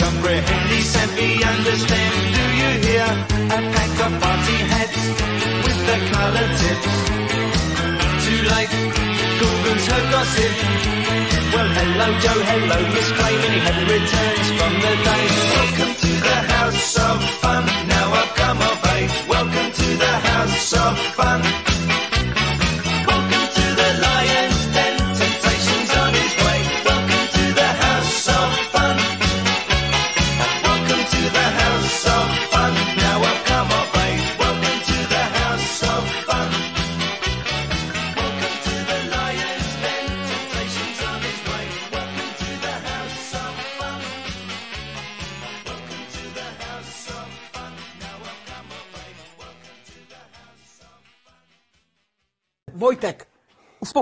Comprehend 0.02 0.70
and 1.02 1.12
be 1.18 1.30
understand. 1.44 2.14
Do 2.38 2.44
you 2.62 2.72
hear? 2.86 3.08
A 3.46 3.60
pack 3.76 3.94
of 4.06 4.14
party 4.22 4.58
heads 4.72 5.02
with 5.66 5.80
the 5.90 5.98
color 6.10 6.48
tips. 6.62 6.94
Too 8.26 8.42
late, 8.54 8.74
Google's 9.40 9.86
her 9.92 10.04
gossip. 10.14 10.54
Well, 11.54 11.70
hello, 11.78 12.08
Joe, 12.24 12.42
hello, 12.50 12.78
Miss 12.94 13.10
Clay. 13.18 13.36
Many 13.44 13.60
happy 13.66 13.86
returns 13.94 14.48
from 14.58 14.74
the 14.84 14.94
day. 15.06 15.24
Welcome 15.54 15.94
to 16.02 16.11
of 16.98 17.24
fun. 17.42 17.66
Now 17.88 18.14
I've 18.14 18.36
come 18.36 18.58
of 18.58 18.86
age. 18.96 19.28
Welcome 19.28 19.72
to 19.72 19.98
the 19.98 20.14
house 20.30 20.74
of 20.74 20.98
fun. 21.16 21.61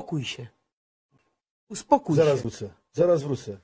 Uspokój 0.10 0.26
się. 0.26 0.48
Uspokój 1.70 2.16
Zaraz 2.16 2.36
się. 2.36 2.42
wrócę, 2.42 2.70
zaraz 2.94 3.24
wrócę. 3.24 3.58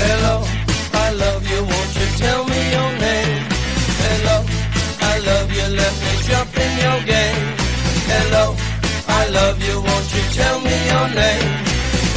Hello, 0.00 0.42
I 0.94 1.10
love 1.12 1.44
you, 1.50 1.60
won't 1.70 1.92
you 2.00 2.06
tell 2.18 2.44
me 2.44 2.60
your 2.76 2.90
name? 3.06 3.42
Hello, 4.04 4.36
I 5.12 5.18
love 5.28 5.50
you, 5.52 5.66
let 5.80 5.94
me 6.02 6.12
jump 6.28 6.56
in 6.64 6.72
your 6.84 7.00
game. 7.04 7.44
Hello, 8.12 8.56
I 9.08 9.28
love 9.28 9.58
you, 9.62 9.76
won't 9.80 10.08
you 10.14 10.22
tell 10.38 10.60
me 10.60 10.74
your 10.92 11.08
name? 11.14 11.52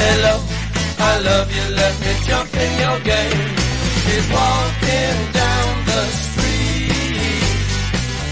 Hello, 0.04 0.37
I 1.00 1.20
love 1.20 1.50
you, 1.56 1.66
let 1.76 1.96
me 2.02 2.14
jump 2.26 2.54
in 2.56 2.72
your 2.80 3.00
game. 3.02 3.56
She's 4.04 4.28
walking 4.32 5.18
down 5.34 5.86
the 5.86 6.04
street, 6.26 7.54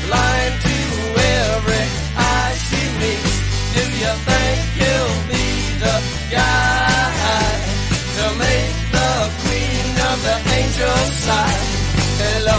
blind 0.08 0.54
to 0.66 0.78
every 1.46 1.86
eye 2.18 2.56
she 2.68 2.82
meets. 3.02 3.36
Do 3.76 3.84
you 4.04 4.14
think 4.30 4.60
you'll 4.82 5.22
be 5.30 5.48
the 5.86 5.98
guy 6.32 7.54
to 8.18 8.26
make 8.46 8.78
the 8.98 9.12
queen 9.44 9.90
of 10.10 10.18
the 10.28 10.38
angels 10.58 11.12
sigh? 11.26 11.60
Hello, 12.22 12.58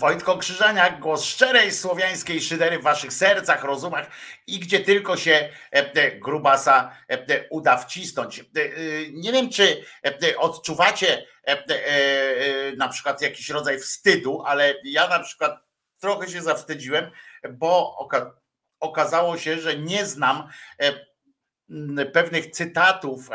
Wojtko 0.00 0.38
Krzyżaniak, 0.38 1.00
głos 1.00 1.24
szczerej 1.24 1.72
słowiańskiej 1.72 2.40
szydery 2.40 2.78
w 2.78 2.82
waszych 2.82 3.12
sercach, 3.12 3.64
rozumach 3.64 4.10
i 4.46 4.58
gdzie 4.58 4.80
tylko 4.80 5.16
się 5.16 5.48
e, 5.70 6.10
grubasa 6.18 6.96
e, 7.08 7.48
uda 7.50 7.76
wcisnąć. 7.76 8.38
E, 8.38 8.44
Nie 9.12 9.32
wiem, 9.32 9.50
czy 9.50 9.84
odczuwacie 10.38 11.26
na 12.76 12.88
przykład 12.88 13.22
jakiś 13.22 13.48
rodzaj 13.48 13.78
wstydu, 13.78 14.42
ale 14.46 14.74
ja 14.84 15.08
na 15.08 15.18
przykład 15.20 15.60
trochę 16.00 16.28
się 16.28 16.42
zawstydziłem, 16.42 17.10
bo 17.50 17.96
oka- 18.00 18.30
okazało 18.80 19.38
się, 19.38 19.58
że 19.60 19.76
nie 19.76 20.06
znam 20.06 20.48
pewnych 22.12 22.50
cytatów 22.50 23.30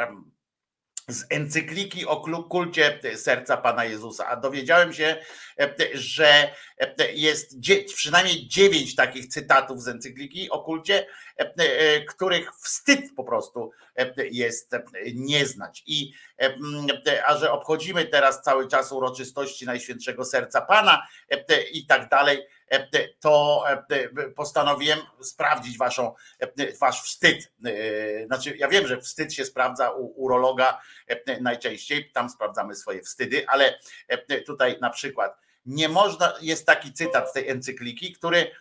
z 1.07 1.25
encykliki 1.29 2.05
o 2.05 2.43
kulcie 2.49 2.99
serca 3.15 3.57
Pana 3.57 3.85
Jezusa, 3.85 4.27
a 4.27 4.35
dowiedziałem 4.35 4.93
się, 4.93 5.17
e, 5.59 5.75
że 5.93 6.51
e, 6.77 7.13
jest 7.13 7.59
dzie- 7.59 7.83
przynajmniej 7.83 8.47
dziewięć 8.47 8.95
takich 8.95 9.27
cytatów 9.27 9.81
z 9.81 9.87
encykliki 9.87 10.49
o 10.49 10.59
kulcie, 10.63 11.07
e, 11.39 11.53
e, 11.57 12.01
których 12.05 12.51
wstyd 12.55 12.99
po 13.15 13.23
prostu 13.23 13.71
e, 13.97 14.13
jest 14.31 14.73
e, 14.73 14.83
nie 15.15 15.45
znać. 15.45 15.83
I 15.87 16.13
e, 16.41 16.57
e, 17.07 17.25
a 17.25 17.37
że 17.37 17.51
obchodzimy 17.51 18.05
teraz 18.05 18.41
cały 18.41 18.67
czas 18.67 18.91
uroczystości 18.91 19.65
Najświętszego 19.65 20.25
Serca 20.25 20.61
Pana 20.61 21.07
e, 21.29 21.61
i 21.63 21.85
tak 21.85 22.09
dalej, 22.09 22.37
e, 22.37 22.45
to 23.19 23.63
e, 23.69 24.29
postanowiłem 24.35 24.99
sprawdzić 25.21 25.77
waszą, 25.77 26.15
e, 26.39 26.77
wasz 26.81 27.01
wstyd. 27.03 27.51
E, 27.65 28.25
Znaczy, 28.25 28.57
ja 28.57 28.67
wiem, 28.67 28.87
że 28.87 29.01
wstyd 29.01 29.33
się 29.33 29.45
sprawdza 29.45 29.91
u 29.91 30.05
urologa 30.05 30.81
e, 31.07 31.41
najczęściej, 31.41 32.11
tam 32.11 32.29
sprawdzamy 32.29 32.75
swoje 32.75 33.01
wstydy, 33.01 33.47
ale 33.47 33.79
e, 34.07 34.41
tutaj 34.41 34.77
na 34.81 34.89
przykład 34.89 35.45
nie 35.65 35.89
można, 35.89 36.33
jest 36.41 36.65
taki 36.65 36.93
cytat 36.93 37.29
z 37.29 37.33
tej 37.33 37.49
encykliki, 37.49 38.13
który 38.13 38.51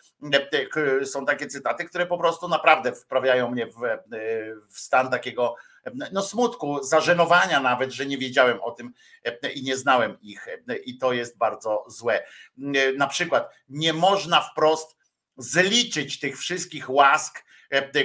e, 1.01 1.05
są 1.05 1.25
takie 1.25 1.47
cytaty, 1.47 1.85
które 1.85 2.05
po 2.05 2.17
prostu 2.17 2.47
naprawdę 2.47 2.93
wprawiają 2.93 3.51
mnie 3.51 3.67
w, 3.67 3.83
e, 3.83 3.99
w 4.69 4.79
stan 4.79 5.09
takiego 5.09 5.55
no 6.11 6.21
smutku, 6.21 6.83
zażenowania 6.83 7.59
nawet, 7.59 7.91
że 7.91 8.05
nie 8.05 8.17
wiedziałem 8.17 8.61
o 8.61 8.71
tym 8.71 8.93
e, 9.23 9.51
i 9.51 9.63
nie 9.63 9.77
znałem 9.77 10.17
ich 10.21 10.47
e, 10.47 10.75
i 10.75 10.97
to 10.97 11.13
jest 11.13 11.37
bardzo 11.37 11.85
złe. 11.87 12.23
E, 12.23 12.93
Na 12.97 13.07
przykład 13.07 13.53
nie 13.69 13.93
można 13.93 14.41
wprost 14.41 14.97
zliczyć 15.37 16.19
tych 16.19 16.37
wszystkich 16.37 16.89
łask, 16.89 17.45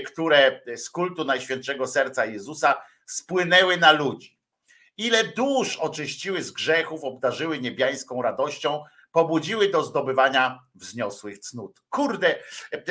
które 0.07 0.61
z 0.77 0.91
kultu 0.91 1.25
Najświętszego 1.25 1.87
Serca 1.87 2.27
Jezusa 2.27 2.83
spłynęły 3.07 3.77
na 3.77 3.93
ludzi. 3.93 4.39
Ile 4.97 5.25
dusz 5.25 5.77
oczyściły 5.77 6.43
z 6.43 6.51
grzechów, 6.51 7.05
obdarzyły 7.05 7.59
niebiańską 7.59 8.23
radością, 8.23 8.85
pobudziły 9.13 9.69
do 9.69 9.85
zdobywania 9.85 10.61
wzniosłych 10.75 11.39
cnót. 11.39 11.81
Kurde, 11.89 12.39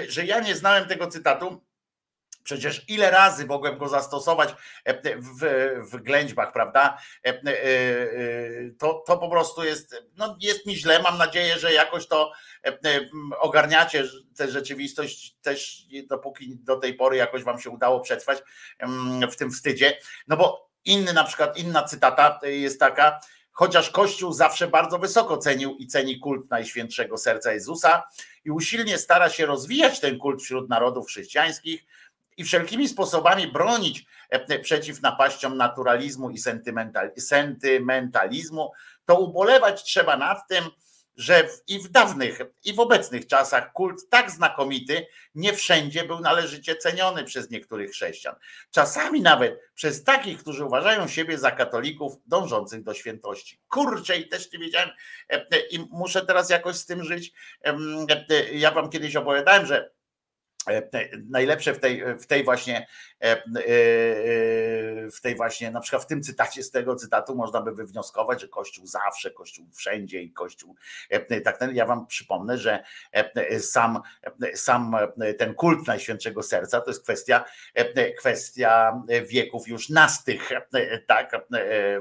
że 0.07 0.25
ja 0.25 0.39
nie 0.39 0.55
znałem 0.55 0.87
tego 0.87 1.07
cytatu, 1.07 1.63
Przecież 2.43 2.85
ile 2.87 3.11
razy 3.11 3.45
mogłem 3.45 3.77
go 3.77 3.87
zastosować 3.89 4.55
e, 4.85 5.17
w, 5.17 5.39
w 5.91 5.97
ględźbach, 5.97 6.53
prawda? 6.53 6.97
E, 7.25 7.29
e, 7.29 7.59
To, 8.79 9.03
to 9.07 9.17
po 9.17 9.29
prostu 9.29 9.63
jest, 9.63 10.03
no 10.17 10.37
jest 10.41 10.65
mi 10.65 10.75
źle. 10.75 11.01
Mam 11.01 11.17
nadzieję, 11.17 11.59
że 11.59 11.73
jakoś 11.73 12.07
to 12.07 12.31
ogarniacie 13.39 14.03
tę 14.37 14.51
rzeczywistość 14.51 15.35
też, 15.41 15.85
dopóki 16.07 16.55
do 16.55 16.77
tej 16.77 16.93
pory 16.93 17.17
jakoś 17.17 17.43
wam 17.43 17.59
się 17.59 17.69
udało 17.69 17.99
przetrwać 17.99 18.39
w 19.31 19.35
tym 19.35 19.51
wstydzie. 19.51 19.97
No 20.27 20.37
bo 20.37 20.69
inny 20.85 21.13
na 21.13 21.23
przykład, 21.23 21.57
inna 21.57 21.83
cytata 21.83 22.39
jest 22.43 22.79
taka, 22.79 23.19
chociaż 23.51 23.89
Kościół 23.89 24.33
zawsze 24.33 24.67
bardzo 24.67 24.99
wysoko 24.99 25.37
cenił 25.37 25.75
i 25.77 25.87
ceni 25.87 26.19
kult 26.19 26.49
Najświętszego 26.49 27.17
Serca 27.17 27.53
Jezusa 27.53 28.03
i 28.45 28.51
usilnie 28.51 28.97
stara 28.97 29.29
się 29.29 29.45
rozwijać 29.45 29.99
ten 29.99 30.17
kult 30.17 30.41
wśród 30.41 30.69
narodów 30.69 31.07
chrześcijańskich, 31.07 31.85
i 32.39 32.43
wszelkimi 32.43 32.87
sposobami 32.87 33.47
bronić 33.47 34.05
e, 34.29 34.59
przeciw 34.59 35.01
napaściom 35.01 35.57
naturalizmu 35.57 36.29
i 36.29 36.37
sentymental, 36.37 37.11
sentymentalizmu, 37.17 38.71
to 39.05 39.19
ubolewać 39.19 39.83
trzeba 39.83 40.17
nad 40.17 40.47
tym, 40.47 40.63
że 41.15 41.43
w, 41.43 41.63
i 41.67 41.79
w 41.79 41.89
dawnych, 41.89 42.39
i 42.65 42.73
w 42.73 42.79
obecnych 42.79 43.27
czasach 43.27 43.71
kult 43.73 44.09
tak 44.09 44.31
znakomity 44.31 45.07
nie 45.35 45.53
wszędzie 45.53 46.03
był 46.03 46.19
należycie 46.19 46.75
ceniony 46.75 47.23
przez 47.23 47.49
niektórych 47.49 47.91
chrześcijan. 47.91 48.35
Czasami 48.71 49.21
nawet 49.21 49.59
przez 49.73 50.03
takich, 50.03 50.39
którzy 50.39 50.65
uważają 50.65 51.07
siebie 51.07 51.37
za 51.37 51.51
katolików 51.51 52.13
dążących 52.25 52.83
do 52.83 52.93
świętości. 52.93 53.59
Kurczę, 53.69 54.17
i 54.17 54.29
też 54.29 54.53
nie 54.53 54.59
wiedziałem, 54.59 54.89
e, 55.29 55.35
e, 55.51 55.59
i 55.71 55.87
muszę 55.91 56.25
teraz 56.25 56.49
jakoś 56.49 56.75
z 56.75 56.85
tym 56.85 57.03
żyć. 57.03 57.31
E, 57.65 57.77
Ja 58.51 58.71
wam 58.71 58.89
kiedyś 58.89 59.15
opowiadałem, 59.15 59.65
że 59.65 59.77
e, 59.85 59.91
najlepsze 61.29 61.73
w 61.73 61.79
tej, 61.79 62.03
w 62.19 62.25
tej 62.27 62.43
właśnie 62.43 62.87
e, 63.21 63.25
e, 63.25 63.35
e, 63.35 63.41
w 65.11 65.21
tej 65.21 65.35
właśnie, 65.35 65.71
na 65.71 65.79
przykład 65.79 66.03
w 66.03 66.07
tym 66.07 66.23
cytacie 66.23 66.63
z 66.63 66.71
tego 66.71 66.95
cytatu 66.95 67.35
można 67.35 67.61
by 67.61 67.71
wywnioskować, 67.71 68.41
że 68.41 68.47
Kościół 68.47 68.87
zawsze, 68.87 69.31
Kościół 69.31 69.67
wszędzie 69.73 70.21
i 70.21 70.31
Kościół 70.31 70.75
e, 71.09 71.41
tak 71.41 71.57
ten, 71.57 71.75
ja 71.75 71.85
wam 71.85 72.07
przypomnę, 72.07 72.57
że 72.57 72.83
e, 73.11 73.59
sam, 73.59 74.01
sam 74.53 74.95
ten 75.37 75.53
kult 75.53 75.87
Najświętszego 75.87 76.43
Serca 76.43 76.81
to 76.81 76.89
jest 76.89 77.03
kwestia, 77.03 77.45
e, 77.73 78.13
kwestia 78.13 79.01
wieków 79.27 79.67
już 79.67 79.89
nastych, 79.89 80.51
e, 80.51 80.99
tak, 80.99 81.33
e, 81.33 81.39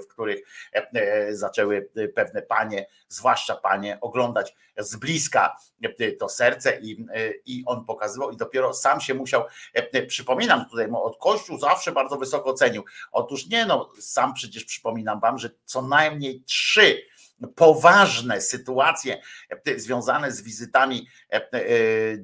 w 0.01 0.07
których 0.07 0.41
e, 0.73 1.35
zaczęły 1.35 1.89
pewne 2.15 2.43
panie, 2.43 2.87
zwłaszcza 3.09 3.57
panie, 3.57 3.99
oglądać 4.01 4.55
z 4.79 4.97
bliska 4.97 5.57
e, 5.83 6.13
to 6.13 6.29
serce 6.29 6.79
i, 6.81 7.07
e, 7.15 7.33
i 7.47 7.63
on 7.67 7.85
pokazywał 7.85 8.31
i 8.31 8.37
dopiero 8.37 8.58
sam 8.73 9.01
się 9.01 9.15
musiał, 9.15 9.45
e, 9.75 10.03
przypominam 10.07 10.69
tutaj, 10.71 10.89
od 10.93 11.19
Kościół 11.19 11.59
zawsze 11.59 11.93
bardzo 11.93 12.17
wysoko 12.17 12.55
cenił. 12.55 12.85
Otóż 13.13 13.47
nie 13.47 13.67
no, 13.67 13.93
sam 14.01 14.35
przecież 14.35 14.65
przypominam 14.65 15.21
wam, 15.21 15.39
że 15.39 15.51
co 15.65 15.83
najmniej 15.83 16.43
trzy 16.47 17.03
poważne 17.57 18.41
sytuacje 18.41 19.21
e, 19.67 19.79
związane 19.79 20.33
z 20.33 20.43
wizytami 20.43 21.09
e, 21.33 21.53
e, 21.53 21.61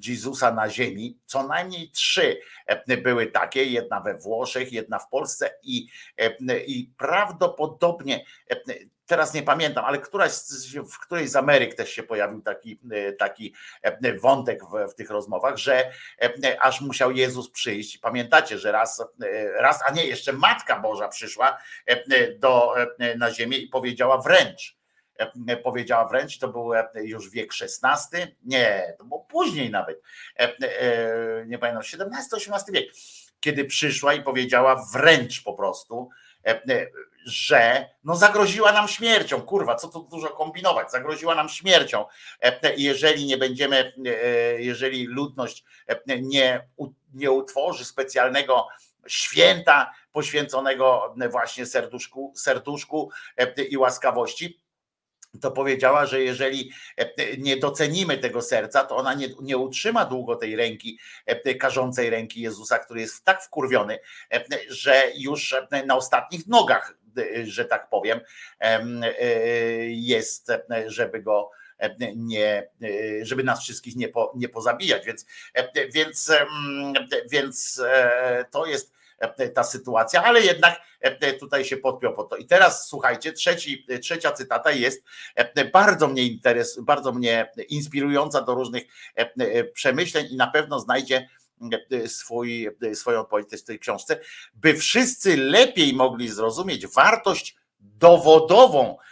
Jezusa 0.06 0.52
na 0.52 0.70
ziemi, 0.70 1.18
co 1.26 1.46
najmniej 1.46 1.90
trzy 1.90 2.40
e, 2.66 2.96
były 2.96 3.26
takie, 3.26 3.64
jedna 3.64 4.00
we 4.00 4.18
Włoszech, 4.18 4.72
jedna 4.72 4.98
w 4.98 5.08
Polsce 5.08 5.50
i, 5.62 5.86
e, 6.18 6.58
i 6.64 6.90
prawdopodobnie 6.98 8.24
e, 8.50 8.56
teraz 9.06 9.34
nie 9.34 9.42
pamiętam, 9.42 9.84
ale 9.84 9.98
któraś 9.98 10.32
w 10.92 10.98
którejś 10.98 11.30
z 11.30 11.36
Ameryk 11.36 11.74
też 11.74 11.90
się 11.90 12.02
pojawił 12.02 12.42
taki, 12.42 12.80
e, 12.90 13.12
taki 13.12 13.54
e, 13.82 14.18
wątek 14.18 14.64
w, 14.64 14.92
w 14.92 14.94
tych 14.94 15.10
rozmowach, 15.10 15.56
że 15.56 15.90
e, 16.22 16.62
aż 16.62 16.80
musiał 16.80 17.12
Jezus 17.12 17.50
przyjść. 17.50 17.98
Pamiętacie, 17.98 18.58
że 18.58 18.72
raz, 18.72 19.00
e, 19.00 19.52
raz, 19.52 19.80
a 19.86 19.92
nie, 19.92 20.06
jeszcze 20.06 20.32
Matka 20.32 20.80
Boża 20.80 21.08
przyszła 21.08 21.58
e, 21.86 22.32
do, 22.32 22.74
e, 22.98 23.16
na 23.16 23.30
ziemię 23.30 23.58
i 23.58 23.68
powiedziała 23.68 24.18
wręcz, 24.18 24.76
e, 25.48 25.56
powiedziała 25.56 26.08
wręcz, 26.08 26.38
to 26.38 26.48
był 26.48 26.74
e, 26.74 26.88
już 26.94 27.30
wiek 27.30 27.50
XVI, 27.60 28.36
nie, 28.44 28.94
to 28.98 29.04
było 29.04 29.20
później 29.20 29.70
nawet, 29.70 30.02
e, 30.38 30.42
e, 30.42 31.46
nie 31.46 31.58
pamiętam, 31.58 31.82
XVII-XVIII 31.82 32.72
wiek, 32.72 32.92
kiedy 33.40 33.64
przyszła 33.64 34.14
i 34.14 34.22
powiedziała 34.22 34.86
wręcz 34.92 35.42
po 35.42 35.54
prostu, 35.54 36.08
e, 36.08 36.33
e, 36.33 36.33
że 37.26 37.88
no 38.04 38.16
zagroziła 38.16 38.72
nam 38.72 38.88
śmiercią, 38.88 39.42
kurwa, 39.42 39.74
co 39.74 39.88
tu 39.88 40.08
dużo 40.10 40.28
kombinować, 40.28 40.90
zagroziła 40.90 41.34
nam 41.34 41.48
śmiercią, 41.48 42.04
e, 42.40 42.74
jeżeli 42.76 43.26
nie 43.26 43.36
będziemy, 43.36 43.92
e, 44.06 44.62
jeżeli 44.62 45.06
ludność 45.06 45.64
e, 45.86 46.20
nie, 46.20 46.68
nie 47.14 47.30
utworzy 47.30 47.84
specjalnego 47.84 48.68
święta 49.06 49.92
poświęconego 50.12 51.14
właśnie 51.30 51.66
serduszku, 51.66 52.32
serduszku 52.36 53.10
e, 53.36 53.62
i 53.62 53.76
łaskawości, 53.76 54.60
to 55.40 55.50
powiedziała, 55.50 56.06
że 56.06 56.22
jeżeli 56.22 56.70
e, 56.96 57.36
nie 57.38 57.56
docenimy 57.56 58.18
tego 58.18 58.42
serca, 58.42 58.84
to 58.84 58.96
ona 58.96 59.14
nie, 59.14 59.28
nie 59.42 59.58
utrzyma 59.58 60.04
długo 60.04 60.36
tej 60.36 60.56
ręki, 60.56 60.98
e, 61.26 61.36
tej 61.36 61.58
karzącej 61.58 62.10
ręki 62.10 62.40
Jezusa, 62.40 62.78
który 62.78 63.00
jest 63.00 63.24
tak 63.24 63.42
wkurwiony, 63.42 63.98
e, 64.32 64.44
że 64.68 65.02
już 65.16 65.52
e, 65.52 65.86
na 65.86 65.96
ostatnich 65.96 66.46
nogach, 66.46 66.94
e, 67.18 67.46
że 67.46 67.64
tak 67.64 67.88
powiem, 67.88 68.20
em, 68.58 69.02
e, 69.04 69.10
jest, 69.86 70.50
e, 70.50 70.64
żeby 70.86 71.22
go 71.22 71.50
e, 71.78 72.14
nie, 72.16 72.68
e, 72.82 73.24
żeby 73.24 73.44
nas 73.44 73.62
wszystkich 73.62 73.96
nie, 73.96 74.08
po, 74.08 74.32
nie 74.36 74.48
pozabijać. 74.48 75.06
Więc, 75.06 75.26
e, 75.54 75.88
więc, 75.88 76.32
więc 77.30 77.82
e, 77.86 78.44
to 78.50 78.66
jest 78.66 78.92
e, 78.92 79.03
ta 79.54 79.64
sytuacja, 79.64 80.22
ale 80.22 80.40
jednak 80.40 80.80
e, 81.00 81.32
tutaj 81.32 81.64
się 81.64 81.76
podpiął 81.76 82.14
po 82.14 82.24
to. 82.24 82.36
I 82.36 82.46
teraz 82.46 82.88
słuchajcie, 82.88 83.32
trzeci, 83.32 83.86
trzecia 84.02 84.32
cytata 84.32 84.70
jest 84.70 85.04
e, 85.34 85.64
bardzo 85.64 86.08
mnie 86.08 86.22
interes, 86.22 86.80
bardzo 86.80 87.12
mnie 87.12 87.50
inspirująca 87.68 88.42
do 88.42 88.54
różnych 88.54 88.82
e, 89.18 89.30
e, 89.38 89.64
przemyśleń 89.64 90.26
i 90.30 90.36
na 90.36 90.46
pewno 90.46 90.80
znajdzie 90.80 91.28
e, 91.90 92.08
swój, 92.08 92.70
e, 92.82 92.94
swoją 92.94 93.20
odpowiedź 93.20 93.48
w 93.52 93.64
tej 93.64 93.78
książce, 93.78 94.20
by 94.54 94.74
wszyscy 94.74 95.36
lepiej 95.36 95.94
mogli 95.94 96.28
zrozumieć 96.28 96.86
wartość 96.86 97.56
dowodową 97.80 98.96
e, 98.98 99.04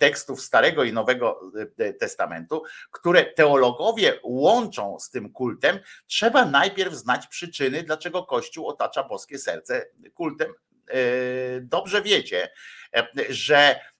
tekstów 0.00 0.42
Starego 0.42 0.84
i 0.84 0.92
Nowego 0.92 1.40
e, 1.78 1.92
Testamentu, 1.92 2.62
które 2.90 3.24
teologowie 3.24 4.20
łączą 4.22 4.98
z 5.00 5.10
tym 5.10 5.32
kultem, 5.32 5.78
trzeba 6.06 6.44
najpierw 6.44 6.94
znać 6.94 7.26
przyczyny, 7.26 7.82
dlaczego 7.82 8.22
Kościół 8.22 8.68
otacza 8.68 9.02
boskie 9.04 9.38
serce 9.38 9.86
kultem. 10.14 10.52
E, 10.88 11.60
Dobrze 11.60 12.02
wiecie, 12.02 12.48
e, 12.96 13.06
że 13.28 13.56
e, 13.56 13.91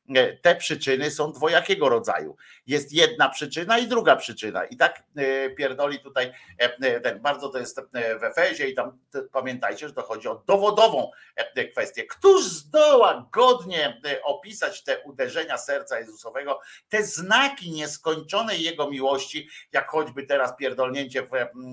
te 0.42 0.56
przyczyny 0.56 1.10
są 1.10 1.32
dwojakiego 1.32 1.88
rodzaju. 1.88 2.36
Jest 2.66 2.92
jedna 2.92 3.28
przyczyna 3.28 3.78
i 3.78 3.86
druga 3.86 4.16
przyczyna. 4.16 4.64
I 4.64 4.76
tak 4.76 5.02
e, 5.16 5.50
pierdoli 5.50 6.00
tutaj 6.00 6.32
e, 6.60 6.76
e, 6.80 7.00
ten, 7.00 7.20
bardzo 7.20 7.48
to 7.48 7.58
jest 7.58 7.78
e, 7.78 8.18
w 8.18 8.24
Efezie 8.24 8.68
i 8.68 8.74
tam 8.74 8.98
pamiętajcie, 9.32 9.88
że 9.88 9.94
to 9.94 10.02
chodzi 10.02 10.28
o 10.28 10.42
dowodową 10.46 11.10
e, 11.36 11.64
kwestię. 11.64 12.06
Któż 12.06 12.44
zdoła 12.44 13.28
godnie 13.32 14.00
e, 14.04 14.22
opisać 14.22 14.84
te 14.84 15.00
uderzenia 15.00 15.58
serca 15.58 15.98
Jezusowego, 15.98 16.60
te 16.88 17.04
znaki 17.04 17.70
nieskończonej 17.70 18.62
Jego 18.62 18.90
miłości, 18.90 19.48
jak 19.72 19.90
choćby 19.90 20.26
teraz 20.26 20.56
pierdolnięcie 20.56 21.22
w, 21.22 21.30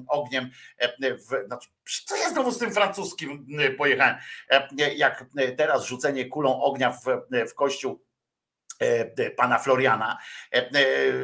ogniem 0.08 0.50
e, 0.78 1.16
w, 1.16 1.46
znaczy, 1.46 1.70
co 2.06 2.16
ja 2.16 2.30
znowu 2.30 2.52
z 2.52 2.58
tym 2.58 2.74
francuskim 2.74 3.48
e, 3.60 3.70
pojechałem, 3.70 4.16
E, 4.50 4.94
jak 4.94 5.26
e, 5.38 5.52
teraz 5.52 5.86
rzucenie 5.86 6.26
kulą 6.26 6.62
ognia 6.62 6.92
w, 6.92 7.06
w 7.50 7.54
kościół 7.54 7.94
e, 7.94 8.00
pana 9.38 9.60
Floriana. 9.60 10.18
E, 10.54 10.58
e, 10.58 10.72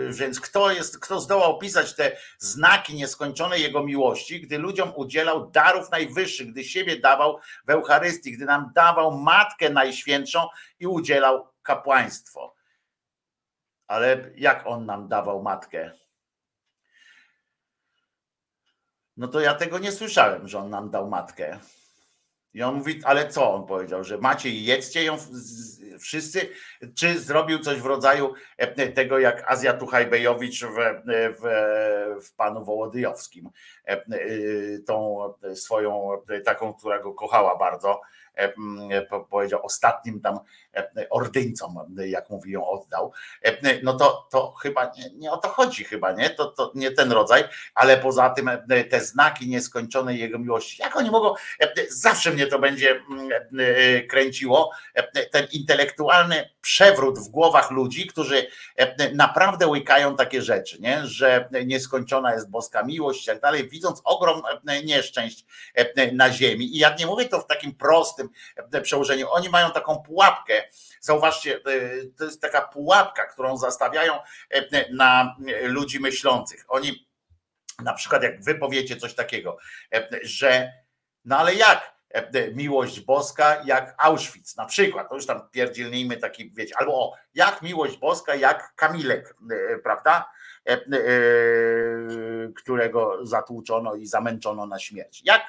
Więc 0.09 0.39
kto 0.39 0.71
jest, 0.71 0.99
kto 0.99 1.19
zdołał 1.19 1.51
opisać 1.51 1.95
te 1.95 2.17
znaki 2.37 2.95
nieskończonej 2.95 3.61
jego 3.61 3.83
miłości, 3.83 4.41
gdy 4.41 4.57
ludziom 4.57 4.91
udzielał 4.95 5.51
darów 5.51 5.91
najwyższych, 5.91 6.51
gdy 6.51 6.63
siebie 6.63 6.99
dawał 6.99 7.39
w 7.67 7.69
Eucharystii, 7.69 8.31
gdy 8.31 8.45
nam 8.45 8.71
dawał 8.75 9.17
Matkę 9.17 9.69
Najświętszą 9.69 10.47
i 10.79 10.87
udzielał 10.87 11.47
kapłaństwo. 11.61 12.55
Ale 13.87 14.31
jak 14.35 14.67
on 14.67 14.85
nam 14.85 15.07
dawał 15.07 15.41
matkę? 15.41 15.91
No 19.17 19.27
to 19.27 19.39
ja 19.39 19.53
tego 19.53 19.79
nie 19.79 19.91
słyszałem, 19.91 20.47
że 20.47 20.59
on 20.59 20.69
nam 20.69 20.89
dał 20.89 21.09
matkę. 21.09 21.59
I 22.55 22.63
on 22.63 22.75
mówi, 22.75 23.01
ale 23.03 23.27
co 23.29 23.53
on 23.53 23.67
powiedział, 23.67 24.03
że 24.03 24.17
macie 24.17 24.49
i 24.49 24.65
jedzcie 24.65 25.03
ją 25.03 25.17
wszyscy, 25.99 26.49
czy 26.95 27.19
zrobił 27.19 27.59
coś 27.59 27.79
w 27.79 27.85
rodzaju 27.85 28.33
e, 28.57 28.87
tego 28.87 29.19
jak 29.19 29.51
Azja 29.51 29.73
Tuchajbejowicz 29.73 30.63
w, 30.63 30.75
w, 31.39 32.25
w 32.25 32.35
panu 32.35 32.65
Wołodyjowskim, 32.65 33.49
E, 33.49 33.49
e, 33.49 33.74
tą 34.87 35.17
swoją 35.55 36.09
taką, 36.45 36.73
która 36.73 36.99
go 36.99 37.13
kochała 37.13 37.57
bardzo, 37.57 38.01
powiedział 39.29 39.65
ostatnim 39.65 40.21
tam 40.21 40.39
ordyńcom, 41.09 41.95
jak 42.05 42.29
mówi, 42.29 42.51
ją 42.51 42.67
oddał. 42.69 43.11
No 43.83 43.93
to, 43.93 44.27
to 44.31 44.51
chyba 44.51 44.91
nie, 44.97 45.09
nie 45.15 45.31
o 45.31 45.37
to 45.37 45.49
chodzi, 45.49 45.83
chyba 45.83 46.11
nie, 46.11 46.29
to, 46.29 46.45
to 46.45 46.71
nie 46.75 46.91
ten 46.91 47.11
rodzaj, 47.11 47.43
ale 47.75 47.97
poza 47.97 48.29
tym 48.29 48.49
te 48.89 49.01
znaki 49.01 49.49
nieskończonej 49.49 50.19
jego 50.19 50.39
miłości, 50.39 50.81
jak 50.81 50.95
oni 50.95 51.11
mogą, 51.11 51.33
zawsze 51.89 52.31
mnie 52.31 52.47
to 52.47 52.59
będzie 52.59 53.01
kręciło, 54.09 54.71
ten 55.31 55.47
intelektualny 55.51 56.49
przewrót 56.61 57.19
w 57.19 57.29
głowach 57.29 57.71
ludzi, 57.71 58.07
którzy 58.07 58.47
naprawdę 59.13 59.67
łykają 59.67 60.15
takie 60.15 60.41
rzeczy, 60.41 60.81
nie? 60.81 61.05
że 61.05 61.49
nieskończona 61.65 62.33
jest 62.33 62.49
boska 62.49 62.83
miłość 62.83 63.23
i 63.23 63.25
tak 63.25 63.41
dalej, 63.41 63.69
widząc 63.75 64.01
ogrom 64.03 64.41
e, 64.67 64.83
nieszczęść 64.83 65.45
e, 65.73 66.11
na 66.11 66.31
ziemi. 66.31 66.75
I 66.75 66.77
ja 66.77 66.95
nie 66.99 67.05
mówię 67.05 67.25
to 67.25 67.41
w 67.41 67.47
takim 67.47 67.75
prostym 67.75 68.29
e, 68.73 68.81
przełożeniu. 68.81 69.27
Oni 69.29 69.49
mają 69.49 69.71
taką 69.71 69.97
pułapkę. 70.01 70.63
Zauważcie, 70.99 71.55
e, 71.55 71.59
to 72.17 72.25
jest 72.25 72.41
taka 72.41 72.61
pułapka, 72.61 73.25
którą 73.25 73.57
zastawiają 73.57 74.13
e, 74.49 74.93
na 74.93 75.35
ludzi 75.63 75.99
myślących. 75.99 76.65
Oni 76.67 77.07
na 77.83 77.93
przykład 77.93 78.23
jak 78.23 78.43
wy 78.43 78.55
powiecie 78.55 78.97
coś 78.97 79.13
takiego, 79.13 79.57
e, 79.93 80.07
że 80.23 80.73
no 81.25 81.37
ale 81.37 81.55
jak 81.55 81.95
e, 82.09 82.51
miłość 82.51 82.99
boska 82.99 83.61
jak 83.65 83.95
Auschwitz 83.97 84.55
na 84.55 84.65
przykład, 84.65 85.09
to 85.09 85.15
już 85.15 85.25
tam 85.25 85.49
pierdzielnijmy 85.51 86.17
taki, 86.17 86.51
wiecie, 86.55 86.75
albo 86.77 86.93
o, 86.93 87.13
jak 87.33 87.61
miłość 87.61 87.97
boska 87.97 88.35
jak 88.35 88.75
Kamilek, 88.75 89.35
e, 89.51 89.79
prawda, 89.79 90.25
E, 90.25 90.33
e, 90.35 90.44
którego 92.55 93.25
zatłuczono 93.25 93.95
i 93.95 94.07
zamęczono 94.07 94.65
na 94.65 94.79
śmierć. 94.79 95.21
Jak 95.25 95.41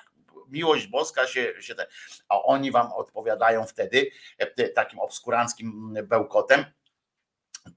miłość 0.48 0.86
boska 0.86 1.26
się, 1.26 1.54
się 1.60 1.74
te, 1.74 1.86
a 2.28 2.42
oni 2.42 2.70
wam 2.70 2.92
odpowiadają 2.92 3.64
wtedy 3.64 4.10
e, 4.38 4.68
takim 4.68 4.98
obskuranckim 4.98 5.94
bełkotem, 6.04 6.64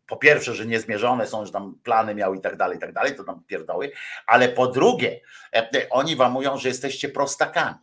po 0.08 0.18
pierwsze, 0.18 0.56
że 0.56 0.66
niezmierzone 0.66 1.28
są, 1.28 1.46
że 1.46 1.52
tam 1.52 1.80
plany 1.84 2.16
miał 2.16 2.34
i 2.34 2.42
tak 2.42 2.58
dalej, 2.58 2.78
i 2.78 2.80
tak 2.82 2.94
dalej, 2.94 3.16
to 3.16 3.24
tam 3.24 3.44
pierdoły, 3.44 3.92
ale 4.28 4.50
po 4.50 4.68
drugie, 4.68 5.20
e, 5.56 5.90
oni 5.90 6.16
wam 6.16 6.32
mówią, 6.32 6.58
że 6.58 6.68
jesteście 6.68 7.10
prostakami. 7.10 7.76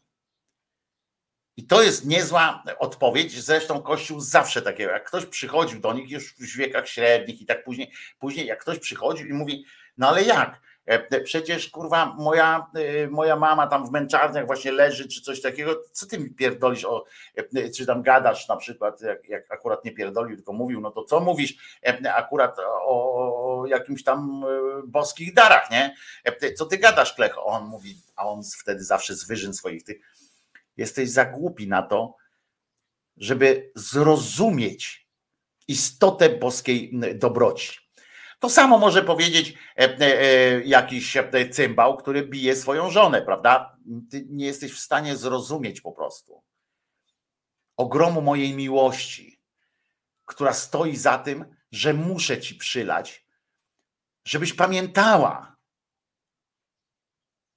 I 1.57 1.67
to 1.67 1.83
jest 1.83 2.07
niezła 2.07 2.63
odpowiedź. 2.79 3.45
Zresztą 3.45 3.83
Kościół 3.83 4.21
zawsze 4.21 4.63
takiego, 4.63 4.91
jak 4.91 5.05
ktoś 5.05 5.27
przychodził 5.27 5.81
do 5.81 5.93
nich 5.93 6.11
już 6.11 6.35
w 6.35 6.57
wiekach 6.57 6.89
średnich 6.89 7.43
i 7.43 7.47
tak 7.47 7.65
później, 7.65 7.93
później 8.19 8.47
jak 8.47 8.61
ktoś 8.61 8.79
przychodził 8.79 9.27
i 9.27 9.33
mówi, 9.33 9.65
no 9.99 10.09
ale 10.09 10.23
jak? 10.23 10.61
E, 10.87 11.21
Przecież 11.21 11.69
kurwa, 11.69 12.15
moja, 12.19 12.67
e, 12.75 13.09
moja 13.09 13.37
mama 13.37 13.67
tam 13.67 13.87
w 13.87 13.91
męczarniach 13.91 14.47
właśnie 14.47 14.73
leży, 14.73 15.09
czy 15.09 15.21
coś 15.21 15.41
takiego. 15.41 15.83
Co 15.93 16.07
ty 16.07 16.19
mi 16.19 16.31
pierdolisz 16.31 16.85
o, 16.85 17.05
e, 17.35 17.71
czy 17.71 17.87
tam 17.87 18.03
gadasz 18.03 18.49
na 18.49 18.57
przykład, 18.57 19.01
jak, 19.01 19.29
jak 19.29 19.53
akurat 19.53 19.85
nie 19.85 19.93
pierdolił, 19.93 20.37
tylko 20.37 20.53
mówił, 20.53 20.81
no 20.81 20.91
to 20.91 21.05
co 21.05 21.21
mówisz 21.21 21.81
akurat 22.15 22.57
o, 22.59 23.65
jakimś 23.69 24.05
tam 24.05 24.45
boskich 24.87 25.35
darach, 25.35 25.71
nie? 25.71 25.95
Co 26.57 26.67
ty 26.67 26.79
gadasz, 26.79 27.15
Klecho? 27.15 27.45
On 27.45 27.65
mówi, 27.65 27.97
a 28.17 28.29
on 28.29 28.41
wtedy 28.63 28.85
zawsze 28.85 29.15
z 29.15 29.27
wyżyn 29.27 29.55
swoich 29.55 29.85
tych 29.85 30.16
jesteś 30.77 31.11
za 31.11 31.25
głupi 31.25 31.69
na 31.69 31.83
to, 31.83 32.17
żeby 33.17 33.73
zrozumieć 33.75 35.09
istotę 35.69 36.29
boskiej 36.29 37.01
dobroci. 37.15 37.79
To 38.39 38.51
samo 38.51 38.79
może 38.79 39.03
powiedzieć 39.03 39.55
e, 39.77 39.99
e, 40.01 40.61
jakiś 40.65 41.17
e, 41.17 41.49
cymbał, 41.51 41.97
który 41.97 42.27
bije 42.27 42.57
swoją 42.57 42.91
żonę, 42.91 43.23
prawda? 43.23 43.77
Ty 44.11 44.27
nie 44.29 44.47
jesteś 44.47 44.73
w 44.73 44.81
stanie 44.81 45.17
zrozumieć 45.17 45.81
po 45.81 45.93
prostu 45.93 46.43
ogromu 47.77 48.23
mojej 48.23 48.55
miłości, 48.55 49.41
która 50.25 50.53
stoi 50.53 50.97
za 50.97 51.19
tym, 51.19 51.57
że 51.73 51.95
muszę 51.95 52.41
ci 52.41 52.55
przylać, 52.55 53.27
żebyś 54.25 54.53
pamiętała, 54.53 55.57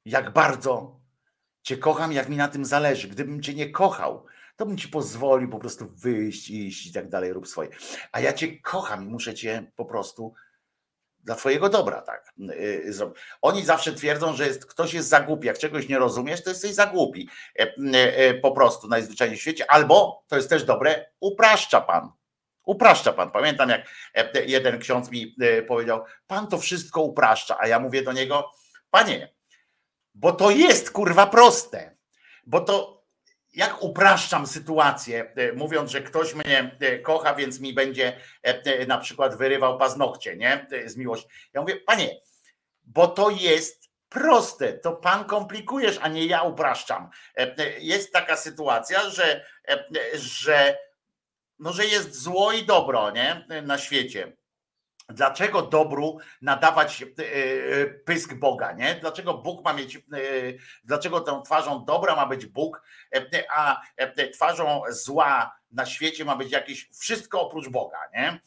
jak 0.05 0.33
bardzo 0.33 0.98
Cię 1.69 1.77
kocham, 1.77 2.13
jak 2.13 2.29
mi 2.29 2.37
na 2.37 2.47
tym 2.47 2.65
zależy. 2.65 3.07
Gdybym 3.07 3.41
Cię 3.41 3.53
nie 3.53 3.69
kochał, 3.69 4.25
to 4.55 4.65
bym 4.65 4.77
Ci 4.77 4.87
pozwolił 4.87 5.49
po 5.49 5.59
prostu 5.59 5.87
wyjść, 5.87 6.49
iść 6.49 6.87
i 6.87 6.93
tak 6.93 7.09
dalej, 7.09 7.33
rób 7.33 7.47
swoje. 7.47 7.69
A 8.11 8.19
ja 8.19 8.33
Cię 8.33 8.59
kocham 8.59 9.03
i 9.03 9.07
muszę 9.07 9.33
Cię 9.33 9.71
po 9.75 9.85
prostu 9.85 10.33
dla 11.23 11.35
Twojego 11.35 11.69
dobra, 11.69 12.01
tak. 12.01 12.33
yy, 12.37 12.93
zrobić. 12.93 13.17
Oni 13.41 13.65
zawsze 13.65 13.93
twierdzą, 13.93 14.35
że 14.35 14.47
jest, 14.47 14.65
ktoś 14.65 14.93
jest 14.93 15.09
za 15.09 15.19
głupi. 15.19 15.47
Jak 15.47 15.57
czegoś 15.57 15.87
nie 15.89 15.99
rozumiesz, 15.99 16.43
to 16.43 16.49
jesteś 16.49 16.73
za 16.73 16.85
głupi. 16.85 17.29
E, 17.59 17.73
e, 17.93 18.33
Po 18.33 18.51
prostu 18.51 18.87
najzwyczajniej 18.87 19.37
w 19.37 19.41
świecie. 19.41 19.71
Albo, 19.71 20.23
to 20.27 20.35
jest 20.35 20.49
też 20.49 20.63
dobre, 20.63 21.05
upraszcza 21.19 21.81
Pan. 21.81 22.11
Upraszcza 22.65 23.13
Pan. 23.13 23.31
Pamiętam, 23.31 23.69
jak 23.69 23.81
e, 24.13 24.45
jeden 24.45 24.79
ksiądz 24.79 25.11
mi 25.11 25.35
powiedział, 25.67 26.03
Pan 26.27 26.47
to 26.47 26.57
wszystko 26.57 27.01
upraszcza. 27.01 27.57
A 27.59 27.67
ja 27.67 27.79
mówię 27.79 28.03
do 28.03 28.13
niego, 28.13 28.51
Panie, 28.91 29.38
bo 30.15 30.31
to 30.31 30.51
jest 30.51 30.91
kurwa 30.91 31.27
proste. 31.27 31.95
Bo 32.45 32.61
to 32.61 32.99
jak 33.53 33.83
upraszczam 33.83 34.47
sytuację, 34.47 35.33
e, 35.35 35.53
mówiąc, 35.53 35.91
że 35.91 36.01
ktoś 36.01 36.33
mnie 36.35 36.77
e, 36.79 36.99
kocha, 36.99 37.35
więc 37.35 37.59
mi 37.59 37.73
będzie 37.73 38.19
e, 38.43 38.85
na 38.85 38.97
przykład 38.97 39.37
wyrywał 39.37 39.77
paznokcie, 39.77 40.37
nie? 40.37 40.67
Z 40.85 40.97
miłości. 40.97 41.27
Ja 41.53 41.61
mówię, 41.61 41.75
panie, 41.75 42.09
bo 42.83 43.07
to 43.07 43.29
jest 43.29 43.89
proste, 44.09 44.73
to 44.73 44.91
pan 44.91 45.25
komplikujesz, 45.25 45.99
a 46.01 46.07
nie 46.07 46.25
ja 46.25 46.41
upraszczam. 46.41 47.09
Jest 47.79 48.13
taka 48.13 48.37
sytuacja, 48.37 49.09
że, 49.09 49.45
że, 50.13 50.77
no, 51.59 51.73
że 51.73 51.85
jest 51.85 52.21
zło 52.21 52.51
i 52.51 52.65
dobro, 52.65 53.11
nie? 53.11 53.45
Na 53.63 53.77
świecie. 53.77 54.37
Dlaczego 55.09 55.61
dobru 55.61 56.17
nadawać 56.41 57.01
e, 57.01 57.05
e, 57.05 57.85
pysk 57.85 58.33
Boga, 58.33 58.71
nie? 58.71 58.95
Dlaczego 58.95 59.33
Bóg 59.33 59.65
ma 59.65 59.73
mieć, 59.73 59.95
e, 59.95 59.99
dlaczego 60.83 61.21
tą 61.21 61.41
twarzą 61.41 61.85
dobra 61.85 62.15
ma 62.15 62.25
być 62.25 62.45
Bóg, 62.45 62.81
a 63.55 63.81
twarzą 64.33 64.81
zła 64.89 65.59
na 65.71 65.85
świecie 65.85 66.25
ma 66.25 66.35
być 66.35 66.51
jakieś 66.51 66.89
wszystko 66.99 67.41
oprócz 67.41 67.69
Boga, 67.69 67.99
nie? 68.13 68.39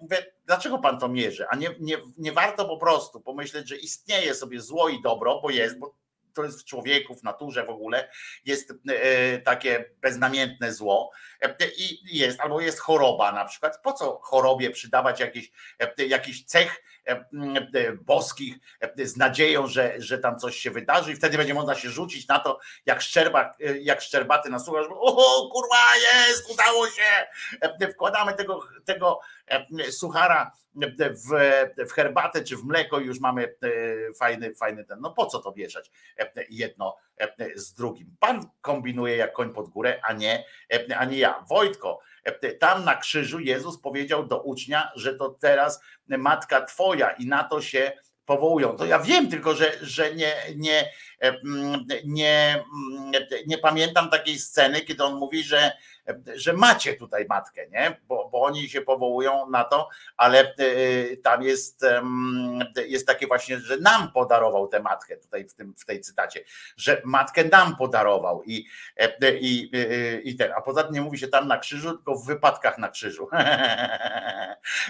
Mówię, 0.00 0.26
dlaczego 0.46 0.78
pan 0.78 0.98
to 0.98 1.08
mierzy? 1.08 1.46
A 1.48 1.56
nie, 1.56 1.70
nie, 1.80 1.96
nie 2.18 2.32
warto 2.32 2.64
po 2.64 2.76
prostu 2.76 3.20
pomyśleć, 3.20 3.68
że 3.68 3.76
istnieje 3.76 4.34
sobie 4.34 4.60
zło 4.60 4.88
i 4.88 5.02
dobro, 5.02 5.40
bo 5.42 5.50
jest, 5.50 5.78
bo 5.78 5.94
to 6.36 6.44
jest 6.44 6.60
w 6.60 6.64
człowieku, 6.64 7.14
w 7.14 7.22
naturze 7.22 7.64
w 7.64 7.70
ogóle, 7.70 8.10
jest 8.44 8.74
e, 8.88 9.38
takie 9.38 9.84
beznamiętne 10.00 10.72
zło 10.72 11.10
e, 11.40 11.54
i 11.76 12.16
jest, 12.18 12.40
albo 12.40 12.60
jest 12.60 12.80
choroba 12.80 13.32
na 13.32 13.44
przykład. 13.44 13.80
Po 13.82 13.92
co 13.92 14.18
chorobie 14.22 14.70
przydawać 14.70 15.20
jakiś, 15.20 15.50
e, 15.98 16.06
jakiś 16.06 16.44
cech 16.44 16.82
e, 17.06 17.10
e, 17.10 17.92
boskich 17.92 18.54
e, 18.80 19.06
z 19.06 19.16
nadzieją, 19.16 19.66
że, 19.66 19.94
że 19.98 20.18
tam 20.18 20.38
coś 20.38 20.56
się 20.56 20.70
wydarzy 20.70 21.12
i 21.12 21.16
wtedy 21.16 21.36
będzie 21.36 21.54
można 21.54 21.74
się 21.74 21.90
rzucić 21.90 22.28
na 22.28 22.38
to, 22.38 22.58
jak, 22.86 23.02
szczerba, 23.02 23.54
e, 23.60 23.78
jak 23.78 24.00
szczerbaty 24.00 24.50
na 24.50 24.58
słuchacz, 24.58 24.86
o 24.90 25.50
kurwa 25.52 25.96
jest, 25.96 26.50
udało 26.50 26.86
się, 26.86 27.26
E, 27.60 27.88
wkładamy 27.92 28.34
tego, 28.34 28.60
tego 28.84 29.20
e, 29.20 29.35
suchara 29.90 30.52
w, 30.76 31.88
w 31.88 31.92
herbatę 31.92 32.44
czy 32.44 32.56
w 32.56 32.64
mleko 32.64 32.98
już 32.98 33.20
mamy 33.20 33.44
e, 33.44 33.68
fajny, 34.18 34.54
fajny 34.54 34.84
ten. 34.84 35.00
No 35.00 35.10
po 35.10 35.26
co 35.26 35.38
to 35.38 35.52
mieszać 35.56 35.90
e, 36.18 36.32
jedno 36.50 36.96
e, 37.18 37.58
z 37.58 37.74
drugim? 37.74 38.16
Pan 38.20 38.48
kombinuje 38.60 39.16
jak 39.16 39.32
koń 39.32 39.52
pod 39.52 39.68
górę, 39.68 40.00
a 40.02 40.12
nie, 40.12 40.44
e, 40.72 40.98
a 40.98 41.04
nie 41.04 41.18
ja. 41.18 41.44
Wojtko, 41.48 42.00
e, 42.24 42.52
tam 42.52 42.84
na 42.84 42.96
krzyżu 42.96 43.40
Jezus 43.40 43.80
powiedział 43.80 44.26
do 44.26 44.42
ucznia, 44.42 44.90
że 44.96 45.14
to 45.14 45.28
teraz 45.28 45.80
matka 46.06 46.64
twoja 46.64 47.10
i 47.10 47.26
na 47.26 47.44
to 47.44 47.60
się 47.60 47.92
powołują. 48.26 48.76
To 48.76 48.86
ja 48.86 48.98
wiem, 48.98 49.30
tylko 49.30 49.54
że, 49.54 49.72
że 49.82 50.14
nie, 50.14 50.34
nie, 50.56 50.90
e, 51.22 51.36
nie, 52.04 52.64
nie 53.46 53.58
pamiętam 53.58 54.10
takiej 54.10 54.38
sceny, 54.38 54.80
kiedy 54.80 55.04
on 55.04 55.14
mówi, 55.14 55.42
że, 55.42 55.72
że 56.34 56.52
macie 56.52 56.94
tutaj 56.94 57.26
matkę, 57.28 57.68
nie? 57.68 58.00
Bo, 58.08 58.28
bo 58.28 58.42
oni 58.42 58.68
się 58.68 58.80
powołują 58.80 59.50
na 59.50 59.64
to, 59.64 59.88
ale 60.16 60.40
e, 60.40 61.16
tam 61.16 61.42
jest, 61.42 61.84
jest 62.88 63.06
takie 63.06 63.26
właśnie, 63.26 63.58
że 63.58 63.76
nam 63.76 64.12
podarował 64.12 64.68
tę 64.68 64.80
matkę 64.80 65.16
tutaj 65.16 65.48
w, 65.48 65.54
tym, 65.54 65.74
w 65.78 65.84
tej 65.84 66.00
cytacie, 66.00 66.44
że 66.76 67.02
matkę 67.04 67.44
nam 67.44 67.76
podarował 67.76 68.42
i, 68.42 68.66
e, 68.96 69.36
i, 69.36 69.70
i, 69.72 70.30
i 70.30 70.36
ten, 70.36 70.52
a 70.56 70.60
poza 70.60 70.82
tym 70.82 70.94
nie 70.94 71.00
mówi 71.00 71.18
się 71.18 71.28
tam 71.28 71.48
na 71.48 71.58
krzyżu, 71.58 71.96
tylko 71.96 72.14
w 72.14 72.26
wypadkach 72.26 72.78
na 72.78 72.88
krzyżu. 72.88 73.28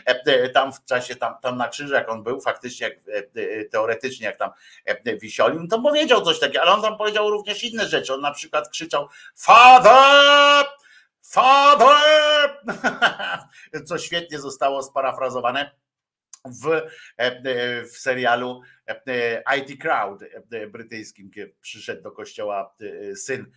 E, 0.07 0.49
Tam 0.49 0.73
w 0.73 0.85
czasie, 0.85 1.17
tam, 1.17 1.35
tam 1.43 1.57
na 1.57 1.69
krzyżu, 1.69 1.95
jak 1.95 2.09
on 2.09 2.23
był, 2.23 2.41
faktycznie, 2.41 2.89
jak, 2.89 2.99
e, 3.37 3.65
teoretycznie, 3.65 4.27
jak 4.27 4.37
tam 4.37 4.51
e, 4.85 5.17
wisiolił, 5.17 5.61
no 5.61 5.69
to 5.69 5.83
powiedział 5.83 6.23
coś 6.23 6.41
takiego, 6.41 6.63
ale 6.63 6.73
on 6.73 6.83
tam 6.83 6.99
powiedział 6.99 7.31
również 7.31 7.65
inne 7.65 7.89
rzeczy. 7.89 8.15
On 8.15 8.21
na 8.21 8.31
przykład 8.31 8.69
krzyczał 8.69 9.09
Father! 9.35 10.67
Father! 11.31 12.57
Co 13.87 13.99
świetnie 13.99 14.39
zostało 14.39 14.83
sparafrazowane 14.83 15.71
w, 16.63 16.67
e, 16.67 16.83
e, 17.19 17.85
w 17.85 17.99
serialu 17.99 18.61
e, 18.87 19.43
IT 19.59 19.83
Crowd 19.83 20.25
brytyjskim, 20.69 21.31
kiedy 21.31 21.55
przyszedł 21.61 22.03
do 22.03 22.13
kościoła 22.13 22.77
syn 23.15 23.53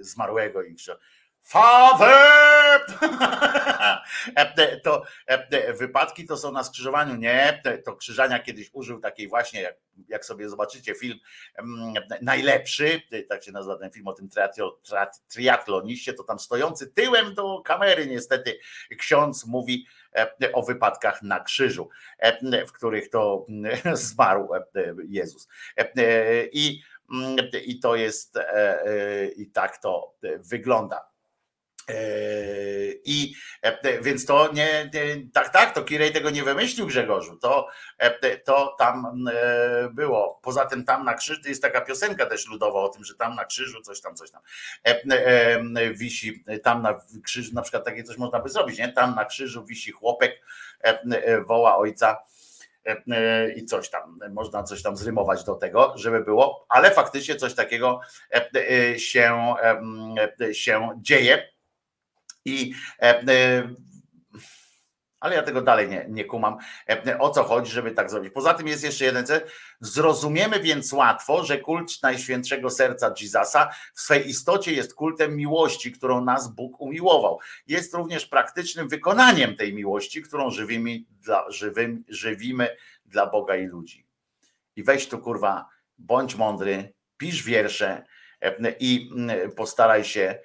zmarłego 0.00 0.62
i 0.62 0.74
Father! 1.44 2.80
E, 4.36 4.80
To 4.80 5.02
e, 5.26 5.72
wypadki 5.72 6.26
to 6.26 6.36
są 6.36 6.52
na 6.52 6.64
skrzyżowaniu. 6.64 7.16
Nie, 7.16 7.62
to 7.84 7.96
krzyżania 7.96 8.38
kiedyś 8.38 8.70
użył 8.72 9.00
takiej 9.00 9.28
właśnie, 9.28 9.62
jak, 9.62 9.76
jak 10.08 10.24
sobie 10.24 10.48
zobaczycie 10.48 10.94
film 10.94 11.18
mm, 11.58 11.94
najlepszy, 12.22 13.02
tak 13.28 13.44
się 13.44 13.52
nazywa 13.52 13.76
ten 13.76 13.90
film 13.90 14.08
o 14.08 14.12
tym 14.12 14.28
triatloniście, 15.28 16.14
to 16.14 16.24
tam 16.24 16.38
stojący 16.38 16.86
tyłem 16.86 17.34
do 17.34 17.62
kamery 17.64 18.06
niestety 18.06 18.58
ksiądz 18.98 19.46
mówi 19.46 19.86
e, 20.16 20.52
o 20.52 20.62
wypadkach 20.62 21.22
na 21.22 21.40
krzyżu, 21.40 21.88
e, 22.18 22.66
w 22.66 22.72
których 22.72 23.10
to 23.10 23.46
mm, 23.48 23.72
zmarł 23.96 24.54
e, 24.54 24.64
Jezus. 25.08 25.48
E, 25.76 26.46
I, 26.52 26.82
mm, 27.12 27.36
i 27.64 27.80
to 27.80 27.96
jest, 27.96 28.36
e, 28.36 28.84
e, 28.86 29.26
i 29.26 29.50
tak 29.50 29.78
to 29.78 30.14
wygląda. 30.38 31.13
Eee, 31.88 33.00
I 33.04 33.34
e, 33.62 34.02
więc 34.02 34.26
to 34.26 34.52
nie, 34.52 34.90
tak, 35.32 35.48
tak, 35.48 35.74
to 35.74 35.82
Kirej 35.82 36.12
tego 36.12 36.30
nie 36.30 36.42
wymyślił 36.42 36.86
Grzegorzu, 36.86 37.36
to, 37.36 37.68
e, 37.98 38.36
to 38.36 38.76
tam 38.78 39.24
e, 39.32 39.88
było. 39.92 40.40
Poza 40.42 40.64
tym 40.64 40.84
tam 40.84 41.04
na 41.04 41.14
krzyżu, 41.14 41.40
jest 41.44 41.62
taka 41.62 41.80
piosenka 41.80 42.26
też 42.26 42.48
ludowa 42.48 42.80
o 42.80 42.88
tym, 42.88 43.04
że 43.04 43.14
tam 43.14 43.34
na 43.34 43.44
krzyżu 43.44 43.82
coś 43.82 44.00
tam, 44.00 44.16
coś 44.16 44.30
tam 44.30 44.42
e, 44.86 45.02
e, 45.14 45.94
wisi, 45.94 46.44
tam 46.62 46.82
na 46.82 47.00
krzyżu, 47.24 47.54
na 47.54 47.62
przykład 47.62 47.84
takie 47.84 48.02
coś 48.02 48.16
można 48.16 48.40
by 48.40 48.48
zrobić, 48.48 48.78
nie? 48.78 48.92
Tam 48.92 49.14
na 49.14 49.24
krzyżu 49.24 49.64
wisi 49.64 49.92
chłopek, 49.92 50.40
e, 50.84 51.00
e, 51.02 51.40
woła 51.40 51.76
ojca 51.76 52.22
e, 52.86 53.02
e, 53.10 53.52
i 53.52 53.64
coś 53.64 53.90
tam, 53.90 54.18
można 54.30 54.62
coś 54.62 54.82
tam 54.82 54.96
zrymować 54.96 55.44
do 55.44 55.54
tego, 55.54 55.92
żeby 55.96 56.20
było, 56.20 56.66
ale 56.68 56.90
faktycznie 56.90 57.36
coś 57.36 57.54
takiego 57.54 58.00
e, 58.32 58.50
e, 58.54 58.98
się, 58.98 59.54
e, 60.40 60.54
się 60.54 60.98
dzieje. 61.02 61.53
I 62.44 62.74
e, 63.02 63.22
e, 63.28 63.74
ale 65.24 65.36
ja 65.36 65.42
tego 65.42 65.62
dalej 65.62 65.88
nie, 65.88 66.06
nie 66.08 66.24
kumam, 66.24 66.56
e, 66.88 67.18
o 67.18 67.30
co 67.30 67.44
chodzi, 67.44 67.72
żeby 67.72 67.90
tak 67.90 68.10
zrobić. 68.10 68.32
Poza 68.32 68.54
tym 68.54 68.68
jest 68.68 68.84
jeszcze 68.84 69.04
jeden 69.04 69.26
cel. 69.26 69.40
Zrozumiemy 69.80 70.60
więc 70.60 70.92
łatwo, 70.92 71.44
że 71.44 71.58
kult 71.58 72.02
Najświętszego 72.02 72.70
Serca 72.70 73.14
Jezusa 73.20 73.70
w 73.94 74.00
swej 74.00 74.28
istocie 74.28 74.72
jest 74.72 74.94
kultem 74.94 75.36
miłości, 75.36 75.92
którą 75.92 76.24
nas 76.24 76.54
Bóg 76.54 76.80
umiłował. 76.80 77.38
Jest 77.66 77.94
również 77.94 78.26
praktycznym 78.26 78.88
wykonaniem 78.88 79.56
tej 79.56 79.74
miłości, 79.74 80.22
którą 80.22 80.50
żywimy 80.50 80.90
dla, 81.10 81.50
żywym, 81.50 82.04
żywimy 82.08 82.76
dla 83.06 83.26
Boga 83.26 83.56
i 83.56 83.66
ludzi. 83.66 84.06
I 84.76 84.82
weź 84.82 85.08
tu 85.08 85.18
kurwa, 85.18 85.68
bądź 85.98 86.34
mądry, 86.34 86.92
pisz 87.16 87.42
wiersze 87.42 88.04
i 88.80 89.10
postaraj 89.56 90.04
się 90.04 90.38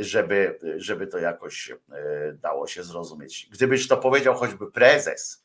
żeby, 0.00 0.58
żeby 0.76 1.06
to 1.06 1.18
jakoś 1.18 1.70
e, 1.70 1.76
dało 2.32 2.66
się 2.66 2.84
zrozumieć. 2.84 3.48
Gdybyś 3.52 3.88
to 3.88 3.96
powiedział 3.96 4.34
choćby 4.34 4.70
prezes, 4.70 5.44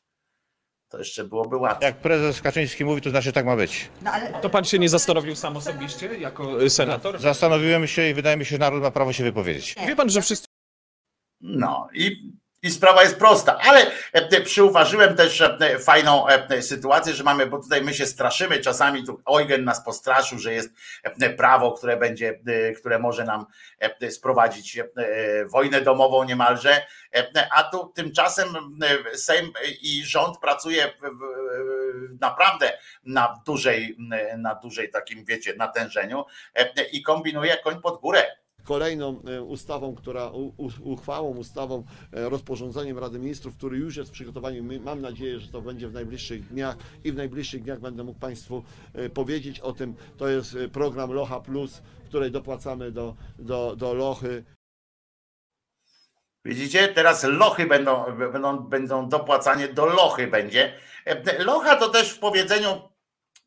to 0.88 0.98
jeszcze 0.98 1.24
byłoby 1.24 1.56
łatwiej. 1.56 1.86
Jak 1.86 1.96
prezes 1.96 2.40
Kaczyński 2.40 2.84
mówi, 2.84 3.00
to 3.00 3.10
znaczy 3.10 3.32
tak 3.32 3.46
ma 3.46 3.56
być. 3.56 3.90
To 4.42 4.50
pan 4.50 4.64
się 4.64 4.78
nie 4.78 4.88
zastanowił 4.88 5.36
sam 5.36 5.56
osobiście 5.56 6.18
jako 6.18 6.70
senator? 6.70 7.18
Zastanowiłem 7.20 7.86
się 7.86 8.08
i 8.08 8.14
wydaje 8.14 8.36
mi 8.36 8.44
się, 8.44 8.50
że 8.50 8.58
naród 8.58 8.82
ma 8.82 8.90
prawo 8.90 9.12
się 9.12 9.24
wypowiedzieć. 9.24 9.74
Wie 9.86 9.96
pan, 9.96 10.10
że 10.10 10.22
wszyscy 10.22 10.46
No 11.40 11.88
i, 11.92 12.32
i 12.64 12.70
sprawa 12.70 13.02
jest 13.02 13.18
prosta, 13.18 13.58
ale 13.58 13.86
e, 14.12 14.40
przyuważyłem 14.40 15.16
też 15.16 15.40
e, 15.40 15.78
fajną 15.78 16.28
e, 16.28 16.62
sytuację, 16.62 17.12
że 17.12 17.24
mamy, 17.24 17.46
bo 17.46 17.58
tutaj 17.58 17.82
my 17.82 17.94
się 17.94 18.06
straszymy 18.06 18.58
czasami, 18.58 19.04
tu 19.04 19.22
Eugen 19.30 19.64
nas 19.64 19.84
postraszył, 19.84 20.38
że 20.38 20.52
jest 20.52 20.70
e, 21.02 21.30
prawo, 21.30 21.72
które 21.72 21.96
będzie, 21.96 22.40
e, 22.46 22.72
które 22.72 22.98
może 22.98 23.24
nam 23.24 23.46
e, 23.78 24.10
sprowadzić 24.10 24.78
e, 24.78 24.86
wojnę 25.46 25.80
domową 25.80 26.24
niemalże, 26.24 26.86
e, 27.14 27.48
a 27.52 27.62
tu 27.64 27.92
tymczasem 27.94 28.48
e, 29.12 29.16
Sejm 29.16 29.52
i 29.82 30.04
rząd 30.04 30.38
pracuje 30.38 30.92
naprawdę 32.20 32.78
na 33.04 33.40
dużej, 33.46 33.96
na 34.38 34.54
dużej 34.54 34.90
takim, 34.90 35.24
wiecie, 35.24 35.54
natężeniu 35.56 36.24
e, 36.54 36.84
i 36.92 37.02
kombinuje 37.02 37.56
koń 37.56 37.80
pod 37.80 38.00
górę. 38.00 38.43
Kolejną 38.64 39.20
e, 39.22 39.42
ustawą, 39.42 39.94
która 39.94 40.30
uchwałą, 40.84 41.36
ustawą, 41.36 41.84
e, 42.12 42.28
rozporządzeniem 42.28 42.98
Rady 42.98 43.18
Ministrów, 43.18 43.56
który 43.56 43.78
już 43.78 43.96
jest 43.96 44.10
w 44.10 44.12
przygotowaniu. 44.12 44.64
Mam 44.80 45.00
nadzieję, 45.00 45.38
że 45.40 45.48
to 45.48 45.62
będzie 45.62 45.88
w 45.88 45.92
najbliższych 45.92 46.48
dniach 46.48 46.76
i 47.04 47.12
w 47.12 47.16
najbliższych 47.16 47.62
dniach 47.62 47.80
będę 47.80 48.04
mógł 48.04 48.20
Państwu 48.20 48.62
e, 48.94 49.10
powiedzieć 49.10 49.60
o 49.60 49.72
tym. 49.72 49.94
To 50.16 50.28
jest 50.28 50.56
program 50.72 51.12
Locha 51.12 51.40
Plus, 51.40 51.82
w 52.04 52.08
której 52.08 52.30
dopłacamy 52.30 52.92
do, 52.92 53.14
do, 53.38 53.76
do 53.76 53.94
Lochy. 53.94 54.44
Widzicie, 56.44 56.88
teraz 56.88 57.24
lochy 57.24 57.66
będą, 57.66 58.04
będą, 58.32 58.58
będą 58.58 59.08
dopłacanie 59.08 59.68
do 59.68 59.86
lochy 59.86 60.26
będzie. 60.26 60.72
Locha 61.38 61.76
to 61.76 61.88
też 61.88 62.10
w 62.10 62.18
powiedzeniu, 62.18 62.88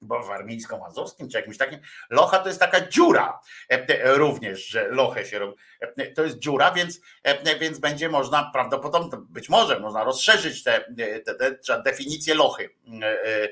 bo 0.02 0.24
w 0.24 0.32
armińsko-mazurskim 0.32 1.30
czy 1.30 1.38
jakimś 1.38 1.57
takim, 1.57 1.80
locha 2.10 2.40
to 2.40 2.48
jest 2.48 2.60
taka 2.60 2.88
dziura 2.88 3.40
e, 3.69 4.14
również, 4.14 4.68
że 4.68 4.88
lochę 4.88 5.26
się 5.26 5.40
robi. 5.40 5.57
E, 5.82 6.11
To 6.11 6.24
jest 6.24 6.40
dziura, 6.40 6.72
więc, 6.72 7.02
e, 7.24 7.60
więc 7.60 7.80
będzie 7.80 8.10
można 8.10 8.49
prawdopodobnie, 8.53 9.19
być 9.30 9.49
może 9.49 9.80
można 9.80 10.03
rozszerzyć 10.03 10.64
te, 10.64 10.94
te, 11.26 11.36
te, 11.36 11.52
te 11.52 11.82
definicję 11.84 12.36
lochy. 12.36 12.69
E, 13.02 13.49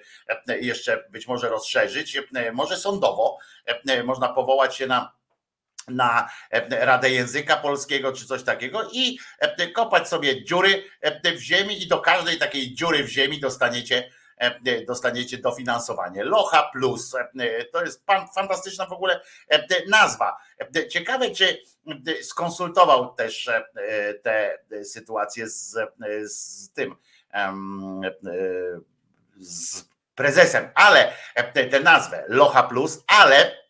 e, 0.48 0.60
Jeszcze 0.60 1.04
być 1.10 1.28
może 1.28 1.50
rozszerzyć, 1.50 2.18
E, 2.36 2.52
może 2.52 2.78
sądowo 2.78 3.38
e, 3.66 4.04
można 4.04 4.30
powołać 4.30 4.76
się 4.76 4.88
na 4.88 5.16
na 5.88 6.30
e, 6.52 6.86
Radę 6.86 7.10
Języka 7.10 7.58
Polskiego 7.58 8.14
czy 8.14 8.26
coś 8.26 8.44
takiego 8.44 8.90
i 8.92 9.20
e, 9.40 9.68
kopać 9.72 10.10
sobie 10.10 10.44
dziury 10.44 10.84
e, 11.02 11.36
w 11.36 11.40
ziemi 11.40 11.84
i 11.84 11.88
do 11.88 12.00
każdej 12.00 12.38
takiej 12.38 12.74
dziury 12.74 13.04
w 13.04 13.10
ziemi 13.10 13.40
dostaniecie 13.40 13.98
e, 13.98 14.12
dostaniecie 14.88 15.38
dofinansowanie. 15.38 16.24
Locha 16.24 16.64
Plus. 16.74 17.16
E, 17.16 17.66
To 17.66 17.84
jest 17.84 18.04
fantastyczna 18.36 18.86
w 18.86 18.92
ogóle 18.92 19.22
e, 19.50 19.66
nazwa. 19.90 20.38
E, 20.76 20.88
Ciekawe, 20.88 21.32
czy 21.32 21.62
e, 22.08 22.24
skonsultował 22.24 23.14
też 23.14 23.48
e, 23.48 23.64
te 24.14 24.60
sytuacje 24.84 25.50
z, 25.50 25.78
z 26.26 26.70
tym 26.74 26.96
e, 27.34 27.54
z 29.38 29.86
prezesem, 30.16 30.70
ale 30.76 31.14
e, 31.36 31.68
tę 31.68 31.80
nazwę 31.80 32.24
Locha 32.28 32.64
Plus, 32.64 33.04
ale 33.08 33.66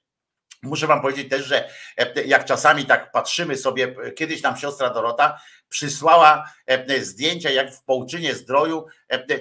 Muszę 0.65 0.87
wam 0.87 1.01
powiedzieć 1.01 1.29
też, 1.29 1.45
że 1.45 1.69
e, 1.97 2.23
jak 2.23 2.45
czasami 2.45 2.85
tak 2.85 3.11
patrzymy 3.11 3.57
sobie, 3.57 3.95
e, 4.03 4.11
kiedyś 4.11 4.41
nam 4.41 4.57
siostra 4.57 4.89
Dorota 4.89 5.41
przysłała 5.69 6.51
e, 6.65 7.01
zdjęcia, 7.01 7.49
jak 7.49 7.73
w 7.73 7.83
Połczynie 7.83 8.35
Zdroju 8.35 8.85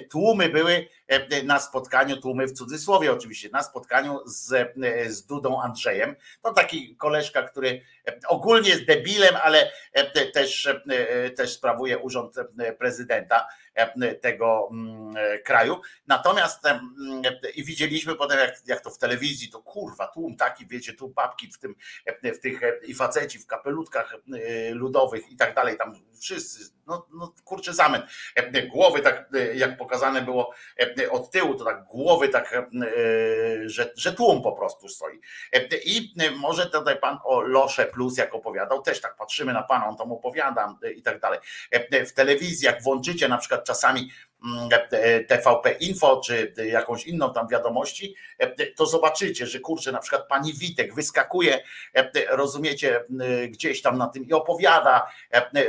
tłumy 0.09 0.49
były 0.49 0.87
na 1.43 1.59
spotkaniu, 1.59 2.17
tłumy 2.17 2.47
w 2.47 2.53
cudzysłowie 2.53 3.11
oczywiście, 3.11 3.49
na 3.49 3.63
spotkaniu 3.63 4.19
z, 4.25 4.73
z 5.07 5.25
Dudą 5.25 5.61
Andrzejem. 5.61 6.15
To 6.41 6.53
taki 6.53 6.95
koleżka, 6.95 7.43
który 7.43 7.81
ogólnie 8.27 8.69
jest 8.69 8.85
debilem, 8.85 9.35
ale 9.43 9.71
też, 10.33 10.69
też 11.35 11.53
sprawuje 11.53 11.97
urząd 11.97 12.35
prezydenta 12.77 13.47
tego 14.21 14.69
mm, 14.71 15.13
kraju. 15.43 15.81
Natomiast 16.07 16.63
i 17.55 17.63
widzieliśmy 17.63 18.15
potem, 18.15 18.39
jak, 18.39 18.55
jak 18.65 18.81
to 18.81 18.89
w 18.89 18.97
telewizji, 18.97 19.49
to 19.49 19.61
kurwa, 19.61 20.07
tłum 20.07 20.37
taki, 20.37 20.67
wiecie, 20.67 20.93
tu 20.93 21.09
babki 21.09 21.51
w 21.51 21.59
tym, 21.59 21.75
w 22.23 22.39
tych 22.39 22.61
i 22.83 22.93
faceci 22.93 23.39
w 23.39 23.47
kapelutkach 23.47 24.15
ludowych 24.71 25.31
i 25.31 25.35
tak 25.35 25.55
dalej, 25.55 25.77
tam 25.77 25.93
wszyscy, 26.21 26.73
no, 26.87 27.07
no 27.13 27.33
kurczę 27.43 27.73
zamęt. 27.73 28.05
Głowy 28.71 28.99
tak, 28.99 29.29
jak 29.55 29.77
pokazane 29.77 30.21
było 30.21 30.53
od 31.11 31.31
tyłu, 31.31 31.55
to 31.55 31.65
tak 31.65 31.83
głowy 31.83 32.29
tak, 32.29 32.65
że, 33.65 33.91
że 33.95 34.13
tłum 34.13 34.41
po 34.41 34.51
prostu 34.51 34.89
stoi. 34.89 35.19
I 35.85 36.15
może 36.37 36.65
tutaj 36.65 36.99
pan 36.99 37.17
o 37.23 37.41
Losze 37.41 37.85
Plus, 37.85 38.17
jak 38.17 38.35
opowiadał, 38.35 38.81
też 38.81 39.01
tak 39.01 39.15
patrzymy 39.15 39.53
na 39.53 39.63
pana, 39.63 39.87
on 39.87 39.97
tam 39.97 40.11
opowiada 40.11 40.77
i 40.95 41.01
tak 41.01 41.19
dalej. 41.19 41.39
W 42.07 42.11
telewizji, 42.11 42.65
jak 42.65 42.83
włączycie 42.83 43.27
na 43.27 43.37
przykład 43.37 43.63
czasami 43.63 44.11
TVP 45.27 45.71
Info, 45.71 46.21
czy 46.25 46.53
jakąś 46.65 47.07
inną 47.07 47.33
tam 47.33 47.47
wiadomości, 47.47 48.15
to 48.75 48.85
zobaczycie, 48.85 49.47
że 49.47 49.59
kurczę, 49.59 49.91
na 49.91 49.99
przykład 49.99 50.27
pani 50.27 50.53
Witek 50.53 50.93
wyskakuje, 50.93 51.63
rozumiecie, 52.29 53.03
gdzieś 53.49 53.81
tam 53.81 53.97
na 53.97 54.07
tym 54.07 54.25
i 54.27 54.33
opowiada 54.33 55.11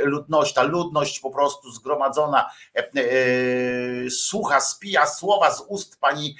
ludność, 0.03 0.53
ta 0.53 0.63
ludność 0.63 1.19
po 1.19 1.31
prostu 1.31 1.71
zgromadzona 1.71 2.49
słucha, 4.09 4.59
spija 4.59 5.07
słowa 5.07 5.51
z 5.51 5.61
ust 5.67 5.99
pani 5.99 6.35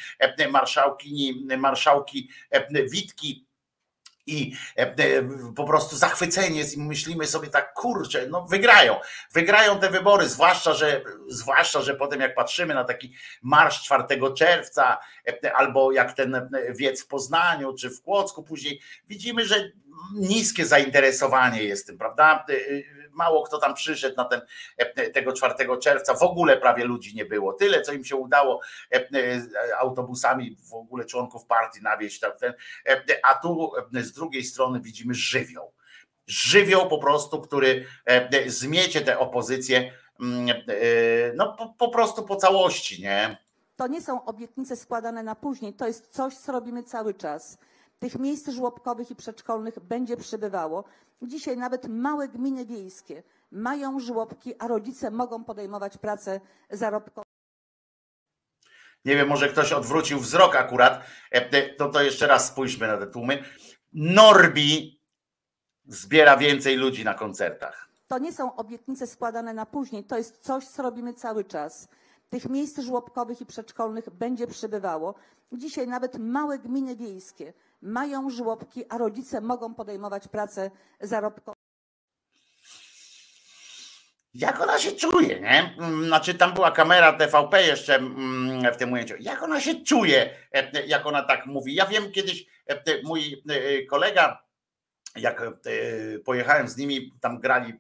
marszałkini, 0.52 1.46
marszałki 1.58 2.30
Witki, 2.92 3.47
i 4.28 4.54
po 5.56 5.64
prostu 5.64 5.96
zachwyceni 5.96 6.58
jest 6.58 6.78
i 6.78 6.82
myślimy 6.82 7.28
sobie 7.28 7.48
tak, 7.48 7.74
kurczę, 7.74 8.28
no 8.30 8.46
wygrają, 8.46 8.96
wygrają 9.32 9.80
te 9.80 9.90
wybory, 9.90 10.30
zwłaszcza, 10.30 10.74
że 10.74 11.02
zwłaszcza, 11.28 11.82
że 11.82 11.96
potem 11.96 12.22
jak 12.22 12.36
patrzymy 12.36 12.74
na 12.74 12.84
taki 12.84 13.14
marsz 13.42 13.84
4 13.84 14.04
czerwca, 14.36 14.98
albo 15.56 15.92
jak 15.92 16.14
ten 16.14 16.50
wiec 16.70 17.04
w 17.04 17.08
Poznaniu, 17.08 17.74
czy 17.74 17.90
w 17.90 18.02
Kłodzku 18.02 18.44
później, 18.44 18.82
widzimy, 19.08 19.46
że 19.46 19.72
niskie 20.16 20.66
zainteresowanie 20.66 21.64
jest 21.64 21.88
tym, 21.88 21.98
prawda? 21.98 22.46
Mało 23.12 23.44
kto 23.44 23.58
tam 23.58 23.74
przyszedł 23.74 24.16
na 24.16 24.26
ten 24.26 24.42
tego 25.14 25.34
4 25.34 25.54
czerwca, 25.82 26.14
w 26.14 26.24
ogóle 26.24 26.58
prawie 26.58 26.86
ludzi 26.86 27.16
nie 27.16 27.26
było. 27.26 27.54
Tyle, 27.54 27.82
co 27.82 27.94
im 27.94 28.06
się 28.06 28.16
udało 28.16 28.62
autobusami 29.80 30.58
w 30.70 30.74
ogóle 30.74 31.06
członków 31.06 31.46
partii 31.46 31.82
nawieźć, 31.82 32.22
a 33.24 33.34
tu 33.34 33.72
z 33.94 34.12
drugiej 34.12 34.44
strony 34.44 34.80
widzimy 34.82 35.14
żywioł. 35.14 35.74
Żywioł 36.28 36.90
po 36.90 36.98
prostu, 36.98 37.42
który 37.42 37.86
zmiecie 38.48 39.02
tę 39.02 39.20
opozycję 39.20 39.92
no 41.36 41.54
po, 41.54 41.76
po 41.78 41.90
prostu 41.90 42.24
po 42.26 42.36
całości, 42.36 43.02
nie? 43.02 43.38
To 43.76 43.88
nie 43.88 44.02
są 44.02 44.26
obietnice 44.26 44.76
składane 44.76 45.24
na 45.24 45.36
później, 45.36 45.74
to 45.74 45.88
jest 45.88 46.08
coś, 46.08 46.36
co 46.36 46.52
robimy 46.52 46.84
cały 46.84 47.14
czas. 47.14 47.58
Tych 48.00 48.20
miejsc 48.20 48.50
żłobkowych 48.50 49.12
i 49.12 49.16
przedszkolnych 49.16 49.80
będzie 49.80 50.18
przybywało. 50.18 50.84
Dzisiaj 51.22 51.58
nawet 51.58 51.88
małe 51.88 52.28
gminy 52.28 52.66
wiejskie 52.66 53.24
mają 53.52 54.00
żłobki, 54.00 54.54
a 54.60 54.68
rodzice 54.68 55.12
mogą 55.12 55.44
podejmować 55.44 55.98
pracę 55.98 56.40
zarobkową. 56.70 57.24
Nie 59.06 59.16
wiem, 59.16 59.28
może 59.28 59.50
ktoś 59.50 59.74
odwrócił 59.74 60.20
wzrok 60.20 60.56
akurat. 60.56 61.04
To, 61.78 61.90
to 61.90 62.02
jeszcze 62.02 62.28
raz 62.28 62.48
spójrzmy 62.48 62.88
na 62.88 62.98
te 62.98 63.08
tłumy. 63.08 63.44
Norbi 63.94 65.02
zbiera 65.86 66.38
więcej 66.38 66.76
ludzi 66.76 67.06
na 67.06 67.14
koncertach. 67.14 67.88
To 68.08 68.20
nie 68.20 68.34
są 68.34 68.56
obietnice 68.56 69.08
składane 69.08 69.54
na 69.54 69.66
później, 69.66 70.04
to 70.04 70.18
jest 70.18 70.38
coś, 70.38 70.66
co 70.66 70.84
robimy 70.84 71.14
cały 71.14 71.44
czas. 71.44 71.88
Tych 72.30 72.50
miejsc 72.50 72.80
żłobkowych 72.80 73.42
i 73.42 73.46
przedszkolnych 73.46 74.10
będzie 74.10 74.48
przybywało. 74.48 75.16
Dzisiaj 75.52 75.88
nawet 75.88 76.20
małe 76.20 76.60
gminy 76.60 76.96
wiejskie 76.96 77.54
mają 77.82 78.30
żłobki, 78.30 78.84
a 78.90 78.98
rodzice 78.98 79.42
mogą 79.42 79.74
podejmować 79.74 80.28
pracę 80.28 80.72
zarobkową. 81.02 81.54
Jak 84.34 84.62
ona 84.62 84.80
się 84.80 84.92
czuje, 84.92 85.40
nie? 85.40 85.76
Znaczy, 86.06 86.34
tam 86.34 86.54
była 86.54 86.72
kamera 86.72 87.14
TVP 87.14 87.64
jeszcze 87.64 87.96
mm, 87.96 88.74
w 88.74 88.78
tym 88.78 88.94
ujęciu. 88.94 89.16
Jak 89.20 89.44
ona 89.44 89.62
się 89.62 89.84
czuje, 89.84 90.30
e, 90.54 90.86
jak 90.86 91.06
ona 91.06 91.24
tak 91.24 91.46
mówi? 91.46 91.76
Ja 91.76 91.86
wiem, 91.86 92.12
kiedyś 92.12 92.46
e, 92.68 93.02
mój 93.04 93.44
e, 93.50 93.84
kolega, 93.86 94.47
jak 95.20 95.44
pojechałem 96.26 96.68
z 96.68 96.78
nimi, 96.78 97.14
tam 97.22 97.40
grali 97.40 97.74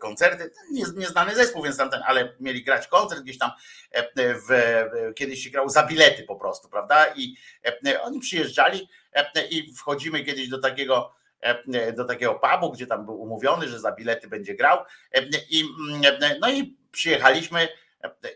koncerty, 0.00 0.50
nieznany 0.94 1.34
zespół, 1.34 1.62
więc 1.62 1.76
tamten, 1.76 2.00
ale 2.06 2.32
mieli 2.40 2.64
grać 2.64 2.88
koncert 2.88 3.22
gdzieś 3.22 3.38
tam, 3.38 3.50
w, 4.16 4.48
kiedyś 5.14 5.44
się 5.44 5.50
grał 5.50 5.68
za 5.68 5.86
bilety 5.86 6.22
po 6.22 6.36
prostu, 6.36 6.68
prawda? 6.68 7.06
I 7.16 7.36
oni 8.02 8.20
przyjeżdżali 8.20 8.88
i 9.50 9.74
wchodzimy 9.74 10.24
kiedyś 10.24 10.48
do 10.48 10.58
takiego 10.58 11.14
do 11.96 12.04
takiego 12.04 12.34
pubu, 12.34 12.72
gdzie 12.72 12.86
tam 12.86 13.04
był 13.04 13.20
umówiony, 13.20 13.68
że 13.68 13.80
za 13.80 13.92
bilety 13.92 14.28
będzie 14.28 14.54
grał. 14.54 14.78
I, 15.50 15.64
no 16.40 16.50
i 16.50 16.78
przyjechaliśmy 16.92 17.68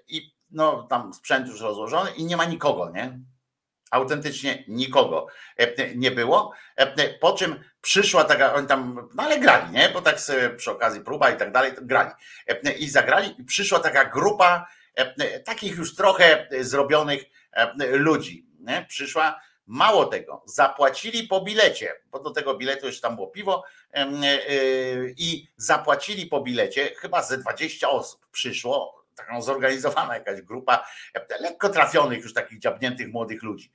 i 0.08 0.32
no, 0.50 0.82
tam 0.82 1.14
sprzęt 1.14 1.48
już 1.48 1.60
rozłożony 1.60 2.10
i 2.10 2.24
nie 2.24 2.36
ma 2.36 2.44
nikogo, 2.44 2.90
nie? 2.90 3.20
Autentycznie 3.90 4.64
nikogo 4.68 5.26
nie 5.94 6.10
było. 6.10 6.52
Po 7.20 7.32
czym 7.32 7.64
przyszła 7.80 8.24
taka, 8.24 8.54
oni 8.54 8.66
tam, 8.66 9.08
no 9.14 9.22
ale 9.22 9.38
grali, 9.38 9.72
nie? 9.72 9.88
Bo 9.88 10.02
tak 10.02 10.20
sobie 10.20 10.50
przy 10.50 10.70
okazji 10.70 11.00
próba 11.00 11.30
i 11.30 11.36
tak 11.36 11.52
dalej, 11.52 11.72
grali. 11.82 12.10
I 12.78 12.88
zagrali 12.88 13.34
i 13.38 13.44
przyszła 13.44 13.78
taka 13.78 14.04
grupa 14.04 14.66
takich 15.44 15.76
już 15.76 15.94
trochę 15.94 16.48
zrobionych 16.60 17.24
ludzi. 17.90 18.46
Nie? 18.60 18.86
Przyszła 18.88 19.40
Mało 19.70 20.06
tego, 20.06 20.42
zapłacili 20.46 21.28
po 21.28 21.40
bilecie, 21.40 21.94
bo 22.06 22.20
do 22.20 22.30
tego 22.30 22.54
biletu 22.54 22.86
jeszcze 22.86 23.02
tam 23.02 23.14
było 23.14 23.26
piwo 23.26 23.64
i 25.16 25.48
zapłacili 25.56 26.26
po 26.26 26.40
bilecie, 26.40 26.94
chyba 26.96 27.22
ze 27.22 27.38
20 27.38 27.88
osób 27.90 28.26
przyszło, 28.32 28.97
taką 29.18 29.42
zorganizowana 29.42 30.14
jakaś 30.14 30.42
grupa 30.42 30.86
lekko 31.40 31.68
trafionych 31.68 32.22
już 32.22 32.34
takich 32.34 32.58
dziabniętych 32.58 33.08
młodych 33.08 33.42
ludzi. 33.42 33.72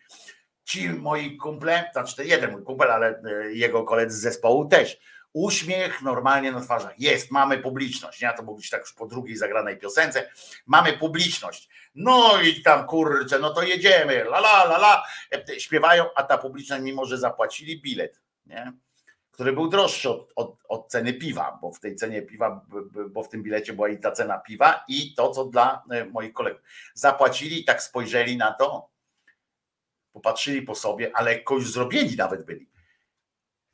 Ci 0.63 0.89
moi 0.89 1.37
kumple, 1.37 1.89
znaczy 1.93 2.15
to 2.15 2.23
jeden 2.23 2.51
mój 2.51 2.63
kumpel, 2.63 2.91
ale 2.91 3.21
jego 3.51 3.83
koledzy 3.83 4.17
z 4.17 4.21
zespołu 4.21 4.65
też, 4.65 4.97
uśmiech 5.33 6.01
normalnie 6.01 6.51
na 6.51 6.61
twarzach. 6.61 6.99
Jest, 6.99 7.31
mamy 7.31 7.57
publiczność. 7.57 8.21
Nie? 8.21 8.33
To 8.37 8.43
mógł 8.43 8.57
być 8.57 8.69
tak 8.69 8.81
już 8.81 8.93
po 8.93 9.05
drugiej 9.05 9.37
zagranej 9.37 9.77
piosence. 9.77 10.29
Mamy 10.65 10.93
publiczność. 10.93 11.69
No 11.95 12.41
i 12.41 12.61
tam 12.61 12.87
kurczę, 12.87 13.39
no 13.39 13.53
to 13.53 13.63
jedziemy. 13.63 14.21
La 14.21 14.37
la 14.37 14.63
la 14.63 14.75
la. 14.77 15.03
Śpiewają, 15.57 16.05
a 16.15 16.23
ta 16.23 16.37
publiczność, 16.37 16.83
mimo 16.83 17.05
że 17.05 17.17
zapłacili 17.17 17.81
bilet, 17.81 18.21
nie? 18.45 18.73
Który 19.33 19.53
był 19.53 19.67
droższy 19.67 20.09
od, 20.09 20.33
od, 20.35 20.57
od, 20.69 20.87
ceny 20.87 21.13
piwa, 21.13 21.59
bo 21.61 21.71
w 21.71 21.79
tej 21.79 21.95
cenie 21.95 22.21
piwa, 22.21 22.65
bo 23.09 23.23
w 23.23 23.29
tym 23.29 23.43
bilecie 23.43 23.73
była 23.73 23.89
i 23.89 23.97
ta 23.97 24.11
cena 24.11 24.37
piwa, 24.37 24.85
i 24.87 25.13
to, 25.13 25.31
co 25.31 25.45
dla 25.45 25.83
e, 25.89 26.05
moich 26.05 26.33
kolegów. 26.33 26.61
Zapłacili 26.93 27.63
tak 27.63 27.83
spojrzeli 27.83 28.37
na 28.37 28.51
to, 28.51 28.89
popatrzyli 30.11 30.61
po 30.61 30.75
sobie, 30.75 31.11
ale 31.13 31.31
lekko 31.31 31.55
już 31.55 31.71
zrobieni 31.71 32.15
nawet 32.15 32.45
byli. 32.45 32.69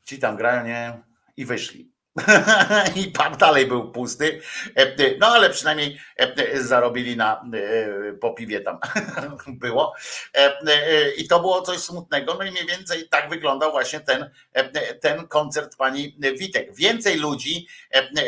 Ci 0.04 0.20
tam 0.20 0.38
grają, 0.38 0.66
nie? 0.66 1.04
i 1.38 1.46
wyszli. 1.46 1.92
I 2.96 3.12
pub 3.12 3.38
dalej 3.38 3.66
był 3.66 3.92
pusty, 3.92 4.42
no 5.20 5.28
ale 5.28 5.50
przynajmniej 5.50 6.00
zarobili 6.54 7.18
na 7.18 7.44
po 8.22 8.34
piwie 8.34 8.62
tam 8.62 8.80
było. 9.48 9.94
I 11.18 11.28
to 11.28 11.40
było 11.40 11.62
coś 11.62 11.78
smutnego. 11.78 12.36
No 12.40 12.46
i 12.46 12.52
mniej 12.52 12.66
więcej 12.66 13.10
tak 13.10 13.30
wyglądał 13.30 13.72
właśnie 13.72 14.00
ten, 14.00 14.30
ten 15.02 15.28
koncert 15.28 15.78
pani 15.78 16.18
Witek. 16.38 16.76
Więcej 16.76 17.18
ludzi, 17.18 17.68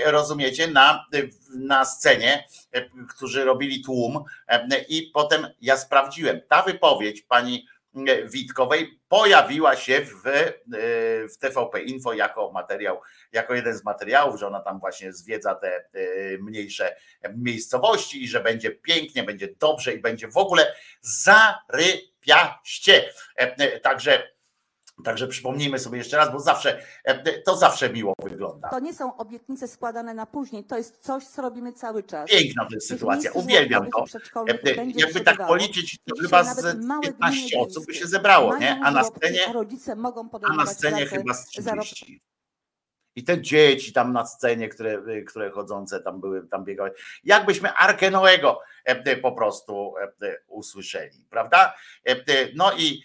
rozumiecie, 0.06 0.68
na, 0.68 1.06
na 1.56 1.86
scenie, 1.86 2.48
którzy 3.10 3.46
robili 3.46 3.84
tłum. 3.84 4.24
I 4.90 5.12
potem 5.14 5.48
ja 5.62 5.78
sprawdziłem. 5.78 6.42
Ta 6.50 6.62
wypowiedź 6.62 7.22
pani 7.22 7.68
Witkowej 8.26 9.00
pojawiła 9.08 9.76
się 9.76 10.02
w, 10.02 10.22
w 11.34 11.38
TVP 11.38 11.82
Info 11.82 12.14
jako 12.14 12.52
materiał, 12.52 13.02
jako 13.32 13.54
jeden 13.54 13.78
z 13.78 13.84
materiałów, 13.84 14.40
że 14.40 14.48
ona 14.48 14.60
tam 14.60 14.80
właśnie 14.80 15.14
zwiedza 15.14 15.56
te 15.56 15.76
e, 15.76 15.84
mniejsze 16.40 16.96
miejscowości 17.36 18.24
i 18.24 18.28
że 18.28 18.40
będzie 18.40 18.72
pięknie, 18.72 19.24
będzie 19.24 19.48
dobrze 19.60 19.94
i 19.94 20.02
będzie 20.02 20.28
w 20.28 20.38
ogóle 20.38 20.74
Piaście. 22.22 23.10
E, 23.40 23.56
e, 23.58 23.80
Także, 23.80 24.32
także 25.03 25.28
przypomnijmy 25.28 25.80
sobie 25.80 25.98
jeszcze 25.98 26.18
raz, 26.18 26.32
bo 26.32 26.40
zawsze 26.40 26.82
e, 27.03 27.41
to 27.41 27.57
zawsze 27.57 27.90
miło 27.90 28.14
wygląda. 28.23 28.69
To 28.69 28.80
nie 28.80 28.94
są 28.94 29.18
obietnice 29.18 29.68
składane 29.68 30.14
na 30.14 30.26
później, 30.26 30.64
to 30.64 30.78
jest 30.78 30.98
coś, 30.98 31.23
co 31.26 31.41
robimy 31.41 31.73
cały 31.73 32.03
czas. 32.03 32.30
Piękna 32.30 32.65
to 32.65 32.76
jest 32.76 32.88
sytuacja, 32.88 33.32
uwielbiam 33.32 33.90
to. 33.91 34.06
E, 34.48 34.86
Jakby 34.95 35.22
tak 35.22 35.48
policzyć, 35.48 35.98
to 36.10 36.15
chyba 36.22 36.44
z 36.44 36.86
małe 36.86 37.02
15 37.02 37.40
gminy 37.41 37.68
osób 37.68 37.86
by 37.86 37.94
się 37.94 38.07
zebrało, 38.07 38.57
nie? 38.57 38.80
A 38.84 38.91
na 38.91 39.03
scenie, 39.03 39.48
a 39.48 39.52
rodzice 39.53 39.95
mogą 39.95 40.30
a 40.44 40.56
na 40.56 40.65
scenie 40.65 41.06
chyba 41.06 41.34
z 41.34 41.53
zarobkowo. 41.53 41.95
30. 41.95 42.31
I 43.16 43.24
te 43.24 43.42
dzieci 43.42 43.94
tam 43.94 44.14
na 44.14 44.26
scenie, 44.26 44.70
które, 44.70 45.22
które 45.28 45.52
chodzące 45.52 46.02
tam 46.02 46.22
były, 46.22 46.48
tam 46.48 46.66
biegały. 46.66 46.92
Jakbyśmy 47.24 47.74
Arkę 47.74 48.12
Noego 48.12 48.62
e, 48.86 48.90
e, 48.90 49.18
po 49.18 49.32
prostu 49.32 49.94
e, 50.22 50.38
usłyszeli, 50.48 51.26
prawda? 51.30 51.76
No 52.56 52.74
i 52.78 53.04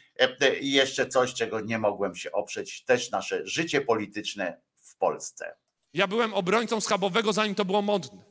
i 0.61 0.73
jeszcze 0.73 1.07
coś, 1.07 1.35
czego 1.35 1.61
nie 1.61 1.79
mogłem 1.79 2.15
się 2.15 2.33
oprzeć, 2.33 2.85
też 2.85 3.11
nasze 3.11 3.47
życie 3.47 3.81
polityczne 3.81 4.61
w 4.83 4.97
Polsce. 4.97 5.55
Ja 5.95 6.07
byłem 6.07 6.35
obrońcą 6.35 6.81
schabowego, 6.81 7.33
zanim 7.33 7.55
to 7.55 7.65
było 7.65 7.83
modne. 7.83 8.23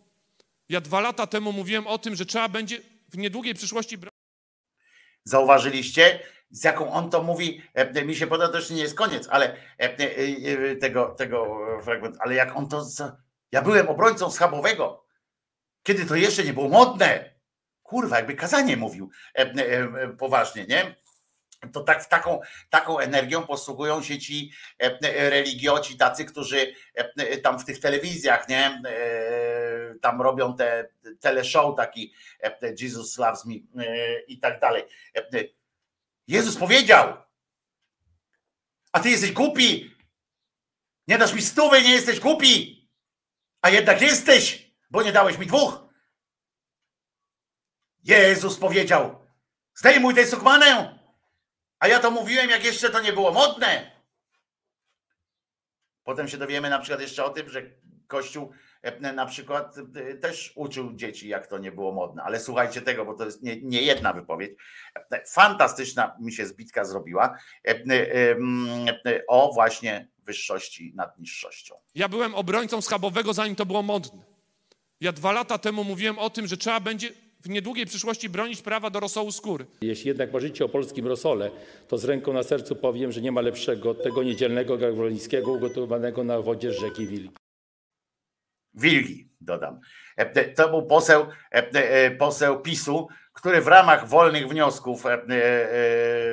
Ja 0.69 0.81
dwa 0.81 1.02
lata 1.02 1.27
temu 1.27 1.52
mówiłem 1.52 1.88
o 1.88 1.97
tym, 1.97 2.15
że 2.15 2.26
trzeba 2.26 2.49
będzie 2.49 2.81
w 3.10 3.18
niedługiej 3.18 3.53
przyszłości 3.53 3.97
brać 3.97 4.14
Zauważyliście, 5.23 6.19
z 6.56 6.64
jaką 6.64 6.91
on 6.91 7.10
to 7.10 7.23
mówi? 7.23 7.61
E, 7.73 8.06
Mi 8.06 8.15
się 8.15 8.27
podoba, 8.27 8.52
to 8.52 8.57
jeszcze 8.57 8.73
nie 8.73 8.82
jest 8.82 8.95
koniec, 8.95 9.27
ale 9.30 9.53
e, 9.53 9.56
e, 9.80 9.90
e, 10.72 10.76
tego, 10.76 11.06
tego 11.18 11.57
fragmentu, 11.84 12.19
ale 12.22 12.36
jak 12.36 12.56
on 12.56 12.69
to. 12.69 12.86
Ja 13.52 13.61
byłem 13.61 13.88
obrońcą 13.90 14.32
schabowego, 14.32 15.06
kiedy 15.84 16.06
to 16.06 16.15
jeszcze 16.15 16.44
nie 16.44 16.53
było 16.53 16.69
modne. 16.69 17.36
Kurwa, 17.84 18.18
jakby 18.18 18.36
kazanie 18.36 18.77
mówił 18.77 19.10
e, 19.36 19.40
e, 19.40 19.44
e, 19.44 20.07
poważnie, 20.18 20.65
nie? 20.65 20.95
To 21.73 21.82
tak 21.82 22.06
taką, 22.06 22.40
taką 22.69 22.99
energią 22.99 23.48
posługują 23.48 24.03
się 24.03 24.19
ci 24.19 24.52
e, 24.82 24.99
e, 25.02 25.30
religioci, 25.30 25.98
tacy, 25.98 26.26
którzy 26.26 26.73
e, 26.98 27.10
e, 27.18 27.38
tam 27.38 27.60
w 27.60 27.65
tych 27.65 27.80
telewizjach, 27.80 28.49
nie? 28.49 28.82
E, 28.88 29.95
Tam 30.02 30.22
robią 30.22 30.56
te 30.56 30.88
teleshow 31.19 31.76
taki 31.77 32.14
e, 32.44 32.61
e, 32.61 32.73
Jesus 32.82 33.18
loves 33.18 33.45
me 33.45 33.53
e, 33.56 34.22
i 34.27 34.40
tak 34.40 34.60
dalej. 34.60 34.84
Jezus 36.27 36.57
powiedział, 36.57 37.18
a 38.91 38.99
ty 38.99 39.10
jesteś 39.10 39.31
głupi. 39.31 39.95
Nie 41.07 41.18
dasz 41.18 41.34
mi 41.34 41.41
stówy, 41.41 41.81
nie 41.81 41.91
jesteś 41.91 42.19
głupi. 42.19 42.76
A 43.61 43.69
jednak 43.69 44.02
jesteś, 44.02 44.72
bo 44.89 45.03
nie 45.03 45.11
dałeś 45.11 45.38
mi 45.38 45.45
dwóch. 45.45 45.85
Jezus 48.03 48.57
powiedział, 48.57 49.27
zdejmuj 49.76 50.15
tę 50.15 50.27
sukmanę. 50.27 50.99
A 51.80 51.88
ja 51.88 51.99
to 51.99 52.11
mówiłem, 52.11 52.49
jak 52.49 52.64
jeszcze 52.64 52.89
to 52.89 53.02
nie 53.02 53.14
było 53.14 53.31
modne. 53.31 54.02
Potem 56.03 56.27
się 56.27 56.38
dowiemy 56.38 56.69
na 56.69 56.80
przykład 56.80 57.02
jeszcze 57.02 57.26
o 57.26 57.30
tym, 57.30 57.49
że 57.49 57.61
Kościół 58.07 58.53
na 59.15 59.25
przykład 59.25 59.75
e, 59.95 60.15
też 60.15 60.53
uczył 60.55 60.93
dzieci, 60.93 61.27
jak 61.27 61.47
to 61.47 61.57
nie 61.57 61.71
było 61.71 61.91
modne. 61.91 62.23
Ale 62.23 62.39
słuchajcie 62.39 62.81
tego, 62.81 63.05
bo 63.05 63.13
to 63.13 63.25
jest 63.25 63.43
nie, 63.43 63.61
nie 63.61 63.81
jedna 63.81 64.13
wypowiedź. 64.13 64.51
E, 65.11 65.23
Fantastyczna 65.25 66.15
mi 66.19 66.33
się 66.33 66.45
zbitka 66.45 66.85
zrobiła 66.85 67.37
e, 67.67 67.69
e, 67.69 68.35
e, 69.05 69.27
o 69.27 69.53
właśnie 69.53 70.07
wyższości 70.25 70.93
nad 70.95 71.19
niższością. 71.19 71.75
Ja 71.95 72.09
byłem 72.09 72.35
obrońcą 72.35 72.81
schabowego, 72.81 73.33
zanim 73.33 73.55
to 73.55 73.65
było 73.65 73.83
modne. 73.83 74.21
Ja 75.01 75.11
dwa 75.11 75.31
lata 75.31 75.57
temu 75.57 75.83
mówiłem 75.83 76.19
o 76.19 76.29
tym, 76.29 76.47
że 76.47 76.57
trzeba 76.57 76.79
będzie 76.79 77.09
w 77.39 77.49
niedługiej 77.49 77.85
przyszłości 77.85 78.29
bronić 78.29 78.61
prawa 78.61 78.89
do 78.89 78.99
rosołu 78.99 79.31
skóry. 79.31 79.65
Jeśli 79.81 80.07
jednak 80.07 80.33
marzycie 80.33 80.65
o 80.65 80.69
polskim 80.69 81.07
rosole, 81.07 81.51
to 81.87 81.97
z 81.97 82.05
ręką 82.05 82.33
na 82.33 82.43
sercu 82.43 82.75
powiem, 82.75 83.11
że 83.11 83.21
nie 83.21 83.31
ma 83.31 83.41
lepszego 83.41 83.89
od 83.89 84.03
tego 84.03 84.23
niedzielnego 84.23 84.77
garwolińskiego 84.77 85.51
ugotowanego 85.51 86.23
na 86.23 86.41
wodzie 86.41 86.73
z 86.73 86.79
rzeki 86.79 87.07
Wili. 87.07 87.31
Wilgi, 88.76 89.30
dodam. 89.41 89.80
E, 90.18 90.45
To 90.45 90.69
był 90.69 90.85
poseł, 90.85 91.27
e, 91.52 91.69
e, 91.73 92.11
poseł 92.11 92.61
PiSu, 92.61 93.07
który 93.34 93.61
w 93.61 93.68
ramach 93.68 94.07
wolnych 94.07 94.47
wniosków, 94.47 95.06
e, 95.06 95.14
e, 95.14 95.19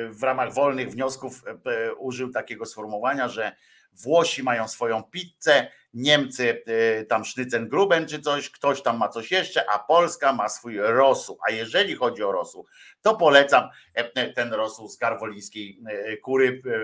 w 0.09 0.23
ramach 0.23 0.53
wolnych 0.53 0.91
wniosków 0.91 1.43
e, 1.65 1.93
użył 1.93 2.31
takiego 2.31 2.65
sformułowania, 2.65 3.27
że 3.27 3.55
Włosi 3.95 4.43
mają 4.43 4.67
swoją 4.67 5.03
pizzę, 5.03 5.67
Niemcy 5.93 6.63
e, 6.65 7.05
tam 7.05 7.25
sznycen 7.25 7.69
gruben 7.69 8.07
czy 8.07 8.19
coś, 8.19 8.49
ktoś 8.49 8.81
tam 8.81 8.97
ma 8.97 9.09
coś 9.09 9.31
jeszcze, 9.31 9.69
a 9.69 9.79
Polska 9.79 10.33
ma 10.33 10.49
swój 10.49 10.77
rosół. 10.77 11.37
A 11.47 11.51
jeżeli 11.51 11.95
chodzi 11.95 12.23
o 12.23 12.31
rosół, 12.31 12.65
to 13.01 13.15
polecam 13.15 13.69
e, 13.93 14.33
ten 14.33 14.53
rosół 14.53 14.87
z 14.89 14.97
garwolińskiej 14.97 15.79
e, 15.87 16.17
kury, 16.17 16.61
e, 16.65 16.79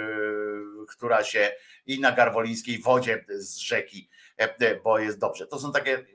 która 0.89 1.23
się 1.23 1.51
i 1.85 1.99
na 1.99 2.11
garwolińskiej 2.11 2.81
wodzie 2.81 3.25
z 3.29 3.57
rzeki 3.57 4.09
e, 4.11 4.18
bo 4.83 4.99
jest 4.99 5.19
dobrze. 5.19 5.47
To 5.47 5.59
są 5.59 5.71
takie, 5.71 6.05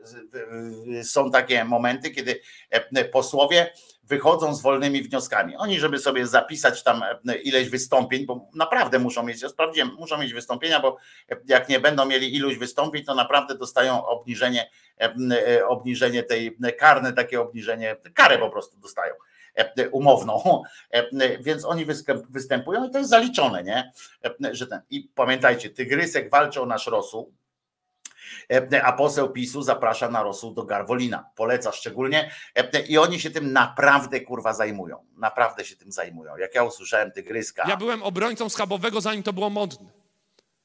są 1.02 1.30
takie 1.30 1.64
momenty, 1.64 2.10
kiedy 2.10 2.40
e, 2.70 3.04
posłowie 3.04 3.72
wychodzą 4.02 4.54
z 4.54 4.62
wolnymi 4.62 5.02
wnioskami. 5.02 5.56
Oni, 5.56 5.80
żeby 5.80 5.98
sobie 5.98 6.26
zapisać 6.26 6.82
tam 6.82 7.02
e, 7.02 7.36
ileś 7.36 7.70
wystąpień, 7.70 8.26
bo 8.26 8.48
naprawdę 8.54 8.98
muszą 8.98 9.22
mieć, 9.22 9.42
ja 9.42 9.48
sprawdziłem, 9.48 9.90
muszą 9.98 10.18
mieć 10.18 10.32
wystąpienia, 10.32 10.80
bo 10.80 10.96
jak 11.46 11.68
nie 11.68 11.80
będą 11.80 12.04
mieli 12.06 12.36
iluś 12.36 12.58
wystąpień, 12.58 13.04
to 13.04 13.14
naprawdę 13.14 13.54
dostają 13.54 14.06
obniżenie, 14.06 14.70
e, 15.00 15.14
e, 15.56 15.66
obniżenie 15.66 16.22
tej, 16.22 16.56
karne 16.78 17.12
takie 17.12 17.40
obniżenie, 17.40 17.96
karę 18.14 18.38
po 18.38 18.50
prostu 18.50 18.76
dostają 18.78 19.14
e, 19.54 19.90
umowną, 19.90 20.62
E, 20.90 21.38
więc 21.38 21.64
oni 21.64 21.86
występ- 21.86 22.26
występują 22.30 22.88
i 22.88 22.90
to 22.90 22.98
jest 22.98 23.10
zaliczone, 23.10 23.64
nie? 23.64 23.92
E, 24.24 24.54
Że 24.54 24.66
ten. 24.66 24.80
I 24.90 25.08
pamiętajcie, 25.14 25.70
Tygrysek 25.70 26.30
walczy 26.30 26.60
o 26.60 26.66
nasz 26.66 26.86
rosół, 26.86 27.32
E, 27.32 27.43
a 28.82 28.92
poseł 28.92 29.30
PiSu 29.30 29.62
zaprasza 29.62 30.10
na 30.10 30.22
rosół 30.22 30.54
do 30.54 30.64
Garwolina. 30.64 31.30
Poleca 31.36 31.72
szczególnie 31.72 32.30
e, 32.54 32.80
i 32.80 32.98
oni 32.98 33.20
się 33.20 33.30
tym 33.30 33.52
naprawdę 33.52 34.20
kurwa 34.20 34.52
zajmują. 34.52 35.06
Naprawdę 35.16 35.64
się 35.64 35.76
tym 35.76 35.92
zajmują. 35.92 36.36
Jak 36.36 36.54
ja 36.54 36.64
usłyszałem 36.64 37.12
Tygryska, 37.12 37.64
Ja 37.68 37.76
byłem 37.76 38.02
obrońcą 38.02 38.48
schabowego, 38.48 39.00
zanim 39.00 39.22
to 39.22 39.32
było 39.32 39.50
modne. 39.50 39.90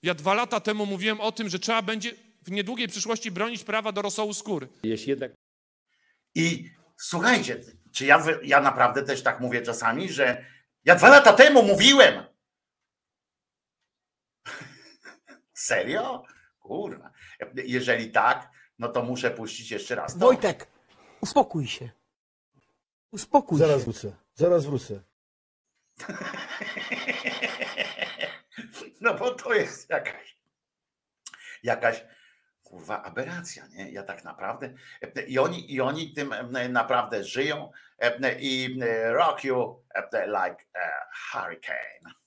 Ja 0.03 0.13
dwa 0.13 0.33
lata 0.33 0.59
temu 0.59 0.85
mówiłem 0.85 1.21
o 1.21 1.31
tym, 1.31 1.49
że 1.49 1.59
trzeba 1.59 1.81
będzie 1.81 2.11
w 2.41 2.51
niedługiej 2.51 2.87
przyszłości 2.87 3.31
bronić 3.31 3.63
prawa 3.63 3.91
do 3.91 4.01
rosołu 4.01 4.33
skóry. 4.33 4.67
Jeśli 4.83 5.09
jednak 5.09 5.31
I 6.35 6.69
słuchajcie, 6.97 7.59
czy 7.91 8.05
ja, 8.05 8.25
ja 8.43 8.61
naprawdę 8.61 9.03
też 9.03 9.23
tak 9.23 9.39
mówię 9.39 9.61
czasami, 9.61 10.09
że 10.09 10.45
ja 10.85 10.95
dwa 10.95 11.09
lata 11.09 11.33
temu 11.33 11.63
mówiłem. 11.63 12.23
Serio? 15.53 16.23
Kurwa. 16.59 17.11
Jeżeli 17.55 18.11
tak, 18.11 18.49
no 18.79 18.89
to 18.89 19.03
muszę 19.03 19.31
puścić 19.31 19.71
jeszcze 19.71 19.95
raz. 19.95 20.13
To. 20.13 20.19
Wojtek, 20.19 20.67
uspokój 21.21 21.67
się. 21.67 21.89
Uspokój 23.11 23.59
Zaraz 23.59 23.77
się. 23.77 23.83
wrócę, 23.83 24.15
zaraz 24.35 24.65
wrócę. 24.65 25.01
No 29.01 29.13
bo 29.13 29.35
to 29.35 29.53
jest 29.53 29.89
jakaś, 29.89 30.37
jakaś 31.63 32.05
kurwa 32.63 33.03
aberracja, 33.03 33.67
nie? 33.67 33.91
Ja 33.91 34.03
tak 34.03 34.23
naprawdę 34.23 34.73
i 35.27 35.39
oni, 35.39 35.73
i 35.73 35.81
oni 35.81 36.13
tym 36.13 36.33
e, 36.33 36.69
naprawdę 36.69 37.23
żyją 37.23 37.71
e, 37.99 38.39
i 38.39 38.79
e, 38.81 39.13
rock 39.13 39.43
you 39.43 39.83
e, 39.95 40.27
like 40.27 40.65
a 40.73 41.05
hurricane. 41.31 42.18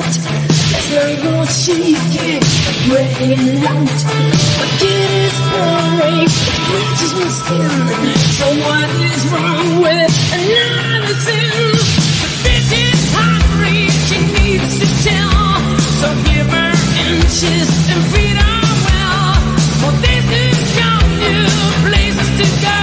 Out. 0.00 0.16
No 0.90 1.04
more 1.24 1.46
shaking, 1.46 2.42
rain 2.90 3.64
out. 3.66 3.98
My 4.58 4.66
kid 4.80 5.10
is 5.24 5.36
pouring, 5.50 6.28
bridges 6.68 7.12
will 7.14 7.34
spin. 7.40 7.70
So 8.38 8.46
what 8.66 8.88
is 9.08 9.20
wrong 9.32 9.68
with 9.84 10.14
another 10.38 11.16
sin? 11.26 11.50
This 12.46 12.66
is 12.72 13.00
hungry, 13.14 13.88
she 14.06 14.18
needs 14.36 14.72
to 14.80 14.88
tell. 15.06 15.60
So 16.00 16.08
give 16.28 16.48
her 16.48 16.72
inches 17.08 17.70
and 17.92 18.02
feed 18.12 18.36
her 18.36 18.60
well. 18.86 19.34
For 19.80 19.92
this 20.04 20.26
is 20.44 20.60
your 20.78 21.00
new 21.20 21.46
place 21.88 22.20
smoking 22.20 22.79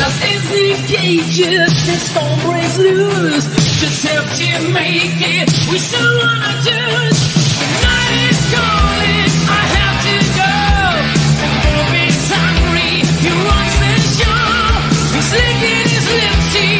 Just 0.00 0.24
indicated 0.24 1.68
the 1.68 1.96
storm 2.00 2.40
breaks 2.40 2.78
loose. 2.78 3.44
Just 3.80 4.00
help 4.08 4.32
you 4.40 4.72
make 4.72 5.20
it. 5.20 5.48
We 5.70 5.76
still 5.76 6.16
wanna 6.16 6.56
just. 6.64 7.20
The 7.60 7.68
night 7.84 8.32
is 8.32 8.40
calling. 8.48 9.28
I 9.44 9.62
have 9.76 9.98
to 10.08 10.16
go. 10.40 10.56
Hungry. 12.32 13.04
He's 15.12 15.32
licking 15.36 15.88
his 15.92 16.06
lips. 16.08 16.79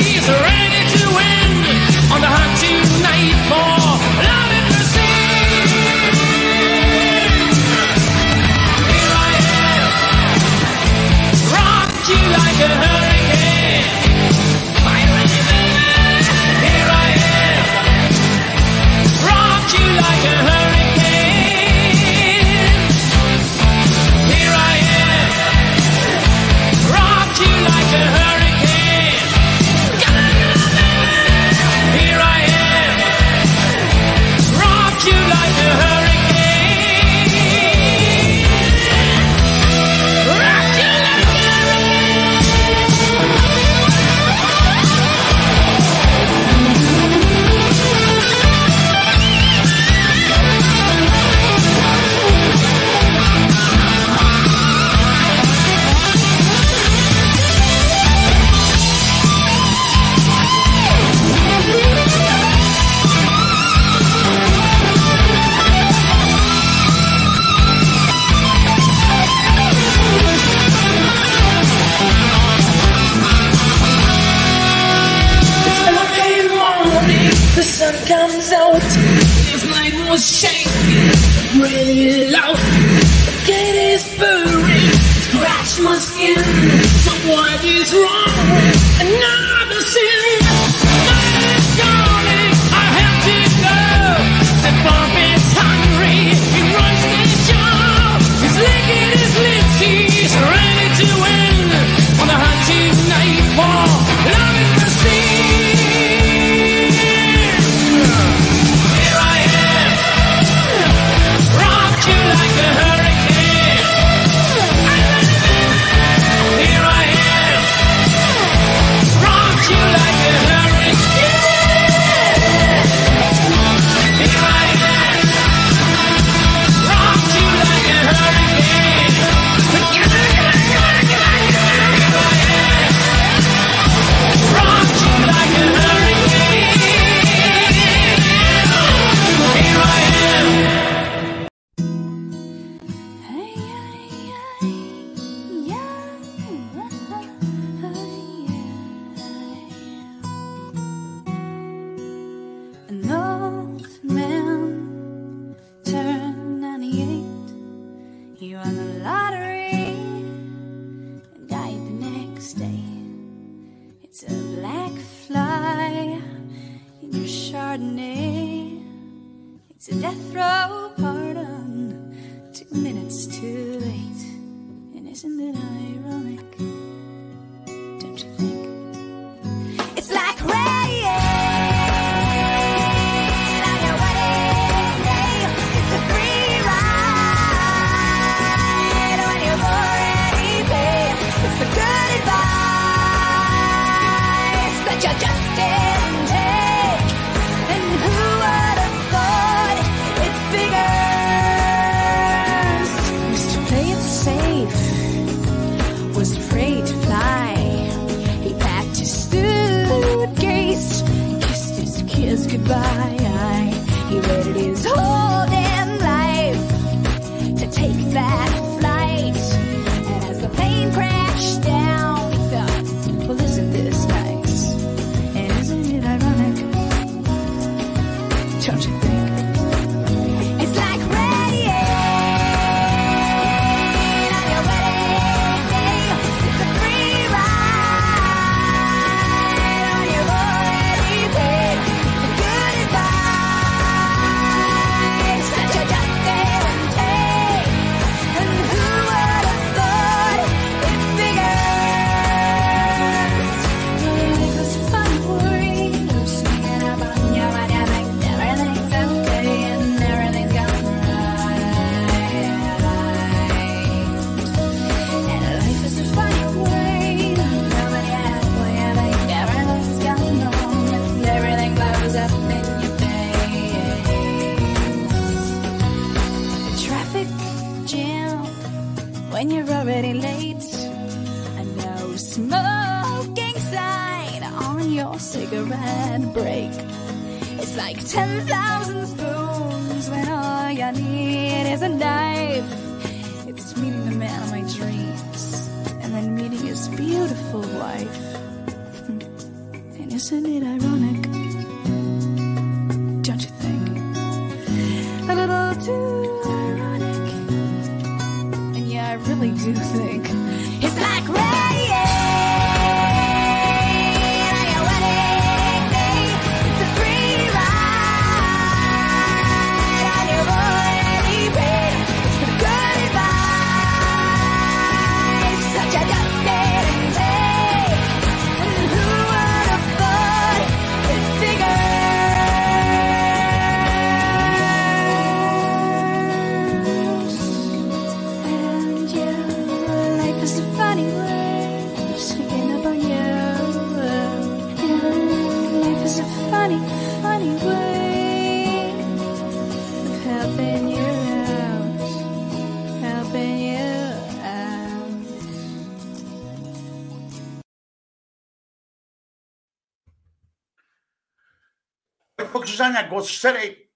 Pokrzyżania 363.00 363.08
głos 363.08 363.28
szczerej, 363.28 363.90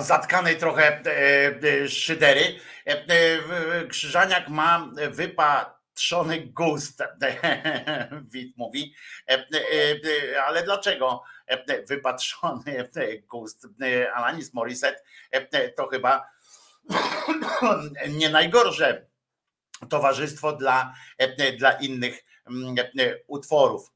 zatkanej 0.00 0.56
trochę 0.56 1.02
e, 1.06 1.82
e, 1.82 1.88
szydery. 1.88 2.60
E, 2.86 3.86
Krzyżaniak 3.86 4.48
ma 4.48 4.90
wypatrzony 5.10 6.40
gust, 6.40 7.02
Wit 8.32 8.56
mówi. 8.56 8.94
Ale 10.46 10.62
dlaczego 10.62 11.22
wypatrzony 11.88 12.90
gust? 13.28 13.66
Alanis 14.14 14.54
Morissette 14.54 15.02
to 15.76 15.86
chyba 15.86 16.30
nie 18.18 18.30
najgorsze 18.30 19.06
towarzystwo 19.88 20.52
dla, 20.52 20.94
dla 21.58 21.72
innych 21.72 22.24
mm, 22.46 22.76
utworów. 23.26 23.93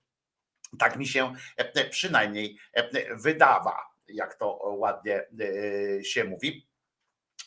Tak 0.78 0.97
mi 0.97 1.07
się 1.07 1.32
e, 1.57 1.85
przynajmniej 1.85 2.59
e, 2.73 3.16
wydawa, 3.16 3.86
jak 4.09 4.35
to 4.35 4.57
ładnie 4.57 5.16
e, 6.01 6.05
się 6.05 6.24
mówi. 6.24 6.69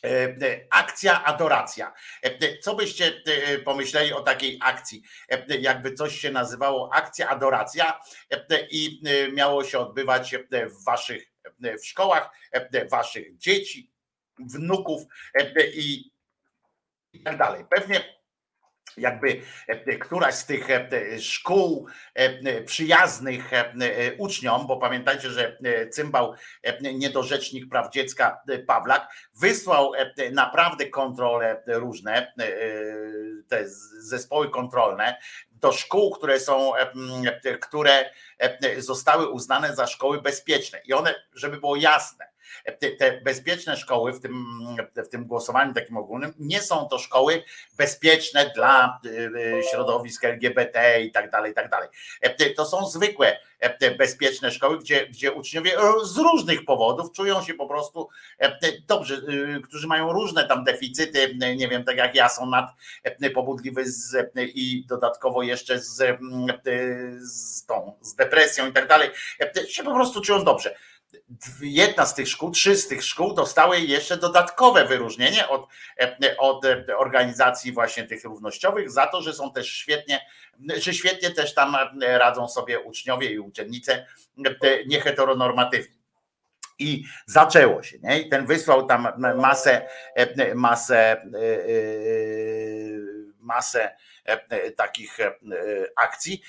E, 0.04 0.08
e, 0.08 0.66
Akcja 0.70 1.24
adoracja. 1.24 1.92
E, 2.22 2.58
Co 2.58 2.74
byście 2.74 3.22
e, 3.26 3.58
pomyśleli 3.58 4.12
o 4.12 4.20
takiej 4.20 4.58
akcji? 4.62 5.02
E, 5.28 5.56
Jakby 5.58 5.94
coś 5.94 6.18
się 6.20 6.30
nazywało 6.30 6.94
akcja 6.94 7.28
adoracja 7.28 8.00
e, 8.30 8.66
i 8.70 9.02
e, 9.06 9.32
miało 9.32 9.64
się 9.64 9.78
odbywać 9.78 10.34
e, 10.34 10.66
w 10.66 10.84
waszych 10.84 11.32
e, 11.64 11.78
w 11.78 11.86
szkołach, 11.86 12.30
e, 12.52 12.86
waszych 12.88 13.36
dzieci, 13.36 13.90
wnuków 14.38 15.02
e, 15.34 15.66
i 15.66 16.12
tak 17.24 17.38
dalej. 17.38 17.64
Pewnie 17.70 18.21
jakby 18.96 19.42
e, 19.68 19.96
któraś 19.96 20.34
z 20.34 20.46
tych 20.46 20.70
e, 20.70 20.88
szkół 21.20 21.86
e, 22.14 22.62
przyjaznych 22.62 23.52
e, 23.52 23.58
e, 23.58 24.14
uczniom, 24.16 24.66
bo 24.66 24.76
pamiętajcie, 24.76 25.30
że 25.30 25.56
cymbał 25.90 26.34
niedorzecznik 26.94 27.68
praw 27.68 27.92
dziecka 27.92 28.42
Pawlak 28.66 29.12
wysłał 29.34 29.92
naprawdę 30.32 30.86
kontrole 30.86 31.62
różne, 31.66 32.32
te 33.48 33.68
zespoły 33.98 34.50
kontrolne 34.50 35.16
do 35.50 35.72
szkół, 35.72 36.10
które 36.10 36.40
są, 36.40 36.72
które 37.60 38.10
zostały 38.78 39.28
uznane 39.28 39.76
za 39.76 39.86
szkoły 39.86 40.22
bezpieczne. 40.22 40.80
I 40.84 40.92
one, 40.92 41.14
żeby 41.34 41.56
było 41.56 41.76
jasne, 41.76 42.31
te, 42.98 43.20
bezpieczne 43.20 43.76
szkoły 43.76 44.12
w 44.12 44.20
tym, 44.20 44.44
w 44.96 45.08
tym 45.08 45.26
głosowaniu 45.26 45.74
takim 45.74 45.96
ogólnym 45.96 46.34
nie 46.38 46.60
są 46.60 46.88
to 46.88 46.98
szkoły 46.98 47.42
bezpieczne 47.76 48.52
dla 48.54 49.00
y, 49.06 49.08
y, 49.08 49.62
środowisk 49.70 50.24
LGBT 50.24 51.02
i 51.02 51.12
tak 51.12 51.30
dalej, 51.30 51.52
i 51.52 51.54
tak 51.54 51.70
dalej. 51.70 51.88
E, 52.20 52.50
To 52.50 52.64
są 52.64 52.86
zwykłe 52.86 53.38
e, 53.60 53.90
bezpieczne 53.90 54.50
szkoły, 54.50 54.78
gdzie, 54.78 55.06
gdzie 55.06 55.32
uczniowie 55.32 55.78
e, 55.78 55.80
z 56.04 56.16
różnych 56.16 56.64
powodów 56.64 57.12
czują 57.12 57.42
się 57.42 57.54
po 57.54 57.66
prostu 57.66 58.08
dobrze, 58.86 59.14
y, 59.14 59.60
którzy 59.64 59.86
mają 59.86 60.12
różne 60.12 60.48
tam 60.48 60.64
deficyty, 60.64 61.36
nie 61.56 61.68
wiem, 61.68 61.84
tak 61.84 61.96
jak 61.96 62.14
ja, 62.14 62.28
są 62.28 62.46
nad 62.46 62.70
pobudliwy 63.34 63.84
z, 63.86 64.32
i 64.54 64.84
dodatkowo 64.86 65.42
jeszcze 65.42 65.80
z, 65.80 66.18
z 67.22 67.66
tą, 67.66 67.98
z 68.00 68.14
depresją 68.14 68.68
i 68.68 68.72
tak 68.72 68.88
dalej, 68.88 69.10
się 69.68 69.82
po 69.82 69.94
prostu 69.94 70.20
czują 70.20 70.44
dobrze 70.44 70.74
jedna 71.60 72.06
z 72.06 72.14
tych 72.14 72.28
szkół, 72.28 72.50
trzy 72.50 72.76
z 72.76 72.88
tych 72.88 73.04
szkół 73.04 73.34
dostały 73.34 73.80
jeszcze 73.80 74.16
dodatkowe 74.16 74.84
wyróżnienie 74.84 75.48
od, 75.48 75.68
e, 76.00 76.36
od 76.38 76.64
e, 76.64 76.96
organizacji 76.96 77.72
właśnie 77.72 78.04
tych 78.04 78.24
równościowych 78.24 78.90
za 78.90 79.06
to, 79.06 79.22
że 79.22 79.32
są 79.32 79.52
też 79.52 79.72
świetnie, 79.72 80.20
że 80.76 80.94
świetnie 80.94 81.30
też 81.30 81.54
tam 81.54 81.76
e, 82.02 82.18
radzą 82.18 82.48
sobie 82.48 82.80
uczniowie 82.80 83.32
i 83.32 83.38
uczennice 83.38 84.06
nieheteronormatywni. 84.86 86.02
I 86.78 87.04
zaczęło 87.26 87.82
się, 87.82 87.98
nie? 88.02 88.20
I 88.20 88.28
ten 88.28 88.46
wysłał 88.46 88.86
tam 88.86 89.08
masę, 89.36 89.88
masę, 90.54 91.22
masę 93.40 93.96
takich 94.76 95.18
akcji. 95.96 96.42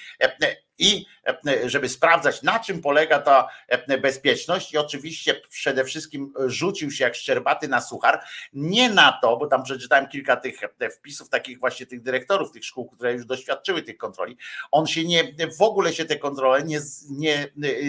E, 0.80 0.84
I 0.84 1.06
e, 1.48 1.70
żeby 1.70 1.90
sprawdzać, 1.90 2.42
na 2.42 2.60
czym 2.60 2.82
polega 2.82 3.20
ta 3.20 3.50
e, 3.68 3.98
bezpieczność, 3.98 4.74
i 4.74 4.78
oczywiście 4.78 5.42
przede 5.50 5.86
wszystkim 5.86 6.34
rzucił 6.46 6.92
się 6.92 7.04
jak 7.04 7.16
szczerbaty 7.16 7.68
na 7.68 7.82
suchar, 7.82 8.24
nie 8.54 8.90
na 8.90 9.20
to, 9.22 9.38
bo 9.38 9.48
tam 9.48 9.64
przeczytałem 9.64 10.08
kilka 10.08 10.36
tych 10.36 10.64
e, 10.80 10.90
wpisów, 10.90 11.30
takich 11.30 11.60
właśnie 11.60 11.86
tych 11.86 12.02
dyrektorów 12.02 12.52
tych 12.52 12.66
szkół, 12.66 12.90
które 12.90 13.14
już 13.14 13.26
doświadczyły 13.26 13.82
tych 13.82 13.98
kontroli. 13.98 14.38
On 14.72 14.88
się 14.88 15.04
nie, 15.04 15.24
w 15.58 15.62
ogóle 15.62 15.94
się 15.94 16.06
te 16.06 16.16
kontrole 16.16 16.64
nie, 16.64 16.80
nie, 17.10 17.48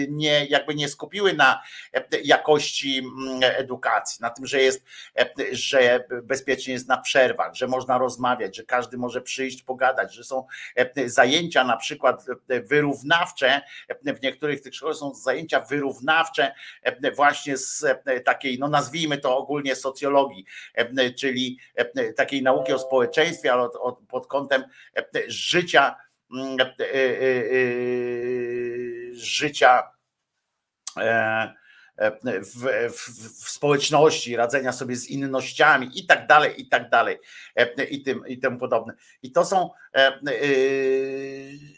nie 0.09 0.45
jakby 0.45 0.75
nie 0.75 0.89
skupiły 0.89 1.33
na 1.33 1.61
e, 1.93 2.03
jakości 2.23 3.03
edukacji, 3.41 4.17
na 4.21 4.29
tym, 4.29 4.45
że 4.45 4.61
jest, 4.61 4.83
e, 5.19 5.29
że 5.51 6.05
bezpiecznie 6.23 6.73
jest 6.73 6.87
na 6.87 6.97
przerwach, 6.97 7.55
że 7.55 7.67
można 7.67 7.97
rozmawiać, 7.97 8.55
że 8.55 8.63
każdy 8.63 8.97
może 8.97 9.21
przyjść, 9.21 9.63
pogadać, 9.63 10.13
że 10.13 10.23
są 10.23 10.47
e, 10.75 11.09
zajęcia 11.09 11.63
na 11.63 11.77
przykład 11.77 12.25
e, 12.49 12.61
wyrównawcze, 12.75 13.61
e, 13.87 14.13
w 14.13 14.21
niektórych 14.21 14.61
tych 14.61 14.75
szkołach 14.75 14.95
są 14.95 15.13
zajęcia 15.13 15.59
wyrównawcze 15.59 16.55
e, 16.83 17.11
właśnie 17.11 17.57
z 17.57 17.83
e, 17.83 18.19
takiej, 18.19 18.59
no 18.59 18.67
nazwijmy 18.67 19.17
to 19.17 19.37
ogólnie 19.37 19.75
socjologii, 19.75 20.45
czyli 21.19 21.59
takiej 22.15 22.43
nauki 22.43 22.73
o 22.73 22.79
społeczeństwie, 22.79 23.53
ale 23.53 23.61
od, 23.61 23.75
od, 23.75 23.99
pod 24.07 24.27
kątem 24.27 24.63
życia, 25.27 25.95
mm, 26.31 26.57
życia 29.13 29.83
w, 32.43 32.91
w, 32.91 33.45
w 33.45 33.49
społeczności, 33.49 34.35
radzenia 34.35 34.71
sobie 34.71 34.95
z 34.95 35.09
innościami 35.09 35.89
i 35.95 36.05
tak 36.05 36.27
dalej, 36.27 36.61
i 36.61 36.69
tak 36.69 36.89
dalej, 36.89 37.17
i 37.89 38.03
tym, 38.03 38.27
i 38.27 38.37
tym 38.37 38.57
podobne. 38.57 38.93
I 39.21 39.31
to 39.31 39.45
są, 39.45 39.69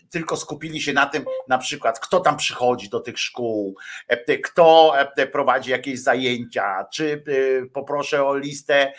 tylko 0.10 0.38
skupili 0.38 0.82
się 0.82 0.94
na 0.94 1.06
tym, 1.06 1.26
na 1.48 1.58
przykład, 1.58 2.00
kto 2.00 2.20
tam 2.20 2.38
przychodzi 2.38 2.90
do 2.90 3.00
tych 3.00 3.20
szkół, 3.20 3.76
e, 4.08 4.38
kto 4.38 4.94
e, 5.18 5.28
prowadzi 5.28 5.72
jakieś 5.72 6.00
zajęcia, 6.00 6.86
czy 6.94 7.24
e, 7.64 7.66
poproszę 7.66 8.26
o 8.26 8.38
listę 8.38 8.94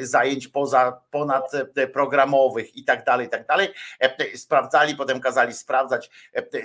zajęć 0.00 0.48
poza, 0.48 1.00
ponad 1.10 1.54
e, 1.54 1.86
programowych 1.86 2.76
i 2.76 2.84
tak 2.84 3.04
dalej, 3.04 3.26
i 3.26 3.30
tak 3.30 3.46
dalej. 3.46 3.68
Sprawdzali, 4.34 4.96
potem 4.96 5.20
kazali 5.20 5.52
sprawdzać 5.52 6.10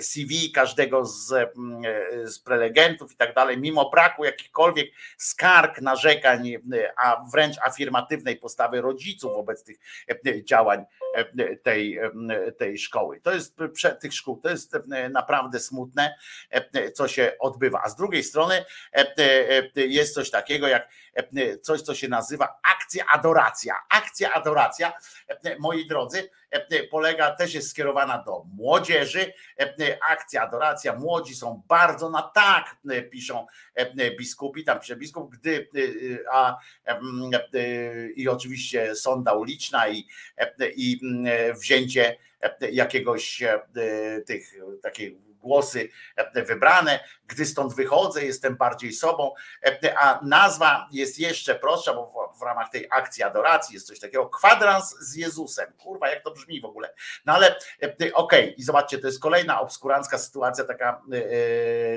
CV 0.00 0.52
każdego 0.52 1.04
z, 1.04 1.52
z 2.24 2.38
prelegentów 2.38 3.12
i 3.12 3.16
tak 3.16 3.34
dalej, 3.34 3.58
mimo 3.58 3.90
braku 3.90 4.24
jakichkolwiek 4.24 4.90
skarg, 5.16 5.80
narzekań, 5.80 6.52
a 6.96 7.24
wręcz 7.32 7.56
afirmatywnej 7.58 8.36
postawy 8.36 8.80
rodziców 8.80 9.32
wobec 9.32 9.64
tych 9.64 10.44
działań 10.44 10.84
tej, 11.62 11.98
tej 12.58 12.78
szkoły. 12.78 13.20
To 13.20 13.34
jest 13.34 13.56
tych 14.00 14.14
szkół, 14.14 14.40
to 14.40 14.50
jest 14.50 14.74
e, 14.74 15.08
naprawdę 15.08 15.60
smutne, 15.60 16.14
e, 16.50 16.92
co 16.92 17.08
się 17.08 17.32
odbywa. 17.40 17.82
A 17.84 17.88
z 17.88 17.96
drugiej 17.96 18.24
strony 18.24 18.54
e, 18.54 18.64
e, 18.92 19.14
e, 19.76 19.86
jest 19.86 20.14
coś 20.14 20.30
takiego 20.30 20.68
jak 20.68 20.88
e, 21.14 21.58
coś, 21.58 21.82
co 21.82 21.94
się 21.94 22.08
nazywa 22.08 22.58
akcja 22.62 23.04
adoracja. 23.12 23.74
Akcja 23.90 24.32
adoracja, 24.32 24.92
e, 25.44 25.58
moi 25.58 25.86
drodzy, 25.86 26.30
e, 26.50 26.82
polega, 26.82 27.30
też 27.30 27.54
jest 27.54 27.70
skierowana 27.70 28.22
do 28.22 28.44
młodzieży. 28.56 29.32
E, 29.60 29.98
Akcja 30.08 30.42
adoracja, 30.42 30.94
młodzi 30.94 31.34
są 31.34 31.62
bardzo 31.68 32.10
na 32.10 32.22
tak, 32.22 32.76
e, 32.90 33.02
piszą 33.02 33.46
e, 33.74 34.10
biskupi, 34.10 34.64
tam 34.64 34.80
pisze 34.80 34.96
biskup, 34.96 35.30
gdy, 35.30 35.68
e, 35.74 36.32
a 36.32 36.58
e, 36.86 37.00
i 38.10 38.28
oczywiście 38.28 38.94
sonda 38.94 39.32
uliczna 39.32 39.88
i, 39.88 40.06
e, 40.36 40.70
i 40.70 41.00
mm, 41.02 41.56
wzięcie 41.58 42.10
e, 42.10 42.16
jakiegoś 42.72 43.42
e, 43.42 43.60
tych 44.26 44.54
takich 44.82 45.12
głosy 45.40 45.88
e, 46.16 46.44
wybrane, 46.44 47.00
gdy 47.28 47.46
stąd 47.46 47.74
wychodzę, 47.74 48.24
jestem 48.24 48.56
bardziej 48.56 48.92
sobą, 48.92 49.34
e, 49.66 49.98
a 49.98 50.20
nazwa 50.22 50.88
jest 50.92 51.18
jeszcze 51.18 51.54
prostsza, 51.54 51.94
bo 51.94 52.32
w- 52.40 52.42
ramach 52.42 52.70
tej 52.70 52.86
akcji 52.90 53.22
adoracji 53.22 53.74
jest 53.74 53.86
coś 53.86 54.00
takiego, 54.00 54.26
kwadrans 54.28 54.96
z 55.00 55.14
Jezusem. 55.16 55.72
Kurwa, 55.78 56.08
jak 56.08 56.24
to 56.24 56.30
brzmi 56.30 56.60
w 56.60 56.64
ogóle. 56.64 56.94
No 57.26 57.32
ale 57.34 57.56
e, 57.82 58.14
okej, 58.14 58.54
i 58.60 58.62
zobaczcie, 58.62 58.98
to 58.98 59.06
jest 59.06 59.20
kolejna 59.20 59.60
obskurancka 59.60 60.18
sytuacja, 60.18 60.64
taka 60.64 61.02
e, 61.12 61.16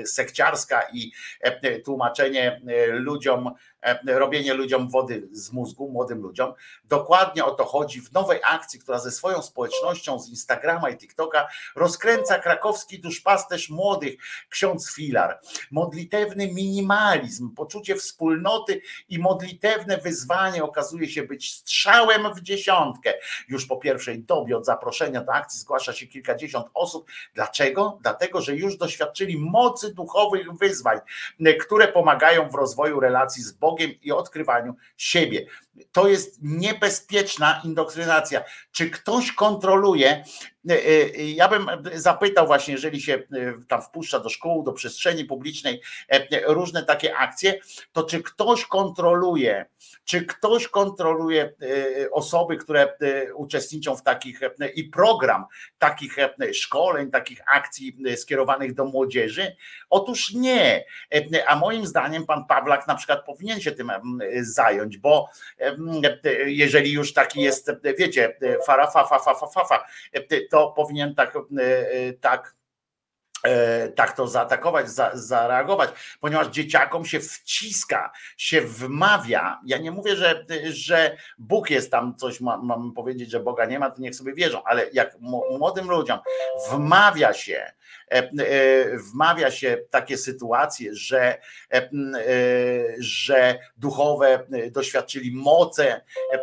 e, 0.00 0.06
sekciarska 0.06 0.82
i 0.92 1.12
e, 1.40 1.78
tłumaczenie 1.80 2.60
e, 2.68 2.86
ludziom, 2.86 3.50
e, 3.82 3.98
robienie 4.18 4.54
ludziom 4.54 4.88
wody 4.90 5.28
z 5.32 5.52
mózgu, 5.52 5.88
młodym 5.90 6.22
ludziom. 6.22 6.54
Dokładnie 6.84 7.44
o 7.44 7.50
to 7.50 7.64
chodzi 7.64 8.00
w 8.00 8.12
nowej 8.12 8.40
akcji, 8.44 8.80
która 8.80 8.98
ze 8.98 9.10
swoją 9.10 9.42
społecznością 9.42 10.18
z 10.20 10.28
Instagrama 10.28 10.90
i 10.90 10.96
TikToka 10.98 11.48
rozkręca 11.76 12.38
krakowski 12.38 13.00
duszpasterz 13.00 13.70
młodych, 13.70 14.14
ksiądz 14.48 14.90
Filar. 15.22 15.40
Modlitewny 15.70 16.52
minimalizm, 16.52 17.54
poczucie 17.54 17.96
wspólnoty 17.96 18.80
i 19.08 19.18
modlitewne 19.18 19.98
wyzwanie 19.98 20.64
okazuje 20.64 21.08
się 21.08 21.22
być 21.22 21.54
strzałem 21.54 22.34
w 22.34 22.40
dziesiątkę. 22.40 23.14
Już 23.48 23.66
po 23.66 23.76
pierwszej 23.76 24.22
dobie 24.22 24.56
od 24.56 24.66
zaproszenia 24.66 25.24
do 25.24 25.32
akcji 25.32 25.60
zgłasza 25.60 25.92
się 25.92 26.06
kilkadziesiąt 26.06 26.66
osób. 26.74 27.10
Dlaczego? 27.34 27.98
Dlatego, 28.02 28.40
że 28.40 28.56
już 28.56 28.76
doświadczyli 28.76 29.38
mocy 29.38 29.94
duchowych 29.94 30.52
wyzwań, 30.52 30.98
które 31.60 31.88
pomagają 31.88 32.48
w 32.50 32.54
rozwoju 32.54 33.00
relacji 33.00 33.42
z 33.42 33.52
Bogiem 33.52 33.90
i 34.02 34.12
odkrywaniu 34.12 34.76
siebie. 34.96 35.46
To 35.92 36.08
jest 36.08 36.38
niebezpieczna 36.42 37.60
indoktrynacja. 37.64 38.44
Czy 38.72 38.90
ktoś 38.90 39.32
kontroluje? 39.32 40.24
e, 40.70 40.74
e, 40.74 41.24
Ja 41.30 41.48
bym 41.48 41.66
zapytał 41.94 42.46
właśnie, 42.46 42.74
jeżeli 42.74 43.00
się 43.00 43.14
e, 43.14 43.20
tam 43.68 43.82
wpuszcza 43.82 44.20
do 44.20 44.28
szkół, 44.28 44.62
do 44.62 44.72
przestrzeni 44.72 45.24
publicznej 45.24 45.82
różne 46.46 46.82
takie 46.82 47.16
akcje, 47.16 47.60
to 47.92 48.02
czy 48.02 48.22
ktoś 48.22 48.66
kontroluje, 48.66 49.66
czy 50.04 50.26
ktoś 50.26 50.68
kontroluje 50.68 51.52
osoby, 52.12 52.56
które 52.56 52.96
uczestniczą 53.34 53.96
w 53.96 54.02
takich 54.02 54.40
i 54.74 54.84
program 54.84 55.44
takich 55.78 56.16
szkoleń, 56.52 57.10
takich 57.10 57.40
akcji 57.54 57.96
skierowanych 58.16 58.74
do 58.74 58.84
młodzieży? 58.84 59.56
Otóż 59.90 60.32
nie. 60.34 60.84
A 61.46 61.56
moim 61.56 61.86
zdaniem 61.86 62.26
pan 62.26 62.44
Pawlak 62.44 62.88
na 62.88 62.94
przykład 62.94 63.24
powinien 63.24 63.60
się 63.60 63.72
tym 63.72 63.92
zająć, 64.40 64.98
bo 64.98 65.28
jeżeli 66.46 66.92
już 66.92 67.12
taki 67.12 67.40
jest, 67.40 67.70
wiecie, 67.98 68.36
fara, 68.66 68.90
fa, 68.90 69.04
fa, 69.04 69.18
fa, 69.18 69.34
fa, 69.34 69.46
fa, 69.46 69.64
fa, 69.64 69.86
to 70.50 70.72
powinien 70.76 71.14
tak, 71.14 71.36
e, 71.36 71.62
e, 71.90 72.12
tak 72.12 72.54
tak 73.94 74.16
to 74.16 74.26
zaatakować, 74.26 74.90
za, 74.90 75.10
zareagować, 75.14 75.90
ponieważ 76.20 76.46
dzieciakom 76.46 77.04
się 77.04 77.20
wciska, 77.20 78.12
się 78.36 78.60
wmawia. 78.60 79.60
Ja 79.64 79.78
nie 79.78 79.90
mówię, 79.90 80.16
że, 80.16 80.44
że 80.64 81.16
Bóg 81.38 81.70
jest 81.70 81.90
tam 81.90 82.16
coś, 82.16 82.40
mam, 82.40 82.66
mam 82.66 82.92
powiedzieć, 82.92 83.30
że 83.30 83.40
Boga 83.40 83.64
nie 83.64 83.78
ma, 83.78 83.90
to 83.90 84.00
niech 84.00 84.14
sobie 84.14 84.34
wierzą, 84.34 84.62
ale 84.64 84.86
jak 84.92 85.16
młodym 85.58 85.90
ludziom 85.90 86.18
wmawia 86.70 87.32
się, 87.32 87.72
e, 88.12 88.14
e, 88.14 88.30
wmawia 88.98 89.50
się 89.50 89.78
takie 89.90 90.18
sytuacje, 90.18 90.94
że, 90.94 91.22
e, 91.22 91.38
e, 91.72 91.90
że 92.98 93.58
duchowe 93.76 94.46
e, 94.52 94.70
doświadczyli 94.70 95.32
moce 95.34 96.00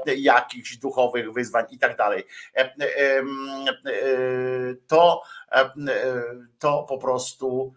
e, 0.07 0.15
jakichś 0.15 0.77
duchowych 0.77 1.33
wyzwań 1.33 1.65
i 1.69 1.79
tak 1.79 1.97
dalej. 1.97 2.23
E, 2.55 2.59
e, 2.59 2.73
e, 2.97 3.23
To 4.87 5.21
e, 5.23 5.38
to 6.59 6.83
po 6.83 6.97
prostu 6.97 7.73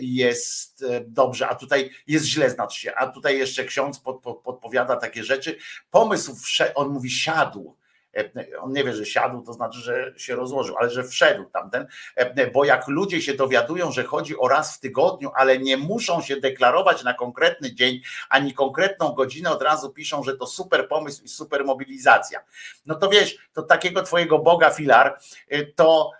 jest 0.00 0.82
e, 0.82 1.00
dobrze, 1.00 1.48
a 1.48 1.54
tutaj 1.54 1.90
jest 2.06 2.26
źle, 2.26 2.50
znaczy 2.50 2.80
się, 2.80 2.94
a 2.94 3.06
tutaj 3.06 3.38
jeszcze 3.38 3.64
ksiądz 3.64 3.98
pod, 3.98 4.20
pod, 4.22 4.40
podpowiada 4.40 4.96
takie 4.96 5.24
rzeczy. 5.24 5.56
Pomysł, 5.90 6.36
on 6.74 6.88
mówi 6.88 7.10
siadł. 7.10 7.76
E, 8.16 8.60
On 8.60 8.72
nie 8.72 8.84
wie, 8.84 8.92
że 8.92 9.06
siadł, 9.06 9.42
to 9.42 9.52
znaczy, 9.52 9.78
że 9.78 10.12
się 10.16 10.34
rozłożył, 10.34 10.76
ale 10.78 10.90
że 10.90 11.04
wszedł 11.04 11.44
tamten, 11.44 11.86
e, 12.16 12.50
bo 12.50 12.64
jak 12.64 12.88
ludzie 12.88 13.22
się 13.22 13.34
dowiadują, 13.34 13.92
że 13.92 14.04
chodzi 14.04 14.38
o 14.38 14.48
raz 14.48 14.76
w 14.76 14.80
tygodniu, 14.80 15.30
ale 15.34 15.58
nie 15.58 15.76
muszą 15.76 16.22
się 16.22 16.36
deklarować 16.36 17.04
na 17.04 17.14
konkretny 17.14 17.74
dzień 17.74 18.00
ani 18.28 18.54
konkretną 18.54 19.12
godzinę, 19.12 19.50
od 19.50 19.62
razu 19.62 19.90
piszą, 19.90 20.22
że 20.22 20.36
to 20.36 20.46
super 20.46 20.88
pomysł 20.88 21.24
i 21.24 21.28
super 21.28 21.64
mobilizacja. 21.64 22.40
No 22.86 22.94
to 22.94 23.08
wiesz, 23.08 23.38
to 23.52 23.62
takiego 23.62 24.02
twojego 24.02 24.38
Boga 24.38 24.70
filar, 24.70 25.18
e, 25.48 25.64
to 25.64 26.10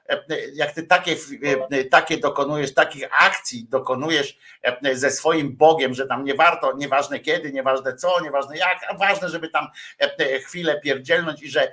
jak 0.55 0.73
ty 0.73 0.83
takie, 0.83 1.17
takie 1.91 2.19
dokonujesz, 2.19 2.75
takich 2.75 3.05
akcji 3.23 3.67
dokonujesz 3.69 4.39
ze 4.93 5.11
swoim 5.11 5.57
Bogiem, 5.57 5.95
że 5.95 6.07
tam 6.07 6.25
nie 6.25 6.35
warto, 6.35 6.77
nieważne 6.77 7.21
kiedy, 7.21 7.53
nieważne 7.53 7.97
co, 7.97 8.21
nieważne 8.21 8.57
jak, 8.57 8.79
a 8.89 8.95
ważne, 8.95 9.29
żeby 9.29 9.49
tam 9.49 9.69
chwilę 10.41 10.81
pierdzielnąć 10.81 11.43
i 11.43 11.51
że, 11.51 11.73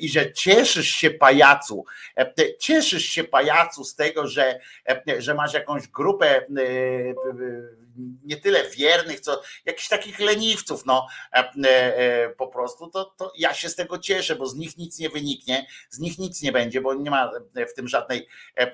i 0.00 0.08
że 0.08 0.32
cieszysz 0.32 0.88
się 0.88 1.10
pajacu, 1.10 1.84
e, 2.18 2.56
cieszysz 2.58 3.04
się 3.04 3.24
pajacu 3.24 3.84
z 3.84 3.94
tego, 3.94 4.28
że, 4.28 4.60
e, 4.88 5.22
że 5.22 5.34
masz 5.34 5.54
jakąś 5.54 5.88
grupę 5.88 6.26
e, 6.36 6.40
e, 6.40 7.84
nie 8.24 8.36
tyle 8.36 8.70
wiernych, 8.70 9.20
co 9.20 9.42
jakichś 9.64 9.88
takich 9.88 10.20
leniwców, 10.20 10.86
no. 10.86 11.06
E, 11.32 11.52
e, 11.64 12.30
po 12.30 12.48
prostu, 12.48 12.90
to, 12.90 13.04
to 13.04 13.32
ja 13.38 13.54
się 13.54 13.68
z 13.68 13.76
tego 13.76 13.98
cieszę, 13.98 14.36
bo 14.36 14.46
z 14.46 14.56
nich 14.56 14.78
nic 14.78 14.98
nie 14.98 15.08
wyniknie, 15.08 15.66
z 15.90 15.98
nich 15.98 16.18
nic 16.18 16.42
nie 16.42 16.52
będzie, 16.52 16.80
bo 16.80 16.94
nie 16.94 17.10
ma 17.10 17.30
w 17.70 17.74
tym 17.74 17.88
żadnej, 17.88 18.28
e, 18.56 18.72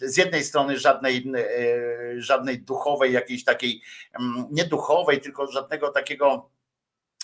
z 0.00 0.16
jednej 0.16 0.44
strony 0.44 0.78
żadnej, 0.78 1.32
e, 1.36 2.20
żadnej 2.20 2.60
duchowej, 2.60 3.12
jakiejś 3.12 3.44
takiej, 3.44 3.82
nie 4.50 4.64
duchowej, 4.64 5.20
tylko 5.20 5.46
żadnego 5.46 5.88
takiego 5.88 6.50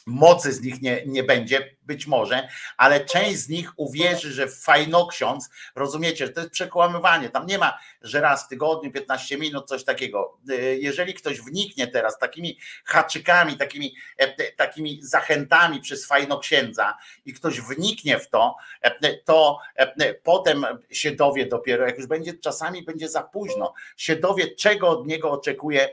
mocy 0.06 0.52
z 0.52 0.62
nich 0.62 0.82
nie, 0.82 1.02
nie 1.06 1.22
będzie, 1.22 1.76
być 1.88 2.06
może, 2.06 2.48
ale 2.76 3.04
część 3.04 3.38
z 3.38 3.48
nich 3.48 3.72
uwierzy, 3.76 4.32
że 4.32 4.48
fajnoksiądz, 4.48 5.50
rozumiecie, 5.74 6.26
że 6.26 6.32
to 6.32 6.40
jest 6.40 6.52
przekłamywanie, 6.52 7.28
tam 7.28 7.46
nie 7.46 7.58
ma, 7.58 7.78
że 8.02 8.20
raz 8.20 8.44
w 8.44 8.48
tygodniu, 8.48 8.92
15 8.92 9.38
minut, 9.38 9.68
coś 9.68 9.84
takiego. 9.84 10.38
Y, 10.50 10.78
Jeżeli 10.80 11.14
ktoś 11.14 11.40
wniknie 11.40 11.86
teraz 11.86 12.18
takimi 12.18 12.58
haczykami, 12.84 13.56
takimi, 13.56 13.94
e, 14.16 14.52
takimi 14.52 15.00
zachętami 15.02 15.80
przez 15.80 16.06
fajnoksiędza 16.06 16.98
i 17.26 17.32
ktoś 17.32 17.60
wniknie 17.60 18.18
w 18.18 18.28
to, 18.28 18.56
e, 18.82 19.16
to 19.16 19.58
e, 19.76 20.14
potem 20.14 20.66
się 20.90 21.10
dowie 21.12 21.46
dopiero, 21.46 21.86
jak 21.86 21.98
już 21.98 22.06
będzie, 22.06 22.34
czasami 22.34 22.82
będzie 22.82 23.08
za 23.08 23.22
późno, 23.22 23.74
się 23.96 24.16
dowie, 24.16 24.54
czego 24.54 24.88
od 24.88 25.06
niego 25.06 25.30
oczekuje 25.30 25.88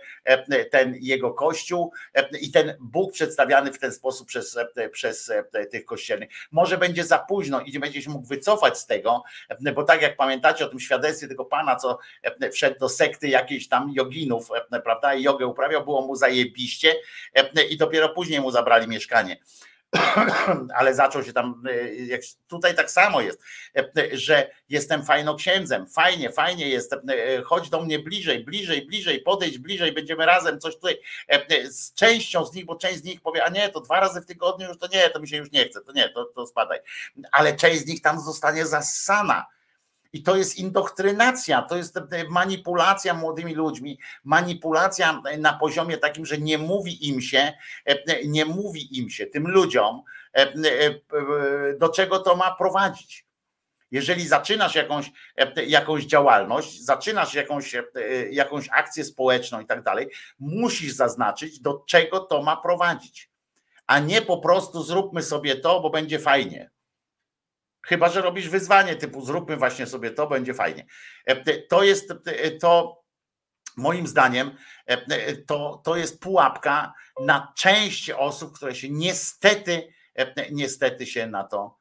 ten 0.72 0.96
jego 1.02 1.34
kościół 1.34 1.92
i 2.42 2.52
ten 2.52 2.78
Bóg 2.80 3.14
przedstawiany 3.14 3.72
w 3.74 3.80
ten 3.80 3.92
sposób 3.92 4.28
przez, 4.28 4.58
przez 4.92 5.30
e, 5.30 5.44
tych 5.86 5.90
kościelnych. 5.90 6.30
Może 6.52 6.78
będzie 6.78 7.04
za 7.04 7.20
późno 7.20 7.62
i 7.62 7.72
nie 7.72 7.80
będzie 7.80 8.02
się 8.02 8.10
mógł 8.10 8.28
wycofać 8.28 8.80
z 8.80 8.86
tego, 8.86 9.24
bo 9.76 9.84
tak 9.84 10.02
jak 10.02 10.18
pamiętacie 10.18 10.66
o 10.66 10.70
tym 10.70 10.80
świadectwie 10.80 11.28
tego 11.28 11.46
pana, 11.46 11.76
co 11.76 12.00
wszedł 12.52 12.80
do 12.80 12.90
sekty 12.90 13.28
jakiejś 13.28 13.68
tam 13.68 13.92
joginów, 13.94 14.50
prawda, 14.84 15.14
i 15.14 15.24
jogę 15.24 15.48
uprawiał, 15.48 15.84
było 15.84 16.02
mu 16.02 16.16
zajebiście 16.16 16.96
i 17.70 17.78
dopiero 17.78 18.10
później 18.10 18.42
mu 18.42 18.52
zabrali 18.52 18.88
mieszkanie. 18.88 19.38
ale 20.78 20.96
zaczął 20.96 21.24
się 21.24 21.34
tam, 21.34 21.64
y, 21.68 22.20
tutaj 22.48 22.76
tak 22.76 22.92
samo 22.92 23.22
jest, 23.22 23.42
y, 23.78 24.10
że 24.18 24.50
jestem 24.70 25.06
fajnoksiędzem, 25.06 25.88
fajnie, 25.88 26.32
fajnie 26.32 26.70
jest, 26.70 26.94
y, 26.94 27.44
chodź 27.44 27.70
do 27.70 27.82
mnie 27.82 28.00
bliżej, 28.00 28.44
bliżej, 28.44 28.86
bliżej, 28.86 29.22
podejdź 29.22 29.58
bliżej, 29.58 29.92
będziemy 29.92 30.26
razem 30.26 30.60
coś 30.60 30.76
tutaj 30.76 31.00
y, 31.52 31.72
z 31.74 31.94
częścią 31.94 32.46
z 32.46 32.54
nich, 32.54 32.66
bo 32.66 32.76
część 32.76 32.98
z 32.98 33.04
nich 33.04 33.22
powie, 33.22 33.44
a 33.44 33.50
nie, 33.50 33.70
to 33.70 33.82
dwa 33.82 34.00
razy 34.00 34.22
w 34.22 34.26
tygodniu 34.26 34.68
już 34.68 34.78
to 34.78 34.88
nie, 34.88 35.10
to 35.10 35.20
mi 35.20 35.28
się 35.28 35.38
już 35.38 35.52
nie 35.52 35.66
chce, 35.66 35.82
to 35.82 35.92
nie, 35.92 36.10
to, 36.10 36.26
to 36.26 36.48
spadaj, 36.48 36.80
ale 37.32 37.56
część 37.56 37.82
z 37.82 37.88
nich 37.88 38.02
tam 38.02 38.20
zostanie 38.20 38.66
zassana. 38.66 39.55
I 40.14 40.24
to 40.24 40.36
jest 40.36 40.58
indoktrynacja, 40.58 41.62
to 41.62 41.78
jest 41.78 42.00
manipulacja 42.30 43.14
młodymi 43.14 43.54
ludźmi, 43.54 44.00
manipulacja 44.24 45.22
na 45.38 45.54
poziomie 45.54 45.98
takim, 45.98 46.26
że 46.26 46.38
nie 46.38 46.58
mówi 46.58 47.10
im 47.10 47.22
się, 47.22 47.54
nie 48.26 48.46
mówi 48.46 48.98
im 49.00 49.10
się, 49.10 49.26
tym 49.26 49.48
ludziom, 49.48 50.02
do 51.80 51.90
czego 51.90 52.20
to 52.20 52.36
ma 52.36 52.56
prowadzić. 52.56 53.26
Jeżeli 53.92 54.28
zaczynasz 54.28 54.76
jakąś, 54.76 55.12
jakąś 55.68 56.04
działalność, 56.04 56.84
zaczynasz 56.84 57.34
jakąś, 57.34 57.76
jakąś 58.32 58.70
akcję 58.72 59.04
społeczną 59.04 59.60
i 59.60 59.66
tak 59.66 59.84
dalej, 59.84 60.08
musisz 60.40 60.94
zaznaczyć, 60.94 61.60
do 61.60 61.84
czego 61.88 62.20
to 62.20 62.44
ma 62.44 62.58
prowadzić. 62.58 63.30
A 63.88 64.00
nie 64.00 64.22
po 64.22 64.38
prostu 64.38 64.84
zróbmy 64.84 65.24
sobie 65.24 65.56
to, 65.56 65.82
bo 65.82 65.90
będzie 65.90 66.20
fajnie. 66.20 66.70
Chyba, 67.86 68.10
że 68.10 68.22
robisz 68.22 68.50
wyzwanie 68.50 68.96
typu 68.96 69.26
zróbmy 69.26 69.58
właśnie 69.58 69.88
sobie 69.88 70.12
to, 70.12 70.28
będzie 70.28 70.54
fajnie. 70.54 70.86
To 71.70 71.84
jest 71.84 72.14
to, 72.62 73.04
moim 73.78 74.08
zdaniem, 74.08 74.58
to, 75.48 75.82
to 75.84 75.96
jest 75.96 76.20
pułapka 76.20 76.94
na 77.22 77.54
część 77.58 78.10
osób, 78.10 78.56
które 78.56 78.76
się 78.76 78.90
niestety, 78.90 79.94
niestety 80.52 81.06
się 81.06 81.28
na 81.28 81.44
to, 81.44 81.78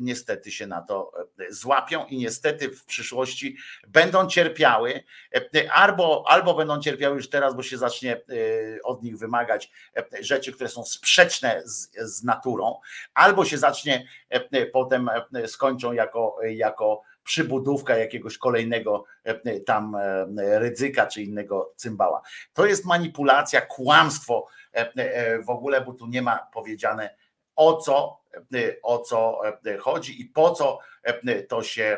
niestety 0.00 0.50
się 0.50 0.66
na 0.66 0.82
to 0.82 1.12
złapią 1.48 2.06
i 2.06 2.18
niestety 2.18 2.68
w 2.68 2.84
przyszłości 2.84 3.56
będą 3.88 4.26
cierpiały, 4.26 5.04
albo, 5.72 6.24
albo 6.28 6.54
będą 6.54 6.80
cierpiały 6.80 7.16
już 7.16 7.30
teraz, 7.30 7.54
bo 7.56 7.62
się 7.62 7.78
zacznie 7.78 8.20
od 8.84 9.02
nich 9.02 9.18
wymagać 9.18 9.70
rzeczy, 10.20 10.52
które 10.52 10.70
są 10.70 10.84
sprzeczne 10.84 11.62
z, 11.64 11.90
z 11.96 12.24
naturą, 12.24 12.80
albo 13.14 13.44
się 13.44 13.58
zacznie 13.58 14.06
potem 14.72 15.10
skończą 15.46 15.92
jako, 15.92 16.36
jako 16.42 17.02
przybudówka 17.24 17.96
jakiegoś 17.96 18.38
kolejnego 18.38 19.04
tam 19.66 19.96
ryzyka 20.36 21.06
czy 21.06 21.22
innego 21.22 21.72
cymbała. 21.76 22.22
To 22.52 22.66
jest 22.66 22.84
manipulacja, 22.84 23.60
kłamstwo 23.60 24.46
w 25.46 25.50
ogóle, 25.50 25.80
bo 25.80 25.92
tu 25.92 26.06
nie 26.06 26.22
ma 26.22 26.48
powiedziane 26.52 27.23
o 27.56 27.76
co, 27.76 28.20
o 28.82 28.98
co 28.98 29.40
chodzi 29.80 30.20
i 30.20 30.24
po 30.24 30.50
co 30.50 30.78
to 31.48 31.62
się 31.62 31.96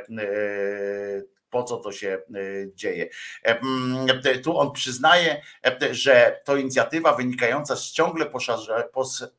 po 1.51 1.62
co 1.62 1.76
to 1.76 1.93
się 1.93 2.18
dzieje. 2.75 3.09
Tu 4.44 4.59
on 4.59 4.73
przyznaje, 4.73 5.43
że 5.91 6.41
to 6.44 6.57
inicjatywa 6.57 7.12
wynikająca 7.12 7.76
z 7.76 7.91
ciągle 7.91 8.26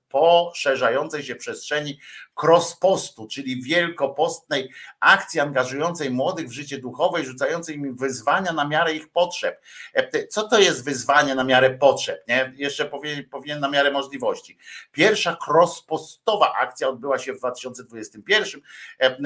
poszerzającej 0.10 1.24
się 1.24 1.36
przestrzeni 1.36 2.00
crosspostu, 2.44 3.28
czyli 3.28 3.64
wielkopostnej 3.64 4.72
akcji 5.00 5.40
angażującej 5.40 6.12
młodych 6.12 6.48
w 6.48 6.52
życie 6.52 6.78
duchowe 6.78 7.22
i 7.22 7.26
rzucającej 7.26 7.76
im 7.76 7.96
wyzwania 7.96 8.54
na 8.54 8.68
miarę 8.68 8.94
ich 8.94 9.10
potrzeb. 9.10 9.62
Co 10.30 10.48
to 10.48 10.60
jest 10.60 10.86
wyzwanie 10.86 11.36
na 11.36 11.44
miarę 11.44 11.70
potrzeb? 11.70 12.28
Nie? 12.28 12.54
Jeszcze 12.56 12.86
powinien, 12.86 13.30
powinien 13.30 13.60
na 13.60 13.70
miarę 13.70 13.92
możliwości. 13.92 14.58
Pierwsza 14.92 15.38
crosspostowa 15.48 16.54
akcja 16.54 16.90
odbyła 16.90 17.20
się 17.20 17.34
w 17.34 17.38
2021, 17.38 18.62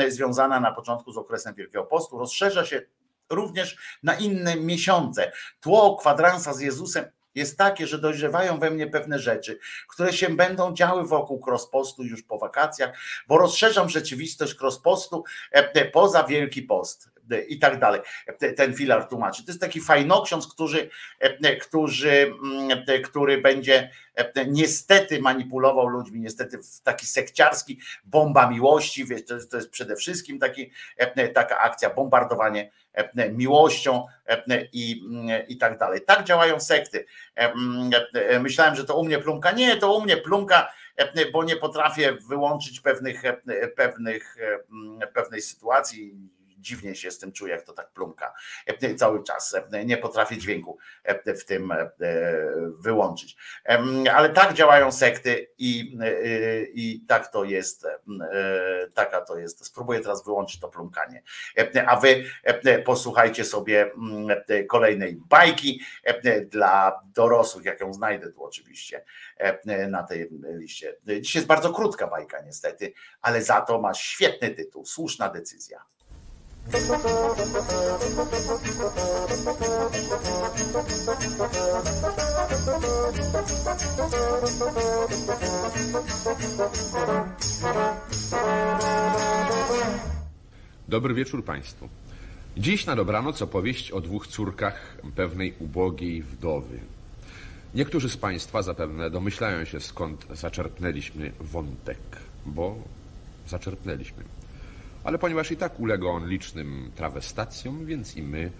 związana 0.07 0.59
na 0.59 0.71
początku 0.71 1.11
z 1.11 1.17
okresem 1.17 1.55
Wielkiego 1.55 1.83
Postu. 1.83 2.17
Rozszerza 2.17 2.65
się 2.65 2.81
również 3.29 3.97
na 4.03 4.15
inne 4.15 4.55
miesiące. 4.55 5.31
Tło 5.59 5.95
kwadransa 5.95 6.53
z 6.53 6.59
Jezusem 6.59 7.05
jest 7.35 7.57
takie, 7.57 7.87
że 7.87 7.99
dojrzewają 7.99 8.59
we 8.59 8.71
mnie 8.71 8.87
pewne 8.87 9.19
rzeczy, 9.19 9.59
które 9.87 10.13
się 10.13 10.29
będą 10.29 10.73
działy 10.73 11.07
wokół 11.07 11.41
crosspostu 11.47 12.03
już 12.03 12.23
po 12.23 12.37
wakacjach, 12.37 12.97
bo 13.27 13.37
rozszerzam 13.37 13.89
rzeczywistość 13.89 14.55
crosspostu 14.61 15.23
poza 15.93 16.23
Wielki 16.23 16.61
Post 16.61 17.10
i 17.47 17.59
tak 17.59 17.79
dalej. 17.79 18.01
Ten 18.57 18.73
filar 18.73 19.07
tłumaczy. 19.07 19.45
To 19.45 19.51
jest 19.51 19.61
taki 19.61 19.81
fajnoksiądz, 19.81 20.47
który, 20.47 20.89
który, 21.61 22.35
który 23.03 23.41
będzie 23.41 23.89
niestety 24.47 25.21
manipulował 25.21 25.87
ludźmi, 25.87 26.19
niestety 26.19 26.57
taki 26.83 27.05
sekciarski, 27.05 27.79
bomba 28.03 28.49
miłości, 28.49 29.05
wiesz, 29.05 29.25
to, 29.25 29.35
jest, 29.35 29.51
to 29.51 29.57
jest 29.57 29.69
przede 29.69 29.95
wszystkim 29.95 30.39
taki, 30.39 30.71
taka 31.33 31.57
akcja, 31.57 31.89
bombardowanie 31.89 32.71
miłością 33.31 34.05
i, 34.73 35.03
i 35.47 35.57
tak 35.57 35.77
dalej. 35.77 36.01
Tak 36.01 36.23
działają 36.23 36.59
sekty. 36.59 37.05
Myślałem, 38.39 38.75
że 38.75 38.85
to 38.85 38.97
u 38.97 39.05
mnie 39.05 39.19
plumka. 39.19 39.51
Nie, 39.51 39.77
to 39.77 39.93
u 39.93 40.01
mnie 40.01 40.17
plumka, 40.17 40.71
bo 41.33 41.43
nie 41.43 41.55
potrafię 41.55 42.13
wyłączyć 42.13 42.79
pewnych, 42.79 43.23
pewnych, 43.75 44.37
pewnej 45.13 45.41
sytuacji 45.41 46.13
dziwnie 46.61 46.95
się 46.95 47.11
z 47.11 47.19
tym 47.19 47.31
czuję, 47.31 47.53
jak 47.53 47.63
to 47.63 47.73
tak 47.73 47.91
plumka 47.91 48.33
cały 48.97 49.23
czas. 49.23 49.55
Nie 49.85 49.97
potrafię 49.97 50.37
dźwięku 50.37 50.77
w 51.25 51.45
tym 51.45 51.73
wyłączyć. 52.79 53.37
Ale 54.13 54.29
tak 54.29 54.53
działają 54.53 54.91
sekty 54.91 55.47
i, 55.57 55.97
i 56.73 57.05
tak 57.07 57.31
to 57.31 57.43
jest, 57.43 57.87
taka 58.93 59.21
to 59.21 59.37
jest. 59.37 59.65
Spróbuję 59.65 59.99
teraz 59.99 60.25
wyłączyć 60.25 60.59
to 60.59 60.69
plumkanie. 60.69 61.23
A 61.87 61.99
wy 61.99 62.23
posłuchajcie 62.85 63.45
sobie 63.45 63.91
kolejnej 64.69 65.15
bajki 65.15 65.81
dla 66.45 67.01
dorosłych, 67.05 67.65
jak 67.65 67.81
ją 67.81 67.93
znajdę 67.93 68.31
tu 68.31 68.43
oczywiście 68.43 69.05
na 69.89 70.03
tej 70.03 70.29
liście. 70.43 70.95
Dzisiaj 71.05 71.39
jest 71.39 71.47
bardzo 71.47 71.73
krótka 71.73 72.07
bajka 72.07 72.41
niestety, 72.41 72.93
ale 73.21 73.43
za 73.43 73.61
to 73.61 73.81
ma 73.81 73.93
świetny 73.93 74.49
tytuł, 74.49 74.85
słuszna 74.85 75.29
decyzja. 75.29 75.85
Dobry 90.87 91.13
wieczór 91.13 91.45
Państwu. 91.45 91.89
Dziś 92.57 92.85
na 92.85 92.95
dobranoc 92.95 93.41
opowieść 93.41 93.91
o 93.91 94.01
dwóch 94.01 94.27
córkach 94.27 94.97
pewnej 95.15 95.53
ubogiej 95.59 96.23
wdowy. 96.23 96.79
Niektórzy 97.75 98.09
z 98.09 98.17
Państwa 98.17 98.61
zapewne 98.61 99.09
domyślają 99.09 99.65
się 99.65 99.79
skąd 99.79 100.25
zaczerpnęliśmy 100.29 101.31
wątek, 101.39 101.99
bo 102.45 102.75
zaczerpnęliśmy. 103.47 104.23
Ale 105.03 105.17
ponieważ 105.17 105.51
i 105.51 105.57
tak 105.57 105.79
uległ 105.79 106.07
on 106.07 106.27
licznym 106.29 106.91
trawestacjom, 106.95 107.85
więc 107.85 108.17
i 108.17 108.23
my 108.23 108.51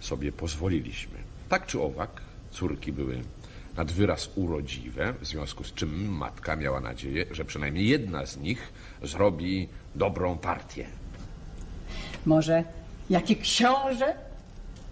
sobie 0.00 0.32
pozwoliliśmy. 0.32 1.18
Tak 1.48 1.66
czy 1.66 1.80
owak, 1.80 2.10
córki 2.50 2.92
były 2.92 3.20
nad 3.76 3.92
wyraz 3.92 4.30
urodziwe, 4.34 5.14
w 5.20 5.26
związku 5.26 5.64
z 5.64 5.74
czym 5.74 6.08
matka 6.16 6.56
miała 6.56 6.80
nadzieję, 6.80 7.24
że 7.30 7.44
przynajmniej 7.44 7.88
jedna 7.88 8.26
z 8.26 8.36
nich 8.36 8.72
zrobi 9.02 9.68
dobrą 9.94 10.38
partię. 10.38 10.86
Może 12.26 12.64
jaki 13.10 13.36
książę? 13.36 14.14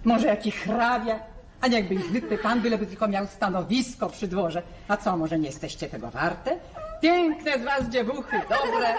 Może 0.04 0.26
jaki 0.26 0.50
hrabia? 0.50 1.20
A 1.60 1.68
nie 1.68 1.76
jakby 1.76 2.02
zwykły 2.02 2.38
pan, 2.38 2.60
byleby 2.60 2.86
tylko 2.86 3.08
miał 3.08 3.26
stanowisko 3.26 4.08
przy 4.08 4.28
dworze. 4.28 4.62
A 4.88 4.96
co, 4.96 5.16
może 5.16 5.38
nie 5.38 5.46
jesteście 5.46 5.88
tego 5.88 6.10
warte? 6.10 6.58
Piękne 7.02 7.58
z 7.58 7.64
was 7.64 7.88
dziewuchy, 7.88 8.40
dobre, 8.48 8.94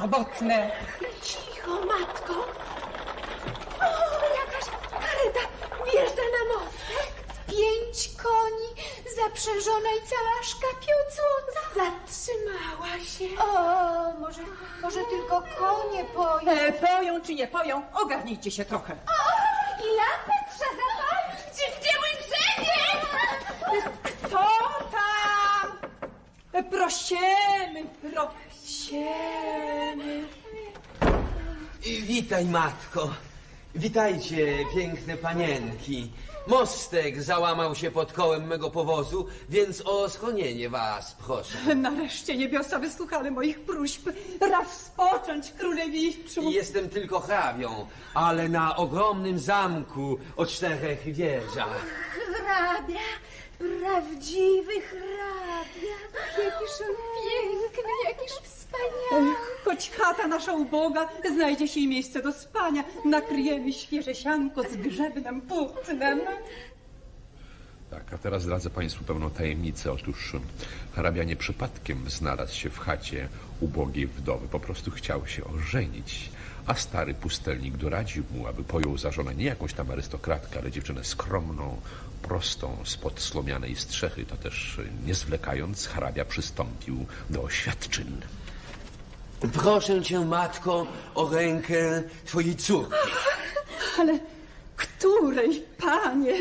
robotne. 0.00 0.70
Cicho, 1.22 1.70
matko. 1.70 2.34
O, 3.80 3.84
jakaś 4.40 4.64
kareta 4.90 5.40
wjeżdża 5.84 6.22
na 6.22 6.54
mostek. 6.54 7.12
Pięć 7.46 8.16
koni, 8.22 8.68
zaprzężona 9.16 9.88
i 9.88 10.06
cała 10.08 10.42
szkapio 10.42 10.94
złota. 11.16 11.60
Zatrzymała 11.74 12.98
się. 13.04 13.42
O, 13.42 14.12
może, 14.20 14.42
może 14.82 15.00
tylko 15.04 15.42
konie 15.58 16.04
poją. 16.04 16.50
E, 16.52 16.72
poją 16.72 17.20
czy 17.22 17.34
nie 17.34 17.48
poją, 17.48 17.82
ogarnijcie 17.94 18.50
się 18.50 18.64
trochę. 18.64 18.92
O, 18.92 19.28
i 19.84 19.96
lampę 19.96 20.32
trzeba 20.58 20.70
zapalić. 20.70 21.78
Gdzie 21.80 21.90
mój 21.98 22.10
grzebie? 22.22 22.78
Kto 24.02 24.38
tam? 24.92 25.78
E, 26.68 26.70
Prosimy, 26.70 27.84
prosimy. 28.12 30.24
Witaj, 32.02 32.44
matko. 32.44 33.10
Witajcie, 33.74 34.58
piękne 34.74 35.16
panienki. 35.16 36.10
Mostek 36.46 37.22
załamał 37.22 37.74
się 37.74 37.90
pod 37.90 38.12
kołem 38.12 38.46
mego 38.46 38.70
powozu, 38.70 39.26
więc 39.48 39.80
o 39.86 40.08
schronienie 40.08 40.68
was 40.70 41.16
proszę. 41.26 41.74
Nareszcie 41.74 42.36
niebiosa 42.36 42.78
wysłuchały 42.78 43.30
moich 43.30 43.60
próśb. 43.60 44.08
Racz 44.40 44.68
spocząć, 44.68 45.52
królewiczu. 45.52 46.42
I 46.42 46.52
jestem 46.52 46.88
tylko 46.88 47.20
hrabią, 47.20 47.86
ale 48.14 48.48
na 48.48 48.76
ogromnym 48.76 49.38
zamku 49.38 50.18
o 50.36 50.46
czterech 50.46 51.14
wieżach. 51.14 51.86
Hrabia, 52.34 53.00
prawdziwy 53.58 54.80
hrabia. 54.80 55.96
Jakiż 56.44 56.80
on 56.80 56.94
piękny, 57.24 57.92
jakiż 58.08 58.32
wspaniały. 58.32 59.34
Choć 59.64 59.90
chata 59.90 60.26
nasza 60.28 60.52
uboga, 60.52 61.08
znajdzie 61.34 61.68
się 61.68 61.80
i 61.80 61.88
miejsce 61.88 62.22
do 62.22 62.32
spania. 62.32 62.84
Nakryjemy 63.04 63.72
świeże 63.72 64.14
sianko 64.14 64.62
z 64.62 64.76
grzebnem 64.76 65.40
płótnem. 65.40 66.20
Tak, 67.90 68.12
a 68.14 68.18
teraz 68.18 68.42
zdradzę 68.42 68.70
Państwu 68.70 69.04
pewną 69.04 69.30
tajemnicę. 69.30 69.92
Otóż 69.92 70.32
hrabia 70.94 71.24
nie 71.24 71.36
przypadkiem 71.36 72.10
znalazł 72.10 72.54
się 72.54 72.70
w 72.70 72.78
chacie 72.78 73.28
ubogiej 73.60 74.06
wdowy. 74.06 74.48
Po 74.48 74.60
prostu 74.60 74.90
chciał 74.90 75.26
się 75.26 75.44
ożenić. 75.44 76.30
A 76.66 76.74
stary 76.74 77.14
pustelnik 77.14 77.76
doradził 77.76 78.24
mu, 78.30 78.46
aby 78.46 78.64
pojął 78.64 78.98
za 78.98 79.10
żonę 79.10 79.34
nie 79.34 79.44
jakąś 79.44 79.74
tam 79.74 79.90
arystokratkę, 79.90 80.58
ale 80.60 80.70
dziewczynę 80.70 81.04
skromną, 81.04 81.80
prostą, 82.22 82.76
spod 82.84 83.20
slomianej 83.20 83.76
strzechy. 83.76 84.24
To 84.24 84.36
też 84.36 84.80
nie 85.06 85.14
zwlekając, 85.14 85.86
hrabia 85.86 86.24
przystąpił 86.24 87.06
do 87.30 87.42
oświadczyn. 87.42 88.20
Proszę 89.52 90.02
cię, 90.02 90.20
matko, 90.20 90.86
o 91.14 91.30
rękę 91.30 92.02
twojej 92.24 92.56
córki. 92.56 92.94
Ale 93.98 94.18
której, 94.76 95.64
panie? 95.78 96.34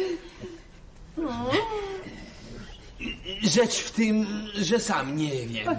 Rzecz 3.44 3.76
w 3.80 3.92
tym, 3.92 4.28
że 4.56 4.80
sam 4.80 5.18
nie 5.18 5.48
wiem. 5.48 5.76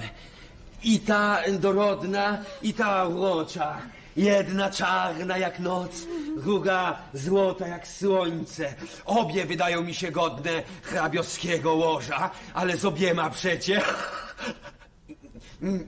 I 0.83 1.01
ta 1.01 1.43
dorodna, 1.59 2.39
i 2.63 2.75
ta 2.75 3.07
urocza. 3.07 3.79
Jedna 4.19 4.71
czarna 4.71 5.39
jak 5.39 5.59
noc, 5.59 5.91
druga 6.37 6.99
złota 7.15 7.67
jak 7.67 7.89
słońce. 7.89 8.75
Obie 9.05 9.45
wydają 9.45 9.83
mi 9.83 9.95
się 9.95 10.11
godne 10.11 10.63
hrabiowskiego 10.83 11.75
łoża, 11.75 12.31
ale 12.55 12.77
z 12.77 12.85
obiema 12.85 13.31
przecie 13.31 13.83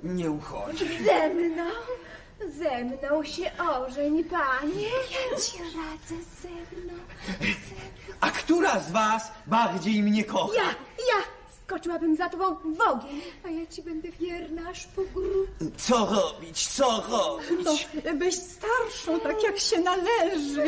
nie 0.02 0.30
uchodzi. 0.30 1.04
Ze 1.04 1.28
mną, 1.28 1.70
ze 2.58 2.84
mną 2.84 3.24
się 3.24 3.50
ożeń, 3.58 4.24
panie. 4.24 4.88
Ja 5.10 5.38
ci 5.38 5.58
radzę 5.58 6.24
ze 6.42 6.48
mną. 6.48 6.94
A 8.20 8.30
która 8.30 8.80
z 8.80 8.90
was 8.90 9.32
bardziej 9.46 10.02
mnie 10.02 10.24
kocha? 10.24 10.54
Ja, 10.54 10.68
ja 10.98 11.39
skoczyłabym 11.70 12.16
za 12.16 12.28
tobą 12.28 12.54
w 12.54 12.80
ogień, 12.80 13.20
a 13.44 13.50
ja 13.50 13.66
ci 13.66 13.82
będę 13.82 14.08
wierna 14.10 14.70
aż 14.70 14.86
po 14.86 15.02
grób. 15.02 15.48
Co 15.76 16.06
robić, 16.06 16.66
co 16.66 17.04
robić? 17.10 17.88
Byś 18.18 18.34
starszą, 18.34 19.20
tak 19.20 19.42
jak 19.42 19.58
się 19.58 19.80
należy. 19.80 20.62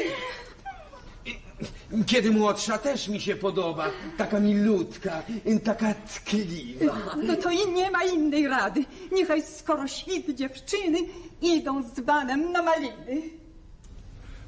Kiedy 2.07 2.31
młodsza 2.31 2.79
też 2.79 3.09
mi 3.09 3.21
się 3.21 3.37
podoba. 3.37 3.91
Taka 4.17 4.41
milutka, 4.41 5.23
taka 5.65 5.95
tkliwa. 5.95 7.17
No 7.23 7.37
to 7.37 7.51
i 7.51 7.73
nie 7.73 7.91
ma 7.91 8.05
innej 8.05 8.49
rady. 8.49 8.85
Niechaj 9.13 9.43
skoro 9.43 9.89
świt 9.89 10.35
dziewczyny 10.35 10.99
idą 11.41 11.83
z 11.95 12.01
banem 12.01 12.53
na 12.53 12.63
maliny. 12.63 13.23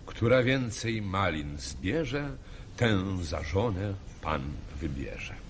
Która 0.07 0.43
więcej 0.43 1.03
malin 1.03 1.57
zbierze, 1.59 2.31
tę 2.77 2.99
za 3.23 3.43
żonę 3.43 3.95
pan 4.23 4.43
wybierze. 4.81 5.44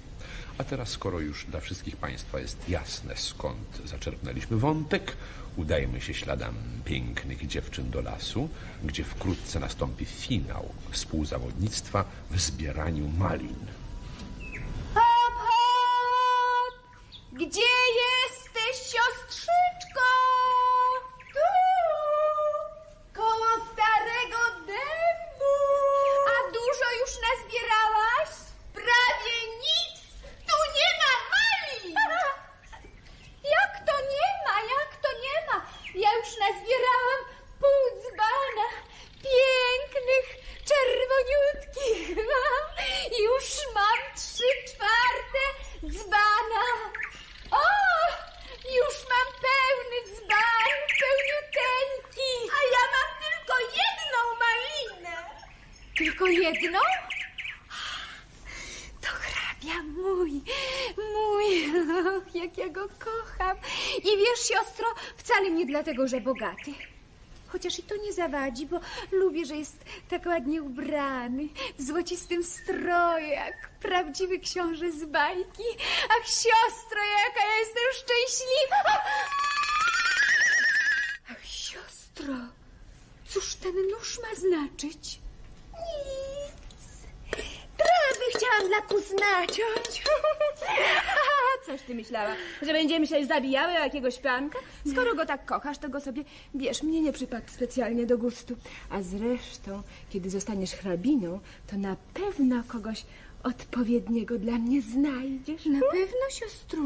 A 0.59 0.65
teraz, 0.65 0.89
skoro 0.89 1.21
już 1.21 1.45
dla 1.47 1.61
wszystkich 1.61 1.97
Państwa 1.97 2.39
jest 2.41 2.69
jasne, 2.69 3.17
skąd 3.17 3.81
zaczerpnęliśmy 3.85 4.57
wątek, 4.57 5.17
udajmy 5.57 6.01
się 6.01 6.15
śladem 6.15 6.55
pięknych 6.85 7.47
dziewczyn 7.47 7.91
do 7.91 8.01
lasu, 8.03 8.49
gdzie 8.85 9.05
wkrótce 9.05 9.61
nastąpi 9.61 10.05
finał 10.05 10.69
współzawodnictwa 10.91 12.05
w 12.31 12.41
zbieraniu 12.41 13.09
malin. 13.09 13.67
Hop, 14.95 15.35
hop! 15.39 16.75
Gdzie 17.33 17.71
jesteś, 18.05 18.77
siostrzyczko? 18.93 20.07
Tu! 21.35 21.51
Koło 23.15 23.51
starego 23.73 24.39
dębu! 24.67 25.55
A 26.33 26.53
dużo 26.53 26.89
już 27.01 27.11
nazbierałaś? 27.29 28.31
Prawie 28.75 29.37
nic! 29.61 29.94
Tu 30.49 30.57
nie 30.77 30.91
ma 31.01 31.13
mali! 31.33 31.95
Jak 33.57 33.73
to 33.87 33.95
nie 34.13 34.29
ma? 34.47 34.57
Jak 34.75 34.91
to 35.03 35.09
nie 35.25 35.47
ma? 35.47 35.67
Ja 35.95 36.11
już 36.19 36.29
nazbierałam 36.39 37.21
pół 37.61 38.01
dzbana 38.03 38.67
pięknych, 39.23 40.27
czerwoniutkich. 40.69 42.25
Już 43.25 43.75
mam 43.75 43.99
trzy 44.17 44.49
czwarte 44.69 45.43
dzbana. 45.83 46.65
O! 47.51 47.65
Już 48.77 48.95
mam 49.11 49.29
pełny 49.45 50.17
dzban, 50.17 50.71
pełniuteńki. 51.01 52.31
A 52.57 52.59
ja 52.75 52.83
mam 52.95 53.11
tylko 53.23 53.55
jedną 53.61 54.21
malinę. 54.45 55.31
Tylko 55.97 56.27
jedną? 56.27 56.79
To 59.01 59.09
hrabia 59.65 59.83
mój, 59.83 60.43
mój, 60.97 61.81
och, 62.17 62.35
jak 62.35 62.59
ja 62.59 62.69
go 62.69 62.89
kocham. 62.99 63.57
I 63.99 64.17
wiesz, 64.17 64.49
siostro, 64.49 64.87
wcale 65.17 65.51
nie 65.51 65.67
dlatego, 65.67 66.09
że 66.09 66.21
bogaty. 66.21 66.75
Chociaż 67.47 67.79
i 67.79 67.83
to 67.83 67.97
nie 67.97 68.13
zawadzi, 68.13 68.67
bo 68.67 68.81
lubię, 69.13 69.47
że 69.47 69.57
jest 69.57 69.85
tak 70.09 70.27
ładnie 70.27 70.63
ubrany, 70.63 71.49
w 71.79 71.83
złocistym 71.83 72.45
stroju, 72.45 73.27
jak 73.27 73.69
prawdziwy 73.81 74.39
książę 74.39 74.93
z 74.93 75.05
bajki. 75.05 75.63
Ach, 76.09 76.27
siostro, 76.27 77.01
jaka 77.25 77.47
ja 77.47 77.59
jestem 77.59 77.85
szczęśliwa! 77.93 79.03
Ach, 81.31 81.45
siostro, 81.45 82.35
cóż 83.29 83.55
ten 83.55 83.75
nóż 83.91 84.19
ma 84.19 84.35
znaczyć? 84.35 85.19
Nic. 85.73 87.64
Trawy 87.77 88.25
chciałam 88.37 88.69
dla 88.69 88.81
kus 88.81 89.11
naciąć. 89.13 90.03
Coś 91.67 91.83
ty 91.83 91.95
myślała, 91.95 92.35
że 92.63 92.73
będziemy 92.73 93.07
się 93.07 93.27
zabijały 93.27 93.73
o 93.73 93.79
jakiegoś 93.79 94.19
pianka? 94.19 94.59
Skoro 94.93 95.15
go 95.15 95.27
tak 95.27 95.45
kochasz, 95.47 95.79
to 95.79 95.89
go 95.89 96.01
sobie, 96.01 96.25
wiesz, 96.55 96.83
mnie 96.83 97.03
nie 97.03 97.13
przypadł 97.13 97.47
specjalnie 97.49 98.07
do 98.07 98.19
gustu. 98.19 98.57
A 98.91 99.03
zresztą, 99.03 99.83
kiedy 100.11 100.31
zostaniesz 100.31 100.71
hrabiną, 100.71 101.41
to 101.67 101.77
na 101.77 101.97
pewno 102.15 102.63
kogoś 102.69 103.05
odpowiedniego 103.43 104.39
dla 104.39 104.53
mnie 104.53 104.83
znajdziesz. 104.83 105.67
Na 105.67 105.81
pewno, 105.93 106.31
siostru. 106.31 106.83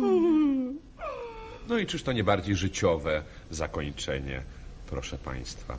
No 1.68 1.78
i 1.78 1.86
czyż 1.86 2.02
to 2.02 2.12
nie 2.12 2.24
bardziej 2.24 2.56
życiowe 2.56 3.22
zakończenie, 3.50 4.42
proszę 4.86 5.18
Państwa. 5.18 5.78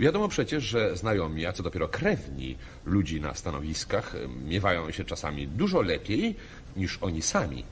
Wiadomo 0.00 0.28
przecież, 0.28 0.64
że 0.64 0.96
znajomi, 0.96 1.46
a 1.46 1.52
co 1.52 1.62
dopiero 1.62 1.88
krewni 1.88 2.56
ludzi 2.84 3.20
na 3.20 3.34
stanowiskach 3.34 4.14
y, 4.14 4.28
miewają 4.28 4.90
się 4.90 5.04
czasami 5.04 5.48
dużo 5.48 5.82
lepiej 5.82 6.34
niż 6.76 6.98
oni 7.00 7.22
sami. 7.22 7.64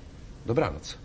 Dobranoc. 0.46 0.98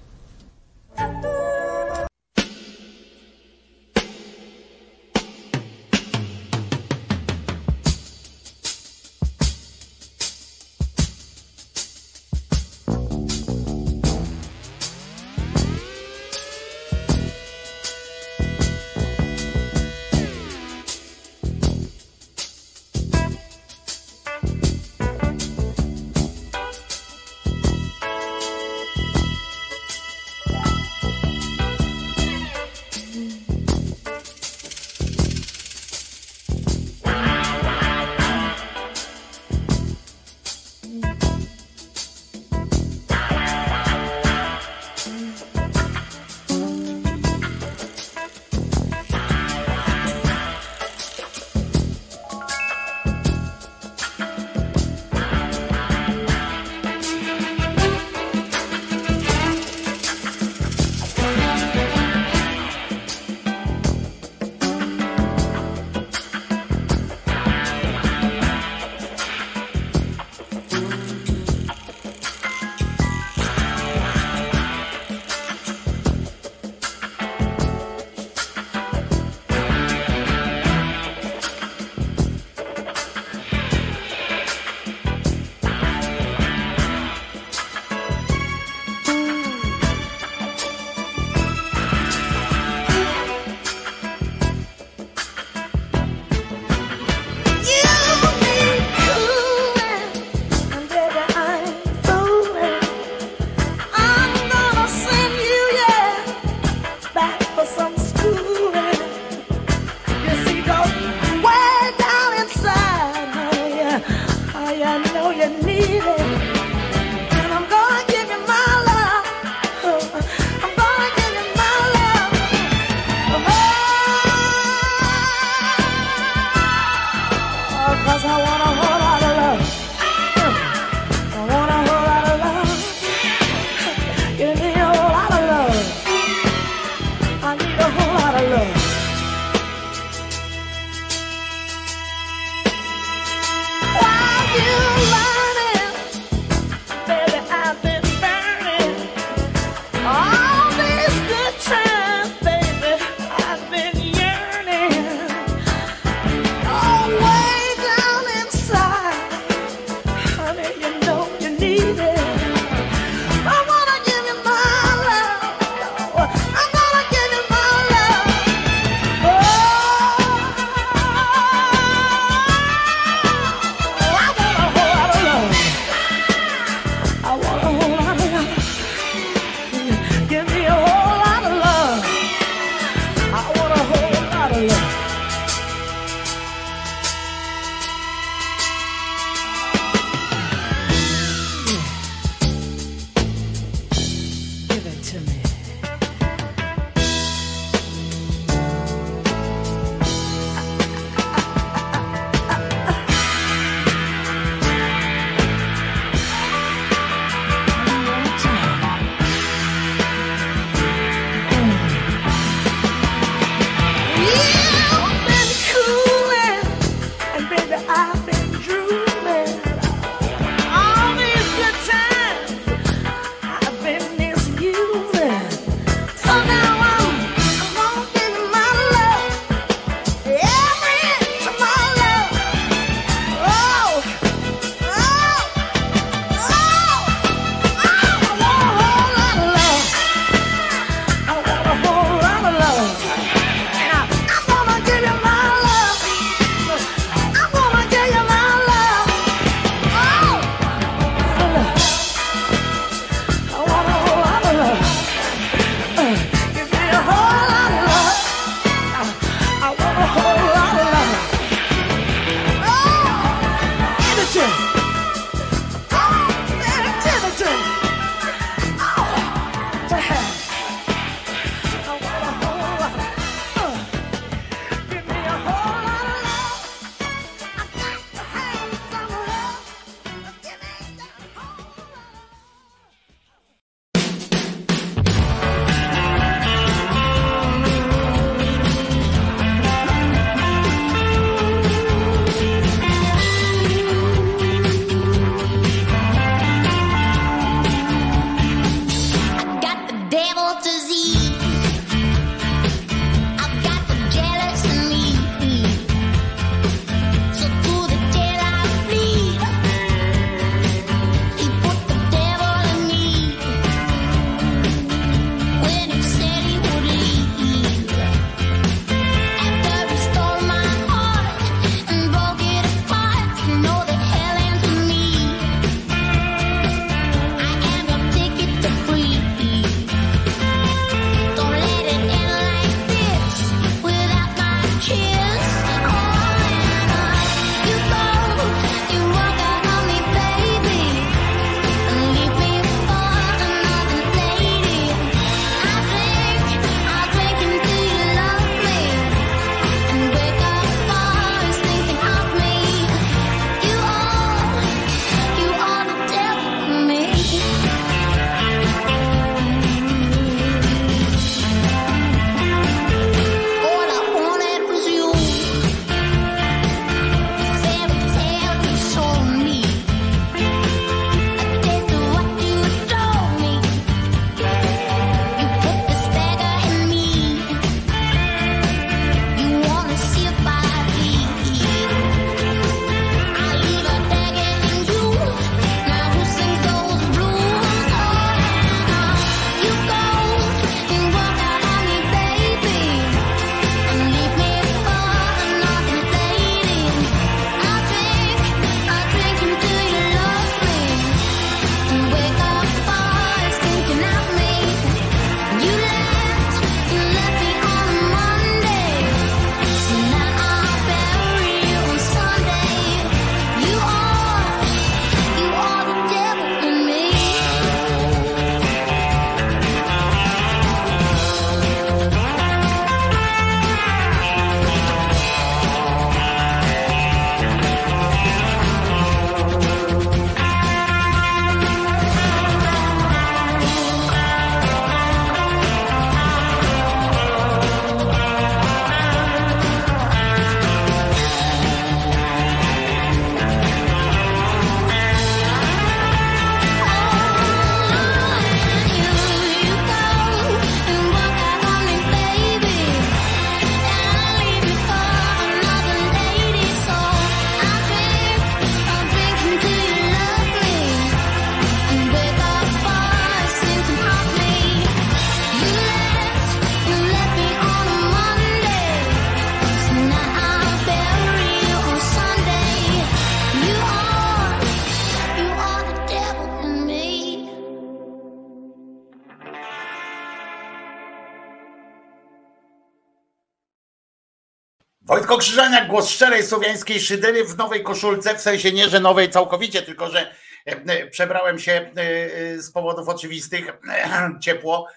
Wojtko 485.33 485.45
Krzyżaniak, 485.45 485.87
głos 485.87 486.09
szczerej 486.09 486.43
słowiańskiej 486.43 486.99
szydery 486.99 487.45
w 487.45 487.57
nowej 487.57 487.83
koszulce, 487.83 488.35
w 488.35 488.41
sensie 488.41 488.71
nie, 488.71 488.89
że 488.89 488.99
nowej 488.99 489.29
całkowicie, 489.29 489.81
tylko 489.81 490.09
że 490.09 490.19
e, 490.19 490.31
e, 490.65 491.07
przebrałem 491.07 491.59
się 491.59 491.71
e, 491.71 492.59
z 492.61 492.71
powodów 492.71 493.09
oczywistych, 493.09 493.73
ciepło, 494.43 494.87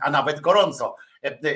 a 0.00 0.10
nawet 0.10 0.40
gorąco 0.40 0.96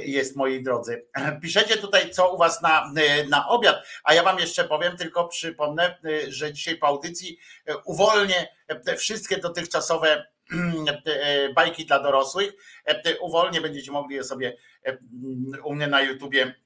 jest, 0.05 0.37
moi 0.37 0.63
drodzy. 0.63 1.07
Piszecie 1.43 1.77
tutaj, 1.77 2.11
co 2.11 2.35
u 2.35 2.39
was 2.39 2.63
na, 2.63 2.93
na 3.29 3.49
obiad, 3.49 3.87
a 4.05 4.15
ja 4.15 4.23
wam 4.23 4.39
jeszcze 4.39 4.65
powiem, 4.65 4.97
tylko 4.97 5.29
przypomnę, 5.29 5.99
że 6.29 6.53
dzisiaj 6.53 6.77
po 6.77 6.87
audycji 6.87 7.39
uwolnię 7.85 8.49
wszystkie 8.99 9.37
dotychczasowe 9.37 10.27
bajki 11.57 11.87
dla 11.87 12.03
dorosłych, 12.03 12.53
uwolnię, 13.21 13.61
będziecie 13.61 13.93
mogli 13.93 14.17
je 14.17 14.25
sobie 14.25 14.57
u 15.65 15.75
mnie 15.75 15.87
na 15.87 16.03
YouTubie 16.03 16.66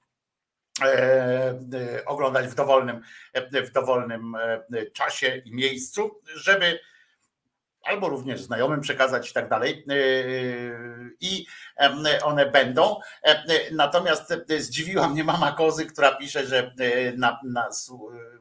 oglądać 2.07 2.47
w 2.47 2.55
dowolnym, 2.55 3.01
e, 3.33 3.63
w 3.63 3.73
dowolnym 3.73 4.35
e, 4.35 4.87
czasie 4.91 5.43
i 5.45 5.55
miejscu, 5.55 6.21
żeby 6.35 6.79
albo 7.83 8.09
również 8.09 8.41
znajomym 8.41 8.81
przekazać 8.81 9.31
i 9.31 9.33
tak 9.33 9.49
dalej. 9.49 9.85
E, 9.89 9.95
I 11.21 11.47
one 12.23 12.47
będą. 12.47 13.01
E, 13.23 13.45
Natomiast 13.73 14.35
e, 14.49 14.61
zdziwiła 14.61 15.09
mnie 15.09 15.25
mama 15.25 15.53
Kozy, 15.53 15.87
która 15.87 16.15
pisze, 16.17 16.47
że 16.47 16.75
e, 16.79 17.13
na, 17.13 17.41
na, 17.45 17.73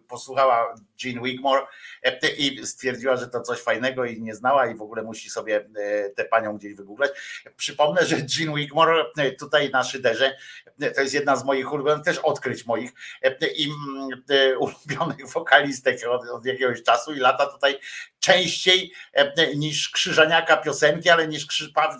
posłuchała 0.10 0.76
Jean 1.04 1.24
Wigmore 1.24 1.62
e, 2.04 2.30
i 2.30 2.68
stwierdziła, 2.68 3.16
że 3.16 3.28
to 3.28 3.42
coś 3.42 3.60
fajnego 3.60 4.06
i 4.06 4.22
nie 4.22 4.36
znała 4.36 4.68
i 4.68 4.76
w 4.76 4.82
ogóle 4.82 5.04
musi 5.04 5.30
sobie 5.30 5.70
e, 5.76 6.10
tę 6.10 6.26
panią 6.26 6.58
gdzieś 6.58 6.74
wygooglać. 6.74 7.12
Przypomnę, 7.58 8.06
że 8.06 8.16
Jean 8.16 8.56
Wigmore 8.56 9.06
e, 9.18 9.32
tutaj 9.32 9.70
na 9.70 9.84
Szyderze 9.84 10.38
to 10.96 11.02
jest 11.02 11.14
jedna 11.14 11.36
z 11.36 11.46
moich 11.46 11.74
ulubionych, 11.74 12.06
też 12.06 12.18
odkryć 12.18 12.66
moich 12.66 12.92
i 13.58 13.70
mm, 13.70 14.60
ulubionych 14.60 15.28
wokalistek 15.34 16.00
od, 16.10 16.30
od 16.30 16.46
jakiegoś 16.46 16.84
czasu 16.84 17.14
i 17.14 17.20
lata 17.20 17.46
tutaj 17.46 17.80
częściej 18.20 18.92
e, 19.14 19.56
niż 19.56 19.90
Krzyżaniaka 19.90 20.58
piosenki, 20.58 21.10
ale 21.10 21.28
niż 21.28 21.48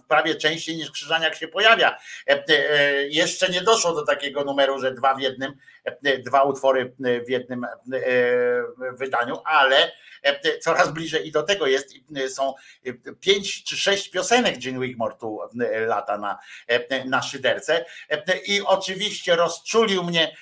prawie 0.08 0.36
częściej 0.36 0.78
niż 0.78 0.92
Krzyżaniak 0.92 1.36
się 1.36 1.48
pojawia. 1.48 1.98
E, 2.30 2.44
e, 2.48 3.08
Jeszcze 3.08 3.50
nie 3.50 3.62
doszło 3.62 3.94
do 3.94 4.06
takiego 4.06 4.44
numeru, 4.44 4.80
że 4.80 4.94
dwa 4.94 5.16
w 5.16 5.22
jednym, 5.22 5.54
e, 5.86 6.18
dwa 6.18 6.44
utwory 6.44 6.94
w 7.28 7.30
jednym 7.30 7.64
e, 7.64 7.70
wydaniu, 8.98 9.42
ale 9.46 9.92
e, 10.24 10.60
coraz 10.60 10.94
bliżej 10.94 11.28
i 11.28 11.32
do 11.32 11.44
tego 11.44 11.68
jest. 11.68 11.94
E, 12.16 12.30
Są 12.30 12.54
e, 12.86 12.94
pięć 13.14 13.64
czy 13.64 13.78
sześć 13.78 14.10
piosenek 14.10 14.60
Gene 14.60 14.80
Wigmore 14.80 15.16
tu 15.20 15.40
e, 15.62 15.80
lata 15.80 16.18
na, 16.18 16.40
e, 16.68 17.06
na 17.06 17.22
szyderce. 17.22 17.86
E, 18.10 18.38
I 18.46 18.62
oczywiście 18.62 19.36
rozczulił 19.36 20.04
mnie 20.04 20.28
e, 20.28 20.34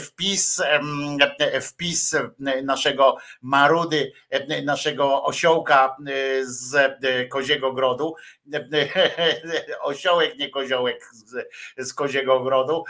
wpis, 0.00 0.60
e, 0.60 1.60
wpis 1.60 2.14
e, 2.14 2.30
naszego 2.62 3.16
Marudy, 3.42 4.12
e, 4.30 4.62
naszego 4.62 5.24
osiołka 5.24 5.96
z 6.42 6.98
Koziego 7.30 7.72
Grodu. 7.72 8.14
Osiołek, 9.80 10.38
nie 10.38 10.50
koziołek 10.50 11.04
z, 11.12 11.48
z 11.76 11.94
Koziego 11.94 12.34
Ogrodu, 12.34 12.84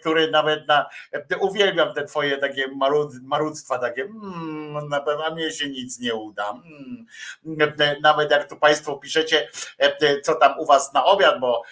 który 0.00 0.30
nawet 0.30 0.68
na, 0.68 0.86
uwielbiam 1.40 1.94
te 1.94 2.04
twoje 2.04 2.38
takie 2.38 2.68
marud, 2.68 3.12
marudztwa, 3.22 3.78
takie 3.78 4.02
mm, 4.02 4.88
na 4.88 5.00
pewno 5.00 5.34
mnie 5.34 5.50
się 5.50 5.68
nic 5.68 6.00
nie 6.00 6.14
uda. 6.14 6.50
Mm. 6.50 7.06
Nawet 8.02 8.30
jak 8.30 8.48
tu 8.48 8.56
Państwo 8.56 8.96
piszecie, 8.96 9.48
co 10.22 10.34
tam 10.34 10.58
u 10.58 10.66
Was 10.66 10.92
na 10.94 11.04
obiad, 11.04 11.40
bo 11.40 11.62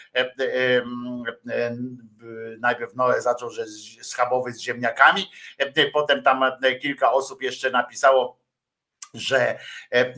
najpierw 2.60 2.94
Noe 2.94 3.20
zaczął, 3.20 3.50
że 3.50 3.66
z- 3.66 4.07
z 4.48 4.60
ziemniakami, 4.60 5.31
e, 5.58 5.90
potem 5.90 6.23
tam 6.23 6.42
e, 6.42 6.74
kilka 6.74 7.12
osób 7.12 7.42
jeszcze 7.42 7.70
napisało, 7.70 8.47
że, 9.15 9.58
e, 9.92 10.15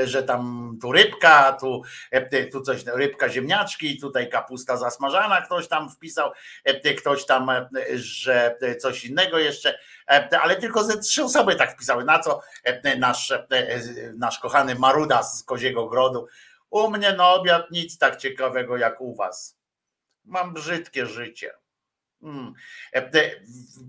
e, 0.00 0.06
że 0.12 0.22
tam 0.22 0.72
tu 0.82 0.92
rybka, 0.92 1.52
tu, 1.52 1.82
e, 2.10 2.46
tu 2.46 2.60
coś, 2.60 2.84
rybka 2.86 3.28
ziemniaczki, 3.28 4.00
tutaj 4.00 4.30
kapusta 4.30 4.76
zasmażana, 4.76 5.42
ktoś 5.42 5.68
tam 5.68 5.90
wpisał, 5.90 6.30
e, 6.64 6.94
ktoś 6.94 7.26
tam, 7.26 7.50
e, 7.50 7.68
że 7.94 8.56
coś 8.80 9.04
innego 9.04 9.38
jeszcze, 9.38 9.78
e, 10.10 10.40
ale 10.40 10.56
tylko 10.56 10.84
ze 10.84 10.98
trzy 10.98 11.24
osoby 11.24 11.56
tak 11.56 11.72
wpisały, 11.72 12.04
na 12.04 12.18
co 12.18 12.40
e, 12.64 12.96
nasz, 12.96 13.30
e, 13.30 13.46
nasz 14.16 14.38
kochany 14.38 14.74
Maruda 14.74 15.22
z 15.22 15.42
Koziego 15.42 15.86
Grodu, 15.86 16.26
u 16.70 16.90
mnie 16.90 17.12
na 17.12 17.28
obiad 17.28 17.70
nic 17.70 17.98
tak 17.98 18.16
ciekawego 18.16 18.76
jak 18.76 19.00
u 19.00 19.14
was. 19.14 19.56
Mam 20.24 20.54
brzydkie 20.54 21.06
życie. 21.06 21.52
Mm. 22.22 22.54
E, 22.94 22.98
e, 22.98 23.30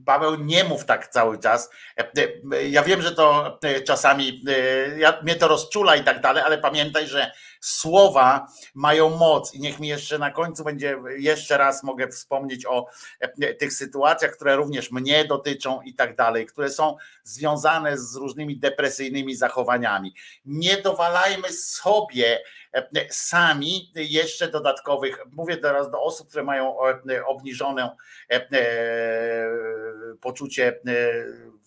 Paweł, 0.06 0.36
nie 0.36 0.64
mów 0.64 0.86
tak 0.86 1.08
cały 1.08 1.40
czas. 1.40 1.70
E, 1.98 2.64
Ja 2.64 2.84
wiem, 2.84 3.02
że 3.02 3.12
to 3.12 3.60
czasami 3.86 4.44
ja, 4.98 5.20
mnie 5.24 5.36
to 5.36 5.48
rozczula 5.48 5.96
i 5.96 6.04
tak 6.04 6.22
dalej, 6.22 6.44
ale 6.44 6.58
pamiętaj, 6.58 7.08
że 7.08 7.32
słowa 7.62 8.48
mają 8.74 9.10
moc 9.10 9.54
i 9.54 9.60
niech 9.60 9.80
mi 9.80 9.88
jeszcze 9.88 10.18
na 10.20 10.32
końcu 10.32 10.64
będzie, 10.64 10.98
jeszcze 11.18 11.58
raz 11.58 11.84
mogę 11.84 12.08
wspomnieć 12.08 12.66
o 12.66 12.88
e, 13.20 13.54
tych 13.54 13.74
sytuacjach, 13.74 14.32
które 14.32 14.56
również 14.56 14.92
mnie 14.92 15.26
dotyczą 15.26 15.82
i 15.82 15.94
tak 15.94 16.16
dalej, 16.16 16.46
które 16.46 16.70
są 16.70 16.98
związane 17.24 17.98
z 17.98 18.16
różnymi 18.16 18.58
depresyjnymi 18.60 19.36
zachowaniami. 19.36 20.14
Nie 20.46 20.78
dowalajmy 20.78 21.54
sobie 21.54 22.40
e, 22.74 23.08
sami 23.10 23.92
jeszcze 23.96 24.48
dodatkowych, 24.48 25.24
mówię 25.32 25.58
teraz 25.58 25.92
do 25.92 26.02
osób, 26.02 26.30
które 26.30 26.44
mają 26.44 26.76
e, 26.82 27.26
obniżoną 27.26 27.90
e, 28.32 28.36
e, 28.36 28.48
poczucie 30.22 30.80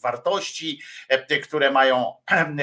wartości, 0.03 0.81
które 1.43 1.71
mają 1.71 2.15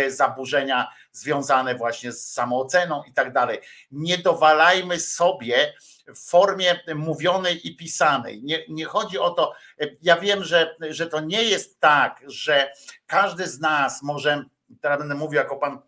zaburzenia 0.08 0.88
związane 1.18 1.76
właśnie 1.76 2.12
z 2.12 2.32
samooceną 2.32 3.04
i 3.04 3.14
tak 3.14 3.34
dalej. 3.34 3.60
Nie 3.92 4.18
dowalajmy 4.18 5.00
sobie 5.00 5.74
w 6.08 6.30
formie 6.30 6.80
mówionej 6.96 7.68
i 7.68 7.78
pisanej. 7.78 8.44
Nie, 8.44 8.64
nie 8.70 8.86
chodzi 8.86 9.20
o 9.20 9.30
to, 9.30 9.54
ja 10.02 10.18
wiem, 10.18 10.44
że, 10.44 10.76
że 10.90 11.08
to 11.08 11.20
nie 11.20 11.44
jest 11.44 11.80
tak, 11.80 12.24
że 12.28 12.72
każdy 13.08 13.48
z 13.48 13.60
nas 13.60 14.04
może, 14.04 14.44
teraz 14.82 15.00
będę 15.00 15.16
mówił 15.16 15.38
jako 15.38 15.56
pan 15.56 15.82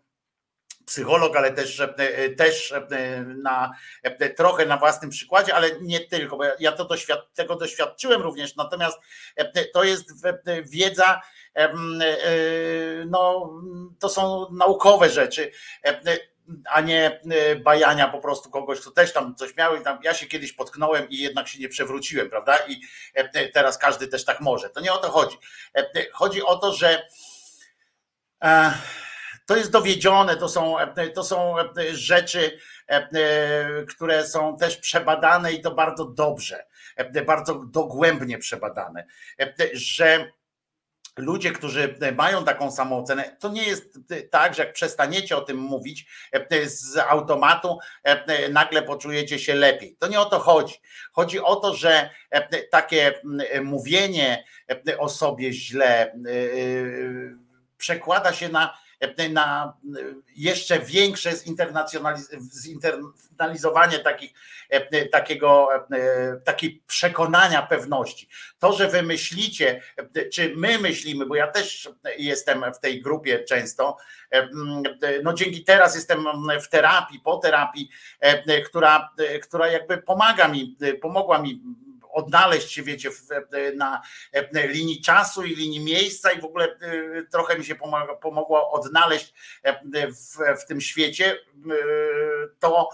psycholog, 0.86 1.36
ale 1.36 1.52
też, 1.52 1.82
też 2.36 2.74
na, 3.42 3.72
trochę 4.36 4.66
na 4.66 4.76
własnym 4.76 5.10
przykładzie, 5.10 5.54
ale 5.54 5.80
nie 5.80 6.00
tylko, 6.00 6.36
bo 6.36 6.44
ja- 6.58 6.72
to 6.72 6.84
doświad, 6.84 7.34
tego 7.34 7.56
doświadczyłem 7.56 8.22
również, 8.22 8.56
natomiast 8.56 8.98
to 9.72 9.84
jest 9.84 10.26
wiedza, 10.64 11.20
no 13.06 13.52
to 13.98 14.08
są 14.08 14.46
naukowe 14.52 15.10
rzeczy, 15.10 15.52
e, 15.84 16.00
a 16.64 16.80
nie 16.80 17.20
e, 17.30 17.56
bajania 17.56 18.08
po 18.08 18.18
prostu 18.18 18.50
kogoś, 18.50 18.80
kto 18.80 18.90
też 18.90 19.12
tam 19.12 19.34
coś 19.34 19.56
miał 19.56 19.76
i 19.76 19.84
tam 19.84 19.98
ja 20.02 20.14
się 20.14 20.26
kiedyś 20.26 20.52
potknąłem 20.52 21.08
i 21.08 21.18
jednak 21.18 21.48
się 21.48 21.58
nie 21.58 21.68
przewróciłem, 21.68 22.30
prawda? 22.30 22.56
I 22.68 22.80
e, 23.14 23.48
teraz 23.48 23.78
każdy 23.78 24.08
też 24.08 24.24
tak 24.24 24.40
może. 24.40 24.70
To 24.70 24.80
nie 24.80 24.92
o 24.92 24.98
to 24.98 25.10
chodzi. 25.10 25.36
E, 25.76 26.10
Chodzi 26.12 26.42
o 26.42 26.56
to, 26.56 26.72
że 26.72 27.06
e, 28.42 28.72
to 29.46 29.56
jest 29.56 29.70
dowiedzione, 29.70 30.36
to 30.36 30.48
są, 30.48 30.76
to 31.14 31.24
są 31.24 31.54
rzeczy, 31.92 32.58
e, 32.86 33.84
które 33.88 34.26
są 34.26 34.56
też 34.56 34.76
przebadane 34.76 35.52
i 35.52 35.60
to 35.60 35.70
bardzo 35.70 36.04
dobrze, 36.04 36.64
e, 36.96 37.24
bardzo 37.24 37.54
dogłębnie 37.54 38.38
przebadane, 38.38 39.06
e, 39.40 39.54
że 39.72 40.32
ludzie, 41.16 41.52
którzy 41.52 41.98
mają 42.16 42.44
taką 42.44 42.70
samoocenę, 42.70 43.36
to 43.40 43.48
nie 43.48 43.64
jest 43.64 43.98
tak, 44.30 44.54
że 44.54 44.64
jak 44.64 44.72
przestaniecie 44.72 45.36
o 45.36 45.40
tym 45.40 45.56
mówić 45.56 46.06
e, 46.32 46.68
z 46.68 46.96
automatu, 46.96 47.78
e, 48.04 48.48
nagle 48.48 48.82
poczujecie 48.82 49.38
się 49.38 49.54
lepiej. 49.54 49.96
To 49.98 50.08
nie 50.08 50.20
o 50.20 50.24
to 50.24 50.38
chodzi. 50.38 50.74
Chodzi 51.12 51.40
o 51.40 51.56
to, 51.56 51.74
że 51.74 52.10
e, 52.30 52.62
takie 52.62 53.20
mówienie 53.62 54.44
e, 54.88 54.98
o 54.98 55.08
sobie 55.08 55.52
źle 55.52 56.12
e, 56.12 56.14
przekłada 57.76 58.32
się 58.32 58.48
na, 58.48 58.78
na 59.30 59.72
jeszcze 60.36 60.78
większe 60.78 61.32
zinternalizowanie 62.52 63.98
takich, 63.98 64.32
takiego, 65.12 65.68
takiej 66.44 66.82
przekonania 66.86 67.62
pewności. 67.62 68.28
To, 68.58 68.72
że 68.72 68.88
wy 68.88 69.02
myślicie, 69.02 69.82
czy 70.32 70.52
my 70.56 70.78
myślimy, 70.78 71.26
bo 71.26 71.34
ja 71.34 71.46
też 71.46 71.90
jestem 72.18 72.64
w 72.74 72.78
tej 72.78 73.02
grupie 73.02 73.44
często, 73.44 73.96
no 75.22 75.34
dzięki 75.34 75.64
teraz 75.64 75.94
jestem 75.94 76.26
w 76.62 76.68
terapii, 76.68 77.20
po 77.20 77.36
terapii, 77.36 77.90
która, 78.66 79.10
która 79.42 79.68
jakby 79.68 79.98
pomaga 79.98 80.48
mi, 80.48 80.76
pomogła 81.00 81.42
mi 81.42 81.62
odnaleźć 82.12 82.72
się, 82.72 82.82
wiecie, 82.82 83.10
na 83.76 84.02
linii 84.52 85.02
czasu 85.02 85.44
i 85.44 85.56
linii 85.56 85.80
miejsca 85.80 86.32
i 86.32 86.40
w 86.40 86.44
ogóle 86.44 86.76
y, 86.82 87.26
trochę 87.30 87.58
mi 87.58 87.64
się 87.64 87.74
pomogło 88.22 88.70
odnaleźć 88.70 89.34
w, 90.60 90.64
tym 90.66 90.80
świecie, 90.80 91.38
to, 92.58 92.88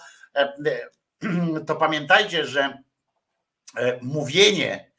to 1.66 1.76
pamiętajcie, 1.76 2.46
że 2.46 2.82
e, 3.76 3.98
mówienie 4.02 4.90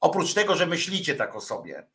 oprócz 0.00 0.34
tego, 0.34 0.56
że 0.56 0.66
myślicie 0.66 1.14
tak 1.14 1.36
o 1.36 1.40
sobie, 1.40 1.86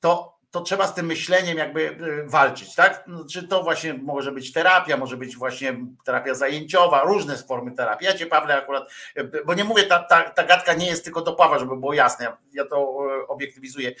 to, 0.00 0.35
to 0.56 0.62
trzeba 0.62 0.86
z 0.86 0.94
tym 0.94 1.06
myśleniem 1.06 1.58
jakby 1.58 1.88
e, 1.88 2.28
walczyć, 2.28 2.74
tak? 2.74 3.04
No, 3.06 3.24
Czy 3.30 3.48
to 3.48 3.62
właśnie 3.62 3.94
może 3.94 4.32
być 4.32 4.52
terapia, 4.52 4.96
może 4.96 5.16
być 5.16 5.36
właśnie 5.36 5.76
terapia 6.04 6.34
zajęciowa, 6.34 7.02
różne 7.02 7.36
formy 7.36 7.72
terapii. 7.72 8.06
Ja 8.06 8.14
cię, 8.14 8.26
Pawle, 8.26 8.56
akurat, 8.56 8.90
e, 9.14 9.24
bo 9.44 9.54
nie 9.54 9.64
mówię, 9.64 9.82
ta, 9.82 9.98
ta, 9.98 10.22
ta 10.22 10.44
gadka 10.44 10.74
nie 10.74 10.86
jest 10.86 11.04
tylko 11.04 11.22
do 11.22 11.32
Pawła, 11.32 11.58
żeby 11.58 11.76
było 11.76 11.94
jasne, 11.94 12.36
ja, 12.52 12.64
to 12.64 12.76
e, 12.76 13.28
obiektywizuję, 13.28 13.92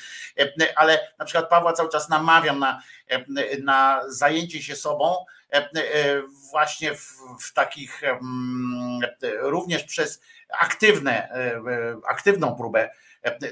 ale 0.76 1.12
na 1.18 1.24
przykład 1.24 1.50
Pawła 1.50 1.72
cały 1.72 1.88
czas 1.88 2.08
namawiam 2.08 2.58
na, 2.58 2.82
na 3.62 4.00
zajęcie 4.08 4.62
się 4.62 4.76
sobą, 4.76 5.16
właśnie 6.50 6.94
w, 6.94 7.12
w 7.40 7.52
takich 7.52 8.02
również 9.40 9.84
przez 9.84 10.20
aktywne, 10.60 11.28
aktywną 12.08 12.56
próbę. 12.56 12.90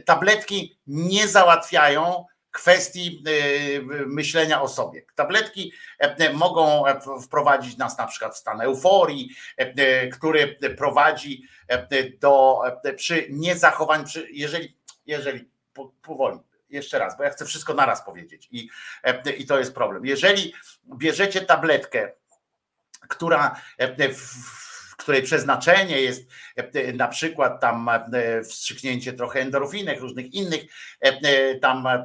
Tabletki 0.04 0.78
nie 0.86 1.28
załatwiają 1.28 2.24
kwestii 2.54 3.24
e, 3.26 3.80
myślenia 4.06 4.62
o 4.62 4.68
sobie. 4.68 5.02
Tabletki 5.14 5.72
e, 5.98 6.32
mogą 6.32 6.86
e, 6.86 7.00
wprowadzić 7.22 7.76
nas 7.76 7.98
na 7.98 8.06
przykład 8.06 8.34
w 8.34 8.38
stan 8.38 8.60
euforii, 8.60 9.30
e, 9.56 10.08
który 10.08 10.58
prowadzi 10.76 11.42
do 12.20 12.60
przy 12.96 13.26
niezachowaniu, 13.30 14.04
przy, 14.04 14.28
jeżeli, 14.30 14.76
jeżeli 15.06 15.50
po- 15.72 15.92
powoli, 16.02 16.38
jeszcze 16.70 16.98
raz, 16.98 17.16
bo 17.16 17.24
ja 17.24 17.30
chcę 17.30 17.44
wszystko 17.44 17.74
naraz 17.74 18.04
powiedzieć 18.04 18.48
i, 18.50 18.68
i 19.38 19.46
to 19.46 19.58
jest 19.58 19.74
problem. 19.74 20.06
Jeżeli 20.06 20.54
bierzecie 20.96 21.40
tabletkę, 21.40 22.12
która 23.08 23.60
w 24.14 24.63
której 25.04 25.22
przeznaczenie 25.22 26.00
jest 26.00 26.22
e, 26.56 26.92
na 26.92 27.08
przykład 27.08 27.60
tam 27.60 27.88
e, 27.88 28.00
wstrzyknięcie 28.44 29.12
trochę 29.12 29.40
endorfinek, 29.40 30.00
różnych 30.00 30.34
innych 30.34 30.60
e, 31.04 31.08
e, 31.08 31.54
tam 31.54 31.86
e, 31.86 32.00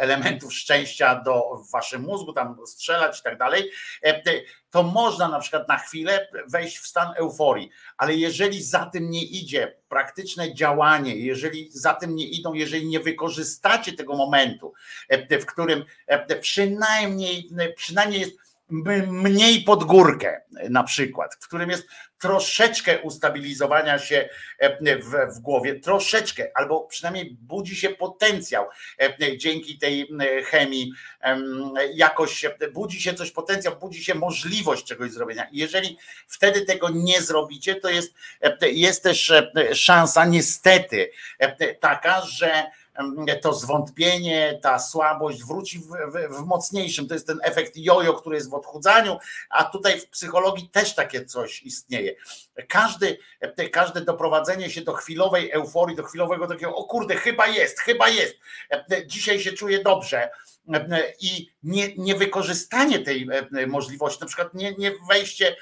elementów 0.00 0.54
szczęścia 0.54 1.22
do 1.24 1.62
waszym 1.72 2.02
mózgu, 2.02 2.32
tam 2.32 2.56
strzelać 2.66 3.20
i 3.20 3.22
tak 3.22 3.38
dalej, 3.38 3.70
e, 4.02 4.22
to 4.70 4.82
można 4.82 5.28
na 5.28 5.40
przykład 5.40 5.68
na 5.68 5.78
chwilę 5.78 6.28
wejść 6.48 6.78
w 6.78 6.86
stan 6.86 7.08
euforii, 7.16 7.70
ale 7.96 8.14
jeżeli 8.14 8.62
za 8.62 8.86
tym 8.86 9.10
nie 9.10 9.24
idzie 9.24 9.76
praktyczne 9.88 10.54
działanie, 10.54 11.16
jeżeli 11.16 11.70
za 11.72 11.94
tym 11.94 12.14
nie 12.14 12.26
idą, 12.26 12.52
jeżeli 12.54 12.86
nie 12.86 13.00
wykorzystacie 13.00 13.92
tego 13.92 14.16
momentu, 14.16 14.72
e, 15.08 15.38
w 15.38 15.46
którym 15.46 15.84
e, 16.06 16.36
przynajmniej, 16.36 17.50
przynajmniej 17.76 18.20
jest 18.20 18.51
mniej 19.08 19.62
pod 19.62 19.84
górkę 19.84 20.40
na 20.70 20.84
przykład, 20.84 21.34
w 21.34 21.46
którym 21.46 21.70
jest 21.70 21.86
troszeczkę 22.22 23.00
ustabilizowania 23.00 23.98
się 23.98 24.28
e, 24.58 24.98
w, 24.98 25.36
w 25.36 25.40
głowie, 25.40 25.80
troszeczkę, 25.80 26.50
albo 26.54 26.80
przynajmniej 26.80 27.36
budzi 27.40 27.76
się 27.76 27.90
potencjał 27.90 28.66
e, 28.98 29.36
dzięki 29.36 29.78
tej 29.78 30.08
chemii, 30.44 30.92
em, 31.20 31.72
jakoś 31.94 32.44
e, 32.44 32.50
budzi 32.72 33.02
się 33.02 33.14
coś 33.14 33.30
potencjał, 33.30 33.76
budzi 33.76 34.04
się 34.04 34.14
możliwość 34.14 34.84
czegoś 34.84 35.10
zrobienia. 35.10 35.48
Jeżeli 35.52 35.98
wtedy 36.26 36.60
tego 36.60 36.88
nie 36.90 37.22
zrobicie, 37.22 37.74
to 37.74 37.88
jest, 37.88 38.14
e, 38.40 38.70
jest 38.70 39.02
też 39.02 39.32
szansa 39.72 40.24
niestety 40.24 41.10
taka, 41.80 42.20
że 42.20 42.64
to 43.42 43.54
zwątpienie, 43.54 44.58
ta 44.62 44.78
słabość 44.78 45.44
wróci 45.44 45.78
w, 45.78 45.86
w, 45.86 46.36
w 46.36 46.46
mocniejszym. 46.46 47.08
To 47.08 47.14
jest 47.14 47.26
ten 47.26 47.38
efekt 47.42 47.76
jojo, 47.76 48.14
który 48.14 48.36
jest 48.36 48.50
w 48.50 48.54
odchudzaniu, 48.54 49.18
a 49.50 49.64
tutaj 49.64 50.00
w 50.00 50.08
psychologii 50.08 50.68
też 50.68 50.94
takie 50.94 51.24
coś 51.24 51.62
istnieje. 51.62 52.14
Każdy, 52.68 53.18
każde 53.72 54.00
doprowadzenie 54.00 54.70
się 54.70 54.80
do 54.80 54.92
chwilowej 54.92 55.50
euforii, 55.50 55.96
do 55.96 56.02
chwilowego 56.02 56.46
takiego, 56.46 56.76
o 56.76 56.84
kurde, 56.84 57.16
chyba 57.16 57.46
jest, 57.46 57.80
chyba 57.80 58.08
jest, 58.08 58.34
dzisiaj 59.06 59.40
się 59.40 59.52
czuję 59.52 59.82
dobrze. 59.82 60.30
I 61.20 61.50
nie, 61.62 61.94
nie 61.96 62.14
wykorzystanie 62.14 62.98
tej 62.98 63.28
możliwości, 63.66 64.20
na 64.20 64.26
przykład 64.26 64.54
nie, 64.54 64.74
nie 64.74 64.92
wejście 65.10 65.56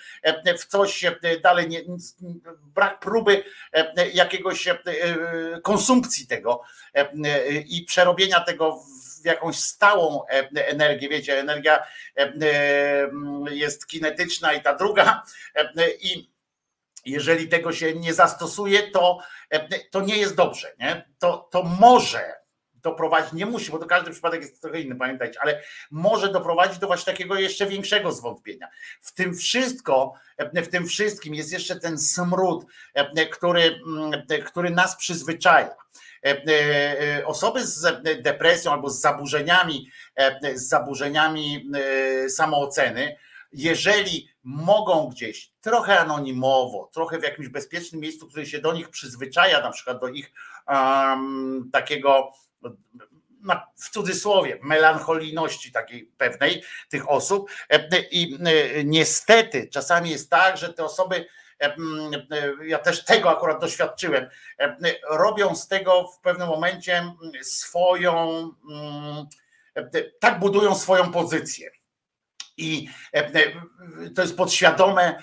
w 0.59 0.67
coś 0.67 1.05
dalej, 1.43 1.69
nie, 1.69 1.81
brak 2.75 3.01
próby 3.01 3.45
jakiegoś 4.13 4.69
konsumpcji 5.63 6.27
tego 6.27 6.63
i 7.67 7.85
przerobienia 7.85 8.41
tego 8.41 8.83
w 9.23 9.25
jakąś 9.25 9.57
stałą 9.57 10.23
energię, 10.55 11.09
wiecie, 11.09 11.41
energia 11.41 11.87
jest 13.51 13.87
kinetyczna 13.87 14.53
i 14.53 14.63
ta 14.63 14.75
druga 14.75 15.23
i 16.01 16.31
jeżeli 17.05 17.49
tego 17.49 17.73
się 17.73 17.95
nie 17.95 18.15
zastosuje, 18.15 18.91
to, 18.91 19.19
to 19.91 20.01
nie 20.01 20.17
jest 20.17 20.35
dobrze. 20.35 20.73
Nie? 20.79 21.11
To, 21.19 21.49
to 21.51 21.63
może 21.63 22.41
doprowadzić, 22.83 23.33
nie 23.33 23.47
musi, 23.47 23.71
bo 23.71 23.79
to 23.79 23.87
każdy 23.87 24.11
przypadek 24.11 24.41
jest 24.41 24.63
trochę 24.63 24.81
inny, 24.81 24.97
pamiętajcie, 24.97 25.41
ale 25.41 25.63
może 25.91 26.33
doprowadzić 26.33 26.79
do 26.79 26.87
właśnie 26.87 27.13
takiego 27.13 27.35
jeszcze 27.35 27.67
większego 27.67 28.13
zwątpienia. 28.13 28.69
W 29.01 29.15
tym 29.15 29.35
wszystko, 29.35 30.13
w 30.39 30.69
tym 30.69 30.87
wszystkim 30.87 31.35
jest 31.35 31.53
jeszcze 31.53 31.81
ten 31.81 31.99
smród, 31.99 32.67
który, 33.33 33.81
który 34.47 34.71
nas 34.71 34.97
przyzwyczaja. 34.97 35.77
Osoby 37.25 37.67
z 37.67 38.03
depresją 38.23 38.73
albo 38.73 38.91
z 38.91 39.01
zaburzeniami, 39.01 39.91
z 40.55 40.69
zaburzeniami 40.69 41.71
samooceny, 42.29 43.17
jeżeli 43.53 44.29
mogą 44.43 45.09
gdzieś 45.09 45.50
trochę 45.61 46.01
anonimowo, 46.01 46.91
trochę 46.93 47.19
w 47.19 47.23
jakimś 47.23 47.49
bezpiecznym 47.49 48.01
miejscu, 48.01 48.29
które 48.29 48.47
się 48.47 48.59
do 48.59 48.73
nich 48.73 48.89
przyzwyczaja, 48.89 49.61
na 49.61 49.71
przykład 49.71 50.01
do 50.01 50.09
ich 50.09 50.33
um, 50.69 51.71
takiego 51.73 52.33
w 53.77 53.91
cudzysłowie, 53.91 54.59
melancholijności 54.63 55.73
takiej 55.73 56.13
pewnej 56.19 56.63
tych 56.89 57.11
osób. 57.11 57.51
I 58.11 58.39
niestety 58.85 59.69
czasami 59.69 60.11
jest 60.11 60.31
tak, 60.31 60.57
że 60.57 60.73
te 60.73 60.85
osoby, 60.85 61.27
ja 62.63 62.79
też 62.79 63.05
tego 63.05 63.31
akurat 63.31 63.61
doświadczyłem, 63.61 64.29
robią 65.11 65.55
z 65.55 65.69
tego 65.69 66.09
w 66.09 66.21
pewnym 66.21 66.49
momencie 66.49 67.13
swoją, 67.43 68.49
tak 70.21 70.39
budują 70.39 70.75
swoją 70.75 71.13
pozycję. 71.13 71.71
I 72.61 72.89
to 74.15 74.23
jest 74.23 74.37
podświadome, 74.37 75.23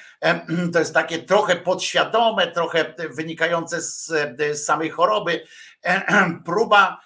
to 0.73 0.79
jest 0.79 0.93
takie 0.93 1.19
trochę 1.19 1.55
podświadome, 1.55 2.47
trochę 2.51 2.93
wynikające 3.09 3.81
z, 3.81 4.05
z 4.51 4.65
samej 4.65 4.89
choroby, 4.89 5.43
próba, 6.45 7.01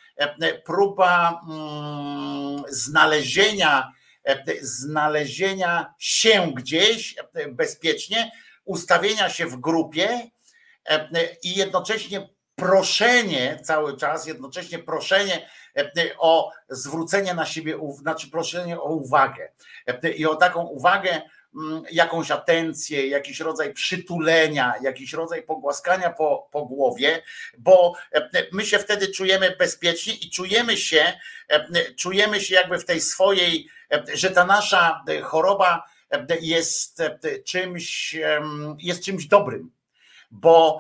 próba 0.66 1.42
mm, 1.50 2.64
znalezienia, 2.69 3.92
znalezienia 4.61 5.93
się 6.00 6.51
gdzieś 6.56 7.16
bezpiecznie, 7.50 8.32
ustawienia 8.66 9.30
się 9.30 9.45
w 9.45 9.56
grupie 9.56 10.32
i 11.43 11.56
jednocześnie 11.56 12.30
proszenie 12.56 13.60
cały 13.64 13.98
czas, 13.98 14.27
jednocześnie 14.27 14.80
proszenie 14.80 15.50
o 16.17 16.51
zwrócenie 16.69 17.33
na 17.33 17.45
siebie, 17.45 17.77
znaczy 17.93 18.30
proszenie 18.30 18.80
o 18.80 18.90
uwagę 18.90 19.51
i 20.16 20.25
o 20.25 20.35
taką 20.35 20.64
uwagę, 20.64 21.22
jakąś 21.91 22.32
atencję, 22.32 23.08
jakiś 23.08 23.40
rodzaj 23.40 23.74
przytulenia, 23.74 24.74
jakiś 24.82 25.14
rodzaj 25.14 25.43
pogłaskania 25.43 26.09
po, 26.09 26.50
po 26.51 26.66
głowie, 26.66 27.24
bo 27.58 27.93
my 28.51 28.66
się 28.66 28.80
wtedy 28.80 29.08
czujemy 29.08 29.56
bezpiecznie 29.59 30.14
i 30.14 30.30
czujemy 30.30 30.77
się, 30.77 31.14
czujemy 32.00 32.41
się 32.41 32.56
jakby 32.56 32.80
w 32.80 32.85
tej 32.85 33.01
swojej, 33.01 33.67
że 34.14 34.32
ta 34.32 34.45
nasza 34.45 35.03
choroba 35.24 35.83
jest 36.41 37.01
czymś, 37.45 38.16
jest 38.80 39.03
czymś 39.03 39.25
dobrym 39.25 39.72
bo 40.33 40.80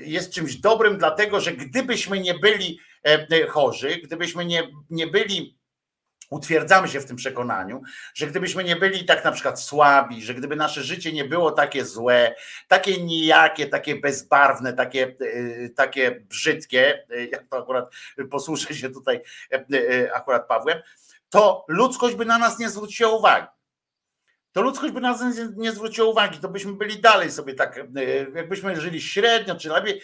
jest 0.00 0.32
czymś 0.32 0.56
dobrym, 0.56 0.98
dlatego 0.98 1.40
że 1.40 1.52
gdybyśmy 1.52 2.20
nie 2.20 2.34
byli 2.34 2.80
chorzy, 3.48 3.96
gdybyśmy 3.96 4.44
nie, 4.44 4.68
nie 4.90 5.06
byli 5.06 5.58
utwierdzamy 6.30 6.88
się 6.88 7.00
w 7.00 7.06
tym 7.06 7.16
przekonaniu, 7.16 7.82
że 8.14 8.26
gdybyśmy 8.26 8.64
nie 8.64 8.76
byli 8.76 9.04
tak 9.04 9.24
na 9.24 9.32
przykład 9.32 9.62
słabi, 9.62 10.22
że 10.22 10.34
gdyby 10.34 10.56
nasze 10.56 10.82
życie 10.82 11.12
nie 11.12 11.24
było 11.24 11.50
takie 11.50 11.84
złe, 11.84 12.34
takie 12.68 13.02
nijakie, 13.02 13.66
takie 13.66 13.96
bezbarwne, 13.96 14.72
takie, 14.72 15.16
takie 15.76 16.10
brzydkie, 16.10 17.06
jak 17.32 17.46
to 17.48 17.58
akurat 17.58 17.90
posłuszę 18.30 18.74
się 18.74 18.90
tutaj 18.90 19.20
akurat 20.14 20.48
Pawłem, 20.48 20.78
to 21.30 21.64
ludzkość 21.68 22.16
by 22.16 22.24
na 22.24 22.38
nas 22.38 22.58
nie 22.58 22.70
zwróciła 22.70 23.10
uwagi 23.10 23.46
to 24.52 24.62
ludzkość 24.62 24.92
by 24.92 25.00
nas 25.00 25.20
nie 25.56 25.72
zwróciła 25.72 26.08
uwagi, 26.08 26.38
to 26.38 26.48
byśmy 26.48 26.72
byli 26.72 27.00
dalej 27.00 27.32
sobie 27.32 27.54
tak, 27.54 27.80
jakbyśmy 28.34 28.80
żyli 28.80 29.00
średnio 29.00 29.54
czy 29.54 29.68
lepiej. 29.68 30.00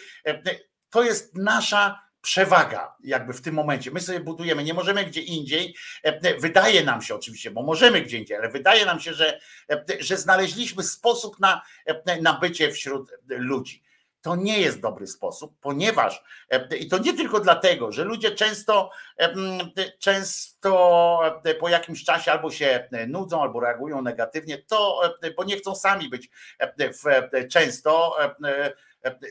To 0.89 1.03
jest 1.03 1.35
nasza 1.37 2.04
przewaga 2.25 2.95
jakby 3.03 3.33
w 3.33 3.41
tym 3.41 3.55
momencie. 3.55 3.91
My 3.91 3.99
sobie 3.99 4.19
budujemy, 4.19 4.63
nie 4.63 4.73
możemy 4.73 5.05
gdzie 5.05 5.21
indziej. 5.21 5.75
Wydaje 6.39 6.83
nam 6.83 7.01
się 7.01 7.15
oczywiście, 7.15 7.51
bo 7.51 7.63
możemy 7.63 8.01
gdzie 8.01 8.17
indziej, 8.17 8.37
ale 8.37 8.49
wydaje 8.49 8.85
nam 8.85 8.99
się, 8.99 9.13
że, 9.13 9.39
że 9.99 10.17
znaleźliśmy 10.17 10.83
sposób 10.83 11.39
na, 11.39 11.61
na 12.21 12.33
bycie 12.33 12.71
wśród 12.71 13.11
ludzi. 13.27 13.83
To 14.21 14.35
nie 14.35 14.59
jest 14.59 14.81
dobry 14.81 15.07
sposób, 15.07 15.55
ponieważ 15.61 16.23
e, 16.49 16.77
i 16.77 16.87
to 16.87 16.97
nie 16.97 17.13
tylko 17.13 17.39
dlatego, 17.39 17.91
że 17.91 18.03
ludzie 18.03 18.31
często, 18.31 18.89
e, 19.19 19.33
często 19.99 21.19
e, 21.43 21.55
po 21.55 21.69
jakimś 21.69 22.03
czasie 22.03 22.31
albo 22.31 22.51
się 22.51 22.89
nudzą, 23.07 23.41
albo 23.41 23.59
reagują 23.59 24.01
negatywnie, 24.01 24.57
to 24.57 25.01
e, 25.21 25.31
bo 25.31 25.43
nie 25.43 25.57
chcą 25.57 25.75
sami 25.75 26.09
być 26.09 26.29
e, 26.59 26.73
e, 27.31 27.47
często 27.47 28.23
e, 28.23 28.35
e, 28.47 28.73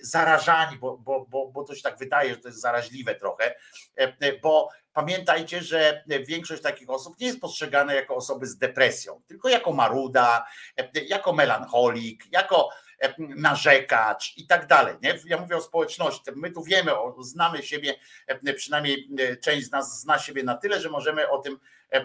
zarażani, 0.02 0.78
bo, 0.78 0.98
bo, 0.98 1.26
bo, 1.28 1.50
bo 1.52 1.64
to 1.64 1.74
się 1.74 1.82
tak 1.82 1.98
wydaje, 1.98 2.30
że 2.30 2.36
to 2.36 2.48
jest 2.48 2.60
zaraźliwe 2.60 3.14
trochę, 3.14 3.54
e, 3.96 4.38
bo 4.42 4.68
pamiętajcie, 4.92 5.62
że 5.62 6.04
większość 6.28 6.62
takich 6.62 6.90
osób 6.90 7.20
nie 7.20 7.26
jest 7.26 7.40
postrzegana 7.40 7.94
jako 7.94 8.14
osoby 8.16 8.46
z 8.46 8.58
depresją, 8.58 9.22
tylko 9.26 9.48
jako 9.48 9.72
maruda, 9.72 10.46
e, 10.76 11.04
jako 11.04 11.32
melancholik, 11.32 12.24
jako 12.32 12.68
e, 13.00 13.14
narzekacz 13.18 14.36
i 14.36 14.46
tak 14.46 14.66
dalej. 14.66 14.96
Nie? 15.02 15.18
Ja 15.26 15.40
mówię 15.40 15.56
o 15.56 15.60
społeczności. 15.60 16.22
My 16.36 16.50
tu 16.50 16.62
wiemy, 16.62 16.92
znamy 17.20 17.62
siebie, 17.62 17.94
e, 18.26 18.54
przynajmniej 18.54 19.08
e, 19.18 19.36
część 19.36 19.66
z 19.66 19.70
nas 19.70 20.00
zna 20.00 20.18
siebie 20.18 20.42
na 20.42 20.54
tyle, 20.54 20.80
że 20.80 20.90
możemy 20.90 21.30
o 21.30 21.38
tym 21.38 21.58
e, 21.92 21.96
e, 21.96 22.04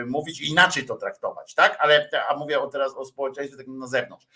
e, 0.00 0.04
mówić 0.04 0.40
i 0.40 0.50
inaczej 0.50 0.86
to 0.86 0.96
traktować, 0.96 1.54
tak? 1.54 1.76
Ale 1.80 2.08
a 2.28 2.36
mówię 2.36 2.58
teraz 2.72 2.94
o 2.96 3.04
społeczeństwie 3.04 3.58
takim 3.58 3.78
na 3.78 3.86
zewnątrz. 3.86 4.26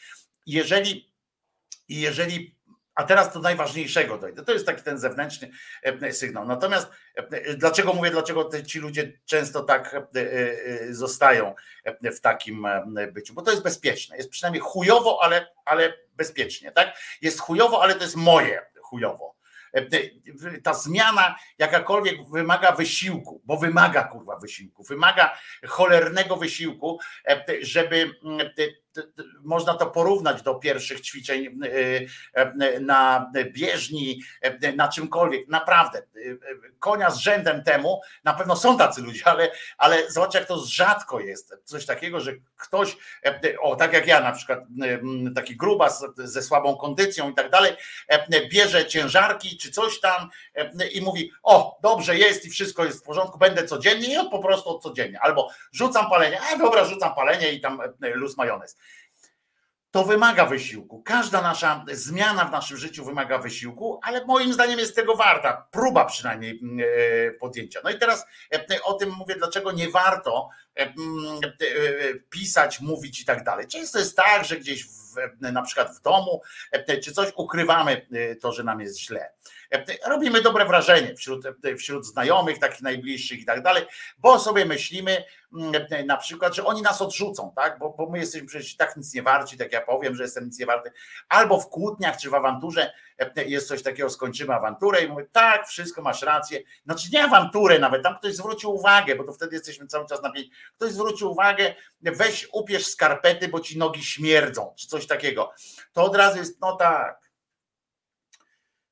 Jeżeli 0.47 1.14
i 1.89 2.01
jeżeli, 2.01 2.57
a 2.95 3.05
teraz 3.05 3.33
do 3.33 3.41
najważniejszego 3.41 4.19
dojdę, 4.19 4.45
to 4.45 4.53
jest 4.53 4.67
taki 4.67 4.83
ten 4.83 4.99
zewnętrzny 4.99 5.51
e, 5.83 6.13
sygnał. 6.13 6.47
Natomiast 6.47 6.89
e, 7.15 7.55
dlaczego 7.55 7.93
mówię, 7.93 8.11
dlaczego 8.11 8.51
ci 8.67 8.79
ludzie 8.79 9.13
często 9.25 9.63
tak 9.63 9.95
e, 9.95 10.95
zostają 10.95 11.55
w 12.03 12.21
takim 12.21 12.67
byciu? 13.13 13.35
Bo 13.35 13.43
to 13.43 13.51
jest 13.51 13.63
bezpieczne. 13.63 14.17
Jest 14.17 14.31
przynajmniej 14.31 14.61
chujowo, 14.61 15.19
ale, 15.23 15.47
ale 15.65 15.95
bezpiecznie, 16.17 16.73
tak? 16.73 16.99
Jest 17.23 17.41
chujowo, 17.41 17.83
ale 17.83 17.95
to 17.95 18.03
jest 18.03 18.17
moje 18.17 18.67
chujowo. 18.83 19.35
Ta 20.63 20.75
zmiana 20.75 21.37
jakakolwiek 21.59 22.31
wymaga 22.31 22.73
wysiłku, 22.73 23.43
bo 23.45 23.57
wymaga 23.57 24.05
kurwa 24.05 24.37
wysiłku, 24.39 24.85
wymaga 24.85 25.39
cholernego 25.67 26.37
wysiłku, 26.37 27.01
żeby 27.61 28.11
można 29.43 29.75
to 29.75 29.87
porównać 29.87 30.43
do 30.43 30.55
pierwszych 30.55 31.01
ćwiczeń 31.01 31.61
y, 31.65 31.69
y, 32.39 32.81
na 32.81 33.31
bieżni, 33.53 34.23
y, 34.65 34.73
na 34.77 34.89
czymkolwiek. 34.89 35.49
Naprawdę, 35.49 35.99
y, 36.17 36.21
y, 36.21 36.39
konia 36.79 37.11
z 37.11 37.19
rzędem 37.19 37.63
temu, 37.63 38.01
na 38.25 38.35
pewno 38.35 38.57
są 38.57 38.79
tacy 38.79 39.03
ludzie, 39.03 39.23
ale, 39.33 39.51
ale 39.79 40.11
zobacz, 40.11 40.35
jak 40.35 40.47
to 40.47 40.59
rzadko 40.67 41.21
jest. 41.21 41.55
Coś 41.65 41.87
takiego, 41.87 42.21
że 42.21 42.33
ktoś, 42.57 42.97
y, 43.45 43.61
o 43.61 43.77
tak 43.77 43.93
jak 43.93 44.07
ja 44.07 44.21
na 44.21 44.33
przykład, 44.33 44.59
y, 45.29 45.35
taki 45.35 45.57
grubas 45.57 46.05
ze 46.17 46.43
słabą 46.43 46.77
kondycją 46.77 47.31
i 47.31 47.35
tak 47.35 47.51
dalej, 47.51 47.73
y, 48.35 48.49
bierze 48.49 48.87
ciężarki 48.87 49.59
czy 49.59 49.71
coś 49.71 50.01
tam 50.01 50.29
y, 50.59 50.89
i 50.89 51.01
mówi, 51.01 51.33
o, 51.43 51.79
dobrze 51.83 52.19
jest 52.19 52.47
i 52.47 52.51
wszystko 52.51 52.85
jest 52.85 53.01
w 53.01 53.03
porządku, 53.03 53.39
będę 53.39 53.65
codziennie 53.65 54.15
i 54.15 54.17
on 54.17 54.31
po 54.31 54.39
prostu 54.39 54.79
codziennie. 54.79 55.21
Albo 55.21 55.51
rzucam 55.73 56.11
palenie, 56.11 56.41
a 56.41 56.57
dobra, 56.57 56.85
rzucam 56.85 57.15
palenie 57.15 57.53
i 57.53 57.61
tam 57.61 57.81
y, 57.81 58.15
luz 58.15 58.37
majonez 58.37 58.77
to 59.95 60.05
wymaga 60.05 60.47
wysiłku. 60.47 61.03
Każda 61.03 61.43
nasza 61.43 61.85
zmiana 61.93 62.45
w 62.45 62.53
naszym 62.53 62.77
życiu 62.77 63.05
wymaga 63.05 63.39
wysiłku, 63.39 64.01
ale 64.03 64.25
moim 64.25 64.53
zdaniem 64.53 64.79
jest 64.79 64.97
tego 64.97 65.17
warta. 65.17 65.69
Próba 65.71 66.05
przynajmniej 66.05 66.61
e, 67.29 67.31
podjęcia. 67.31 67.81
No 67.85 67.91
i 67.91 67.99
teraz 67.99 68.27
e, 68.55 68.83
o 68.83 68.93
tym 68.93 69.11
mówię, 69.11 69.35
dlaczego 69.37 69.73
nie 69.73 69.91
warto 69.91 70.49
e, 70.77 70.81
m, 70.81 70.95
e, 71.45 72.15
pisać, 72.31 72.81
mówić 72.81 73.21
i 73.21 73.25
tak 73.25 73.45
dalej. 73.45 73.67
Często 73.67 73.99
jest 73.99 74.17
tak, 74.17 74.45
że 74.45 74.57
gdzieś 74.57 74.85
w, 74.85 75.17
na 75.41 75.63
przykład 75.63 75.97
w 75.97 76.03
domu 76.03 76.43
e, 76.73 76.99
czy 76.99 77.13
coś 77.13 77.33
ukrywamy 77.37 78.07
e, 78.13 78.37
to, 78.37 78.53
że 78.53 78.65
nam 78.65 78.81
jest 78.81 79.01
źle. 79.01 79.33
Robimy 80.07 80.43
dobre 80.43 80.65
wrażenie 80.65 81.17
wśród, 81.17 81.45
wśród 81.79 82.07
znajomych, 82.07 82.59
takich 82.59 82.83
najbliższych 82.83 83.41
i 83.41 83.45
tak 83.45 83.63
dalej, 83.63 83.85
bo 84.19 84.39
sobie 84.39 84.65
myślimy 84.65 85.25
mm, 85.53 86.07
na 86.07 86.17
przykład, 86.17 86.55
że 86.55 86.65
oni 86.65 86.83
nas 86.83 87.03
odrzucą, 87.03 87.53
tak? 87.57 87.79
Bo, 87.79 87.91
bo 87.91 88.11
my 88.11 88.19
jesteśmy 88.19 88.47
przecież 88.49 88.77
tak 88.77 88.97
nic 88.97 89.15
nie 89.15 89.23
warci, 89.23 89.59
tak 89.59 89.73
ja 89.73 89.81
powiem, 89.81 90.15
że 90.15 90.23
jestem 90.23 90.45
nic 90.45 90.59
nie 90.59 90.67
warty. 90.67 90.93
Albo 91.29 91.61
w 91.61 91.69
kłótniach 91.69 92.17
czy 92.17 92.31
w 92.31 92.35
awanturze 92.35 92.93
e, 93.19 93.45
jest 93.45 93.69
coś 93.69 93.83
takiego, 93.83 94.11
skończymy 94.11 94.55
awanturę 94.55 95.05
i 95.05 95.09
mówię, 95.09 95.27
tak, 95.33 95.67
wszystko 95.69 96.03
masz 96.03 96.23
rację. 96.23 96.61
Znaczy 96.85 97.09
nie 97.13 97.25
awanturę 97.25 97.79
nawet, 97.79 98.03
tam 98.03 98.19
ktoś 98.19 98.35
zwrócił 98.35 98.75
uwagę, 98.75 99.17
bo 99.17 99.25
to 99.25 99.33
wtedy 99.33 99.57
jesteśmy 99.57 99.87
cały 99.87 100.07
czas 100.07 100.23
na 100.23 100.33
pięć. 100.33 100.49
Ktoś 100.77 100.93
zwrócił 100.93 101.31
uwagę, 101.31 101.75
weź 102.03 102.49
upierz 102.53 102.87
skarpety, 102.87 103.49
bo 103.49 103.61
ci 103.61 103.79
nogi 103.79 104.05
śmierdzą, 104.05 104.75
czy 104.77 104.87
coś 104.87 105.07
takiego. 105.07 105.53
To 105.93 106.05
od 106.05 106.17
razu 106.17 106.39
jest, 106.39 106.61
no 106.61 106.77
tak, 106.77 107.24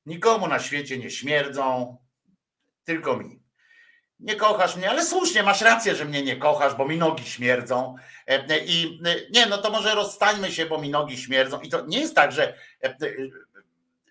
nikomu 0.05 0.47
na 0.47 0.59
świecie 0.59 0.97
nie 0.97 1.09
śmierdzą, 1.09 1.97
tylko 2.83 3.17
mi. 3.17 3.43
Nie 4.19 4.35
kochasz 4.35 4.75
mnie, 4.75 4.89
ale 4.89 5.05
słusznie, 5.05 5.43
masz 5.43 5.61
rację, 5.61 5.95
że 5.95 6.05
mnie 6.05 6.23
nie 6.23 6.35
kochasz, 6.35 6.75
bo 6.75 6.87
mi 6.87 6.97
nogi 6.97 7.25
śmierdzą. 7.25 7.95
E, 8.27 8.31
e, 8.49 8.59
I 8.65 9.01
e, 9.05 9.15
nie, 9.31 9.45
no 9.45 9.57
to 9.57 9.69
może 9.69 9.95
rozstańmy 9.95 10.51
się, 10.51 10.65
bo 10.65 10.77
mi 10.77 10.89
nogi 10.89 11.17
śmierdzą. 11.17 11.61
I 11.61 11.69
to 11.69 11.85
nie 11.85 11.99
jest 11.99 12.15
tak, 12.15 12.31
że, 12.31 12.53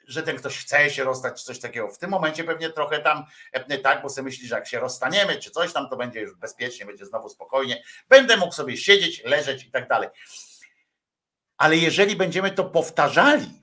że 0.07 0.23
ten 0.23 0.37
ktoś 0.37 0.59
chce 0.59 0.91
się 0.91 1.05
rozstać, 1.05 1.39
czy 1.39 1.45
coś 1.45 1.59
takiego. 1.61 1.89
W 1.89 1.99
tym 1.99 2.11
momencie 2.11 2.45
pewnie 2.45 2.71
trochę 2.71 2.99
tam 2.99 3.25
tak, 3.83 4.03
bo 4.03 4.09
sobie 4.09 4.25
myśli, 4.25 4.49
że 4.49 4.55
jak 4.55 4.69
się 4.69 4.81
rozstaniemy, 4.81 5.37
czy 5.37 5.51
coś 5.51 5.73
tam, 5.73 5.89
to 5.89 5.97
będzie 5.97 6.21
już 6.21 6.35
bezpiecznie, 6.35 6.87
będzie 6.87 7.07
znowu 7.07 7.29
spokojnie. 7.29 7.83
Będę 8.09 8.37
mógł 8.37 8.53
sobie 8.53 8.77
siedzieć, 8.77 9.23
leżeć 9.25 9.65
i 9.65 9.71
tak 9.71 9.89
dalej. 9.89 10.09
Ale 11.57 11.77
jeżeli 11.77 12.17
będziemy 12.17 12.51
to 12.51 12.65
powtarzali, 12.65 13.62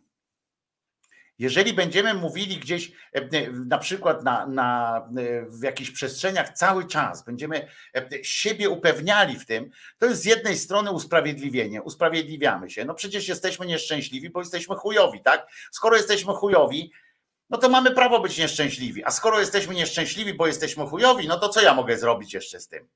jeżeli 1.40 1.74
będziemy 1.74 2.14
mówili 2.14 2.58
gdzieś, 2.58 2.92
e, 3.14 3.52
na 3.52 3.78
przykład 3.78 4.24
na, 4.24 4.48
na, 4.48 4.98
e, 5.18 5.46
w 5.46 5.64
jakichś 5.64 5.92
przestrzeniach 5.92 6.54
cały 6.54 6.88
czas, 6.88 7.26
będziemy 7.26 7.68
e, 7.96 8.24
siebie 8.24 8.70
upewniali 8.70 9.40
w 9.40 9.46
tym, 9.46 9.70
to 9.98 10.06
jest 10.06 10.22
z 10.22 10.26
jednej 10.26 10.58
strony 10.58 10.92
usprawiedliwienie, 10.92 11.82
usprawiedliwiamy 11.82 12.70
się. 12.70 12.86
No 12.86 12.94
przecież 12.94 13.28
jesteśmy 13.28 13.66
nieszczęśliwi, 13.66 14.30
bo 14.30 14.40
jesteśmy 14.40 14.76
chujowi, 14.76 15.22
tak? 15.22 15.48
Skoro 15.72 15.98
jesteśmy 15.98 16.34
chujowi, 16.34 16.92
no 17.50 17.58
to 17.58 17.70
mamy 17.70 17.92
prawo 17.92 18.20
być 18.20 18.38
nieszczęśliwi. 18.38 19.04
A 19.04 19.12
skoro 19.12 19.40
jesteśmy 19.40 19.76
nieszczęśliwi, 19.76 20.34
bo 20.34 20.48
jesteśmy 20.48 20.86
chujowi, 20.86 21.28
no 21.28 21.40
to 21.40 21.50
co 21.50 21.62
ja 21.62 21.74
mogę 21.74 21.98
zrobić 21.98 22.34
jeszcze 22.34 22.60
z 22.60 22.68
tym? 22.68 22.88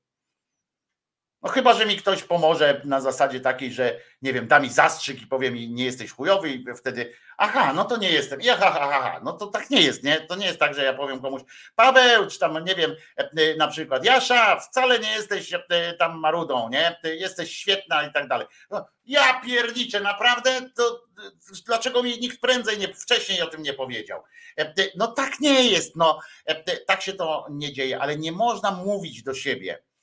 No 1.44 1.50
chyba, 1.50 1.74
że 1.74 1.86
mi 1.86 1.96
ktoś 1.96 2.22
pomoże 2.22 2.80
na 2.84 3.00
zasadzie 3.00 3.40
takiej, 3.40 3.72
że 3.72 4.00
nie 4.22 4.32
wiem, 4.32 4.48
da 4.48 4.60
mi 4.60 4.70
zastrzyk 4.70 5.22
i 5.22 5.26
powie 5.26 5.50
mi, 5.50 5.70
nie 5.70 5.84
jesteś 5.84 6.10
chujowy 6.10 6.50
i 6.50 6.64
wtedy, 6.78 7.12
aha, 7.36 7.72
no 7.72 7.84
to 7.84 7.96
nie 7.96 8.10
jestem. 8.10 8.40
I 8.40 8.50
aha, 8.50 8.72
aha, 8.80 8.90
aha, 8.92 9.20
no 9.24 9.32
to 9.32 9.46
tak 9.46 9.70
nie 9.70 9.82
jest, 9.82 10.02
nie? 10.02 10.20
To 10.20 10.36
nie 10.36 10.46
jest 10.46 10.58
tak, 10.58 10.74
że 10.74 10.84
ja 10.84 10.94
powiem 10.94 11.20
komuś, 11.20 11.42
Paweł, 11.74 12.26
czy 12.26 12.38
tam, 12.38 12.64
nie 12.64 12.74
wiem, 12.74 12.96
e, 13.16 13.56
na 13.56 13.68
przykład, 13.68 14.04
Jasza, 14.04 14.60
wcale 14.60 14.98
nie 14.98 15.10
jesteś 15.10 15.52
e, 15.54 15.94
tam 15.98 16.18
marudą, 16.18 16.68
nie? 16.68 17.00
Jesteś 17.04 17.56
świetna 17.56 18.02
i 18.02 18.12
tak 18.12 18.28
dalej. 18.28 18.46
No, 18.70 18.86
ja 19.04 19.40
pierniczę, 19.40 20.00
naprawdę? 20.00 20.70
To 20.76 21.02
e, 21.18 21.30
dlaczego 21.66 22.02
mi 22.02 22.18
nikt 22.20 22.40
prędzej, 22.40 22.78
nie, 22.78 22.94
wcześniej 22.94 23.42
o 23.42 23.46
tym 23.46 23.62
nie 23.62 23.72
powiedział? 23.72 24.22
E, 24.58 24.74
No 24.96 25.06
tak 25.06 25.40
nie 25.40 25.70
jest, 25.70 25.96
no, 25.96 26.20
e, 26.46 26.76
tak 26.80 27.02
się 27.02 27.12
to 27.12 27.46
nie 27.50 27.72
dzieje, 27.72 28.00
ale 28.00 28.16
nie 28.16 28.32
można 28.32 28.70
mówić 28.70 29.22
do 29.22 29.34
siebie 29.34 29.72
e, 29.74 29.78
e, 29.78 29.93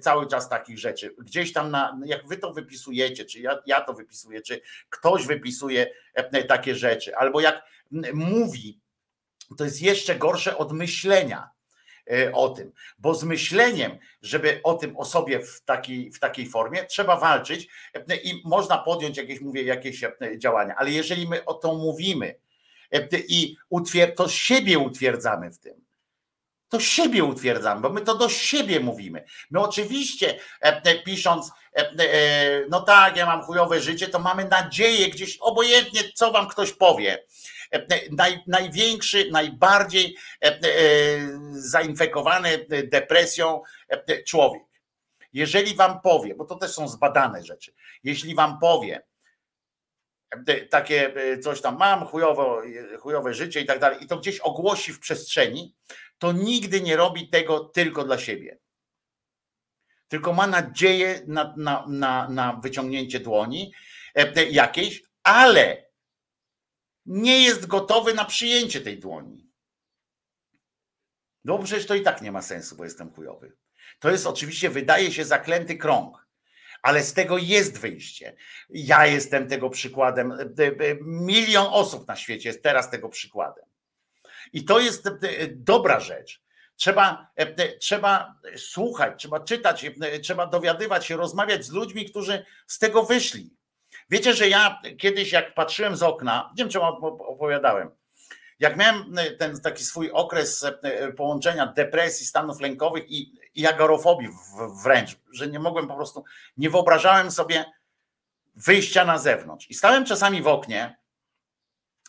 cały 0.00 0.26
czas 0.26 0.48
takich 0.48 0.78
rzeczy. 0.78 1.14
Gdzieś 1.18 1.52
tam, 1.52 1.70
na, 1.70 1.98
jak 2.04 2.28
wy 2.28 2.36
to 2.36 2.52
wypisujecie, 2.52 3.24
czy 3.24 3.40
ja, 3.40 3.58
ja 3.66 3.80
to 3.80 3.94
wypisuję, 3.94 4.40
czy 4.40 4.60
ktoś 4.90 5.26
wypisuje 5.26 5.86
e, 6.14 6.44
takie 6.44 6.74
rzeczy, 6.74 7.16
albo 7.16 7.40
jak 7.40 7.62
mówi, 8.14 8.80
to 9.56 9.64
jest 9.64 9.82
jeszcze 9.82 10.16
gorsze 10.16 10.58
od 10.58 10.72
myślenia 10.72 11.50
e, 12.10 12.32
o 12.32 12.48
tym, 12.48 12.72
bo 12.98 13.14
z 13.14 13.24
myśleniem, 13.24 13.98
żeby 14.22 14.60
o 14.62 14.74
tym 14.74 14.96
o 14.96 15.04
sobie 15.04 15.40
w 15.40 15.60
takiej, 15.60 16.10
w 16.10 16.18
takiej 16.18 16.48
formie, 16.48 16.84
trzeba 16.84 17.16
walczyć 17.16 17.68
e, 17.94 18.16
i 18.16 18.42
można 18.44 18.78
podjąć 18.78 19.16
jakieś, 19.16 19.40
mówię, 19.40 19.62
jakieś 19.62 20.04
e, 20.04 20.12
działania, 20.38 20.74
ale 20.76 20.90
jeżeli 20.90 21.28
my 21.28 21.44
o 21.44 21.54
to 21.54 21.74
mówimy 21.74 22.34
e, 22.92 23.08
i 23.28 23.56
to 24.16 24.28
siebie 24.28 24.78
utwierdzamy 24.78 25.50
w 25.50 25.58
tym, 25.58 25.83
to 26.74 26.80
siebie 26.80 27.24
utwierdzamy, 27.24 27.80
bo 27.80 27.90
my 27.90 28.00
to 28.00 28.14
do 28.14 28.28
siebie 28.28 28.80
mówimy. 28.80 29.24
My 29.50 29.60
oczywiście 29.60 30.38
e, 30.62 30.82
e, 30.84 31.02
pisząc, 31.02 31.50
e, 31.76 32.66
no 32.70 32.80
tak, 32.80 33.16
ja 33.16 33.26
mam 33.26 33.42
chujowe 33.42 33.80
życie, 33.80 34.08
to 34.08 34.18
mamy 34.18 34.44
nadzieję 34.44 35.08
gdzieś, 35.08 35.38
obojętnie 35.40 36.00
co 36.14 36.32
wam 36.32 36.48
ktoś 36.48 36.72
powie. 36.72 37.24
Naj, 38.10 38.42
największy, 38.46 39.30
najbardziej 39.30 40.16
zainfekowany 41.52 42.66
depresją 42.84 43.62
człowiek. 44.26 44.62
Jeżeli 45.32 45.74
wam 45.74 46.00
powie, 46.00 46.34
bo 46.34 46.44
to 46.44 46.54
też 46.54 46.70
są 46.70 46.88
zbadane 46.88 47.42
rzeczy, 47.42 47.72
jeśli 48.04 48.34
wam 48.34 48.58
powie, 48.58 49.02
takie 50.70 51.14
coś 51.42 51.60
tam 51.60 51.76
mam, 51.78 52.06
chujowo, 52.06 52.62
chujowe 52.98 53.34
życie 53.34 53.60
i 53.60 53.66
tak 53.66 53.78
dalej, 53.78 54.04
i 54.04 54.06
to 54.06 54.16
gdzieś 54.16 54.40
ogłosi 54.40 54.92
w 54.92 55.00
przestrzeni, 55.00 55.74
to 56.18 56.32
nigdy 56.32 56.80
nie 56.80 56.96
robi 56.96 57.28
tego 57.28 57.60
tylko 57.60 58.04
dla 58.04 58.18
siebie. 58.18 58.58
Tylko 60.08 60.32
ma 60.32 60.46
nadzieję 60.46 61.22
na, 61.26 61.54
na, 61.56 61.86
na, 61.88 62.28
na 62.28 62.52
wyciągnięcie 62.52 63.20
dłoni 63.20 63.72
e, 64.14 64.44
jakiejś, 64.44 65.02
ale 65.22 65.84
nie 67.06 67.42
jest 67.42 67.66
gotowy 67.66 68.14
na 68.14 68.24
przyjęcie 68.24 68.80
tej 68.80 68.98
dłoni. 68.98 69.50
No 71.44 71.58
przecież 71.58 71.86
to 71.86 71.94
i 71.94 72.02
tak 72.02 72.22
nie 72.22 72.32
ma 72.32 72.42
sensu, 72.42 72.76
bo 72.76 72.84
jestem 72.84 73.12
chujowy. 73.12 73.56
To 73.98 74.10
jest 74.10 74.26
oczywiście, 74.26 74.70
wydaje 74.70 75.12
się, 75.12 75.24
zaklęty 75.24 75.76
krąg, 75.76 76.28
ale 76.82 77.02
z 77.02 77.14
tego 77.14 77.38
jest 77.38 77.78
wyjście. 77.78 78.36
Ja 78.70 79.06
jestem 79.06 79.48
tego 79.48 79.70
przykładem. 79.70 80.32
E, 80.32 80.44
e, 80.64 80.96
Milion 81.00 81.66
osób 81.70 82.08
na 82.08 82.16
świecie 82.16 82.48
jest 82.48 82.62
teraz 82.62 82.90
tego 82.90 83.08
przykładem. 83.08 83.64
I 84.54 84.64
to 84.64 84.80
jest 84.80 85.06
e, 85.06 85.12
dobra 85.50 86.00
rzecz. 86.00 86.42
Trzeba, 86.76 87.28
e, 87.36 87.78
trzeba 87.78 88.34
słuchać, 88.56 89.12
trzeba 89.18 89.40
czytać, 89.40 89.84
e, 89.84 90.18
trzeba 90.18 90.46
dowiadywać 90.46 91.06
się, 91.06 91.16
rozmawiać 91.16 91.64
z 91.64 91.70
ludźmi, 91.70 92.10
którzy 92.10 92.44
z 92.66 92.78
tego 92.78 93.02
wyszli. 93.02 93.50
Wiecie, 94.10 94.34
że 94.34 94.48
ja 94.48 94.80
kiedyś, 94.98 95.32
jak 95.32 95.54
patrzyłem 95.54 95.96
z 95.96 96.02
okna, 96.02 96.52
nie 96.58 96.64
wiem, 96.64 96.82
wam 96.82 96.94
opowiadałem, 97.04 97.90
jak 98.58 98.76
miałem 98.76 99.18
e, 99.18 99.30
ten 99.30 99.60
taki 99.60 99.84
swój 99.84 100.10
okres 100.10 100.64
e, 100.64 101.12
połączenia 101.12 101.66
depresji, 101.66 102.26
stanów 102.26 102.60
lękowych 102.60 103.10
i, 103.10 103.32
i 103.54 103.66
agorofobii 103.66 104.28
wręcz, 104.84 105.16
że 105.32 105.46
nie 105.46 105.58
mogłem 105.58 105.88
po 105.88 105.94
prostu, 105.94 106.24
nie 106.56 106.70
wyobrażałem 106.70 107.30
sobie 107.30 107.64
wyjścia 108.54 109.04
na 109.04 109.18
zewnątrz. 109.18 109.70
I 109.70 109.74
stałem 109.74 110.04
czasami 110.04 110.42
w 110.42 110.48
oknie 110.48 110.96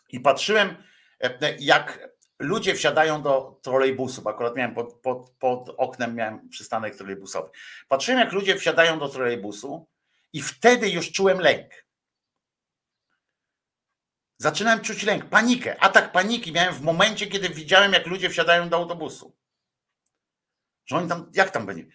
i 0.09 0.19
patrzyłem, 0.19 0.75
e, 1.23 1.55
jak 1.59 2.09
ludzie 2.39 2.75
wsiadają 2.75 3.21
do 3.21 3.59
trolejbusu, 3.61 4.21
bo 4.21 4.29
akurat 4.29 4.55
miałem 4.55 4.73
pod, 4.73 4.93
pod, 4.93 5.29
pod 5.29 5.69
oknem 5.77 6.15
miałem 6.15 6.49
przystanek 6.49 6.95
trolejbusowy. 6.95 7.49
Patrzyłem, 7.87 8.19
jak 8.19 8.31
ludzie 8.31 8.55
wsiadają 8.55 8.99
do 8.99 9.09
trolejbusu 9.09 9.87
i 10.33 10.41
wtedy 10.41 10.89
już 10.89 11.11
czułem 11.11 11.39
lęk. 11.39 11.85
Zaczynałem 14.37 14.81
czuć 14.81 15.03
lęk, 15.03 15.25
panikę, 15.25 15.79
atak 15.79 16.11
paniki 16.11 16.51
miałem 16.51 16.73
w 16.73 16.81
momencie, 16.81 17.27
kiedy 17.27 17.49
widziałem, 17.49 17.93
jak 17.93 18.07
ludzie 18.07 18.29
wsiadają 18.29 18.69
do 18.69 18.77
autobusu. 18.77 19.35
Że 20.85 20.97
oni 20.97 21.09
tam, 21.09 21.31
jak 21.33 21.49
tam 21.49 21.65
będzie? 21.65 21.85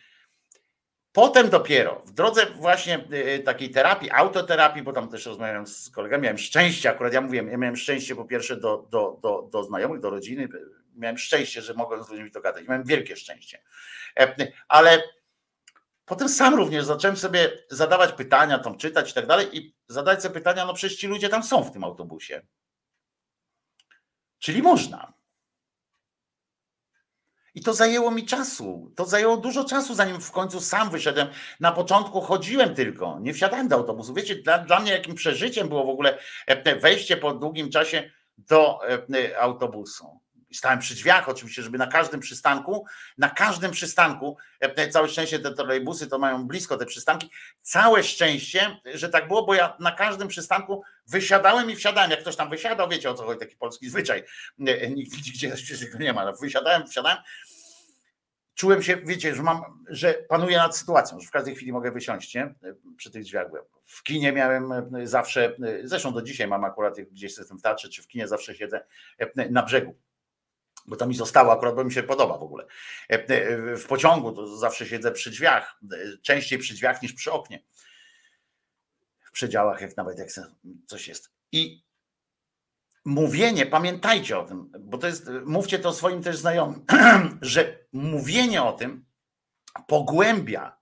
Potem 1.13 1.51
dopiero, 1.51 2.03
w 2.07 2.11
drodze 2.13 2.47
właśnie 2.47 3.05
y, 3.13 3.39
takiej 3.39 3.71
terapii, 3.71 4.11
autoterapii, 4.11 4.83
bo 4.83 4.93
tam 4.93 5.09
też 5.09 5.27
rozmawiałem 5.27 5.67
z 5.67 5.91
kolegami, 5.91 6.23
miałem 6.23 6.39
szczęście, 6.39 6.91
akurat 6.91 7.13
ja 7.13 7.21
mówiłem, 7.21 7.49
ja 7.49 7.57
miałem 7.57 7.77
szczęście 7.77 8.17
po 8.17 8.25
pierwsze 8.25 8.57
do, 8.57 8.87
do, 8.91 9.19
do, 9.23 9.49
do 9.53 9.65
znajomych, 9.65 10.01
do 10.01 10.11
rodziny, 10.11 10.49
miałem 10.95 11.19
szczęście, 11.19 11.63
że 11.63 11.75
mogłem 11.75 12.05
z 12.05 12.09
ludźmi 12.09 12.31
to 12.31 12.41
gadać, 12.41 12.69
miałem 12.69 12.85
wielkie 12.85 13.17
szczęście. 13.17 13.63
E, 14.21 14.53
Ale 14.69 15.03
potem 16.05 16.29
sam 16.29 16.55
również 16.55 16.85
zacząłem 16.85 17.17
sobie 17.17 17.51
zadawać 17.71 18.13
pytania, 18.13 18.59
tam 18.59 18.79
czytać 18.79 19.11
i 19.11 19.15
tak 19.15 19.27
dalej 19.27 19.59
i 19.59 19.75
zadać 19.89 20.23
sobie 20.23 20.35
pytania, 20.35 20.65
no 20.67 20.75
przecież 20.75 20.99
ci 20.99 21.07
ludzie 21.07 21.29
tam 21.29 21.43
są 21.43 21.65
w 21.65 21.73
tym 21.73 21.85
autobusie. 21.85 22.43
Czyli 24.39 24.63
można. 24.63 25.20
I 27.55 27.61
to 27.61 27.75
zajęło 27.75 28.11
mi 28.11 28.27
czasu. 28.27 28.93
To 28.97 29.05
zajęło 29.05 29.37
dużo 29.37 29.65
czasu, 29.65 29.95
zanim 29.95 30.21
w 30.21 30.31
końcu 30.31 30.61
sam 30.61 30.91
wyszedłem. 30.91 31.29
Na 31.61 31.73
początku 31.73 32.21
chodziłem 32.21 32.75
tylko, 32.75 33.19
nie 33.21 33.35
wsiadałem 33.35 33.69
do 33.69 33.77
autobusu. 33.77 34.15
Wiecie, 34.15 34.37
dla, 34.37 34.59
dla 34.59 34.81
mnie 34.81 34.93
jakim 34.93 35.15
przeżyciem 35.15 35.69
było 35.69 35.85
w 35.85 35.89
ogóle 35.89 36.19
e, 36.47 36.77
wejście 36.77 37.17
po 37.17 37.35
długim 37.35 37.71
czasie 37.71 38.11
do 38.39 38.79
e, 38.89 39.41
autobusu. 39.41 40.21
Stałem 40.53 40.79
przy 40.79 40.95
drzwiach, 40.95 41.29
oczywiście, 41.29 41.63
żeby 41.63 41.79
na 41.79 41.87
każdym 41.87 42.21
przystanku, 42.21 42.87
na 43.19 43.31
każdym 43.31 43.71
przystanku, 43.71 44.37
e, 44.61 44.89
całe 44.89 45.09
szczęście 45.09 45.39
te 45.39 45.55
trolejbusy 45.55 46.07
to 46.07 46.19
mają 46.19 46.47
blisko 46.47 46.77
te 46.77 46.87
przystanki, 46.87 47.31
całe 47.63 48.03
szczęście, 48.03 48.81
że 48.95 49.09
tak 49.09 49.29
było, 49.29 49.47
bo 49.47 49.55
ja 49.55 49.77
na 49.81 49.93
każdym 49.93 50.29
przystanku 50.29 50.83
wysiadałem 51.07 51.71
i 51.71 51.77
wsiadałem. 51.77 52.11
Jak 52.11 52.21
ktoś 52.21 52.37
tam 52.37 52.51
wysiadał, 52.51 52.89
wiecie 52.89 53.11
o 53.11 53.15
co 53.15 53.25
chodzi, 53.25 53.41
taki 53.41 53.57
polski 53.57 53.91
zwyczaj. 53.91 54.25
Nikt 54.91 55.17
nigdzie 55.17 55.55
tego 55.81 55.99
nie 55.99 56.13
ma. 56.13 56.25
No, 56.25 56.33
Wysiadałem, 56.33 56.87
wsiadałem. 56.87 57.19
Czułem 58.55 58.83
się, 58.83 58.97
wiecie, 58.97 59.35
że 59.35 59.43
mam, 59.43 59.63
że 59.89 60.15
panuję 60.15 60.57
nad 60.57 60.77
sytuacją, 60.77 61.21
że 61.21 61.27
w 61.27 61.31
każdej 61.31 61.55
chwili 61.55 61.73
mogę 61.73 61.91
wysiąść, 61.91 62.35
nie? 62.35 62.55
Przy 62.97 63.11
tych 63.11 63.23
drzwiach 63.23 63.49
byłem. 63.49 63.65
W 63.87 64.03
kinie 64.03 64.33
miałem 64.33 64.73
e, 64.73 65.07
zawsze, 65.07 65.57
zresztą 65.85 66.13
do 66.13 66.23
dzisiaj 66.23 66.47
mam 66.49 66.65
akurat, 66.65 67.01
gdzieś 67.01 67.39
jestem 67.39 67.59
w 67.59 67.63
teatrze, 67.63 67.89
czy 67.89 68.03
w 68.03 68.07
kinie 68.07 68.29
zawsze 68.29 68.55
siedzę 68.55 68.85
e, 69.19 69.51
na 69.51 69.63
brzegu 69.63 69.95
bo 70.87 70.97
to 70.97 71.07
mi 71.07 71.15
zostało 71.15 71.53
akurat, 71.53 71.75
bo 71.75 71.85
mi 71.85 71.93
się 71.93 72.03
podoba 72.03 72.39
w 72.39 72.43
ogóle. 72.43 72.67
E, 73.09 73.77
W 73.77 73.87
pociągu 73.87 74.33
to 74.33 74.57
zawsze 74.57 74.87
siedzę 74.87 75.13
przy 75.13 75.31
drzwiach, 75.31 75.81
częściej 76.23 76.59
przy 76.59 76.75
drzwiach 76.75 77.03
niż 77.03 77.13
przy 77.13 77.33
oknie. 77.33 77.63
W 79.25 79.31
przedziałach, 79.33 79.81
jak 79.81 79.97
nawet 79.97 80.19
jak 80.19 80.29
coś 80.87 81.09
jest. 81.09 81.31
I 81.53 81.85
mówienie, 83.05 83.67
pamiętajcie 83.67 84.39
o 84.39 84.45
tym, 84.45 84.73
bo 84.81 84.99
to 84.99 85.07
jest, 85.07 85.31
mówcie 85.45 85.79
to 85.79 85.93
swoim 85.93 86.23
też 86.23 86.37
znajomym, 86.37 86.85
że 87.43 87.79
mówienie 87.93 88.63
o 88.63 88.73
tym 88.73 89.05
pogłębia, 89.87 90.77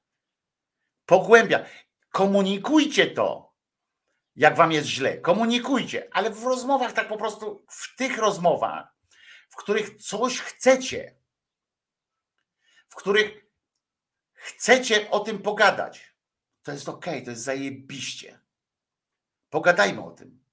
pogłębia. 1.06 1.64
Komunikujcie 2.10 3.06
to, 3.06 3.54
jak 4.36 4.56
wam 4.56 4.72
jest 4.72 4.88
źle, 4.88 5.18
komunikujcie, 5.18 6.08
ale 6.12 6.30
w 6.30 6.44
rozmowach 6.44 6.92
tak 6.92 7.08
po 7.08 7.16
prostu, 7.16 7.64
w 7.68 7.96
tych 7.96 8.18
rozmowach, 8.18 8.97
w 9.48 9.56
których 9.56 10.02
coś 10.02 10.40
chcecie, 10.40 11.14
w 12.88 12.94
których 12.94 13.46
chcecie 14.32 15.10
o 15.10 15.20
tym 15.20 15.42
pogadać, 15.42 16.14
to 16.62 16.72
jest 16.72 16.88
ok, 16.88 17.04
to 17.24 17.30
jest 17.30 17.42
zajebiście. 17.42 18.40
Pogadajmy 19.50 20.04
o 20.04 20.10
tym. 20.10 20.44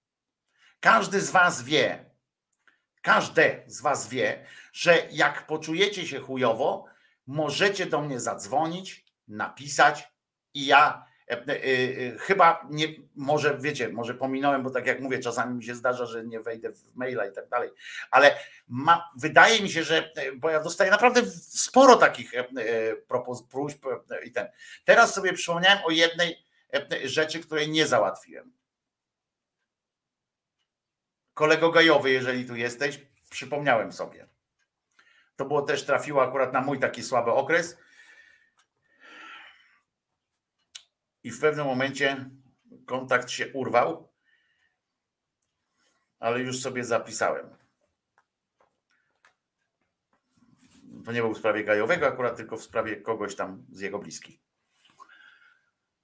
Każdy 0.79 1.21
z 1.21 1.31
was 1.31 1.63
wie, 1.63 2.05
każde 3.01 3.63
z 3.67 3.81
was 3.81 4.09
wie, 4.09 4.45
że 4.73 5.07
jak 5.11 5.47
poczujecie 5.47 6.07
się 6.07 6.19
chujowo, 6.19 6.85
możecie 7.27 7.85
do 7.85 8.01
mnie 8.01 8.19
zadzwonić, 8.19 9.05
napisać 9.27 10.13
i 10.53 10.65
ja 10.65 11.05
chyba 12.19 12.67
nie, 12.69 12.87
może 13.15 13.57
wiecie, 13.57 13.89
może 13.89 14.13
pominąłem, 14.13 14.63
bo 14.63 14.69
tak 14.69 14.87
jak 14.87 14.99
mówię, 14.99 15.19
czasami 15.19 15.55
mi 15.55 15.63
się 15.63 15.75
zdarza, 15.75 16.05
że 16.05 16.25
nie 16.25 16.39
wejdę 16.39 16.71
w 16.71 16.95
maila 16.95 17.25
i 17.25 17.33
tak 17.33 17.49
dalej, 17.49 17.69
ale 18.11 18.35
ma, 18.67 19.11
wydaje 19.17 19.61
mi 19.61 19.69
się, 19.69 19.83
że, 19.83 20.11
bo 20.35 20.49
ja 20.49 20.59
dostaję 20.59 20.91
naprawdę 20.91 21.21
sporo 21.31 21.95
takich 21.95 22.31
propos, 23.07 23.43
próśb 23.43 23.85
i 24.23 24.31
ten. 24.31 24.47
Teraz 24.85 25.13
sobie 25.13 25.33
przypomniałem 25.33 25.79
o 25.85 25.91
jednej 25.91 26.45
rzeczy, 27.03 27.39
której 27.39 27.69
nie 27.69 27.87
załatwiłem. 27.87 28.51
Kolego 31.33 31.71
Gajowy, 31.71 32.11
jeżeli 32.11 32.45
tu 32.45 32.55
jesteś, 32.55 32.99
przypomniałem 33.29 33.91
sobie. 33.91 34.27
To 35.35 35.45
było 35.45 35.61
też 35.61 35.85
trafiło 35.85 36.23
akurat 36.23 36.53
na 36.53 36.61
mój 36.61 36.79
taki 36.79 37.03
słaby 37.03 37.31
okres. 37.31 37.77
I 41.25 41.31
w 41.31 41.39
pewnym 41.39 41.65
momencie 41.65 42.29
kontakt 42.85 43.29
się 43.29 43.53
urwał, 43.53 44.09
ale 46.19 46.39
już 46.39 46.61
sobie 46.61 46.83
zapisałem. 46.83 47.49
To 51.05 51.11
nie 51.11 51.21
był 51.21 51.33
w 51.33 51.37
sprawie 51.37 51.63
Gajowego, 51.63 52.07
akurat 52.07 52.37
tylko 52.37 52.57
w 52.57 52.63
sprawie 52.63 52.95
kogoś 52.95 53.35
tam 53.35 53.65
z 53.71 53.81
jego 53.81 53.99
bliskich. 53.99 54.39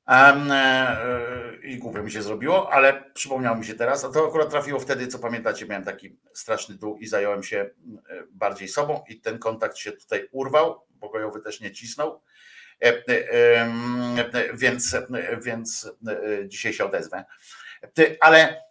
Um, 0.07 0.51
e, 0.51 1.57
I 1.63 1.77
głupio 1.77 2.03
mi 2.03 2.11
się 2.11 2.21
zrobiło, 2.21 2.73
ale 2.73 3.11
przypomniało 3.13 3.57
mi 3.57 3.65
się 3.65 3.73
teraz, 3.73 4.05
a 4.05 4.09
to 4.09 4.27
akurat 4.27 4.49
trafiło 4.49 4.79
wtedy, 4.79 5.07
co 5.07 5.19
pamiętacie, 5.19 5.65
miałem 5.65 5.83
taki 5.83 6.17
straszny 6.33 6.75
dół 6.75 6.97
i 6.97 7.07
zająłem 7.07 7.43
się 7.43 7.57
e, 7.57 8.23
bardziej 8.31 8.67
sobą 8.67 9.03
i 9.09 9.21
ten 9.21 9.39
kontakt 9.39 9.77
się 9.77 9.91
tutaj 9.91 10.29
urwał, 10.31 10.85
bo 10.89 11.09
Gojowy 11.09 11.41
też 11.41 11.61
nie 11.61 11.71
cisnął, 11.71 12.09
e, 12.09 12.15
e, 12.15 12.19
e, 12.19 12.30
więc, 14.53 14.93
e, 14.93 15.01
więc 15.41 15.91
e, 16.07 16.47
dzisiaj 16.47 16.73
się 16.73 16.85
odezwę. 16.85 17.25
Ale 18.19 18.63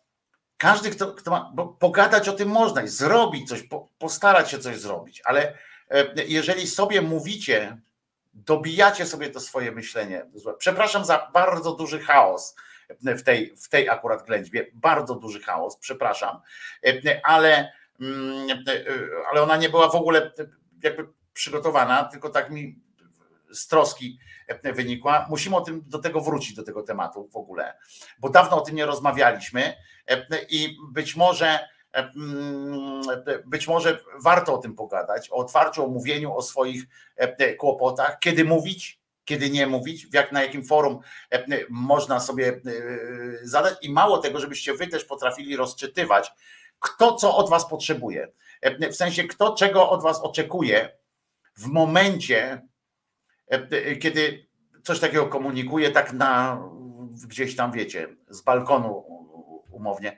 każdy, 0.57 0.91
kto, 0.91 1.15
kto 1.15 1.31
ma, 1.31 1.51
bo 1.55 1.67
pogadać 1.67 2.29
o 2.29 2.33
tym 2.33 2.49
można 2.49 2.83
i 2.83 2.89
zrobić 2.89 3.49
coś, 3.49 3.63
po, 3.63 3.89
postarać 3.99 4.51
się 4.51 4.59
coś 4.59 4.79
zrobić, 4.79 5.23
ale 5.25 5.55
e, 5.91 6.25
jeżeli 6.27 6.67
sobie 6.67 7.01
mówicie, 7.01 7.77
dobijacie 8.35 9.07
sobie 9.07 9.31
to 9.31 9.41
swoje 9.41 9.73
myślenie. 9.73 10.27
Przepraszam 10.59 11.05
za 11.05 11.31
bardzo 11.33 11.73
duży 11.73 12.01
chaos 12.01 12.57
w 13.01 13.23
tej, 13.23 13.57
w 13.57 13.69
tej 13.69 13.89
akurat 13.89 14.27
ględźbie, 14.27 14.67
bardzo 14.75 15.15
duży 15.15 15.41
chaos, 15.41 15.77
przepraszam, 15.77 16.41
ale, 17.23 17.73
mm, 18.01 18.65
ale 19.31 19.43
ona 19.43 19.57
nie 19.57 19.69
była 19.69 19.89
w 19.89 19.95
ogóle 19.95 20.33
jakby 20.83 21.07
przygotowana, 21.33 22.05
tylko 22.05 22.31
tak 22.31 22.51
mi 22.51 22.90
z 23.53 23.67
troski 23.67 24.19
wynikła. 24.75 25.27
Musimy 25.29 25.57
o 25.57 25.61
tym, 25.61 25.83
do 25.87 25.99
tego 25.99 26.21
wrócić, 26.21 26.55
do 26.55 26.63
tego 26.63 26.83
tematu 26.83 27.29
w 27.29 27.37
ogóle, 27.37 27.79
bo 28.19 28.29
dawno 28.29 28.57
o 28.57 28.61
tym 28.61 28.77
nie 28.77 28.87
rozmawialiśmy 28.87 29.77
i 30.49 30.77
być 30.93 31.17
może 31.17 31.69
mm, 31.93 33.03
być 33.47 33.69
może 33.69 34.01
warto 34.23 34.55
o 34.55 34.59
tym 34.59 34.75
pogadać, 34.75 35.31
o 35.31 35.35
otwarciu, 35.35 35.85
o 35.85 35.89
mówieniu 35.89 36.37
o 36.37 36.43
swoich 36.43 36.85
e, 37.17 37.55
kłopotach, 37.55 38.19
kiedy 38.19 38.45
mówić, 38.45 39.01
kiedy 39.25 39.51
nie 39.51 39.67
mówić, 39.67 40.07
jak, 40.13 40.33
na 40.33 40.43
jakim 40.43 40.65
forum 40.65 41.01
e, 41.33 41.45
można 41.71 42.21
sobie 42.21 42.49
e, 42.49 42.61
zadać 43.43 43.75
i 43.83 43.93
mało 43.93 44.19
tego, 44.19 44.41
żebyście 44.41 44.75
wy 44.75 44.87
też 44.87 45.05
potrafili 45.05 45.57
rozczytywać 45.57 46.33
kto 46.81 47.15
co 47.15 47.37
od 47.37 47.51
was 47.51 47.69
potrzebuje. 47.69 48.33
W 48.91 48.95
sensie, 48.95 49.25
kto 49.25 49.55
czego 49.55 49.91
od 49.91 50.03
was 50.03 50.21
oczekuje 50.21 50.99
w 51.57 51.67
momencie, 51.67 52.63
kiedy 54.01 54.47
coś 54.83 55.01
takiego 55.01 55.27
komunikuje, 55.27 55.91
tak 55.91 56.13
na 56.13 56.63
gdzieś 57.27 57.57
tam, 57.57 57.73
wiecie, 57.73 58.09
z 58.29 58.43
balkonu 58.43 59.05
umownie 59.71 60.17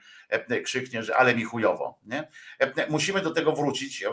krzyknie, 0.65 1.03
że 1.03 1.17
ale 1.17 1.35
mi 1.35 1.45
chujowo. 1.45 1.99
Nie? 2.07 2.29
Musimy 2.89 3.21
do 3.21 3.31
tego 3.31 3.53
wrócić 3.53 4.05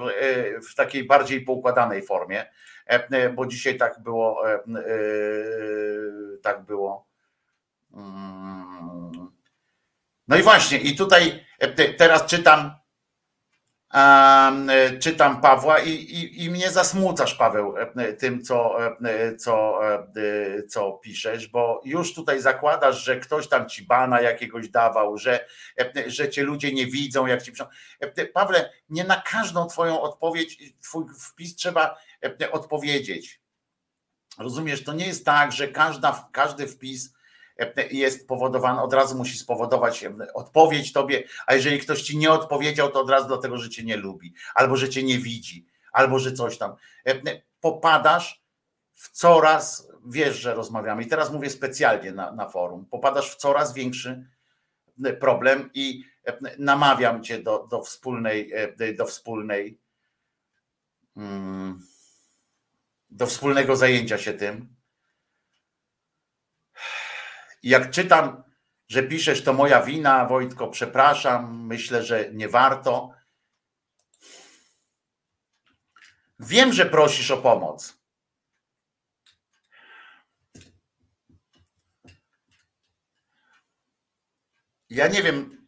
w 0.70 0.76
takiej 0.76 1.04
bardziej 1.04 1.42
poukładanej 1.42 2.04
formie, 2.04 2.46
bo 3.36 3.46
dzisiaj 3.46 3.78
tak 3.78 4.00
było, 4.00 4.44
tak 6.42 6.66
było. 6.66 7.08
Mm. 7.94 9.32
No 10.28 10.38
i 10.38 10.42
właśnie, 10.42 10.78
i 10.78 10.96
tutaj 10.96 11.46
teraz 11.98 12.26
czytam, 12.26 12.72
czytam 15.00 15.42
Pawła 15.42 15.80
i, 15.80 15.90
i, 15.90 16.44
i 16.44 16.50
mnie 16.50 16.72
zasmucasz, 16.72 17.36
Paweł, 17.36 17.76
tym, 18.20 18.44
co, 18.44 18.76
co, 19.38 19.80
co 20.70 20.92
piszesz, 20.92 21.48
bo 21.48 21.82
już 21.86 22.14
tutaj 22.14 22.42
zakładasz, 22.42 23.04
że 23.04 23.20
ktoś 23.20 23.48
tam 23.48 23.70
ci 23.70 23.84
bana 23.84 24.22
jakiegoś 24.22 24.70
dawał, 24.70 25.18
że, 25.18 25.46
że 26.08 26.30
cię 26.30 26.44
ludzie 26.44 26.74
nie 26.74 26.86
widzą, 26.86 27.26
jak 27.26 27.42
ci 27.42 27.52
piszą. 27.52 27.66
Pawle, 28.34 28.72
nie 28.90 29.04
na 29.04 29.22
każdą 29.22 29.68
twoją 29.68 30.02
odpowiedź, 30.02 30.74
twój 30.82 31.06
wpis 31.20 31.56
trzeba 31.56 31.98
odpowiedzieć. 32.52 33.42
Rozumiesz, 34.40 34.84
to 34.84 34.94
nie 34.94 35.08
jest 35.08 35.26
tak, 35.26 35.52
że 35.52 35.68
każda, 35.68 36.30
każdy 36.32 36.68
wpis 36.68 37.14
jest 37.92 38.28
powodowany, 38.28 38.82
od 38.82 38.94
razu 38.94 39.18
musi 39.18 39.38
spowodować 39.38 40.06
odpowiedź 40.34 40.94
tobie, 40.94 41.24
a 41.48 41.56
jeżeli 41.56 41.80
ktoś 41.80 42.02
ci 42.02 42.18
nie 42.18 42.32
odpowiedział, 42.32 42.92
to 42.92 43.02
od 43.02 43.10
razu 43.10 43.28
dlatego, 43.28 43.58
że 43.58 43.70
cię 43.70 43.84
nie 43.84 43.98
lubi, 43.98 44.34
albo 44.56 44.78
że 44.78 44.90
cię 44.90 45.04
nie 45.04 45.20
widzi, 45.20 45.68
albo 45.92 46.20
że 46.20 46.34
coś 46.34 46.58
tam. 46.58 46.76
Popadasz 47.60 48.44
w 48.94 49.10
coraz, 49.10 49.88
wiesz, 50.06 50.36
że 50.36 50.54
rozmawiamy, 50.54 51.04
i 51.04 51.08
teraz 51.08 51.32
mówię 51.32 51.50
specjalnie 51.50 52.12
na, 52.12 52.32
na 52.32 52.50
forum, 52.50 52.86
popadasz 52.86 53.32
w 53.32 53.36
coraz 53.36 53.74
większy 53.74 54.26
problem 55.20 55.70
i 55.74 56.04
namawiam 56.58 57.24
cię 57.24 57.40
do, 57.40 57.68
do 57.72 57.82
wspólnej, 57.84 58.52
do 58.98 59.06
wspólnej, 59.06 59.80
mm, 61.18 61.80
do 63.10 63.26
wspólnego 63.26 63.76
zajęcia 63.76 64.18
się 64.18 64.34
tym. 64.34 64.79
I 67.64 67.70
jak 67.70 67.92
czytam, 67.92 68.44
że 68.88 69.04
piszesz, 69.04 69.44
to 69.44 69.54
moja 69.54 69.82
wina, 69.82 70.26
Wojtko, 70.26 70.68
przepraszam, 70.68 71.66
myślę, 71.66 72.04
że 72.04 72.32
nie 72.34 72.50
warto. 72.50 73.12
Wiem, 76.40 76.74
że 76.74 76.86
prosisz 76.86 77.32
o 77.32 77.38
pomoc. 77.38 78.00
Ja 84.90 85.08
nie 85.08 85.24
wiem. 85.24 85.68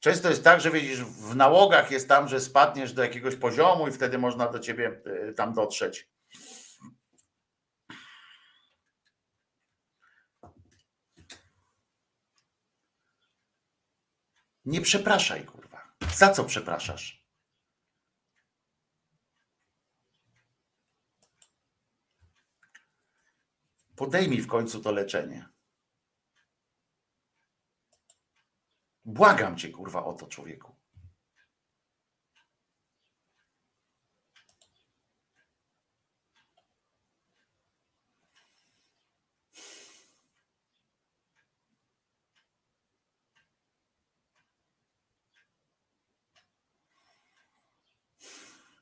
Często 0.00 0.28
jest 0.28 0.44
tak, 0.44 0.60
że 0.60 0.70
widzisz, 0.70 1.04
w 1.04 1.36
nałogach 1.36 1.90
jest 1.90 2.08
tam, 2.08 2.28
że 2.28 2.40
spadniesz 2.40 2.92
do 2.92 3.02
jakiegoś 3.02 3.36
poziomu 3.36 3.88
i 3.88 3.92
wtedy 3.92 4.18
można 4.18 4.48
do 4.48 4.58
ciebie 4.58 5.00
y, 5.28 5.34
tam 5.34 5.52
dotrzeć. 5.52 6.11
Nie 14.64 14.80
przepraszaj, 14.80 15.44
kurwa. 15.44 15.88
Za 16.14 16.30
co 16.30 16.44
przepraszasz? 16.44 17.22
Podejmij 23.96 24.40
w 24.40 24.46
końcu 24.46 24.80
to 24.80 24.92
leczenie. 24.92 25.48
Błagam 29.04 29.56
cię, 29.56 29.70
kurwa, 29.70 30.04
o 30.04 30.12
to, 30.12 30.26
człowieku. 30.26 30.81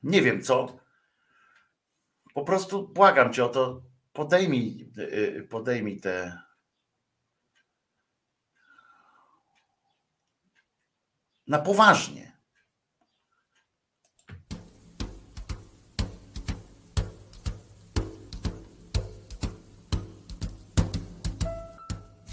Nie 0.03 0.21
wiem 0.21 0.41
co. 0.41 0.79
Po 2.33 2.43
prostu 2.43 2.87
błagam 2.87 3.33
cię 3.33 3.45
o 3.45 3.49
to. 3.49 3.81
Podejmij, 4.13 4.91
y, 4.97 5.47
podejmij 5.49 5.99
te. 5.99 6.41
Na 11.47 11.59
poważnie. 11.59 12.31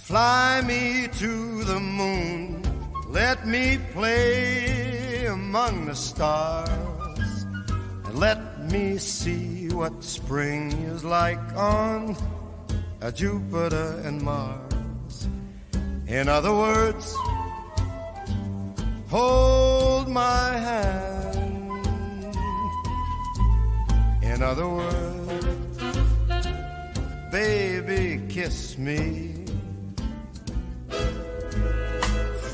Fly 0.08 0.62
me 0.62 1.08
to 1.08 1.64
the 1.64 1.78
moon, 1.78 2.62
let 3.10 3.47
me 3.47 3.76
play 3.92 5.26
among 5.26 5.84
the 5.84 5.94
stars, 5.94 6.70
and 8.09 8.19
let 8.19 8.73
me 8.73 8.99
see 8.99 9.69
what 9.69 10.03
spring 10.03 10.73
is 10.93 11.05
like 11.05 11.39
on 11.57 12.17
Jupiter 13.15 14.01
and 14.05 14.23
Mars. 14.23 15.28
In 16.07 16.28
other 16.28 16.55
words, 16.55 17.15
hold 19.09 20.09
my 20.09 20.57
hand. 20.57 22.37
In 24.23 24.43
other 24.43 24.69
words, 24.69 25.78
baby, 27.31 28.23
kiss 28.28 28.78
me. 28.78 29.27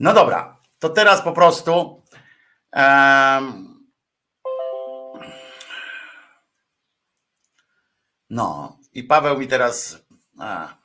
No 0.00 0.12
dobra, 0.14 0.56
to 0.78 0.88
teraz 0.88 1.22
po 1.22 1.32
prostu. 1.32 2.02
em, 2.72 3.80
no, 8.30 8.78
i 8.92 9.04
Paweł 9.04 9.38
mi 9.38 9.48
teraz. 9.48 9.98
A. 10.38 10.76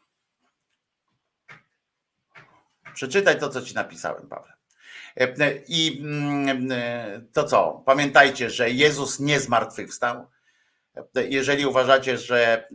Przeczytaj 2.93 3.39
to, 3.39 3.49
co 3.49 3.61
ci 3.61 3.75
napisałem, 3.75 4.27
Paweł. 4.27 4.51
E, 5.17 5.63
I 5.67 5.99
mm, 6.01 6.71
e, 6.71 7.21
to 7.33 7.43
co? 7.43 7.83
Pamiętajcie, 7.85 8.49
że 8.49 8.69
Jezus 8.69 9.19
nie 9.19 9.39
zmartwychwstał. 9.39 10.27
E, 11.15 11.27
Jeżeli 11.27 11.65
uważacie, 11.65 12.17
że 12.17 12.67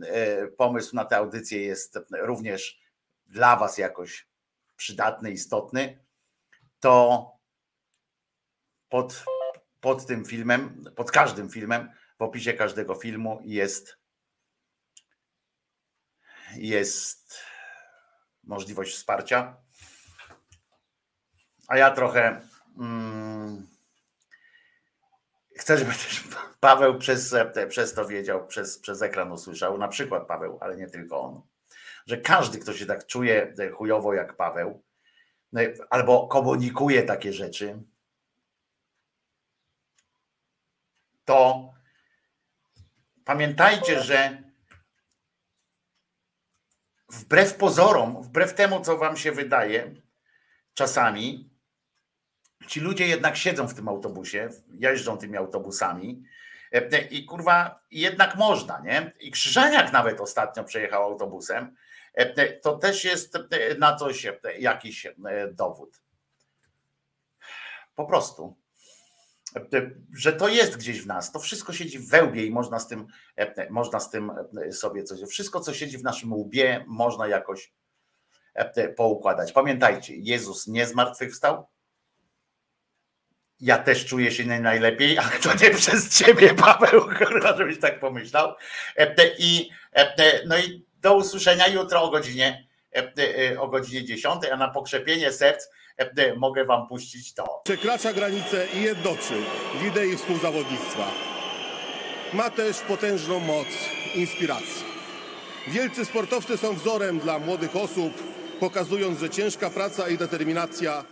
pomysł 0.57 0.95
na 0.95 1.05
tę 1.05 1.17
audycję 1.17 1.61
jest 1.61 1.99
również 2.11 2.79
dla 3.25 3.55
Was 3.55 3.77
jakoś 3.77 4.27
przydatny, 4.75 5.31
istotny, 5.31 5.99
to 6.81 7.27
pod, 8.89 9.23
pod 9.81 10.05
tym 10.05 10.25
filmem, 10.25 10.83
pod 10.95 11.11
każdym 11.11 11.49
filmem, 11.49 11.91
w 12.19 12.21
opisie 12.21 12.53
każdego 12.53 12.95
filmu 12.95 13.41
jest, 13.43 13.97
jest 16.55 17.39
możliwość 18.43 18.95
wsparcia. 18.95 19.57
A 21.67 21.77
ja 21.77 21.91
trochę 21.91 22.41
mm, 22.77 23.67
chcę, 25.57 25.77
żeby 25.77 25.91
też 25.91 26.23
Paweł 26.59 26.97
przez, 26.97 27.35
przez 27.69 27.93
to 27.93 28.07
wiedział, 28.07 28.47
przez, 28.47 28.79
przez 28.79 29.01
ekran 29.01 29.31
usłyszał, 29.31 29.77
na 29.77 29.87
przykład 29.87 30.27
Paweł, 30.27 30.57
ale 30.61 30.77
nie 30.77 30.87
tylko 30.87 31.21
on, 31.21 31.41
że 32.07 32.17
każdy, 32.17 32.59
kto 32.59 32.73
się 32.73 32.85
tak 32.85 33.05
czuje 33.05 33.53
chujowo 33.73 34.13
jak 34.13 34.35
Paweł, 34.35 34.83
albo 35.89 36.27
komunikuje 36.27 37.03
takie 37.03 37.33
rzeczy, 37.33 37.83
to 41.25 41.69
pamiętajcie, 43.25 44.03
że 44.03 44.43
wbrew 47.09 47.55
pozorom, 47.55 48.23
wbrew 48.23 48.53
temu, 48.53 48.81
co 48.81 48.97
wam 48.97 49.17
się 49.17 49.31
wydaje, 49.31 49.95
czasami 50.73 51.51
ci 52.67 52.79
ludzie 52.79 53.07
jednak 53.07 53.37
siedzą 53.37 53.67
w 53.67 53.73
tym 53.73 53.87
autobusie, 53.87 54.49
jeżdżą 54.73 55.17
tymi 55.17 55.37
autobusami. 55.37 56.23
E, 56.71 57.01
i 57.01 57.25
kurwa, 57.25 57.83
jednak 57.91 58.35
można, 58.35 58.79
nie? 58.79 59.11
I 59.19 59.31
Krzyżaniak 59.31 59.93
nawet 59.93 60.21
ostatnio 60.21 60.63
przejechał 60.63 61.03
autobusem, 61.03 61.65
e, 61.65 61.71
to 62.61 62.77
też 62.77 63.03
jest 63.03 63.35
e, 63.35 63.75
na 63.77 63.95
coś 63.95 64.27
jakiś 64.59 65.07
dowód. 65.51 66.01
Po 67.95 68.05
prostu. 68.05 68.57
Że 70.13 70.33
to 70.33 70.47
jest 70.47 70.77
gdzieś 70.77 71.01
w 71.01 71.07
nas, 71.07 71.31
to 71.31 71.39
wszystko 71.39 71.73
siedzi 71.73 71.99
w 71.99 72.09
wełbie 72.09 72.45
i 72.45 72.51
można 72.51 72.79
z 72.79 72.87
tym, 72.87 73.07
można 73.69 73.99
z 73.99 74.09
tym 74.09 74.31
sobie 74.71 75.03
coś. 75.03 75.21
Wszystko, 75.21 75.59
co 75.59 75.73
siedzi 75.73 75.97
w 75.97 76.03
naszym 76.03 76.33
łbie, 76.33 76.85
można 76.87 77.27
jakoś 77.27 77.73
poukładać. 78.95 79.51
Pamiętajcie, 79.51 80.15
Jezus 80.15 80.67
nie 80.67 80.87
zmartwychwstał. 80.87 81.67
Ja 83.59 83.77
też 83.77 84.05
czuję 84.05 84.31
się 84.31 84.45
nie 84.45 84.59
najlepiej, 84.59 85.17
ale 85.17 85.29
to 85.29 85.53
nie 85.53 85.71
przez 85.71 86.17
ciebie, 86.17 86.53
Paweł, 86.53 87.01
kurwa, 87.17 87.57
żebyś 87.57 87.79
tak 87.79 87.99
pomyślał. 87.99 88.55
I, 89.37 89.69
no 90.47 90.57
i 90.57 90.85
do 91.01 91.15
usłyszenia 91.15 91.67
jutro 91.67 92.03
o 92.03 92.09
godzinie, 92.09 92.67
o 93.59 93.67
godzinie 93.67 94.05
10, 94.05 94.45
a 94.51 94.57
na 94.57 94.67
pokrzepienie 94.67 95.31
serc 95.31 95.67
mogę 96.37 96.65
wam 96.65 96.87
puścić 96.87 97.33
to. 97.33 97.61
Przekracza 97.63 98.13
granice 98.13 98.67
i 98.73 98.81
jednoczy 98.81 99.33
w 99.81 99.85
idei 99.85 100.17
współzawodnictwa. 100.17 101.11
Ma 102.33 102.49
też 102.49 102.79
potężną 102.79 103.39
moc 103.39 103.67
inspiracji. 104.15 104.91
Wielcy 105.67 106.05
sportowcy 106.05 106.57
są 106.57 106.73
wzorem 106.73 107.19
dla 107.19 107.39
młodych 107.39 107.75
osób, 107.75 108.13
pokazując, 108.59 109.19
że 109.19 109.29
ciężka 109.29 109.69
praca 109.69 110.09
i 110.09 110.17
determinacja 110.17 111.03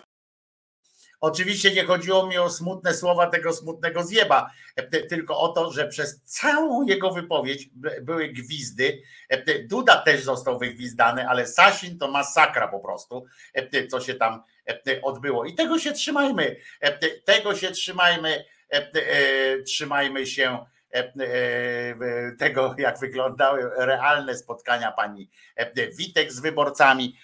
Oczywiście 1.21 1.71
nie 1.73 1.83
chodziło 1.83 2.27
mi 2.27 2.37
o 2.37 2.49
smutne 2.49 2.93
słowa 2.93 3.27
tego 3.27 3.53
smutnego 3.53 4.03
zjeba, 4.03 4.49
e, 4.75 4.83
tylko 5.03 5.39
o 5.39 5.47
to, 5.47 5.71
że 5.71 5.87
przez 5.87 6.21
całą 6.23 6.85
jego 6.85 7.11
wypowiedź 7.11 7.69
by- 7.73 8.01
były 8.01 8.27
gwizdy. 8.27 9.01
E, 9.29 9.63
Duda 9.63 10.01
też 10.01 10.23
został 10.23 10.59
wygwizdany, 10.59 11.27
ale 11.27 11.47
Sasin 11.47 11.97
to 11.97 12.07
masakra 12.07 12.67
po 12.67 12.79
prostu, 12.79 13.25
e, 13.53 13.87
co 13.87 14.01
się 14.01 14.13
tam 14.13 14.43
odbyło. 15.01 15.45
I 15.45 15.55
tego 15.55 15.79
się 15.79 15.91
trzymajmy, 15.91 16.55
tego 17.25 17.55
się 17.55 17.71
trzymajmy, 17.71 18.45
trzymajmy 19.65 20.25
się 20.27 20.65
tego, 22.39 22.75
jak 22.77 22.99
wyglądały 22.99 23.71
realne 23.77 24.37
spotkania 24.37 24.91
pani 24.91 25.29
Witek 25.97 26.31
z 26.31 26.39
wyborcami 26.39 27.17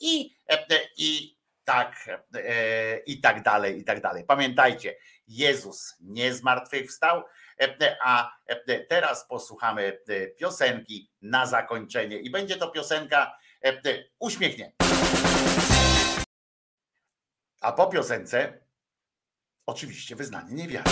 i, 0.00 0.36
i 0.96 1.35
tak, 1.66 2.08
e, 2.34 2.98
i 2.98 3.20
tak 3.20 3.42
dalej, 3.42 3.78
i 3.78 3.84
tak 3.84 4.00
dalej. 4.00 4.24
Pamiętajcie, 4.24 4.96
Jezus 5.28 5.96
nie 6.00 6.34
zmartwychwstał, 6.34 7.22
e, 7.60 7.96
a 8.02 8.30
e, 8.46 8.80
teraz 8.80 9.26
posłuchamy 9.28 9.98
piosenki 10.38 11.10
na 11.22 11.46
zakończenie 11.46 12.18
i 12.18 12.30
będzie 12.30 12.56
to 12.56 12.70
piosenka 12.70 13.38
uśmiechnięta. 14.18 14.86
A 17.60 17.72
po 17.72 17.86
piosence 17.86 18.58
oczywiście 19.66 20.16
wyznanie 20.16 20.54
niewiary. 20.54 20.90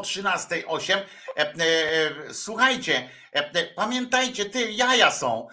Po 0.00 0.04
13.08. 0.04 0.92
E, 0.94 1.04
e, 1.36 1.64
e, 2.28 2.34
Słuchajcie, 2.34 3.08
pamiętajcie, 3.76 4.44
ty, 4.44 4.72
jaja 4.72 5.10
są. 5.10 5.48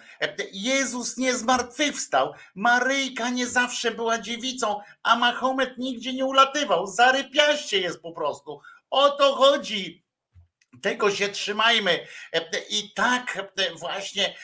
Jezus 0.52 1.16
nie 1.16 1.34
zmartwychwstał. 1.34 2.32
Maryjka 2.54 3.30
nie 3.30 3.46
zawsze 3.46 3.90
była 3.90 4.18
dziewicą, 4.18 4.80
a 5.02 5.16
Mahomet 5.16 5.78
nigdzie 5.78 6.12
nie 6.12 6.24
ulatywał. 6.24 6.86
Zarypiaście 6.86 7.78
jest 7.78 8.02
po 8.02 8.12
prostu. 8.12 8.60
O 8.90 9.10
to 9.10 9.34
chodzi. 9.34 10.08
Tego 10.82 11.10
się 11.10 11.28
trzymajmy 11.28 12.06
i 12.70 12.92
tak 12.94 13.48
właśnie 13.76 14.34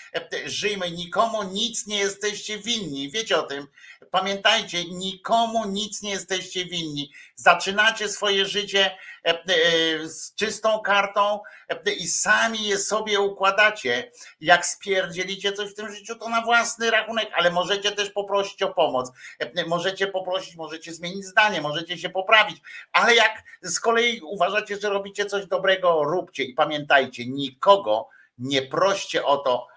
żyjmy. 0.44 0.90
Nikomu 0.90 1.42
nic 1.42 1.86
nie 1.86 1.98
jesteście 1.98 2.58
winni. 2.58 3.10
Wiecie 3.10 3.38
o 3.38 3.42
tym? 3.42 3.66
Pamiętajcie, 4.14 4.84
nikomu 4.84 5.64
nic 5.64 6.02
nie 6.02 6.10
jesteście 6.10 6.64
winni. 6.64 7.12
Zaczynacie 7.34 8.08
swoje 8.08 8.46
życie 8.46 8.90
e, 9.24 9.30
e, 9.30 10.08
z 10.08 10.34
czystą 10.34 10.80
kartą 10.80 11.40
e, 11.68 11.92
i 11.92 12.08
sami 12.08 12.64
je 12.64 12.78
sobie 12.78 13.20
układacie. 13.20 14.10
Jak 14.40 14.66
spierdzielicie 14.66 15.52
coś 15.52 15.70
w 15.70 15.74
tym 15.74 15.94
życiu, 15.94 16.16
to 16.16 16.28
na 16.28 16.42
własny 16.42 16.90
rachunek, 16.90 17.30
ale 17.34 17.50
możecie 17.50 17.92
też 17.92 18.10
poprosić 18.10 18.62
o 18.62 18.74
pomoc. 18.74 19.12
Możecie 19.66 20.06
poprosić, 20.06 20.56
możecie 20.56 20.94
zmienić 20.94 21.24
zdanie, 21.24 21.60
możecie 21.60 21.98
się 21.98 22.10
poprawić, 22.10 22.56
ale 22.92 23.14
jak 23.14 23.42
z 23.62 23.80
kolei 23.80 24.20
uważacie, 24.20 24.76
że 24.76 24.90
robicie 24.90 25.26
coś 25.26 25.46
dobrego, 25.46 26.04
róbcie 26.04 26.44
i 26.44 26.54
pamiętajcie, 26.54 27.26
nikogo 27.26 28.08
nie 28.38 28.62
proście 28.62 29.24
o 29.24 29.36
to, 29.36 29.73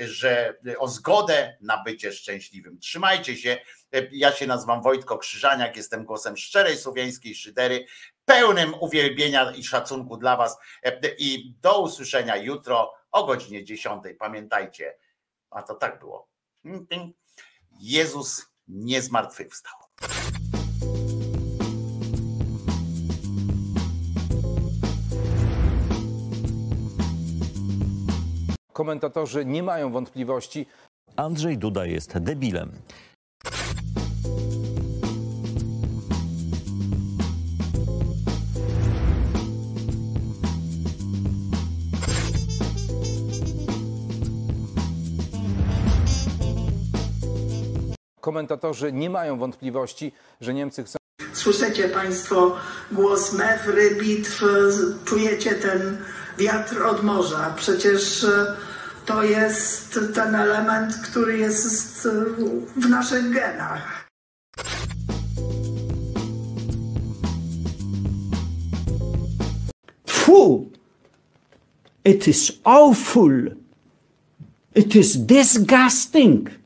że 0.00 0.54
o 0.78 0.88
zgodę 0.88 1.56
na 1.60 1.82
bycie 1.82 2.12
szczęśliwym. 2.12 2.78
Trzymajcie 2.78 3.36
się. 3.36 3.58
Ja 4.12 4.32
się 4.32 4.46
nazywam 4.46 4.82
Wojtko 4.82 5.18
Krzyżaniak, 5.18 5.76
jestem 5.76 6.04
głosem 6.04 6.36
szczerej 6.36 6.76
słowiańskiej 6.76 7.34
szydery, 7.34 7.86
pełnym 8.24 8.74
uwielbienia 8.80 9.50
i 9.50 9.64
szacunku 9.64 10.16
dla 10.16 10.36
Was. 10.36 10.58
I 11.18 11.54
do 11.60 11.80
usłyszenia 11.80 12.36
jutro 12.36 12.94
o 13.12 13.26
godzinie 13.26 13.64
10. 13.64 14.02
Pamiętajcie, 14.18 14.96
a 15.50 15.62
to 15.62 15.74
tak 15.74 15.98
było. 15.98 16.28
Jezus 17.80 18.46
nie 18.68 19.02
zmartwychwstał. 19.02 19.74
Komentatorzy 28.74 29.44
nie 29.44 29.62
mają 29.62 29.92
wątpliwości. 29.92 30.66
Andrzej 31.16 31.58
Duda 31.58 31.86
jest 31.86 32.18
debilem. 32.18 32.72
Komentatorzy 48.20 48.92
nie 48.92 49.10
mają 49.10 49.38
wątpliwości, 49.38 50.12
że 50.40 50.54
Niemcy 50.54 50.84
chcą. 50.84 50.98
Słyszycie 51.32 51.88
Państwo 51.88 52.56
głos 52.92 53.32
mewry, 53.32 53.96
bitw, 54.00 54.42
czujecie 55.04 55.54
ten 55.54 55.98
wiatr 56.38 56.82
od 56.82 57.02
morza. 57.02 57.54
Przecież 57.56 58.24
e, 58.24 58.56
to 59.06 59.22
jest 59.22 59.98
ten 60.14 60.34
element, 60.34 60.94
który 60.94 61.38
jest 61.38 62.06
e, 62.06 62.10
w 62.80 62.88
naszych 62.88 63.30
genach. 63.30 64.08
Phew! 70.06 70.66
It 72.04 72.28
is 72.28 72.52
awful. 72.64 73.50
It 74.74 74.96
is 74.96 75.16
disgusting. 75.16 76.63